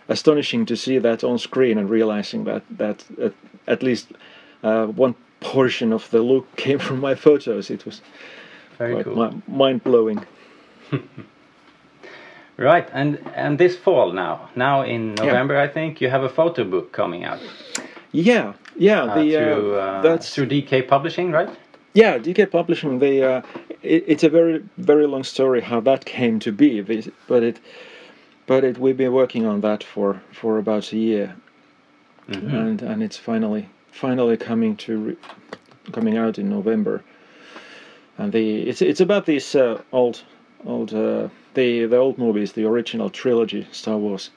astonishing 0.07 0.65
to 0.67 0.75
see 0.75 0.99
that 0.99 1.23
on 1.23 1.37
screen 1.37 1.77
and 1.77 1.89
realizing 1.89 2.43
that 2.45 2.63
that 2.77 3.05
at, 3.21 3.33
at 3.67 3.83
least 3.83 4.07
uh, 4.63 4.87
one 4.87 5.13
portion 5.39 5.93
of 5.93 6.09
the 6.09 6.21
look 6.21 6.55
came 6.55 6.79
from 6.79 6.99
my 6.99 7.15
photos. 7.15 7.69
It 7.69 7.85
was 7.85 8.01
Very 8.77 9.03
cool. 9.03 9.15
mi- 9.15 9.41
mind 9.47 9.83
blowing. 9.83 10.25
Right, 12.57 12.87
and 12.93 13.17
and 13.35 13.57
this 13.59 13.75
fall 13.75 14.13
now, 14.13 14.49
now 14.55 14.81
in 14.83 15.15
November, 15.15 15.57
I 15.57 15.67
think 15.67 15.99
you 16.01 16.09
have 16.09 16.23
a 16.23 16.29
photo 16.29 16.63
book 16.63 16.91
coming 16.93 17.25
out 17.25 17.39
Yeah, 18.13 18.53
yeah. 18.77 19.03
uh, 19.03 19.15
the 19.15 19.31
through 19.31 19.75
uh, 19.75 19.79
uh, 19.79 20.01
that's 20.01 20.33
through 20.33 20.47
DK 20.47 20.87
Publishing, 20.87 21.31
right? 21.33 21.49
yeah. 21.93 22.17
DK 22.17 22.49
Publishing. 22.49 22.99
They 22.99 23.23
uh, 23.23 23.41
it, 23.83 24.03
it's 24.07 24.23
a 24.23 24.29
very 24.29 24.63
very 24.77 25.05
long 25.05 25.23
story 25.23 25.61
how 25.61 25.81
that 25.81 26.05
came 26.05 26.39
to 26.39 26.51
be, 26.51 26.81
but- 27.27 27.43
it 27.43 27.59
but 28.47 28.63
it 28.63 28.77
we've 28.77 28.97
been 28.97 29.11
working 29.13 29.45
on 29.45 29.61
that 29.61 29.83
for 29.83 30.21
for 30.31 30.57
about 30.57 30.93
a 30.93 30.97
year, 30.97 31.35
Mhm. 32.29 32.53
and 32.53 32.81
and 32.81 33.03
it's 33.03 33.17
finally 33.17 33.67
finally 33.91 34.37
coming 34.37 34.77
to 34.77 34.97
re- 34.97 35.17
coming 35.91 36.17
out 36.17 36.37
in 36.39 36.49
November, 36.49 37.01
and 38.17 38.31
the 38.31 38.69
it's 38.69 38.81
it's 38.81 39.01
about 39.01 39.25
these 39.25 39.55
uh, 39.59 39.81
old 39.91 40.23
old 40.65 40.93
uh, 40.93 41.29
the 41.53 41.85
the 41.85 41.97
old 41.97 42.17
movies, 42.17 42.53
the 42.53 42.65
original 42.65 43.09
trilogy 43.09 43.67
Star 43.71 43.97
Wars 43.97 44.29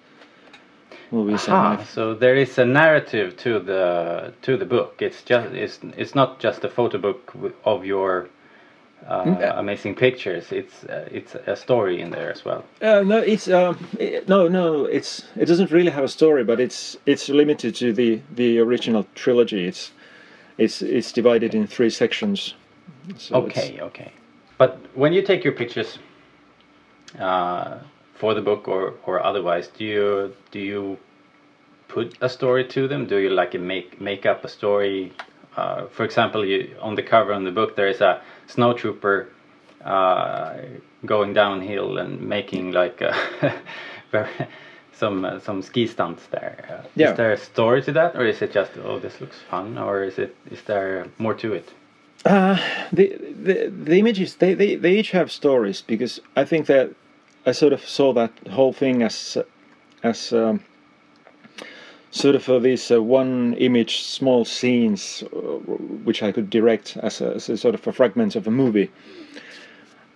movies. 1.10 1.44
and 1.46 1.54
Aha, 1.54 1.84
so 1.84 2.14
there 2.14 2.36
is 2.36 2.58
a 2.58 2.64
narrative 2.64 3.36
to 3.38 3.58
the 3.60 4.32
to 4.42 4.56
the 4.56 4.64
book. 4.64 4.96
It's 5.00 5.22
just 5.22 5.54
it's 5.54 5.78
it's 5.96 6.14
not 6.14 6.38
just 6.40 6.64
a 6.64 6.68
photo 6.68 6.98
book 6.98 7.32
of 7.64 7.84
your 7.84 8.28
uh, 9.06 9.24
Mm, 9.24 9.58
amazing 9.58 9.94
pictures. 9.94 10.52
It's 10.52 10.84
uh, 10.84 11.08
it's 11.10 11.34
a 11.46 11.56
story 11.56 12.00
in 12.00 12.10
there 12.10 12.30
as 12.30 12.44
well. 12.44 12.64
Uh, 12.82 13.02
no, 13.02 13.18
it's 13.18 13.48
um, 13.48 13.78
i 14.00 14.22
no, 14.28 14.48
no, 14.48 14.84
it's 14.84 15.24
it 15.36 15.46
doesn't 15.46 15.70
really 15.70 15.90
have 15.90 16.04
a 16.04 16.08
story, 16.08 16.44
but 16.44 16.60
it's 16.60 16.96
it's 17.06 17.28
limited 17.28 17.74
to 17.76 17.92
the 17.92 18.20
the 18.36 18.58
original 18.58 19.06
trilogy. 19.14 19.66
It's 19.66 19.92
it's 20.58 20.82
it's 20.82 21.12
divided 21.12 21.54
in 21.54 21.66
three 21.66 21.90
sections. 21.90 22.54
So 23.16 23.36
Okay, 23.36 23.80
okay. 23.80 24.12
But 24.58 24.78
when 24.94 25.12
you 25.12 25.22
take 25.22 25.44
your 25.44 25.54
pictures 25.54 25.98
uh, 27.18 27.78
for 28.14 28.34
the 28.34 28.40
book 28.40 28.68
or 28.68 28.94
or 29.06 29.22
otherwise, 29.22 29.68
do 29.68 29.84
you 29.84 30.34
do 30.50 30.58
you 30.58 30.98
put 31.88 32.16
a 32.20 32.28
story 32.28 32.64
to 32.68 32.88
them? 32.88 33.06
Do 33.06 33.16
you 33.16 33.30
like 33.30 33.54
make 33.54 34.00
make 34.00 34.26
up 34.26 34.44
a 34.44 34.48
story? 34.48 35.12
Uh, 35.56 35.86
for 35.88 36.04
example, 36.04 36.44
you, 36.44 36.76
on 36.80 36.94
the 36.94 37.02
cover 37.02 37.32
on 37.32 37.44
the 37.44 37.50
book, 37.50 37.74
there 37.74 37.88
is 37.88 38.00
a 38.00 38.20
snow 38.46 38.72
trooper 38.74 39.28
uh, 39.84 40.54
going 41.04 41.34
downhill 41.34 41.98
and 41.98 42.20
making 42.20 42.72
like 42.72 43.02
very, 44.12 44.30
some 44.92 45.24
uh, 45.24 45.38
some 45.40 45.62
ski 45.62 45.86
stunts 45.86 46.26
there. 46.30 46.56
Uh, 46.68 46.88
Yeah. 46.94 47.10
Is 47.10 47.16
there 47.16 47.32
a 47.32 47.36
story 47.36 47.82
to 47.82 47.92
that, 47.92 48.16
or 48.16 48.24
is 48.26 48.42
it 48.42 48.52
just 48.52 48.72
oh 48.84 48.98
this 48.98 49.20
looks 49.20 49.38
fun, 49.50 49.78
or 49.78 50.02
is 50.04 50.18
it 50.18 50.36
is 50.50 50.62
there 50.62 51.06
more 51.18 51.34
to 51.34 51.54
it? 51.54 51.72
Uh, 52.24 52.58
the, 52.92 53.16
the 53.42 53.68
the 53.68 53.98
images 53.98 54.36
they, 54.36 54.52
they, 54.52 54.74
they 54.74 54.98
each 54.98 55.12
have 55.12 55.30
stories 55.30 55.82
because 55.82 56.20
I 56.36 56.44
think 56.44 56.66
that 56.66 56.90
I 57.46 57.52
sort 57.52 57.72
of 57.72 57.88
saw 57.88 58.12
that 58.14 58.32
whole 58.50 58.72
thing 58.72 59.02
as 59.02 59.38
as 60.02 60.32
um, 60.32 60.60
sort 62.10 62.34
of 62.34 62.48
uh, 62.48 62.58
these 62.58 62.90
uh, 62.90 63.00
one 63.02 63.54
image 63.54 64.02
small 64.02 64.44
scenes 64.44 65.22
uh, 65.32 65.38
which 66.04 66.22
I 66.22 66.32
could 66.32 66.50
direct 66.50 66.96
as 66.96 67.20
a, 67.20 67.34
as 67.34 67.48
a 67.48 67.56
sort 67.56 67.74
of 67.74 67.86
a 67.86 67.92
fragment 67.92 68.34
of 68.36 68.46
a 68.46 68.50
movie, 68.50 68.90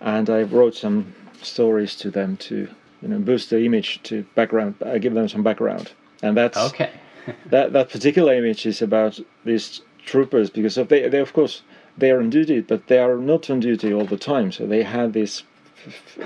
and 0.01 0.29
I 0.29 0.43
wrote 0.43 0.75
some 0.75 1.13
stories 1.41 1.95
to 1.97 2.11
them 2.11 2.35
to 2.37 2.67
you 3.01 3.07
know 3.07 3.19
boost 3.19 3.49
the 3.49 3.65
image 3.65 4.01
to 4.03 4.23
background. 4.35 4.75
I 4.85 4.97
give 4.97 5.13
them 5.13 5.29
some 5.29 5.43
background, 5.43 5.91
and 6.21 6.35
that's 6.35 6.57
Okay. 6.57 6.91
that 7.45 7.71
that 7.71 7.89
particular 7.89 8.33
image 8.33 8.65
is 8.65 8.81
about 8.81 9.19
these 9.45 9.81
troopers 10.05 10.49
because 10.49 10.77
of 10.77 10.89
they 10.89 11.07
they 11.07 11.19
of 11.19 11.31
course 11.31 11.61
they 11.97 12.11
are 12.11 12.19
on 12.19 12.29
duty 12.29 12.59
but 12.61 12.87
they 12.87 12.97
are 12.99 13.17
not 13.17 13.49
on 13.49 13.59
duty 13.59 13.93
all 13.93 14.05
the 14.05 14.17
time 14.17 14.51
so 14.51 14.65
they 14.65 14.83
have 14.83 15.13
these 15.13 15.43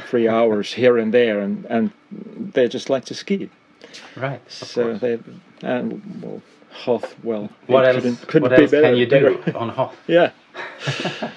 three 0.10 0.27
hours 0.38 0.73
here 0.73 0.98
and 0.98 1.14
there 1.14 1.39
and 1.39 1.65
and 1.65 1.91
they 2.53 2.68
just 2.68 2.89
like 2.89 3.06
to 3.06 3.14
ski 3.14 3.49
Right. 4.15 4.41
so 4.52 4.84
course. 4.84 5.02
they 5.02 5.19
and 5.61 6.22
well 6.23 6.41
Hoth 6.85 7.15
well 7.23 7.49
What 7.68 7.85
else? 7.85 7.95
couldn't, 7.95 8.27
couldn't 8.27 8.49
what 8.49 8.57
be 8.57 8.64
else 8.64 8.72
better, 8.72 8.84
can 8.88 8.98
you 8.98 9.06
do 9.07 9.38
better. 9.38 9.57
on 9.64 9.69
Hoth? 9.69 9.95
yeah 10.07 10.31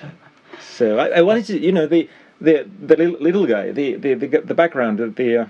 so 0.61 0.99
I, 0.99 1.19
I 1.19 1.23
wanted 1.23 1.47
to 1.47 1.59
you 1.59 1.73
know 1.73 1.87
the 1.87 2.09
the 2.41 2.69
the 2.81 2.97
little, 2.97 3.21
little 3.21 3.47
guy 3.47 3.71
the 3.73 3.95
the 3.97 4.15
the, 4.15 4.27
the 4.51 4.55
background 4.55 4.99
the 4.99 5.07
the, 5.09 5.37
uh, 5.43 5.47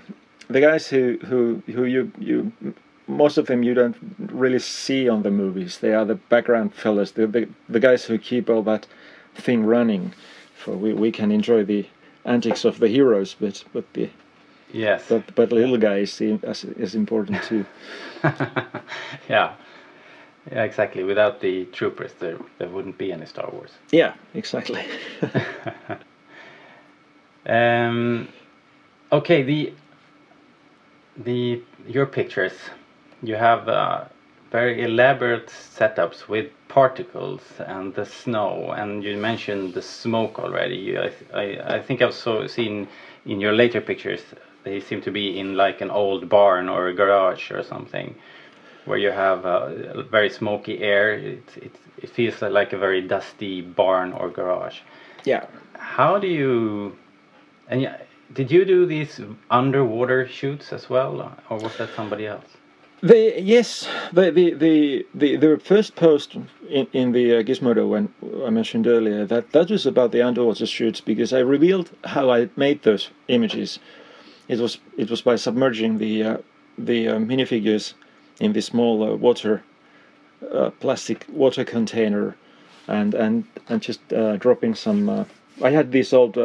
the 0.49 0.61
guys 0.61 0.87
who 0.87 1.17
who 1.25 1.61
who 1.73 1.83
you 1.85 2.11
you 2.19 2.51
most 3.11 3.37
of 3.37 3.45
them 3.47 3.63
you 3.63 3.73
don't 3.73 3.95
really 4.31 4.59
see 4.59 5.09
on 5.09 5.23
the 5.23 5.31
movies 5.31 5.77
they 5.79 5.93
are 5.93 6.05
the 6.05 6.15
background 6.29 6.73
fellas 6.73 7.11
the 7.11 7.27
the, 7.27 7.47
the 7.69 7.79
guys 7.79 8.05
who 8.05 8.17
keep 8.17 8.49
all 8.49 8.63
that 8.63 8.87
thing 9.35 9.65
running 9.65 10.13
for 10.55 10.75
we, 10.75 10.93
we 10.93 11.11
can 11.11 11.31
enjoy 11.31 11.63
the 11.63 11.85
antics 12.25 12.65
of 12.65 12.79
the 12.79 12.87
heroes 12.87 13.35
but 13.39 13.63
but 13.73 13.85
the 13.93 14.09
Yes. 14.73 15.03
but 15.09 15.35
but 15.35 15.51
little 15.51 15.77
guy 15.77 15.97
is 15.99 16.21
as 16.43 16.63
is 16.63 16.95
important 16.95 17.43
too 17.43 17.65
yeah. 19.29 19.53
Yeah, 20.51 20.63
exactly. 20.63 21.03
Without 21.03 21.39
the 21.39 21.65
troopers, 21.65 22.13
there 22.19 22.37
there 22.57 22.67
wouldn't 22.69 22.97
be 22.97 23.11
any 23.11 23.25
Star 23.27 23.47
Wars. 23.51 23.71
yeah 23.91 24.13
exactly 24.33 24.83
Um, 27.45 28.27
okay, 29.11 29.43
the 29.43 29.73
the 31.17 31.61
your 31.87 32.05
pictures, 32.05 32.53
you 33.21 33.35
have 33.35 33.67
uh, 33.67 34.05
very 34.51 34.83
elaborate 34.83 35.47
setups 35.47 36.27
with 36.27 36.47
particles 36.67 37.41
and 37.59 37.93
the 37.95 38.05
snow, 38.05 38.71
and 38.71 39.03
you 39.03 39.17
mentioned 39.17 39.73
the 39.73 39.81
smoke 39.81 40.39
already. 40.39 40.75
You, 40.75 40.99
I, 40.99 41.11
I 41.33 41.75
I 41.75 41.81
think 41.81 42.01
I've 42.01 42.13
so 42.13 42.47
seen 42.47 42.87
in 43.25 43.39
your 43.39 43.53
later 43.53 43.81
pictures 43.81 44.21
they 44.63 44.79
seem 44.79 45.01
to 45.01 45.11
be 45.11 45.39
in 45.39 45.55
like 45.55 45.81
an 45.81 45.89
old 45.91 46.29
barn 46.29 46.69
or 46.69 46.87
a 46.87 46.93
garage 46.93 47.51
or 47.51 47.63
something. 47.63 48.15
Where 48.85 48.97
you 48.97 49.11
have 49.11 49.45
uh, 49.45 50.01
very 50.03 50.29
smoky 50.29 50.79
air, 50.81 51.13
it, 51.13 51.43
it, 51.55 51.75
it 52.01 52.09
feels 52.09 52.41
like 52.41 52.73
a 52.73 52.77
very 52.79 53.01
dusty 53.01 53.61
barn 53.61 54.11
or 54.13 54.29
garage 54.29 54.79
yeah 55.25 55.45
how 55.73 56.17
do 56.17 56.27
you 56.27 56.95
and 57.67 57.81
yeah, 57.81 57.97
did 58.33 58.51
you 58.51 58.65
do 58.65 58.85
these 58.85 59.19
underwater 59.49 60.27
shoots 60.27 60.73
as 60.73 60.89
well 60.89 61.37
or 61.49 61.57
was 61.57 61.77
that 61.77 61.89
somebody 61.95 62.25
else 62.25 62.57
The 63.03 63.33
yes, 63.41 63.87
the 64.13 64.29
the 64.29 64.53
the 64.53 65.07
the, 65.15 65.35
the 65.35 65.57
first 65.57 65.95
post 65.95 66.37
in 66.69 66.85
in 66.93 67.13
the 67.13 67.37
uh, 67.37 67.41
Gizmodo 67.41 67.89
when 67.89 68.13
I 68.45 68.51
mentioned 68.51 68.85
earlier 68.85 69.25
that 69.25 69.53
that 69.53 69.71
was 69.71 69.87
about 69.87 70.11
the 70.11 70.21
underwater 70.21 70.67
shoots 70.67 71.01
because 71.01 71.33
I 71.33 71.39
revealed 71.39 71.89
how 72.03 72.29
I 72.29 72.49
made 72.55 72.83
those 72.83 73.09
images. 73.27 73.79
It 74.47 74.59
was 74.59 74.77
it 74.97 75.09
was 75.09 75.23
by 75.23 75.35
submerging 75.35 75.97
the 75.97 76.23
uh, 76.23 76.37
the 76.77 77.07
uh, 77.07 77.15
minifigures 77.15 77.95
in 78.39 78.53
this 78.53 78.67
small 78.67 79.03
uh, 79.03 79.15
water 79.15 79.63
uh, 80.53 80.69
plastic 80.79 81.25
water 81.27 81.65
container, 81.65 82.35
and 82.87 83.15
and 83.15 83.45
and 83.67 83.81
just 83.81 84.13
uh, 84.13 84.37
dropping 84.37 84.75
some. 84.75 85.25
I 85.63 85.71
had 85.71 85.91
these 85.91 86.13
old 86.13 86.37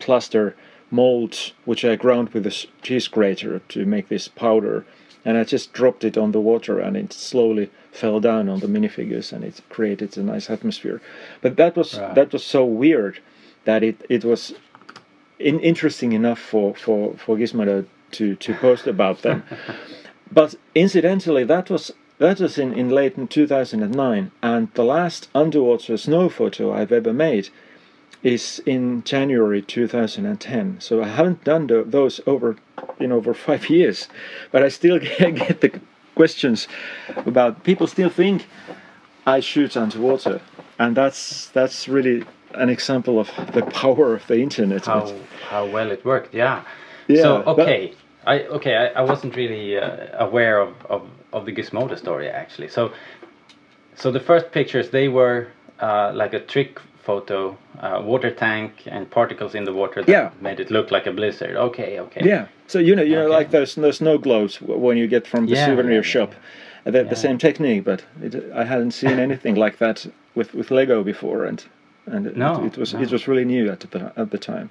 plaster 0.00 0.56
molds 0.90 1.52
which 1.64 1.84
I 1.84 1.94
ground 1.94 2.30
with 2.30 2.44
a 2.46 2.66
cheese 2.82 3.06
grater 3.06 3.60
to 3.68 3.86
make 3.86 4.08
this 4.08 4.26
powder 4.26 4.84
and 5.24 5.36
I 5.36 5.44
just 5.44 5.72
dropped 5.72 6.04
it 6.04 6.16
on 6.16 6.32
the 6.32 6.40
water 6.40 6.78
and 6.78 6.96
it 6.96 7.12
slowly 7.12 7.70
fell 7.92 8.20
down 8.20 8.48
on 8.48 8.60
the 8.60 8.66
minifigures 8.66 9.32
and 9.32 9.44
it 9.44 9.60
created 9.68 10.16
a 10.16 10.22
nice 10.22 10.48
atmosphere. 10.50 11.00
But 11.42 11.56
that 11.56 11.76
was 11.76 11.98
Right. 11.98 12.14
that 12.14 12.32
was 12.32 12.44
so 12.44 12.64
weird 12.64 13.18
that 13.64 13.82
it, 13.82 14.04
it 14.08 14.24
was 14.24 14.54
in, 15.38 15.60
interesting 15.60 16.12
enough 16.12 16.38
for, 16.38 16.74
for, 16.74 17.14
for 17.14 17.36
Gizmodo 17.36 17.84
to, 18.12 18.34
to 18.36 18.54
post 18.54 18.86
about 18.86 19.22
them. 19.22 19.42
but 20.32 20.54
incidentally 20.74 21.44
that 21.44 21.70
was 21.70 21.92
that 22.18 22.38
was 22.38 22.58
in, 22.58 22.74
in 22.74 22.90
late 22.90 23.16
2009 23.30 24.30
and 24.42 24.68
the 24.74 24.84
last 24.84 25.28
underwater 25.34 25.96
snow 25.96 26.28
photo 26.28 26.70
I've 26.72 26.92
ever 26.92 27.12
made 27.14 27.48
is 28.22 28.62
in 28.66 29.02
January 29.04 29.62
2010. 29.62 30.80
So 30.80 31.02
I 31.02 31.08
haven't 31.08 31.44
done 31.44 31.66
tho- 31.66 31.84
those 31.84 32.20
over 32.26 32.56
in 32.98 33.12
over 33.12 33.34
five 33.48 33.70
years, 33.70 34.08
but 34.52 34.62
I 34.62 34.68
still 34.68 34.98
get, 35.18 35.34
get 35.34 35.60
the 35.60 35.80
questions 36.14 36.68
about 37.26 37.64
people 37.64 37.86
still 37.86 38.10
think 38.10 38.46
I 39.26 39.40
shoot 39.40 39.76
underwater, 39.76 40.40
and 40.78 40.96
that's 40.96 41.48
that's 41.48 41.88
really 41.88 42.24
an 42.54 42.68
example 42.68 43.18
of 43.18 43.30
the 43.52 43.62
power 43.62 44.14
of 44.14 44.26
the 44.26 44.40
internet. 44.40 44.86
how 44.86 45.14
how 45.48 45.66
well 45.66 45.90
it 45.90 46.04
worked 46.04 46.34
yeah, 46.34 46.64
Yeah, 47.08 47.22
so 47.22 47.42
okay 47.44 47.94
i 48.26 48.40
okay 48.56 48.74
i, 48.76 48.86
I 49.00 49.02
wasn't 49.02 49.36
really 49.36 49.78
uh, 49.78 50.26
aware 50.26 50.60
of, 50.60 50.74
of 50.86 51.02
of 51.32 51.46
the 51.46 51.52
gizmodo 51.52 51.96
story 51.96 52.28
actually 52.28 52.68
so 52.68 52.92
so 53.94 54.10
the 54.10 54.20
first 54.20 54.50
pictures 54.50 54.90
they 54.90 55.08
were 55.08 55.48
uh, 55.80 56.12
like 56.12 56.34
a 56.34 56.40
trick 56.40 56.80
photo 57.02 57.56
uh, 57.80 58.00
water 58.04 58.30
tank 58.30 58.72
and 58.86 59.10
particles 59.10 59.54
in 59.54 59.64
the 59.64 59.72
water 59.72 60.02
that 60.02 60.12
Yeah. 60.12 60.30
made 60.40 60.60
it 60.60 60.70
look 60.70 60.90
like 60.90 61.06
a 61.06 61.12
blizzard 61.12 61.56
okay 61.56 61.98
okay 62.00 62.22
Yeah. 62.24 62.46
So 62.66 62.78
you 62.78 62.94
know, 62.94 63.02
you 63.02 63.16
know, 63.16 63.28
like 63.38 63.50
those 63.50 63.74
those 63.74 63.96
snow 63.96 64.18
globes 64.18 64.60
when 64.60 64.96
you 64.96 65.08
get 65.08 65.26
from 65.26 65.46
the 65.46 65.54
Yeah, 65.54 65.66
souvenir 65.66 65.92
yeah, 66.02 66.02
shop. 66.02 66.34
The, 66.84 67.14
same 67.16 67.36
technique, 67.38 67.84
but 67.84 68.04
it, 68.22 68.34
I 68.54 68.64
hadn't 68.64 68.92
seen 68.92 69.18
anything 69.28 69.54
like 69.64 69.76
that 69.78 70.06
with, 70.34 70.54
with 70.54 70.70
Lego 70.70 71.02
before, 71.04 71.44
and 71.48 71.62
and 72.06 72.26
it- 72.26 72.36
No, 72.36 72.64
it, 72.64 72.76
was 72.78 72.94
no. 72.94 73.00
it 73.02 73.10
was 73.12 73.28
really 73.28 73.44
new 73.44 73.70
at 73.70 73.80
the 73.80 74.12
at 74.16 74.30
the 74.30 74.38
time. 74.38 74.68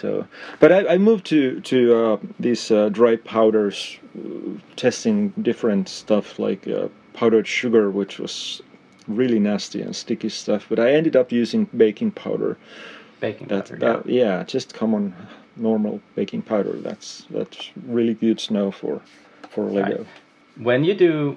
So, 0.00 0.26
but 0.60 0.70
I, 0.72 0.94
I 0.94 0.98
moved 0.98 1.24
to 1.26 1.60
to 1.60 1.78
uh, 1.96 2.16
these 2.40 2.70
uh, 2.74 2.88
dry 2.88 3.16
powders, 3.16 3.98
uh, 4.18 4.58
testing 4.76 5.32
different 5.42 5.88
stuff 5.88 6.38
like 6.38 6.68
uh, 6.68 6.88
powdered 7.18 7.46
sugar, 7.46 7.90
which 7.90 8.18
was 8.20 8.62
really 9.08 9.38
nasty 9.38 9.82
and 9.82 9.94
sticky 9.94 10.28
stuff. 10.28 10.66
But 10.68 10.78
I 10.78 10.92
ended 10.92 11.16
up 11.16 11.32
using 11.32 11.66
baking 11.76 12.12
powder. 12.12 12.56
baking 13.20 13.48
That, 13.48 13.64
powder 13.68 13.76
that 13.78 14.06
yeah, 14.08 14.44
just 14.44 14.74
common 14.74 15.14
normal 15.56 16.00
baking 16.14 16.42
powder. 16.42 16.72
That's 16.72 17.26
that's 17.30 17.70
really 17.86 18.14
good 18.14 18.40
snow 18.40 18.70
for 18.70 19.00
for 19.50 19.64
Lego. 19.64 19.98
Right. 19.98 20.06
when 20.56 20.84
you 20.84 20.94
do 20.94 21.36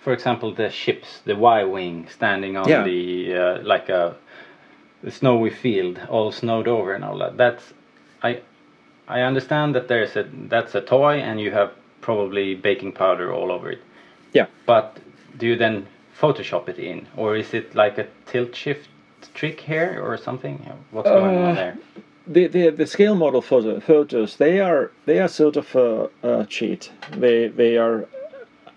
for 0.00 0.12
example, 0.12 0.54
the 0.54 0.70
ships, 0.70 1.20
the 1.24 1.34
Y-wing 1.36 2.08
standing 2.08 2.56
on 2.56 2.68
Yeah. 2.68 2.84
the 2.84 3.34
uh, 3.34 3.62
like 3.62 3.88
a 3.88 4.16
the 5.02 5.10
snowy 5.10 5.50
field, 5.50 6.00
all 6.08 6.32
snowed 6.32 6.66
over 6.68 6.92
and 6.94 7.04
all 7.04 7.18
that. 7.18 7.36
That's 7.36 7.72
I 8.22 8.40
I 9.08 9.20
understand 9.22 9.74
that 9.74 9.88
there's 9.88 10.16
a 10.16 10.24
that's 10.48 10.74
a 10.74 10.80
toy 10.80 11.18
and 11.18 11.40
you 11.40 11.50
have 11.52 11.70
probably 12.00 12.54
baking 12.54 12.92
powder 12.92 13.32
all 13.32 13.50
over 13.50 13.70
it. 13.72 13.80
Yeah. 14.32 14.46
But 14.66 14.98
do 15.38 15.46
you 15.46 15.56
then 15.56 15.86
Photoshop 16.20 16.68
it 16.68 16.78
in, 16.78 17.06
or 17.16 17.36
is 17.36 17.54
it 17.54 17.74
like 17.74 17.98
a 17.98 18.06
tilt 18.26 18.54
shift 18.54 18.88
trick 19.34 19.60
here 19.60 20.00
or 20.02 20.16
something? 20.16 20.58
What's 20.90 21.08
going 21.08 21.36
Uh, 21.36 21.48
on 21.48 21.54
there? 21.54 21.78
the, 22.26 22.46
the 22.46 22.70
the 22.70 22.86
scale 22.86 23.14
model 23.14 23.40
photo, 23.40 23.80
photos 23.80 24.36
they 24.36 24.60
are 24.60 24.90
they 25.06 25.18
are 25.20 25.28
sort 25.28 25.56
of 25.56 25.74
a, 25.74 26.10
a 26.22 26.46
cheat. 26.46 26.90
They 27.16 27.48
they 27.48 27.78
are 27.78 28.06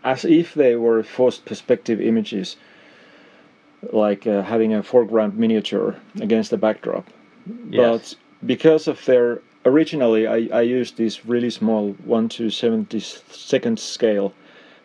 as 0.03 0.25
if 0.25 0.53
they 0.53 0.75
were 0.75 1.03
forced 1.03 1.45
perspective 1.45 1.99
images, 2.01 2.57
like 3.91 4.25
uh, 4.27 4.41
having 4.43 4.73
a 4.73 4.83
foreground 4.83 5.37
miniature 5.37 5.95
against 6.21 6.53
a 6.53 6.57
backdrop. 6.57 7.07
Yes. 7.69 8.13
But 8.41 8.47
because 8.47 8.87
of 8.87 9.03
their 9.05 9.41
originally, 9.65 10.27
I, 10.27 10.59
I 10.59 10.61
used 10.61 10.97
these 10.97 11.25
really 11.25 11.49
small 11.49 11.93
one 12.05 12.29
to 12.29 12.49
seventy 12.49 12.99
second 12.99 13.79
scale 13.79 14.33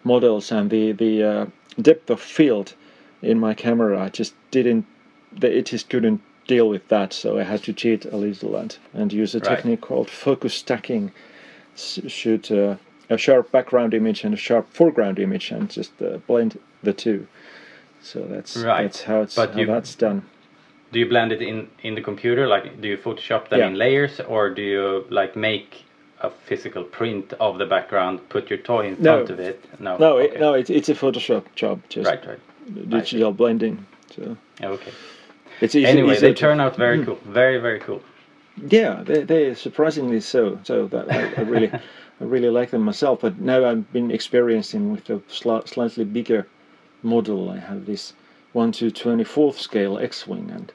models, 0.05 0.53
and 0.53 0.71
the 0.71 0.93
the 0.93 1.23
uh, 1.23 1.47
depth 1.81 2.11
of 2.11 2.21
field 2.21 2.75
in 3.23 3.39
my 3.39 3.55
camera 3.55 4.01
I 4.01 4.09
just 4.09 4.35
didn't. 4.51 4.87
The, 5.33 5.59
it 5.59 5.67
just 5.67 5.89
couldn't 5.91 6.21
deal 6.47 6.69
with 6.69 6.87
that, 6.89 7.13
so 7.13 7.39
I 7.39 7.43
had 7.43 7.63
to 7.65 7.73
cheat 7.73 8.05
a 8.05 8.17
little 8.17 8.57
and 8.57 8.77
and 8.95 9.13
use 9.13 9.35
a 9.35 9.39
Right. 9.41 9.57
technique 9.57 9.81
called 9.81 10.09
focus 10.11 10.55
stacking. 10.55 11.13
S- 11.75 12.01
shoot 12.07 12.51
uh, 12.51 12.77
a 13.11 13.17
sharp 13.19 13.51
background 13.53 13.95
image 13.95 14.25
and 14.25 14.35
a 14.35 14.37
sharp 14.37 14.67
foreground 14.73 15.19
image, 15.19 15.51
and 15.51 15.69
just 15.71 16.01
uh, 16.03 16.19
blend 16.27 16.59
the 16.83 16.93
two. 16.93 17.27
So 18.01 18.21
that's 18.21 18.57
Right. 18.57 18.83
that's 18.83 19.03
how 19.03 19.23
it's 19.23 19.35
But 19.35 19.53
how 19.53 19.61
you- 19.61 19.67
that's 19.67 19.95
done. 19.95 20.23
Do 20.93 21.01
you 21.01 21.07
blend 21.09 21.33
it 21.33 21.43
in 21.43 21.69
in 21.83 21.95
the 21.97 22.01
computer? 22.03 22.47
Like, 22.47 22.81
do 22.81 22.89
you 22.89 22.97
Photoshop 22.97 23.49
them 23.49 23.59
Yeah. 23.59 23.67
in 23.69 23.75
layers, 23.75 24.21
or 24.21 24.51
do 24.51 24.63
you 24.63 25.05
like 25.11 25.35
make 25.37 25.85
a 26.21 26.31
physical 26.31 26.83
print 26.85 27.33
of 27.41 27.59
the 27.59 27.67
background, 27.67 28.21
put 28.29 28.49
your 28.51 28.59
toy 28.59 28.89
in 28.89 28.97
No. 29.01 29.19
front 29.19 29.31
of 29.31 29.41
it? 29.41 29.65
No. 29.81 29.97
No, 29.99 30.19
okay. 30.19 30.35
it, 30.35 30.41
no, 30.41 30.55
it, 30.55 30.71
it's 30.71 30.89
a 30.89 30.95
Photoshop 30.95 31.45
job, 31.55 31.81
just 31.89 32.07
Right, 32.09 32.25
right. 32.27 32.89
digital 32.89 33.33
blending. 33.33 33.85
So 34.15 34.37
Okay. 34.63 34.93
it's 35.61 35.75
easy. 35.75 35.87
Anyway, 35.87 36.13
easy 36.13 36.21
they 36.23 36.33
to- 36.35 36.41
turn 36.41 36.61
out 36.61 36.77
very 36.77 36.99
hmm. 36.99 37.05
cool. 37.05 37.19
Very, 37.27 37.59
very 37.59 37.81
cool. 37.81 38.03
Yeah, 38.71 39.03
they 39.05 39.23
they 39.23 39.55
surprisingly 39.55 40.21
so. 40.21 40.59
So 40.65 40.87
that 40.87 41.13
I, 41.13 41.35
I 41.37 41.45
really 41.45 41.71
I 42.21 42.25
really 42.25 42.49
like 42.49 42.71
them 42.71 42.83
myself. 42.83 43.21
But 43.21 43.39
now 43.39 43.69
I've 43.69 43.93
been 43.93 44.11
experiencing 44.11 44.93
with 44.93 45.11
a 45.11 45.19
sli- 45.29 45.69
slightly 45.69 46.05
bigger 46.05 46.47
model. 47.03 47.51
I 47.51 47.59
have 47.59 47.85
this 47.85 48.15
one 48.55 48.73
to 48.73 48.91
twenty 48.91 49.25
fourth 49.25 49.61
scale 49.61 49.99
X-wing, 49.99 50.51
and 50.51 50.73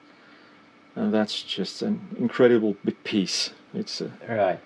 and 0.96 1.12
that's 1.12 1.42
just 1.42 1.82
an 1.82 2.00
incredible 2.20 2.76
big 2.86 3.04
piece. 3.04 3.50
It's 3.74 4.02
a, 4.02 4.12
Right. 4.30 4.60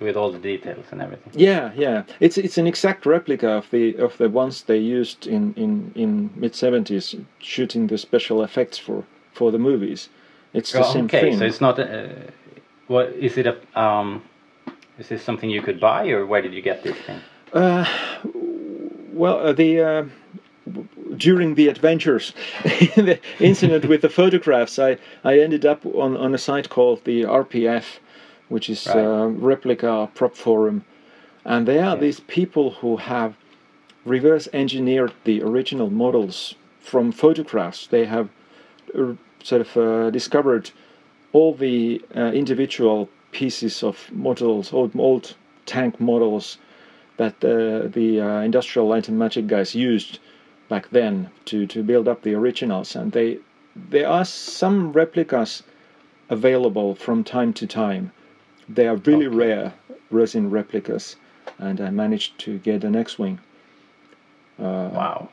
With 0.00 0.16
all 0.16 0.30
the 0.30 0.38
details 0.38 0.84
and 0.92 1.00
everything. 1.00 1.32
yeah, 1.34 1.72
yeah. 1.74 2.02
It's 2.20 2.36
it's 2.38 2.58
an 2.58 2.66
exact 2.66 3.06
replica 3.06 3.48
of 3.48 3.70
the 3.70 3.96
of 3.96 4.16
the 4.18 4.28
ones 4.28 4.62
they 4.64 4.78
used 4.78 5.26
in 5.26 5.54
in 5.56 5.92
in 5.94 6.30
mid 6.36 6.54
seventies 6.54 7.14
shooting 7.38 7.86
the 7.88 7.96
special 7.98 8.42
effects 8.42 8.78
for 8.78 9.04
for 9.32 9.50
the 9.52 9.58
movies. 9.58 10.10
It's 10.52 10.72
the 10.72 10.80
Oh, 10.84 10.92
same 10.92 11.04
okay, 11.06 11.20
thing. 11.20 11.38
so 11.38 11.44
it's 11.46 11.60
not. 11.60 11.78
Uh, 11.78 12.08
what 12.88 13.08
is 13.14 13.36
it? 13.38 13.46
A 13.46 13.56
um, 13.74 14.22
is 14.98 15.08
this 15.08 15.22
something 15.22 15.50
you 15.50 15.62
could 15.62 15.80
buy, 15.80 16.08
or 16.10 16.26
where 16.26 16.42
did 16.42 16.52
you 16.52 16.62
get 16.62 16.82
this 16.82 16.96
thing? 17.06 17.20
Uh, 17.52 17.84
well, 19.12 19.38
uh, 19.38 19.52
the 19.52 19.80
uh, 19.80 20.04
during 21.16 21.54
the 21.54 21.68
adventures, 21.68 22.32
the 22.96 23.18
incident 23.40 23.84
with 23.86 24.02
the 24.02 24.08
photographs, 24.08 24.78
I, 24.78 24.98
I 25.24 25.38
ended 25.38 25.64
up 25.64 25.86
on, 25.86 26.16
on 26.16 26.34
a 26.34 26.38
site 26.38 26.68
called 26.68 27.04
the 27.04 27.22
RPF, 27.22 27.98
which 28.48 28.70
is 28.70 28.86
Right. 28.86 28.96
uh, 29.04 29.26
Replica 29.28 30.08
Prop 30.14 30.34
Forum, 30.34 30.84
and 31.44 31.66
they 31.66 31.78
are 31.78 31.94
Yeah. 31.96 32.00
these 32.00 32.20
people 32.20 32.70
who 32.80 32.96
have 32.96 33.34
reverse 34.04 34.48
engineered 34.52 35.12
the 35.24 35.42
original 35.42 35.90
models 35.90 36.54
from 36.80 37.12
photographs. 37.12 37.86
They 37.86 38.04
have 38.04 38.28
uh, 38.94 39.14
sort 39.42 39.60
of 39.62 39.76
uh, 39.76 40.10
discovered 40.10 40.70
all 41.32 41.54
the 41.54 42.00
uh, 42.16 42.30
individual 42.32 43.08
pieces 43.32 43.82
of 43.82 44.10
models, 44.12 44.72
old, 44.72 44.92
old 44.96 45.34
tank 45.66 46.00
models 46.00 46.58
that 47.16 47.34
uh, 47.44 47.88
the 47.88 48.20
uh, 48.20 48.40
Industrial 48.42 48.86
Light 48.86 49.08
and 49.08 49.18
Magic 49.18 49.46
guys 49.46 49.74
used 49.74 50.18
back 50.68 50.88
then 50.90 51.30
to, 51.46 51.66
to 51.66 51.82
build 51.82 52.08
up 52.08 52.22
the 52.22 52.34
originals. 52.34 52.96
And 52.96 53.12
they 53.12 53.38
there 53.90 54.08
are 54.08 54.24
some 54.24 54.92
replicas 54.92 55.62
available 56.30 56.94
from 56.94 57.22
time 57.24 57.52
to 57.54 57.66
time. 57.66 58.10
They 58.68 58.88
are 58.88 58.96
really 58.96 59.26
Okay. 59.26 59.36
rare 59.36 59.72
resin 60.10 60.50
replicas, 60.50 61.16
and 61.58 61.80
I 61.80 61.90
managed 61.90 62.38
to 62.40 62.58
get 62.58 62.84
an 62.84 62.96
X-wing 62.96 63.38
uh, 64.58 64.88
Wow. 64.92 65.28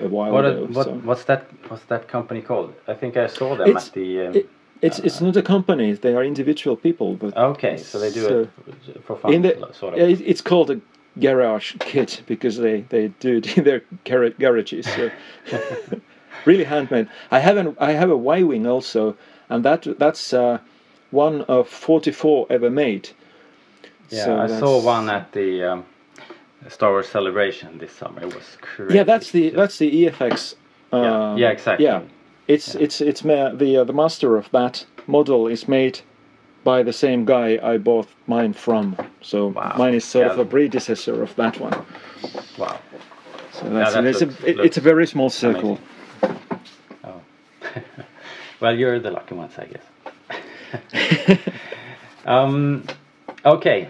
a 0.00 0.08
while 0.08 0.32
What, 0.32 0.44
ago. 0.46 0.62
a, 0.62 0.66
what 0.66 0.86
so. 0.86 0.92
what's 1.04 1.24
that? 1.24 1.44
What's 1.68 1.84
that 1.84 2.08
company 2.08 2.40
called? 2.40 2.72
I 2.88 2.94
think 2.94 3.16
I 3.16 3.26
saw 3.26 3.56
them 3.56 3.68
It's- 3.68 3.88
at 3.88 3.94
the. 3.94 4.26
Um, 4.26 4.34
it- 4.36 4.48
It's 4.82 4.98
it's 4.98 5.20
not 5.20 5.36
a 5.36 5.42
company; 5.42 5.92
they 5.92 6.14
are 6.16 6.24
individual 6.24 6.76
people. 6.76 7.14
But 7.14 7.36
okay, 7.36 7.76
so 7.76 7.98
they 8.00 8.10
do 8.10 8.20
so- 8.20 8.48
it 8.88 9.04
for 9.04 9.16
fun, 9.16 9.32
in 9.32 9.42
the 9.42 9.54
sort 9.72 9.94
of. 9.94 10.00
it- 10.00 10.20
it's 10.26 10.40
called 10.42 10.70
a 10.70 10.80
garage 11.20 11.76
kit 11.78 12.22
because 12.26 12.56
they, 12.56 12.80
they 12.88 13.08
do 13.20 13.36
it 13.36 13.56
in 13.58 13.62
their 13.64 13.82
gar- 14.04 14.30
garages. 14.40 14.86
So 14.86 15.10
really 16.46 16.64
handmade. 16.64 17.06
I 17.30 17.38
have 17.38 17.56
an 17.58 17.76
I 17.78 17.92
have 17.92 18.10
a 18.10 18.16
Y 18.16 18.42
wing 18.42 18.66
also, 18.66 19.14
and 19.48 19.64
that 19.64 19.86
that's 19.98 20.32
uh, 20.32 20.58
one 21.12 21.42
of 21.42 21.68
forty 21.68 22.10
four 22.10 22.46
ever 22.50 22.70
made. 22.70 23.10
yeah, 24.10 24.24
So 24.24 24.38
I 24.40 24.46
saw 24.48 24.82
one 24.82 25.08
at 25.08 25.30
the 25.32 25.62
um, 25.72 25.84
Star 26.68 26.90
Wars 26.90 27.08
Celebration 27.08 27.78
this 27.78 27.92
summer. 27.92 28.22
It 28.22 28.34
was 28.34 28.56
crazy. 28.60 28.94
Yeah, 28.96 29.04
that's 29.04 29.30
the 29.30 29.50
that's 29.50 29.78
the 29.78 29.90
EFX. 30.06 30.54
Uh, 30.92 30.96
Yeah, 30.96 31.36
yeah, 31.36 31.50
exactly. 31.52 31.84
Yeah, 31.86 32.00
it's 32.48 32.74
Yeah. 32.74 32.82
it's 32.84 33.00
it's 33.00 33.24
ma- 33.24 33.54
the 33.54 33.78
uh, 33.78 33.84
the 33.84 33.92
master 33.92 34.36
of 34.36 34.50
that 34.50 34.84
model 35.06 35.46
is 35.48 35.68
made 35.68 36.00
by 36.64 36.82
the 36.84 36.92
same 36.92 37.24
guy 37.24 37.58
I 37.62 37.78
bought 37.78 38.08
mine 38.26 38.52
from. 38.54 38.96
So 39.20 39.48
Wow. 39.48 39.74
mine 39.78 39.94
is 39.96 40.04
sort 40.04 40.26
of 40.32 40.38
a 40.38 40.44
predecessor 40.44 41.22
of 41.22 41.34
that 41.36 41.58
one. 41.60 41.74
Wow. 42.58 42.78
So 43.52 43.68
that's 43.68 43.94
that 43.94 44.04
it's, 44.06 44.20
looks- 44.20 44.42
a, 44.42 44.48
it- 44.50 44.60
it's 44.66 44.76
a 44.78 44.80
very 44.80 45.06
small 45.06 45.30
circle. 45.30 45.78
Oh. 47.04 47.20
well, 48.60 48.76
you're 48.78 49.00
the 49.00 49.10
lucky 49.10 49.34
ones, 49.34 49.58
I 49.58 49.64
guess. 49.66 49.82
um, 52.26 52.84
okay. 53.44 53.88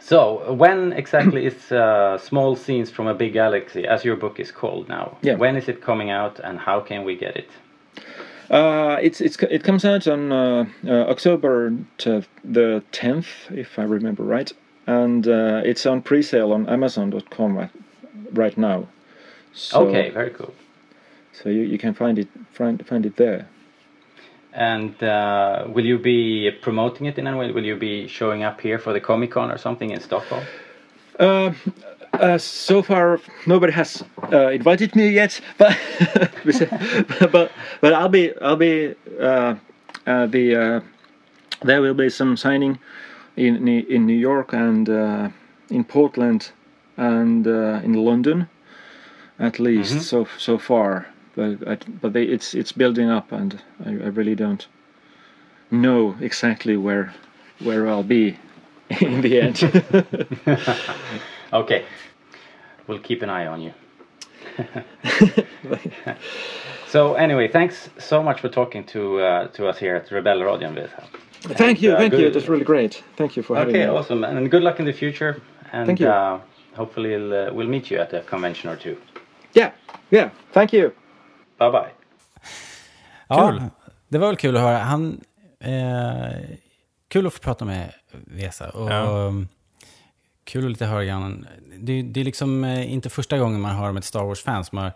So, 0.00 0.52
when 0.54 0.92
exactly 0.94 1.44
is 1.44 1.70
uh, 1.70 2.16
Small 2.16 2.56
Scenes 2.56 2.90
from 2.90 3.06
a 3.08 3.14
Big 3.14 3.34
Galaxy, 3.34 3.86
as 3.86 4.04
your 4.04 4.16
book 4.16 4.40
is 4.40 4.50
called 4.50 4.88
now? 4.88 5.18
Yeah. 5.20 5.34
When 5.34 5.56
is 5.56 5.68
it 5.68 5.82
coming 5.82 6.10
out 6.10 6.40
and 6.40 6.58
how 6.58 6.80
can 6.80 7.04
we 7.04 7.14
get 7.14 7.36
it? 7.36 7.50
Uh, 8.50 8.96
it's 9.02 9.20
it's 9.20 9.36
it 9.42 9.62
comes 9.62 9.84
out 9.84 10.06
on 10.06 10.32
uh, 10.32 10.64
uh, 10.86 11.10
October 11.10 11.74
the 11.98 12.82
tenth, 12.92 13.28
if 13.50 13.78
I 13.78 13.82
remember 13.82 14.22
right, 14.22 14.50
and 14.86 15.28
uh, 15.28 15.60
it's 15.64 15.84
on 15.84 16.00
pre-sale 16.00 16.52
on 16.52 16.66
Amazon.com 16.66 17.58
right, 17.58 17.70
right 18.32 18.56
now. 18.56 18.88
So, 19.52 19.86
okay, 19.86 20.08
very 20.08 20.30
cool. 20.30 20.54
So 21.32 21.50
you, 21.50 21.60
you 21.60 21.76
can 21.76 21.92
find 21.92 22.18
it 22.18 22.28
find 22.52 22.84
find 22.86 23.04
it 23.04 23.16
there. 23.16 23.46
And 24.52 25.00
uh, 25.02 25.66
will 25.68 25.84
you 25.84 25.98
be 25.98 26.50
promoting 26.62 27.06
it 27.06 27.18
in 27.18 27.26
any 27.26 27.36
way? 27.38 27.52
Will 27.52 27.64
you 27.64 27.76
be 27.76 28.08
showing 28.08 28.42
up 28.42 28.60
here 28.60 28.78
for 28.78 28.92
the 28.92 29.00
Comic 29.00 29.30
Con 29.32 29.50
or 29.50 29.58
something 29.58 29.90
in 29.90 30.00
Stockholm? 30.00 30.44
Uh, 31.20 31.52
uh, 32.14 32.38
so 32.38 32.82
far, 32.82 33.20
nobody 33.46 33.72
has 33.72 34.02
uh, 34.32 34.48
invited 34.48 34.96
me 34.96 35.08
yet, 35.10 35.40
but 35.58 35.76
but 37.32 37.50
but 37.80 37.92
I'll 37.92 38.08
be 38.08 38.32
I'll 38.40 38.56
be 38.56 38.94
uh, 39.20 39.54
uh, 40.06 40.26
the 40.26 40.56
uh, 40.56 40.80
there 41.64 41.82
will 41.82 41.94
be 41.94 42.08
some 42.10 42.36
signing 42.36 42.78
in 43.36 43.68
in 43.68 44.06
New 44.06 44.16
York 44.18 44.52
and 44.54 44.88
uh, 44.88 45.28
in 45.70 45.84
Portland 45.84 46.50
and 46.96 47.46
uh, 47.46 47.80
in 47.84 47.92
London, 47.92 48.48
at 49.38 49.58
least 49.60 49.94
Mhm. 49.94 50.00
so 50.02 50.26
so 50.38 50.58
far. 50.58 51.06
But 51.38 51.68
I, 51.68 51.76
but 52.02 52.12
they, 52.14 52.24
it's 52.24 52.52
it's 52.54 52.72
building 52.72 53.08
up, 53.10 53.30
and 53.32 53.62
I, 53.86 53.90
I 53.90 54.08
really 54.18 54.34
don't 54.34 54.66
know 55.70 56.16
exactly 56.20 56.76
where 56.76 57.14
where 57.62 57.86
I'll 57.88 58.02
be 58.08 58.36
in 59.00 59.20
the 59.22 59.40
end. 59.40 59.58
Okay, 61.52 61.84
we'll 62.86 62.98
keep 62.98 63.22
an 63.22 63.30
eye 63.30 63.46
on 63.46 63.62
you. 63.62 63.72
so 66.88 67.14
anyway, 67.14 67.48
thanks 67.48 67.88
so 67.98 68.22
much 68.22 68.40
for 68.40 68.48
talking 68.48 68.84
to 68.86 69.18
uh, 69.20 69.48
to 69.48 69.66
us 69.68 69.78
here 69.78 69.96
at 69.96 70.10
Rebel 70.10 70.42
Radio 70.44 70.68
Vesa. 70.70 71.02
Thank 71.56 71.80
you, 71.82 71.92
uh, 71.92 71.98
thank 71.98 72.12
you. 72.12 72.18
good- 72.18 72.26
It 72.28 72.34
was 72.34 72.48
really 72.48 72.64
great. 72.64 73.02
Thank 73.16 73.36
you 73.36 73.42
for 73.42 73.56
having 73.56 73.74
Okay, 73.76 73.86
me. 73.86 73.90
awesome, 73.98 74.24
and 74.24 74.50
good 74.50 74.62
luck 74.62 74.78
in 74.80 74.84
the 74.86 74.92
future. 74.92 75.40
And 75.72 75.86
Thank 75.86 76.00
you. 76.00 76.08
Uh, 76.08 76.40
hopefully, 76.76 77.10
we'll, 77.16 77.32
uh, 77.48 77.52
we'll 77.54 77.68
meet 77.68 77.90
you 77.90 77.98
at 78.00 78.12
a 78.12 78.20
convention 78.22 78.68
or 78.70 78.76
two. 78.76 78.96
yeah, 79.54 79.70
yeah. 80.10 80.30
Thank 80.52 80.72
you. 80.72 80.92
Bye 81.58 81.70
bye. 81.70 81.90
Ja, 83.28 83.48
Kul. 83.50 83.62
Det 84.08 84.18
var 84.18 84.26
väl 84.26 84.36
kul 84.36 84.56
att 84.56 84.62
höra. 84.62 84.78
Han, 84.78 85.20
eh, 85.60 86.40
kul 87.08 87.26
att 87.26 87.34
få 87.34 87.40
prata 87.40 87.64
med 87.64 87.92
Vesa. 88.12 88.70
Och, 88.70 88.90
Ja. 88.90 89.02
um, 89.02 89.48
Kul 90.44 90.64
att 90.64 90.70
lite 90.70 90.86
höra 90.86 91.04
grann. 91.04 91.46
Det, 91.78 92.02
det 92.02 92.20
är 92.20 92.24
liksom 92.24 92.64
eh, 92.64 92.92
inte 92.92 93.10
första 93.10 93.38
gången 93.38 93.60
man 93.60 93.76
hör 93.76 93.88
om 93.88 93.96
ett 93.96 94.04
Star 94.04 94.24
Wars-fan 94.24 94.64
som 94.64 94.78
har 94.78 94.92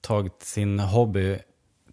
tagit 0.00 0.42
sin 0.42 0.78
hobby 0.80 1.38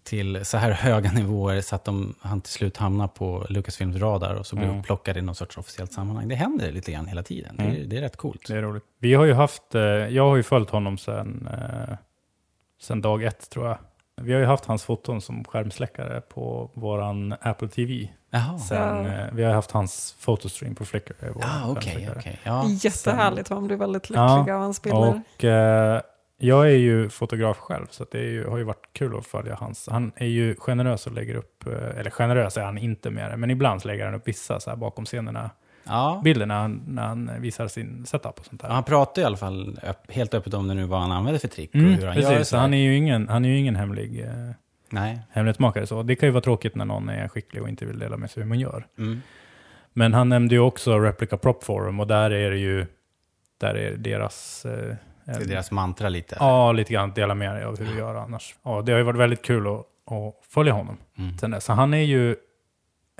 till 0.02 0.44
så 0.44 0.56
här 0.58 0.70
höga 0.72 1.12
nivåer 1.12 1.60
så 1.60 1.74
att 1.76 1.84
de, 1.84 2.14
han 2.20 2.40
till 2.40 2.52
slut 2.52 2.76
hamnar 2.76 3.08
på 3.08 3.46
Lucasfilms 3.48 3.96
radar 3.96 4.34
och 4.34 4.46
så 4.46 4.56
blir 4.56 4.66
Mm. 4.66 4.80
upplockad 4.80 5.16
i 5.16 5.22
någon 5.22 5.34
sorts 5.34 5.58
officiellt 5.58 5.92
sammanhang. 5.92 6.28
Det 6.28 6.34
händer 6.34 6.72
lite 6.72 6.92
grann 6.92 7.06
hela 7.06 7.22
tiden. 7.22 7.56
Det, 7.56 7.62
är, 7.62 7.68
Mm. 7.68 7.88
det 7.88 7.96
är 7.96 8.00
rätt 8.00 8.16
coolt. 8.16 8.46
Det 8.48 8.54
är 8.56 8.62
roligt. 8.62 8.84
Vi 8.98 9.14
har 9.14 9.24
ju 9.24 9.32
haft, 9.32 9.74
eh, 9.74 9.82
jag 9.82 10.28
har 10.28 10.36
ju 10.36 10.42
följt 10.42 10.70
honom 10.70 10.98
sen, 10.98 11.48
eh, 11.52 11.96
sen 12.80 13.00
dag 13.00 13.22
ett 13.24 13.50
tror 13.50 13.66
jag. 13.66 13.78
Vi 14.22 14.32
har 14.32 14.40
ju 14.40 14.46
haft 14.46 14.64
hans 14.64 14.84
foton 14.84 15.20
som 15.20 15.44
skärmsläckare 15.44 16.20
på 16.20 16.70
våran 16.74 17.34
Apple 17.40 17.68
TV. 17.68 18.08
Jaha. 18.30 18.58
Sen, 18.58 19.04
Ja. 19.04 19.12
eh, 19.12 19.26
vi 19.32 19.44
har 19.44 19.54
haft 19.54 19.70
hans 19.70 20.16
fotostream 20.18 20.74
på 20.74 20.84
Flickr. 20.84 21.12
eh, 21.20 21.28
Ah, 21.36 21.74
skärmsläckare. 21.74 22.14
okej. 22.18 22.40
Ja. 22.44 22.64
Jättehärligt, 22.68 23.50
man 23.50 23.66
blir 23.66 23.76
väldigt 23.76 24.10
lycklig 24.10 24.18
Ja, 24.24 24.40
av 24.54 24.60
hans 24.60 24.82
bilder. 24.82 25.22
Och 25.38 25.44
eh, 25.44 26.00
jag 26.38 26.66
är 26.66 26.76
ju 26.76 27.08
fotograf 27.08 27.56
själv, 27.58 27.86
så 27.90 28.06
det 28.10 28.18
är 28.18 28.22
ju, 28.30 28.46
har 28.48 28.58
ju 28.58 28.64
varit 28.64 28.88
kul 28.92 29.16
att 29.18 29.26
följa 29.26 29.54
hans. 29.54 29.88
Han 29.90 30.12
är 30.16 30.26
ju 30.26 30.56
generös 30.56 31.06
och 31.06 31.12
lägger 31.12 31.34
upp, 31.34 31.66
eh, 31.66 31.98
eller 31.98 32.10
generös 32.10 32.56
är 32.56 32.64
han 32.64 32.78
inte 32.78 33.10
med 33.10 33.30
det, 33.30 33.36
men 33.36 33.50
ibland 33.50 33.84
lägger 33.84 34.04
han 34.04 34.14
upp 34.14 34.28
vissa 34.28 34.60
så 34.60 34.70
här 34.70 34.76
bakom 34.76 35.04
scenerna 35.04 35.50
Ja. 35.86 36.20
bilder 36.24 36.46
när 36.46 36.54
han, 36.54 36.82
när 36.86 37.02
han 37.02 37.30
visar 37.40 37.68
sin 37.68 38.06
setup 38.06 38.38
och 38.38 38.46
sånt 38.46 38.60
där. 38.60 38.68
Ja, 38.68 38.74
Han 38.74 38.84
pratar 38.84 39.22
i 39.22 39.24
alla 39.24 39.36
fall 39.36 39.78
öpp, 39.82 40.10
helt 40.12 40.34
öppet 40.34 40.54
om 40.54 40.68
det 40.68 40.74
nu 40.74 40.84
vad 40.86 41.00
han 41.00 41.12
använder 41.12 41.38
för 41.40 41.48
trick 41.48 41.70
och 41.70 41.74
Mm, 41.76 41.90
hur 41.94 42.06
han 42.06 42.16
gör. 42.16 42.22
precis, 42.30 42.48
så 42.48 42.56
så 42.56 42.56
han 42.56 42.74
är 42.74 42.78
ju 42.78 42.96
ingen, 42.96 43.28
han 43.28 43.44
är 43.44 43.48
ju 43.48 43.58
ingen 43.58 43.76
hemlig 43.76 44.20
eh, 44.20 44.28
Nej. 44.90 45.18
hemlighetsmakare. 45.30 45.86
Så 45.86 46.02
det 46.02 46.16
kan 46.16 46.26
ju 46.28 46.32
vara 46.32 46.42
tråkigt 46.42 46.74
när 46.74 46.84
någon 46.84 47.08
är 47.08 47.28
skicklig 47.28 47.62
och 47.62 47.68
inte 47.68 47.86
vill 47.86 47.98
dela 47.98 48.16
med 48.16 48.30
sig 48.30 48.42
hur 48.42 48.48
man 48.48 48.58
gör. 48.60 48.86
Mm. 48.98 49.20
Men 49.92 50.14
han 50.14 50.28
nämnde 50.28 50.54
ju 50.54 50.60
också 50.60 50.98
Replica 50.98 51.36
Prop 51.36 51.64
Forum 51.64 52.00
och 52.00 52.06
där 52.06 52.30
är 52.30 52.50
det 52.50 52.58
ju, 52.58 52.86
där 53.60 53.74
är 53.74 53.96
deras... 53.96 54.64
Eh, 54.64 54.94
Det 55.24 55.32
är 55.32 55.48
deras 55.48 55.70
mantra 55.70 56.08
lite. 56.08 56.36
Ja, 56.40 56.72
lite 56.72 56.92
grann 56.92 57.12
dela 57.14 57.34
med 57.34 57.54
dig 57.54 57.64
av 57.64 57.78
hur 57.78 57.86
du 57.86 57.98
gör 57.98 58.14
annars. 58.14 58.54
Ja, 58.62 58.82
det 58.82 58.92
har 58.92 58.98
ju 58.98 59.04
varit 59.04 59.18
väldigt 59.20 59.42
kul 59.42 59.66
att, 59.66 59.72
att 60.12 60.34
följa 60.54 60.72
honom 60.72 60.96
Mm. 61.18 61.38
sen 61.38 61.50
dess. 61.50 61.64
Så 61.64 61.72
han 61.72 61.94
är 61.94 61.98
ju 62.02 62.36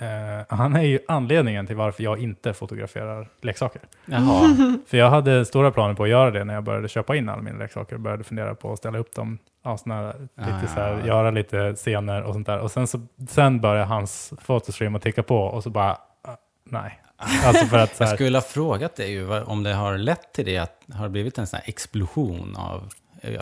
eh, 0.00 0.56
han 0.56 0.76
är 0.76 0.82
ju 0.82 0.98
anledningen 1.08 1.66
till 1.66 1.76
varför 1.76 2.02
jag 2.02 2.18
inte 2.18 2.52
fotograferar 2.54 3.28
leksaker. 3.40 3.82
Jaha. 4.06 4.56
För 4.86 4.96
jag 4.96 5.10
hade 5.10 5.44
stora 5.44 5.70
planer 5.70 5.94
på 5.94 6.02
att 6.02 6.08
göra 6.08 6.30
det 6.30 6.44
när 6.44 6.54
jag 6.54 6.64
började 6.64 6.88
köpa 6.88 7.16
in 7.16 7.28
alla 7.28 7.42
mina 7.42 7.58
leksaker. 7.58 7.98
Började 7.98 8.24
fundera 8.24 8.54
på 8.54 8.72
att 8.72 8.78
ställa 8.78 8.98
upp 8.98 9.14
dem, 9.14 9.38
ja, 9.64 9.76
såna 9.78 9.94
här, 9.94 10.14
lite 10.36 10.52
Ah. 10.64 10.74
så 10.74 10.80
här, 10.80 11.06
göra 11.06 11.30
lite 11.30 11.74
scener 11.74 12.22
och 12.22 12.32
sånt 12.34 12.46
där. 12.46 12.58
Och 12.58 12.70
sen, 12.70 12.86
så, 12.86 13.00
sen 13.28 13.60
började 13.60 13.84
hans 13.84 14.32
fotostream 14.42 14.94
att 14.94 15.02
ticka 15.02 15.22
på 15.22 15.38
och 15.38 15.62
så 15.62 15.70
bara, 15.70 15.92
ah, 16.22 16.36
nej. 16.64 17.00
Alltså 17.44 17.76
att 17.76 18.00
Jag 18.00 18.08
skulle 18.08 18.36
ha 18.38 18.42
frågat 18.42 18.96
dig 18.96 19.12
ju 19.12 19.40
om 19.42 19.62
det 19.62 19.72
har 19.74 19.98
lett 19.98 20.32
till 20.32 20.44
det, 20.44 20.58
att 20.58 20.80
har 20.92 21.04
det 21.04 21.10
blivit 21.10 21.38
en 21.38 21.46
sån 21.46 21.56
här 21.56 21.68
explosion 21.68 22.56
av, 22.56 22.88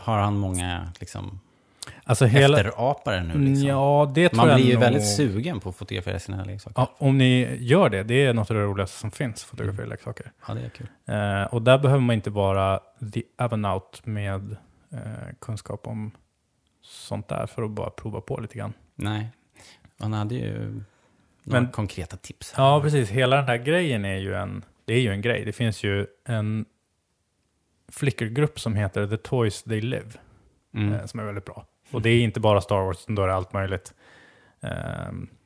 har 0.03 0.19
han 0.19 0.37
många 0.39 0.93
liksom 1.01 1.41
alltså 2.05 2.25
hela, 2.27 2.59
efterapare 2.61 3.23
nu 3.23 3.39
liksom? 3.39 3.69
Ja, 3.69 4.13
det 4.15 4.29
tror 4.29 4.37
Man 4.37 4.49
jag 4.49 4.57
blir 4.57 4.67
ju 4.67 4.73
nog- 4.75 4.81
väldigt 4.83 5.17
sugen 5.17 5.61
på 5.61 5.69
att 5.69 5.77
fotografera 5.77 6.19
sina 6.19 6.45
leksaker. 6.45 6.75
Ja, 6.83 6.95
om 6.99 7.19
ni 7.19 7.57
gör 7.61 7.89
det, 7.91 8.03
det 8.03 8.25
är 8.27 8.35
något 8.35 8.51
av 8.51 8.57
det 8.57 8.63
roligaste 8.63 8.99
som 8.99 9.11
finns, 9.11 9.45
fotografera 9.45 9.87
leksaker. 9.87 10.33
Ja, 10.49 10.55
det 10.55 10.61
är 10.61 10.69
kul. 10.69 10.87
Eh, 11.07 11.43
och 11.55 11.63
där 11.63 11.79
behöver 11.79 12.01
man 12.03 12.15
inte 12.15 12.31
vara 12.31 12.81
the 13.13 13.23
Avanaut 13.39 14.01
med 14.07 14.57
eh, 14.93 14.99
kunskap 15.41 15.87
om 15.87 16.11
sånt 16.83 17.29
där 17.29 17.47
för 17.47 17.63
att 17.63 17.71
bara 17.71 17.91
prova 17.91 18.21
på 18.21 18.41
lite 18.41 18.59
grann. 18.59 18.73
Nej, 18.95 19.29
han 19.99 20.13
hade 20.13 20.35
ju 20.35 20.59
några 21.45 21.61
Men- 21.61 21.69
konkreta 21.71 22.17
tips. 22.17 22.53
här. 22.53 22.65
Ja, 22.65 22.81
precis. 22.81 23.11
Hela 23.11 23.37
den 23.37 23.45
här 23.45 23.57
grejen 23.57 24.05
är 24.05 24.17
ju 24.19 24.35
en, 24.35 24.65
det 24.85 24.95
är 24.95 25.01
ju 25.01 25.11
en 25.11 25.21
grej. 25.23 25.45
Det 25.45 25.53
finns 25.53 25.85
ju 25.85 26.07
en 26.25 26.65
flickergrupp 27.89 28.61
som 28.61 28.75
heter 28.75 29.07
The 29.07 29.17
Toys 29.17 29.63
They 29.63 29.81
Live, 29.81 30.11
Mm. 30.75 30.93
eh, 30.93 31.07
som 31.07 31.21
är 31.21 31.25
väldigt 31.25 31.45
bra. 31.45 31.67
Och 31.93 32.03
det 32.03 32.11
är 32.11 32.21
inte 32.21 32.41
bara 32.41 32.61
Star 32.61 32.85
Wars, 32.85 32.99
utan 33.03 33.15
då 33.15 33.23
är 33.23 33.27
det 33.27 33.35
allt 33.35 33.53
möjligt. 33.53 33.95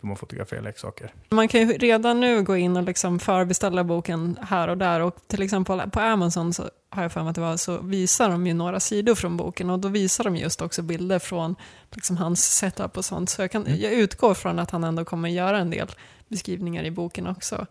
De 0.00 0.08
har 0.08 0.14
fotograferat 0.16 0.64
leksaker. 0.64 1.14
Man 1.28 1.48
kan 1.48 1.60
ju 1.60 1.66
redan 1.78 2.20
nu 2.20 2.42
gå 2.42 2.56
in 2.56 2.76
och 2.76 2.82
liksom 2.82 3.18
förbeställa 3.18 3.84
boken 3.84 4.38
här 4.42 4.68
och 4.68 4.78
där 4.78 5.00
och 5.00 5.16
till 5.26 5.42
exempel 5.42 5.90
på 5.90 6.00
Amazon 6.00 6.52
så 6.54 6.70
har 6.90 7.02
jag 7.02 7.12
för 7.12 7.20
mig 7.22 7.28
att 7.30 7.34
det 7.34 7.40
var 7.40 7.56
så 7.56 7.78
visar 7.78 8.28
de 8.30 8.46
ju 8.46 8.54
några 8.54 8.80
sidor 8.80 9.14
från 9.14 9.36
boken 9.36 9.70
och 9.70 9.78
då 9.78 9.88
visar 9.88 10.24
de 10.24 10.36
just 10.36 10.62
också 10.62 10.82
bilder 10.82 11.18
från 11.18 11.56
liksom 11.90 12.16
hans 12.16 12.56
setup 12.56 12.96
och 12.96 13.04
sånt. 13.04 13.30
Så 13.30 13.42
jag, 13.42 13.50
kan, 13.50 13.66
Mm. 13.66 13.80
jag 13.80 13.92
utgår 13.92 14.34
från 14.34 14.58
att 14.58 14.70
han 14.70 14.84
ändå 14.84 15.04
kommer 15.04 15.28
göra 15.28 15.58
en 15.58 15.70
del 15.70 15.88
beskrivningar 16.28 16.84
i 16.84 16.90
boken 16.90 17.26
också 17.26 17.66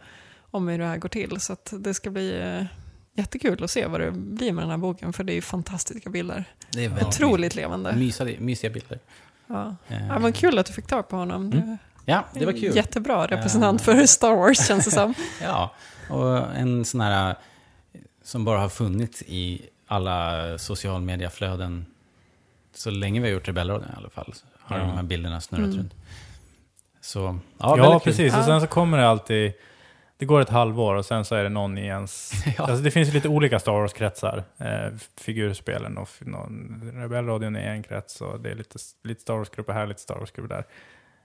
om 0.51 0.67
hur 0.67 0.77
det 0.79 0.85
här 0.85 0.97
går 0.97 1.09
till. 1.09 1.41
Så 1.41 1.55
det 1.71 1.93
ska 1.93 2.09
bli 2.09 2.39
eh, 2.41 2.65
jättekul 3.15 3.63
att 3.63 3.71
se 3.71 3.87
vad 3.87 3.99
det 3.99 4.11
blir 4.11 4.51
med 4.51 4.63
den 4.63 4.69
här 4.71 4.77
boken 4.77 5.13
för 5.13 5.23
det 5.23 5.31
är 5.33 5.35
ju 5.35 5.41
fantastiska 5.41 6.09
bilder. 6.09 6.45
Det 6.71 6.85
är 6.85 6.89
väldigt 6.89 7.07
Otroligt 7.07 7.55
levande. 7.55 7.93
mysiga, 7.95 8.39
mysiga 8.39 8.69
bilder. 8.71 8.99
Ja. 9.47 9.75
Eh, 9.87 10.07
Ja, 10.07 10.19
vad 10.19 10.35
kul 10.35 10.59
att 10.59 10.65
du 10.65 10.73
fick 10.73 10.87
tag 10.87 11.07
på 11.09 11.15
honom. 11.15 11.51
Mm. 11.51 11.77
Ja, 12.05 12.25
det 12.33 12.45
var 12.45 12.53
kul. 12.53 12.75
Jättebra 12.75 13.27
representant 13.27 13.81
Eh. 13.81 13.85
för 13.85 14.05
Star 14.05 14.35
Wars 14.35 14.67
känns 14.67 14.85
det 14.85 14.91
som. 14.91 15.13
Ja, 15.41 15.71
och 16.09 16.37
en 16.55 16.85
sån 16.85 17.01
här 17.01 17.29
eh, 17.29 17.35
som 18.23 18.45
bara 18.45 18.59
har 18.59 18.69
funnits 18.69 19.21
i 19.27 19.61
alla 19.87 20.57
social 20.57 21.01
media-flöden 21.01 21.85
så 22.75 22.89
länge 22.89 23.19
vi 23.21 23.27
har 23.27 23.33
gjort 23.33 23.47
Rebellradion 23.47 23.87
i 23.93 23.97
alla 23.97 24.09
fall. 24.09 24.33
Har 24.59 24.77
Ja. 24.77 24.83
de 24.83 24.91
här 24.95 25.03
bilderna 25.03 25.41
snurrat 25.41 25.65
Mm. 25.65 25.77
runt. 25.77 25.93
Så, 27.01 27.39
ja, 27.57 27.77
Ja, 27.77 27.99
precis. 28.03 28.35
Och 28.37 28.43
sen 28.43 28.61
så 28.61 28.67
kommer 28.67 28.97
det 28.97 29.07
alltid, 29.09 29.53
det 30.17 30.25
går 30.25 30.41
ett 30.41 30.49
halvår 30.49 30.95
och 30.95 31.05
sen 31.05 31.25
så 31.25 31.35
är 31.35 31.43
det 31.43 31.49
någon 31.49 31.77
i 31.77 31.85
ens... 31.85 32.31
Ja. 32.57 32.63
Alltså 32.63 32.83
det 32.83 32.91
finns 32.91 33.13
lite 33.13 33.29
olika 33.29 33.59
Star 33.59 33.71
Wars-kretsar. 33.71 34.43
Eh, 34.57 34.97
figurspelen 35.21 35.97
och 35.97 36.09
någon, 36.19 36.81
Rebellradion 36.95 37.55
är 37.55 37.71
en 37.71 37.83
krets 37.83 38.21
och 38.21 38.39
det 38.39 38.51
är 38.51 38.55
lite, 38.55 38.79
lite 39.03 39.21
Star 39.21 39.33
Wars-grupper 39.33 39.73
här, 39.73 39.87
lite 39.87 40.01
Star 40.01 40.15
Wars-grupper 40.15 40.55
där. 40.55 40.63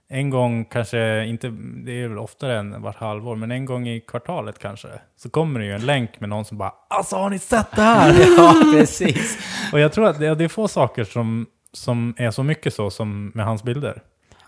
En 0.07 0.29
gång, 0.29 0.65
kanske 0.65 1.25
inte, 1.25 1.49
det 1.85 1.91
är 1.91 2.07
väl 2.07 2.17
oftare 2.17 2.59
än 2.59 2.81
vart 2.81 2.95
halvår, 2.95 3.35
men 3.35 3.51
en 3.51 3.65
gång 3.65 3.87
i 3.87 3.99
kvartalet 3.99 4.59
kanske, 4.59 4.87
så 5.17 5.29
kommer 5.29 5.59
det 5.59 5.65
ju 5.65 5.71
en 5.71 5.85
länk 5.85 6.19
med 6.19 6.29
någon 6.29 6.45
som 6.45 6.57
bara 6.57 6.73
Alltså 6.87 7.15
har 7.15 7.29
ni 7.29 7.39
sett 7.39 7.71
det 7.75 7.81
här? 7.81 8.15
ja, 8.37 8.55
precis. 8.77 9.37
och 9.73 9.79
jag 9.79 9.93
tror 9.93 10.07
att 10.07 10.19
det, 10.19 10.35
det 10.35 10.43
är 10.43 10.47
få 10.47 10.67
saker 10.67 11.03
som, 11.03 11.45
som 11.73 12.13
är 12.17 12.31
så 12.31 12.43
mycket 12.43 12.73
så 12.73 12.89
som 12.89 13.31
med 13.35 13.45
hans 13.45 13.63
bilder. 13.63 14.01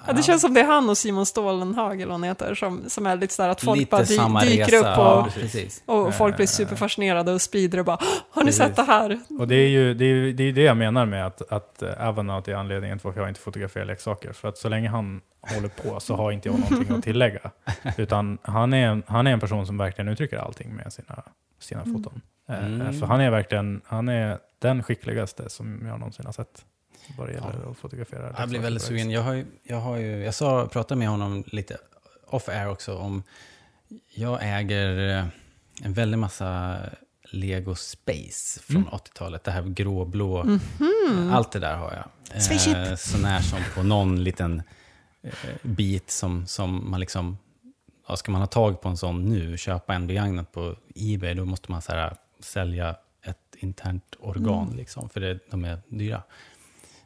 Ja, 0.08 0.14
det 0.14 0.24
känns 0.24 0.42
som 0.42 0.54
det 0.54 0.60
är 0.62 0.66
han 0.66 0.90
och 0.90 0.98
Simon 0.98 1.26
Stålenhag 1.26 1.96
eller 1.96 2.06
vad 2.06 2.14
han 2.14 2.24
heter, 2.24 2.56
som, 2.56 2.84
som 2.90 3.06
är 3.06 3.16
lite 3.16 3.34
sådär 3.34 3.50
att 3.50 3.62
folk 3.62 3.80
Lite 3.80 3.92
bara 3.92 4.42
dy, 4.42 4.50
dyker 4.50 4.66
resa. 4.66 4.78
upp 4.78 4.86
ja, 4.98 5.22
och, 5.28 5.34
precis. 5.34 5.84
och 5.86 6.14
folk 6.14 6.36
blir 6.36 6.46
Eh. 6.46 6.50
superfascinerade 6.50 7.32
och 7.34 7.42
sprider 7.42 7.80
och 7.80 7.86
bara 7.86 7.98
Har 8.32 8.42
ni 8.42 8.46
Precis. 8.46 8.62
sett 8.64 8.76
det 8.76 8.84
här? 8.84 9.20
Och 9.40 9.48
det 9.48 9.56
är 9.56 9.68
ju 9.70 9.94
det, 9.94 10.06
är, 10.06 10.10
ju- 10.10 10.34
det, 10.34 10.44
är 10.44 10.54
det 10.54 10.62
jag 10.62 10.78
menar 10.78 11.06
med 11.06 11.26
att, 11.26 11.52
att 11.52 11.82
eh, 11.82 12.08
Avanaut 12.08 12.48
är 12.48 12.56
anledningen 12.56 13.00
till 13.00 13.06
varför 13.06 13.20
jag 13.22 13.30
inte 13.30 13.40
fotograferar 13.42 13.86
leksaker. 13.86 14.34
För 14.34 14.48
att 14.48 14.58
så 14.58 14.70
länge 14.70 14.90
han 14.90 15.22
håller 15.42 15.68
på 15.70 16.00
så 16.00 16.16
har 16.16 16.32
inte 16.32 16.50
jag 16.50 16.60
någonting 16.60 16.96
att 16.98 17.04
tillägga. 17.04 17.52
Utan 17.98 18.38
han 18.42 18.74
är, 18.74 18.88
en- 18.88 19.04
han 19.08 19.28
är 19.28 19.32
en 19.32 19.40
person 19.40 19.66
som 19.66 19.78
verkligen 19.78 20.08
uttrycker 20.08 20.38
allting 20.38 20.76
med 20.76 20.94
sina, 20.94 21.24
sina 21.60 21.84
foton. 21.84 22.22
Eh, 22.50 22.66
Mm. 22.66 23.00
För 23.00 23.08
han 23.08 23.22
är 23.22 23.30
verkligen 23.32 23.82
han 23.86 24.10
är 24.10 24.38
den 24.62 24.84
skickligaste 24.84 25.50
som 25.50 25.80
jag 25.88 26.00
någonsin 26.00 26.26
har 26.26 26.34
sett. 26.34 26.66
Vad 27.18 27.28
det 27.28 27.34
gäller 27.34 27.72
att 27.72 27.78
fotografera 27.78 28.36
Jag 28.38 28.50
blir 28.50 28.60
väldigt 28.60 28.84
sugen. 28.84 29.10
Jag, 29.12 29.22
har 29.22 29.34
ju, 29.34 29.46
jag, 29.64 29.78
har 29.80 29.98
ju, 29.98 30.24
jag 30.24 30.34
sa, 30.34 30.68
pratade 30.68 31.00
med 31.00 31.08
honom 31.08 31.44
lite 31.48 31.78
off-air 32.28 32.68
också 32.70 32.98
om... 32.98 33.24
Jag 34.16 34.40
äger 34.42 35.18
eh, 35.20 35.26
en 35.84 35.94
väldig 35.94 36.18
massa 36.18 36.78
Lego 37.32 37.76
Space 37.76 38.60
från 38.64 38.76
Mm. 38.82 38.90
80-talet. 38.90 39.44
Det 39.44 39.52
här 39.52 39.62
gråblå. 39.64 40.44
Mhm. 40.44 41.30
Allt 41.34 41.52
det 41.52 41.60
där 41.60 41.76
har 41.76 41.94
jag. 41.94 42.42
Spaceship. 42.42 42.76
Eh, 42.76 42.96
så 42.96 43.18
när 43.18 43.40
som 43.40 43.60
på 43.76 43.84
någon 43.84 44.24
liten 44.24 44.62
eh, 45.24 45.32
bit 45.62 46.12
som, 46.12 46.48
som 46.48 46.92
man 46.92 47.00
liksom... 47.00 47.38
Ja, 48.08 48.16
ska 48.16 48.32
man 48.32 48.42
ha 48.42 48.48
tag 48.48 48.82
på 48.82 48.90
en 48.90 48.98
sån 48.98 49.26
nu, 49.30 49.58
köpa 49.58 49.94
en 49.94 50.08
begagnat 50.08 50.52
på 50.52 50.76
Ebay, 50.96 51.34
då 51.34 51.46
måste 51.46 51.72
man 51.72 51.82
så 51.82 51.92
här, 51.92 52.16
sälja 52.40 52.96
ett 53.24 53.56
internt 53.58 54.16
organ, 54.20 54.64
Mm. 54.64 54.78
liksom, 54.78 55.10
för 55.10 55.20
det, 55.20 55.40
de 55.52 55.66
är 55.66 55.80
dyra. 55.88 56.24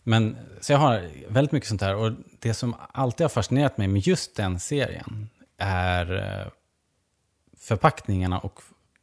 Men, 0.07 0.37
så 0.61 0.71
jag 0.71 0.79
har 0.79 1.09
väldigt 1.27 1.51
mycket 1.51 1.69
sånt 1.69 1.81
här. 1.81 1.95
Och 1.95 2.11
det 2.39 2.53
som 2.53 2.75
alltid 2.91 3.23
har 3.23 3.29
fascinerat 3.29 3.77
mig 3.77 3.87
med 3.87 4.01
just 4.01 4.35
den 4.35 4.59
serien 4.59 5.29
är 5.57 6.15
eh, 6.15 6.51
förpackningarna 7.57 8.39
och 8.39 8.61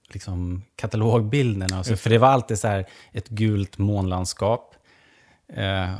liksom 0.08 0.62
katalogbilderna. 0.76 1.78
och 1.78 1.86
Så, 1.86 1.96
för 1.96 2.10
det 2.10 2.18
var 2.18 2.28
alltid 2.28 2.58
så 2.58 2.68
här 2.68 2.86
ett 3.12 3.28
gult 3.28 3.78
månlandskap. 3.78 4.74
Eh, 5.48 5.94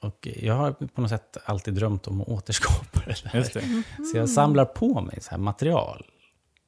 och 0.00 0.28
jag 0.40 0.54
har 0.54 0.72
på 0.72 1.00
något 1.00 1.10
sätt 1.10 1.36
alltid 1.44 1.74
drömt 1.74 2.06
om 2.06 2.20
att 2.20 2.28
återskapa 2.28 3.00
det 3.06 3.22
där. 3.32 3.50
Det. 3.54 4.04
Så 4.12 4.16
jag 4.16 4.30
samlar 4.30 4.64
på 4.64 5.00
mig 5.00 5.20
så 5.20 5.30
här 5.30 5.38
material 5.38 6.06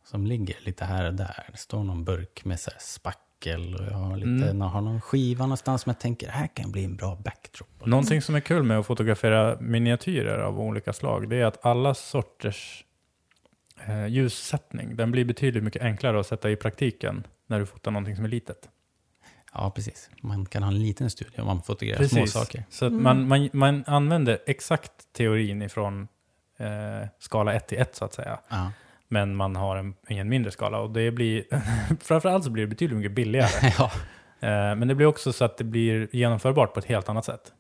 som 0.05 0.27
ligger 0.27 0.57
lite 0.61 0.85
här 0.85 1.05
och 1.05 1.15
där. 1.15 1.49
Det 1.53 1.59
står 1.59 1.85
någon 1.85 2.05
burk 2.05 2.45
med 2.45 2.61
så 2.61 2.71
här 2.71 2.81
spack 2.81 3.19
vinkel 3.47 3.75
och 3.75 3.87
jag 3.87 3.93
har, 3.99 4.17
lite, 4.17 4.29
Mm. 4.51 4.61
har 4.61 4.81
någon 4.81 5.01
skiva 5.01 5.45
någonstans 5.45 5.83
som 5.83 5.91
jag 5.91 5.99
tänker, 6.01 6.29
här 6.29 6.47
kan 6.47 6.73
bli 6.73 6.85
en 6.85 6.97
bra 6.97 7.17
backdrop. 7.25 7.87
Någonting 7.87 8.23
som 8.23 8.35
är 8.35 8.41
kul 8.41 8.63
med 8.63 8.79
att 8.79 8.87
fotografera 8.87 9.57
miniatyrer 9.61 10.39
av 10.39 10.61
olika 10.61 10.93
slag, 10.93 11.29
det 11.29 11.37
är 11.37 11.45
att 11.45 11.67
alla 11.67 11.95
sorters 11.95 12.85
eh, 13.87 14.07
ljussättning, 14.07 14.97
den 14.97 15.11
blir 15.11 15.25
betydligt 15.25 15.65
mycket 15.65 15.83
enklare 15.83 16.21
att 16.21 16.27
sätta 16.27 16.51
i 16.51 16.57
praktiken 16.57 17.27
när 17.47 17.59
du 17.61 17.67
fotar 17.67 17.91
någonting 17.91 18.17
som 18.17 18.25
är 18.25 18.29
litet. 18.29 18.69
Ja, 19.55 19.71
precis. 19.71 20.11
Man 20.23 20.47
kan 20.47 20.63
ha 20.63 20.71
en 20.71 20.79
liten 20.83 21.11
studio 21.11 21.41
om 21.41 21.47
man 21.47 21.63
fotograferar 21.63 22.09
små 22.09 22.27
saker. 22.27 22.65
Så 22.71 22.85
att 22.87 22.93
Mm. 22.93 23.03
man, 23.03 23.29
man, 23.29 23.49
man 23.53 23.85
använder 23.87 24.39
exakt 24.47 24.93
teorin 25.13 25.63
ifrån 25.63 26.09
eh, 26.59 27.09
skala 27.19 27.53
1 27.55 27.67
till 27.69 27.79
1 27.79 27.97
så 27.97 28.05
att 28.05 28.15
säga. 28.15 28.39
Ja. 28.49 28.73
Men 29.13 29.37
man 29.37 29.57
har 29.57 29.77
en, 29.77 29.95
en 30.09 30.29
mindre 30.29 30.51
skala 30.51 30.79
och 30.79 30.91
det 30.91 31.11
blir, 31.11 31.45
framförallt 32.05 32.45
så 32.45 32.51
blir 32.51 32.63
det 32.63 32.69
betydligt 32.69 32.97
mycket 32.99 33.13
billigare. 33.13 33.73
ja. 33.79 33.91
Eh, 34.41 34.77
men 34.77 34.89
det 34.89 34.95
blir 34.95 35.07
också 35.07 35.33
så 35.33 35.45
att 35.45 35.57
det 35.59 35.65
blir 35.65 36.09
genomförbart 36.13 36.73
på 36.75 36.79
ett 36.79 36.85
helt 36.87 37.09
annat 37.09 37.25
sätt. 37.25 37.53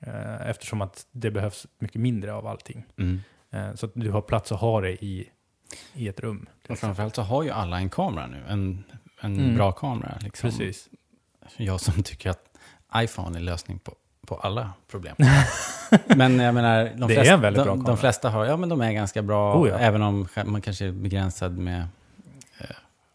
Eh, 0.00 0.48
eftersom 0.48 0.82
att 0.82 1.06
det 1.12 1.30
behövs 1.30 1.66
mycket 1.78 2.00
mindre 2.00 2.32
av 2.34 2.46
allting. 2.46 2.84
Mm. 2.98 3.20
Eh, 3.50 3.74
så 3.74 3.86
att 3.86 3.92
du 3.94 4.10
har 4.10 4.20
plats 4.22 4.52
att 4.52 4.60
ha 4.60 4.80
det 4.80 5.04
i, 5.04 5.28
i 5.94 6.08
ett 6.08 6.20
rum. 6.20 6.46
Och 6.68 6.78
framförallt 6.78 7.14
så 7.16 7.22
har 7.22 7.42
ju 7.42 7.50
alla 7.50 7.76
en 7.78 7.90
kamera 7.90 8.26
nu. 8.26 8.42
En, 8.48 8.84
en 9.20 9.38
Mm. 9.38 9.54
bra 9.54 9.72
kamera. 9.72 10.18
Liksom. 10.20 10.50
Precis. 10.50 10.88
Jag 11.56 11.80
som 11.80 12.02
tycker 12.02 12.30
att 12.30 12.44
iPhone 12.96 13.38
är 13.38 13.42
lösning 13.42 13.78
på, 13.78 13.94
på 14.26 14.36
alla 14.36 14.72
problem. 14.90 15.16
men 16.16 16.38
jag 16.38 16.54
menar, 16.54 16.92
de, 16.96 17.08
flesta, 17.08 17.34
en 17.34 17.40
väldigt 17.40 17.64
bra 17.64 17.74
de, 17.74 17.84
de 17.84 17.96
flesta 17.98 18.30
har, 18.30 18.44
ja 18.44 18.56
men 18.56 18.68
de 18.68 18.80
är 18.80 18.92
ganska 18.92 19.22
bra. 19.22 19.54
Oh 19.62 19.68
ja. 19.68 19.78
Även 19.78 20.02
om 20.02 20.28
man 20.44 20.60
kanske 20.60 20.86
är 20.86 20.92
begränsad 20.92 21.58
med 21.58 21.80
eh, 22.58 22.66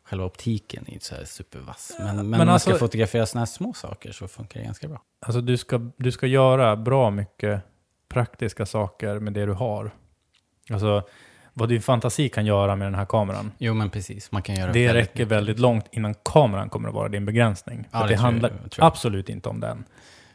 själva 0.04 0.26
optiken 0.26 0.84
är 0.88 0.94
inte 0.94 1.06
så 1.06 1.16
här 1.16 1.26
supervass. 1.26 1.92
Men, 2.00 2.06
men, 2.08 2.16
men 2.16 2.40
om 2.42 2.46
man 2.48 2.50
alltså- 2.54 2.70
ska 2.70 2.80
fotografera 2.80 3.26
sådana 3.26 3.42
här 3.42 3.46
små 3.46 3.74
saker 3.74 4.12
så 4.12 4.28
funkar 4.28 4.60
det 4.60 4.66
ganska 4.66 4.88
bra. 4.88 5.02
Alltså 5.20 5.42
du 5.42 5.58
ska, 5.58 5.92
du 5.98 6.12
ska 6.12 6.28
göra 6.28 6.76
bra 6.76 7.10
mycket 7.12 7.62
praktiska 8.10 8.66
saker 8.66 9.20
med 9.20 9.34
det 9.34 9.46
du 9.46 9.54
har. 9.54 9.92
Alltså 10.72 11.04
vad 11.54 11.70
din 11.70 11.82
fantasi 11.82 12.30
kan 12.30 12.46
göra 12.46 12.76
med 12.76 12.86
den 12.88 12.96
här 12.96 13.06
kameran. 13.06 13.52
Jo 13.58 13.74
men 13.74 13.90
precis, 13.90 14.32
man 14.32 14.42
kan 14.42 14.56
göra 14.56 14.72
Det 14.72 14.88
väldigt 14.88 14.96
räcker 15.04 15.14
mycket. 15.14 15.28
väldigt 15.28 15.60
långt 15.60 15.86
innan 15.92 16.14
kameran 16.26 16.70
kommer 16.70 16.90
att 16.90 16.96
vara 16.96 17.10
din 17.10 17.26
begränsning. 17.26 17.88
Ja, 17.92 18.00
För 18.00 18.06
det 18.06 18.12
det 18.12 18.14
jag- 18.14 18.22
handlar 18.22 18.50
tror 18.50 18.70
jag. 18.78 18.86
absolut 18.86 19.30
inte 19.30 19.50
om 19.50 19.60
den. 19.60 19.84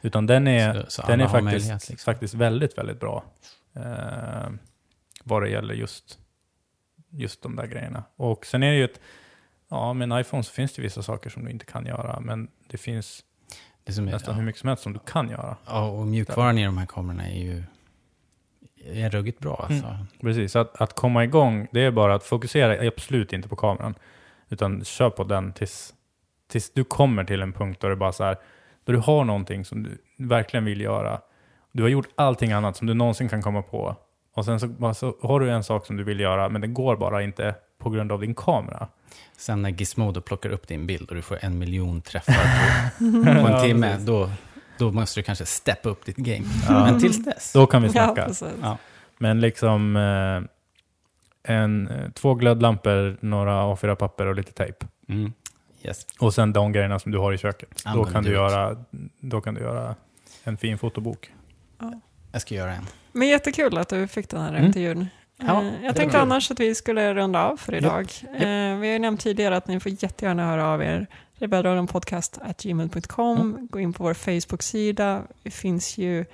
Utan 0.02 0.26
den 0.26 0.48
är, 0.48 0.74
Så- 0.74 0.90
så 0.90 1.02
den 1.06 1.20
är 1.20 1.28
faktiskt, 1.28 1.70
liksom. 1.90 1.96
faktiskt 1.96 2.34
väldigt, 2.34 2.78
väldigt 2.78 3.00
bra. 3.00 3.24
Eh, 3.76 4.50
vad 5.24 5.42
det 5.42 5.48
gäller 5.48 5.74
just, 5.74 6.18
just 7.10 7.42
de 7.42 7.56
där 7.56 7.66
grejerna. 7.66 8.04
Och 8.16 8.46
sen 8.46 8.62
är 8.62 8.70
det 8.70 8.76
ju 8.78 8.84
ett, 8.84 9.00
ja 9.70 9.92
med 9.92 10.12
en 10.12 10.20
iPhone 10.20 10.42
så 10.42 10.52
finns 10.52 10.72
det 10.72 10.82
vissa 10.82 11.02
saker 11.02 11.30
som 11.30 11.44
du 11.44 11.50
inte 11.50 11.64
kan 11.66 11.86
göra. 11.86 12.20
Men 12.20 12.48
det 12.68 12.76
finns 12.78 13.24
Det 13.84 13.98
är, 13.98 14.02
nästan 14.02 14.34
hur 14.34 14.42
mycket 14.42 14.60
som 14.60 14.68
helst 14.68 14.82
som 14.82 14.92
du 14.92 14.98
kan 15.06 15.28
göra. 15.30 15.56
ja, 15.66 15.86
och 15.88 16.06
mjukvaran 16.06 16.58
i 16.58 16.64
de 16.64 16.78
här 16.78 16.86
kamerorna 16.86 17.28
är 17.28 17.40
ju 17.42 17.64
är 18.84 19.10
ruggigt 19.10 19.38
bra 19.38 19.66
Mm. 19.70 19.84
alltså. 19.84 20.06
Precis, 20.20 20.52
så 20.52 20.58
att, 20.58 20.80
att 20.80 20.92
komma 20.94 21.24
igång, 21.24 21.68
det 21.72 21.80
är 21.80 21.90
bara 21.90 22.14
att 22.14 22.24
fokusera 22.24 22.86
absolut 22.88 23.32
inte 23.32 23.48
på 23.48 23.56
kameran. 23.56 23.94
Utan 24.48 24.84
kör 24.84 25.10
på 25.10 25.24
den 25.24 25.52
tills, 25.52 25.94
tills 26.48 26.72
du 26.72 26.84
kommer 26.84 27.24
till 27.24 27.42
en 27.42 27.52
punkt 27.52 27.80
då 27.80 27.88
det 27.88 27.96
bara 27.96 28.12
så 28.12 28.24
här, 28.24 28.36
då 28.84 28.92
du 28.92 28.98
har 28.98 29.24
någonting 29.24 29.64
som 29.64 29.82
du 29.82 29.98
verkligen 30.26 30.64
vill 30.64 30.80
göra. 30.80 31.20
Du 31.72 31.82
har 31.82 31.90
gjort 31.90 32.08
allting 32.14 32.52
annat 32.52 32.76
som 32.76 32.86
du 32.86 32.94
någonsin 32.94 33.28
kan 33.28 33.42
komma 33.42 33.62
på. 33.62 33.96
Och 34.34 34.44
sen 34.44 34.60
så, 34.60 34.94
så 34.94 35.16
har 35.22 35.40
du 35.40 35.50
en 35.50 35.64
sak 35.64 35.86
som 35.86 35.96
du 35.96 36.04
vill 36.04 36.20
göra, 36.20 36.48
men 36.48 36.60
det 36.60 36.66
går 36.66 36.96
bara 36.96 37.22
inte 37.22 37.54
på 37.78 37.90
grund 37.90 38.12
av 38.12 38.20
din 38.20 38.34
kamera. 38.34 38.88
Sen 39.36 39.62
när 39.62 39.70
Gizmodo 39.70 40.20
plockar 40.20 40.50
upp 40.50 40.68
din 40.68 40.86
bild 40.86 41.08
och 41.08 41.14
du 41.16 41.22
får 41.22 41.38
en 41.44 41.58
miljon 41.58 42.02
träffar 42.02 42.32
på, 42.32 42.98
på 43.22 43.30
en 43.30 43.52
Ja, 43.52 43.60
timme, 43.62 43.96
då, 44.00 44.30
då 44.78 44.90
måste 44.92 45.20
du 45.20 45.24
kanske 45.24 45.44
steppa 45.46 45.88
upp 45.88 46.04
ditt 46.04 46.16
game. 46.16 46.44
Men 46.68 47.00
tills 47.00 47.24
dess. 47.24 47.52
Då 47.52 47.66
kan 47.66 47.82
vi 47.82 47.88
Ja, 47.88 47.92
snacka. 47.92 48.30
Ja. 48.62 48.78
men 49.18 49.40
liksom 49.40 49.96
eh, 49.96 51.54
en, 51.54 51.88
eh, 51.88 52.10
två 52.10 52.34
glödlampor, 52.34 53.16
några 53.20 53.62
A4-papper 53.62 54.26
och 54.26 54.34
lite 54.34 54.52
tejp. 54.52 54.86
Mm. 55.08 55.32
Yes. 55.84 56.06
Och 56.18 56.34
sen 56.34 56.52
de 56.52 56.72
grejerna 56.72 56.98
som 56.98 57.12
du 57.12 57.18
har 57.18 57.32
i 57.32 57.38
köket. 57.38 57.82
Då 57.94 58.04
kan, 58.04 58.24
du 58.24 58.30
göra, 58.32 58.76
då 59.20 59.40
kan 59.40 59.54
du 59.54 59.60
göra 59.60 59.94
en 60.44 60.56
fin 60.56 60.78
fotobok. 60.78 61.32
Jag 62.32 62.42
ska 62.42 62.54
göra 62.54 62.74
en. 62.74 62.86
Men 63.12 63.28
jättekul 63.28 63.78
att 63.78 63.88
du 63.88 64.06
fick 64.08 64.28
den 64.28 64.40
här 64.42 64.48
Mm. 64.52 64.64
intervjun. 64.64 65.08
Ja, 65.36 65.62
Eh, 65.62 65.84
jag 65.84 65.96
tänkte 65.96 66.20
annars 66.20 66.50
att 66.50 66.60
vi 66.60 66.74
skulle 66.74 67.14
runda 67.14 67.42
av 67.44 67.56
för 67.56 67.74
idag. 67.74 68.06
Japp. 68.22 68.34
Eh, 68.34 68.40
vi 68.78 68.86
har 68.86 68.92
ju 68.92 68.98
nämnt 68.98 69.20
tidigare 69.20 69.56
att 69.56 69.66
ni 69.66 69.80
får 69.80 69.92
jättegärna 70.02 70.46
höra 70.46 70.66
av 70.66 70.82
er. 70.82 71.06
rebellradionpodcast.gmail.com. 72.12 73.40
Mm. 73.40 73.66
Gå 73.70 73.80
in 73.80 73.92
på 73.92 74.02
vår 74.04 74.14
Facebook-sida. 74.14 75.22
Det 75.42 75.50
finns 75.50 75.98
ju 75.98 76.24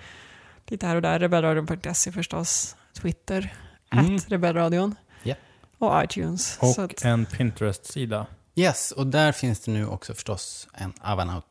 lite 0.66 0.86
här 0.86 0.96
och 0.96 1.02
där. 1.02 1.18
Rebellradion.se 1.18 2.12
förstås. 2.12 2.76
Twitter. 3.00 3.54
Mm. 3.92 4.16
At 4.16 4.30
Rebellradion. 4.32 4.94
Japp. 5.22 5.38
Och 5.78 6.04
iTunes. 6.04 6.58
Och 6.60 6.68
Så 6.68 6.82
att, 6.82 7.04
en 7.04 7.26
Pinterest-sida. 7.26 8.26
Yes, 8.58 8.92
och 8.92 9.06
där 9.06 9.32
finns 9.32 9.60
det 9.60 9.70
nu 9.70 9.86
också 9.86 10.14
förstås 10.14 10.68
en 10.74 10.92
Avanaut 11.00 11.44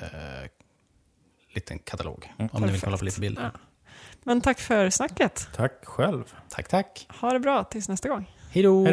eh, 0.00 0.50
liten 1.54 1.78
katalog. 1.78 2.32
Mm. 2.38 2.50
Om 2.52 2.62
ni 2.62 2.72
vill 2.72 2.80
kolla 2.80 2.96
på 2.96 3.04
lite 3.04 3.20
bilder. 3.20 3.42
Ja. 3.42 3.60
men 4.24 4.40
tack 4.40 4.60
för 4.60 4.90
snacket. 4.90 5.48
Tack 5.56 5.84
själv. 5.84 6.34
Tack, 6.48 6.68
tack. 6.68 7.06
Ha 7.20 7.32
det 7.32 7.40
bra 7.40 7.64
tills 7.64 7.88
nästa 7.88 8.08
gång. 8.08 8.36
Hej 8.50 8.62
då. 8.62 8.86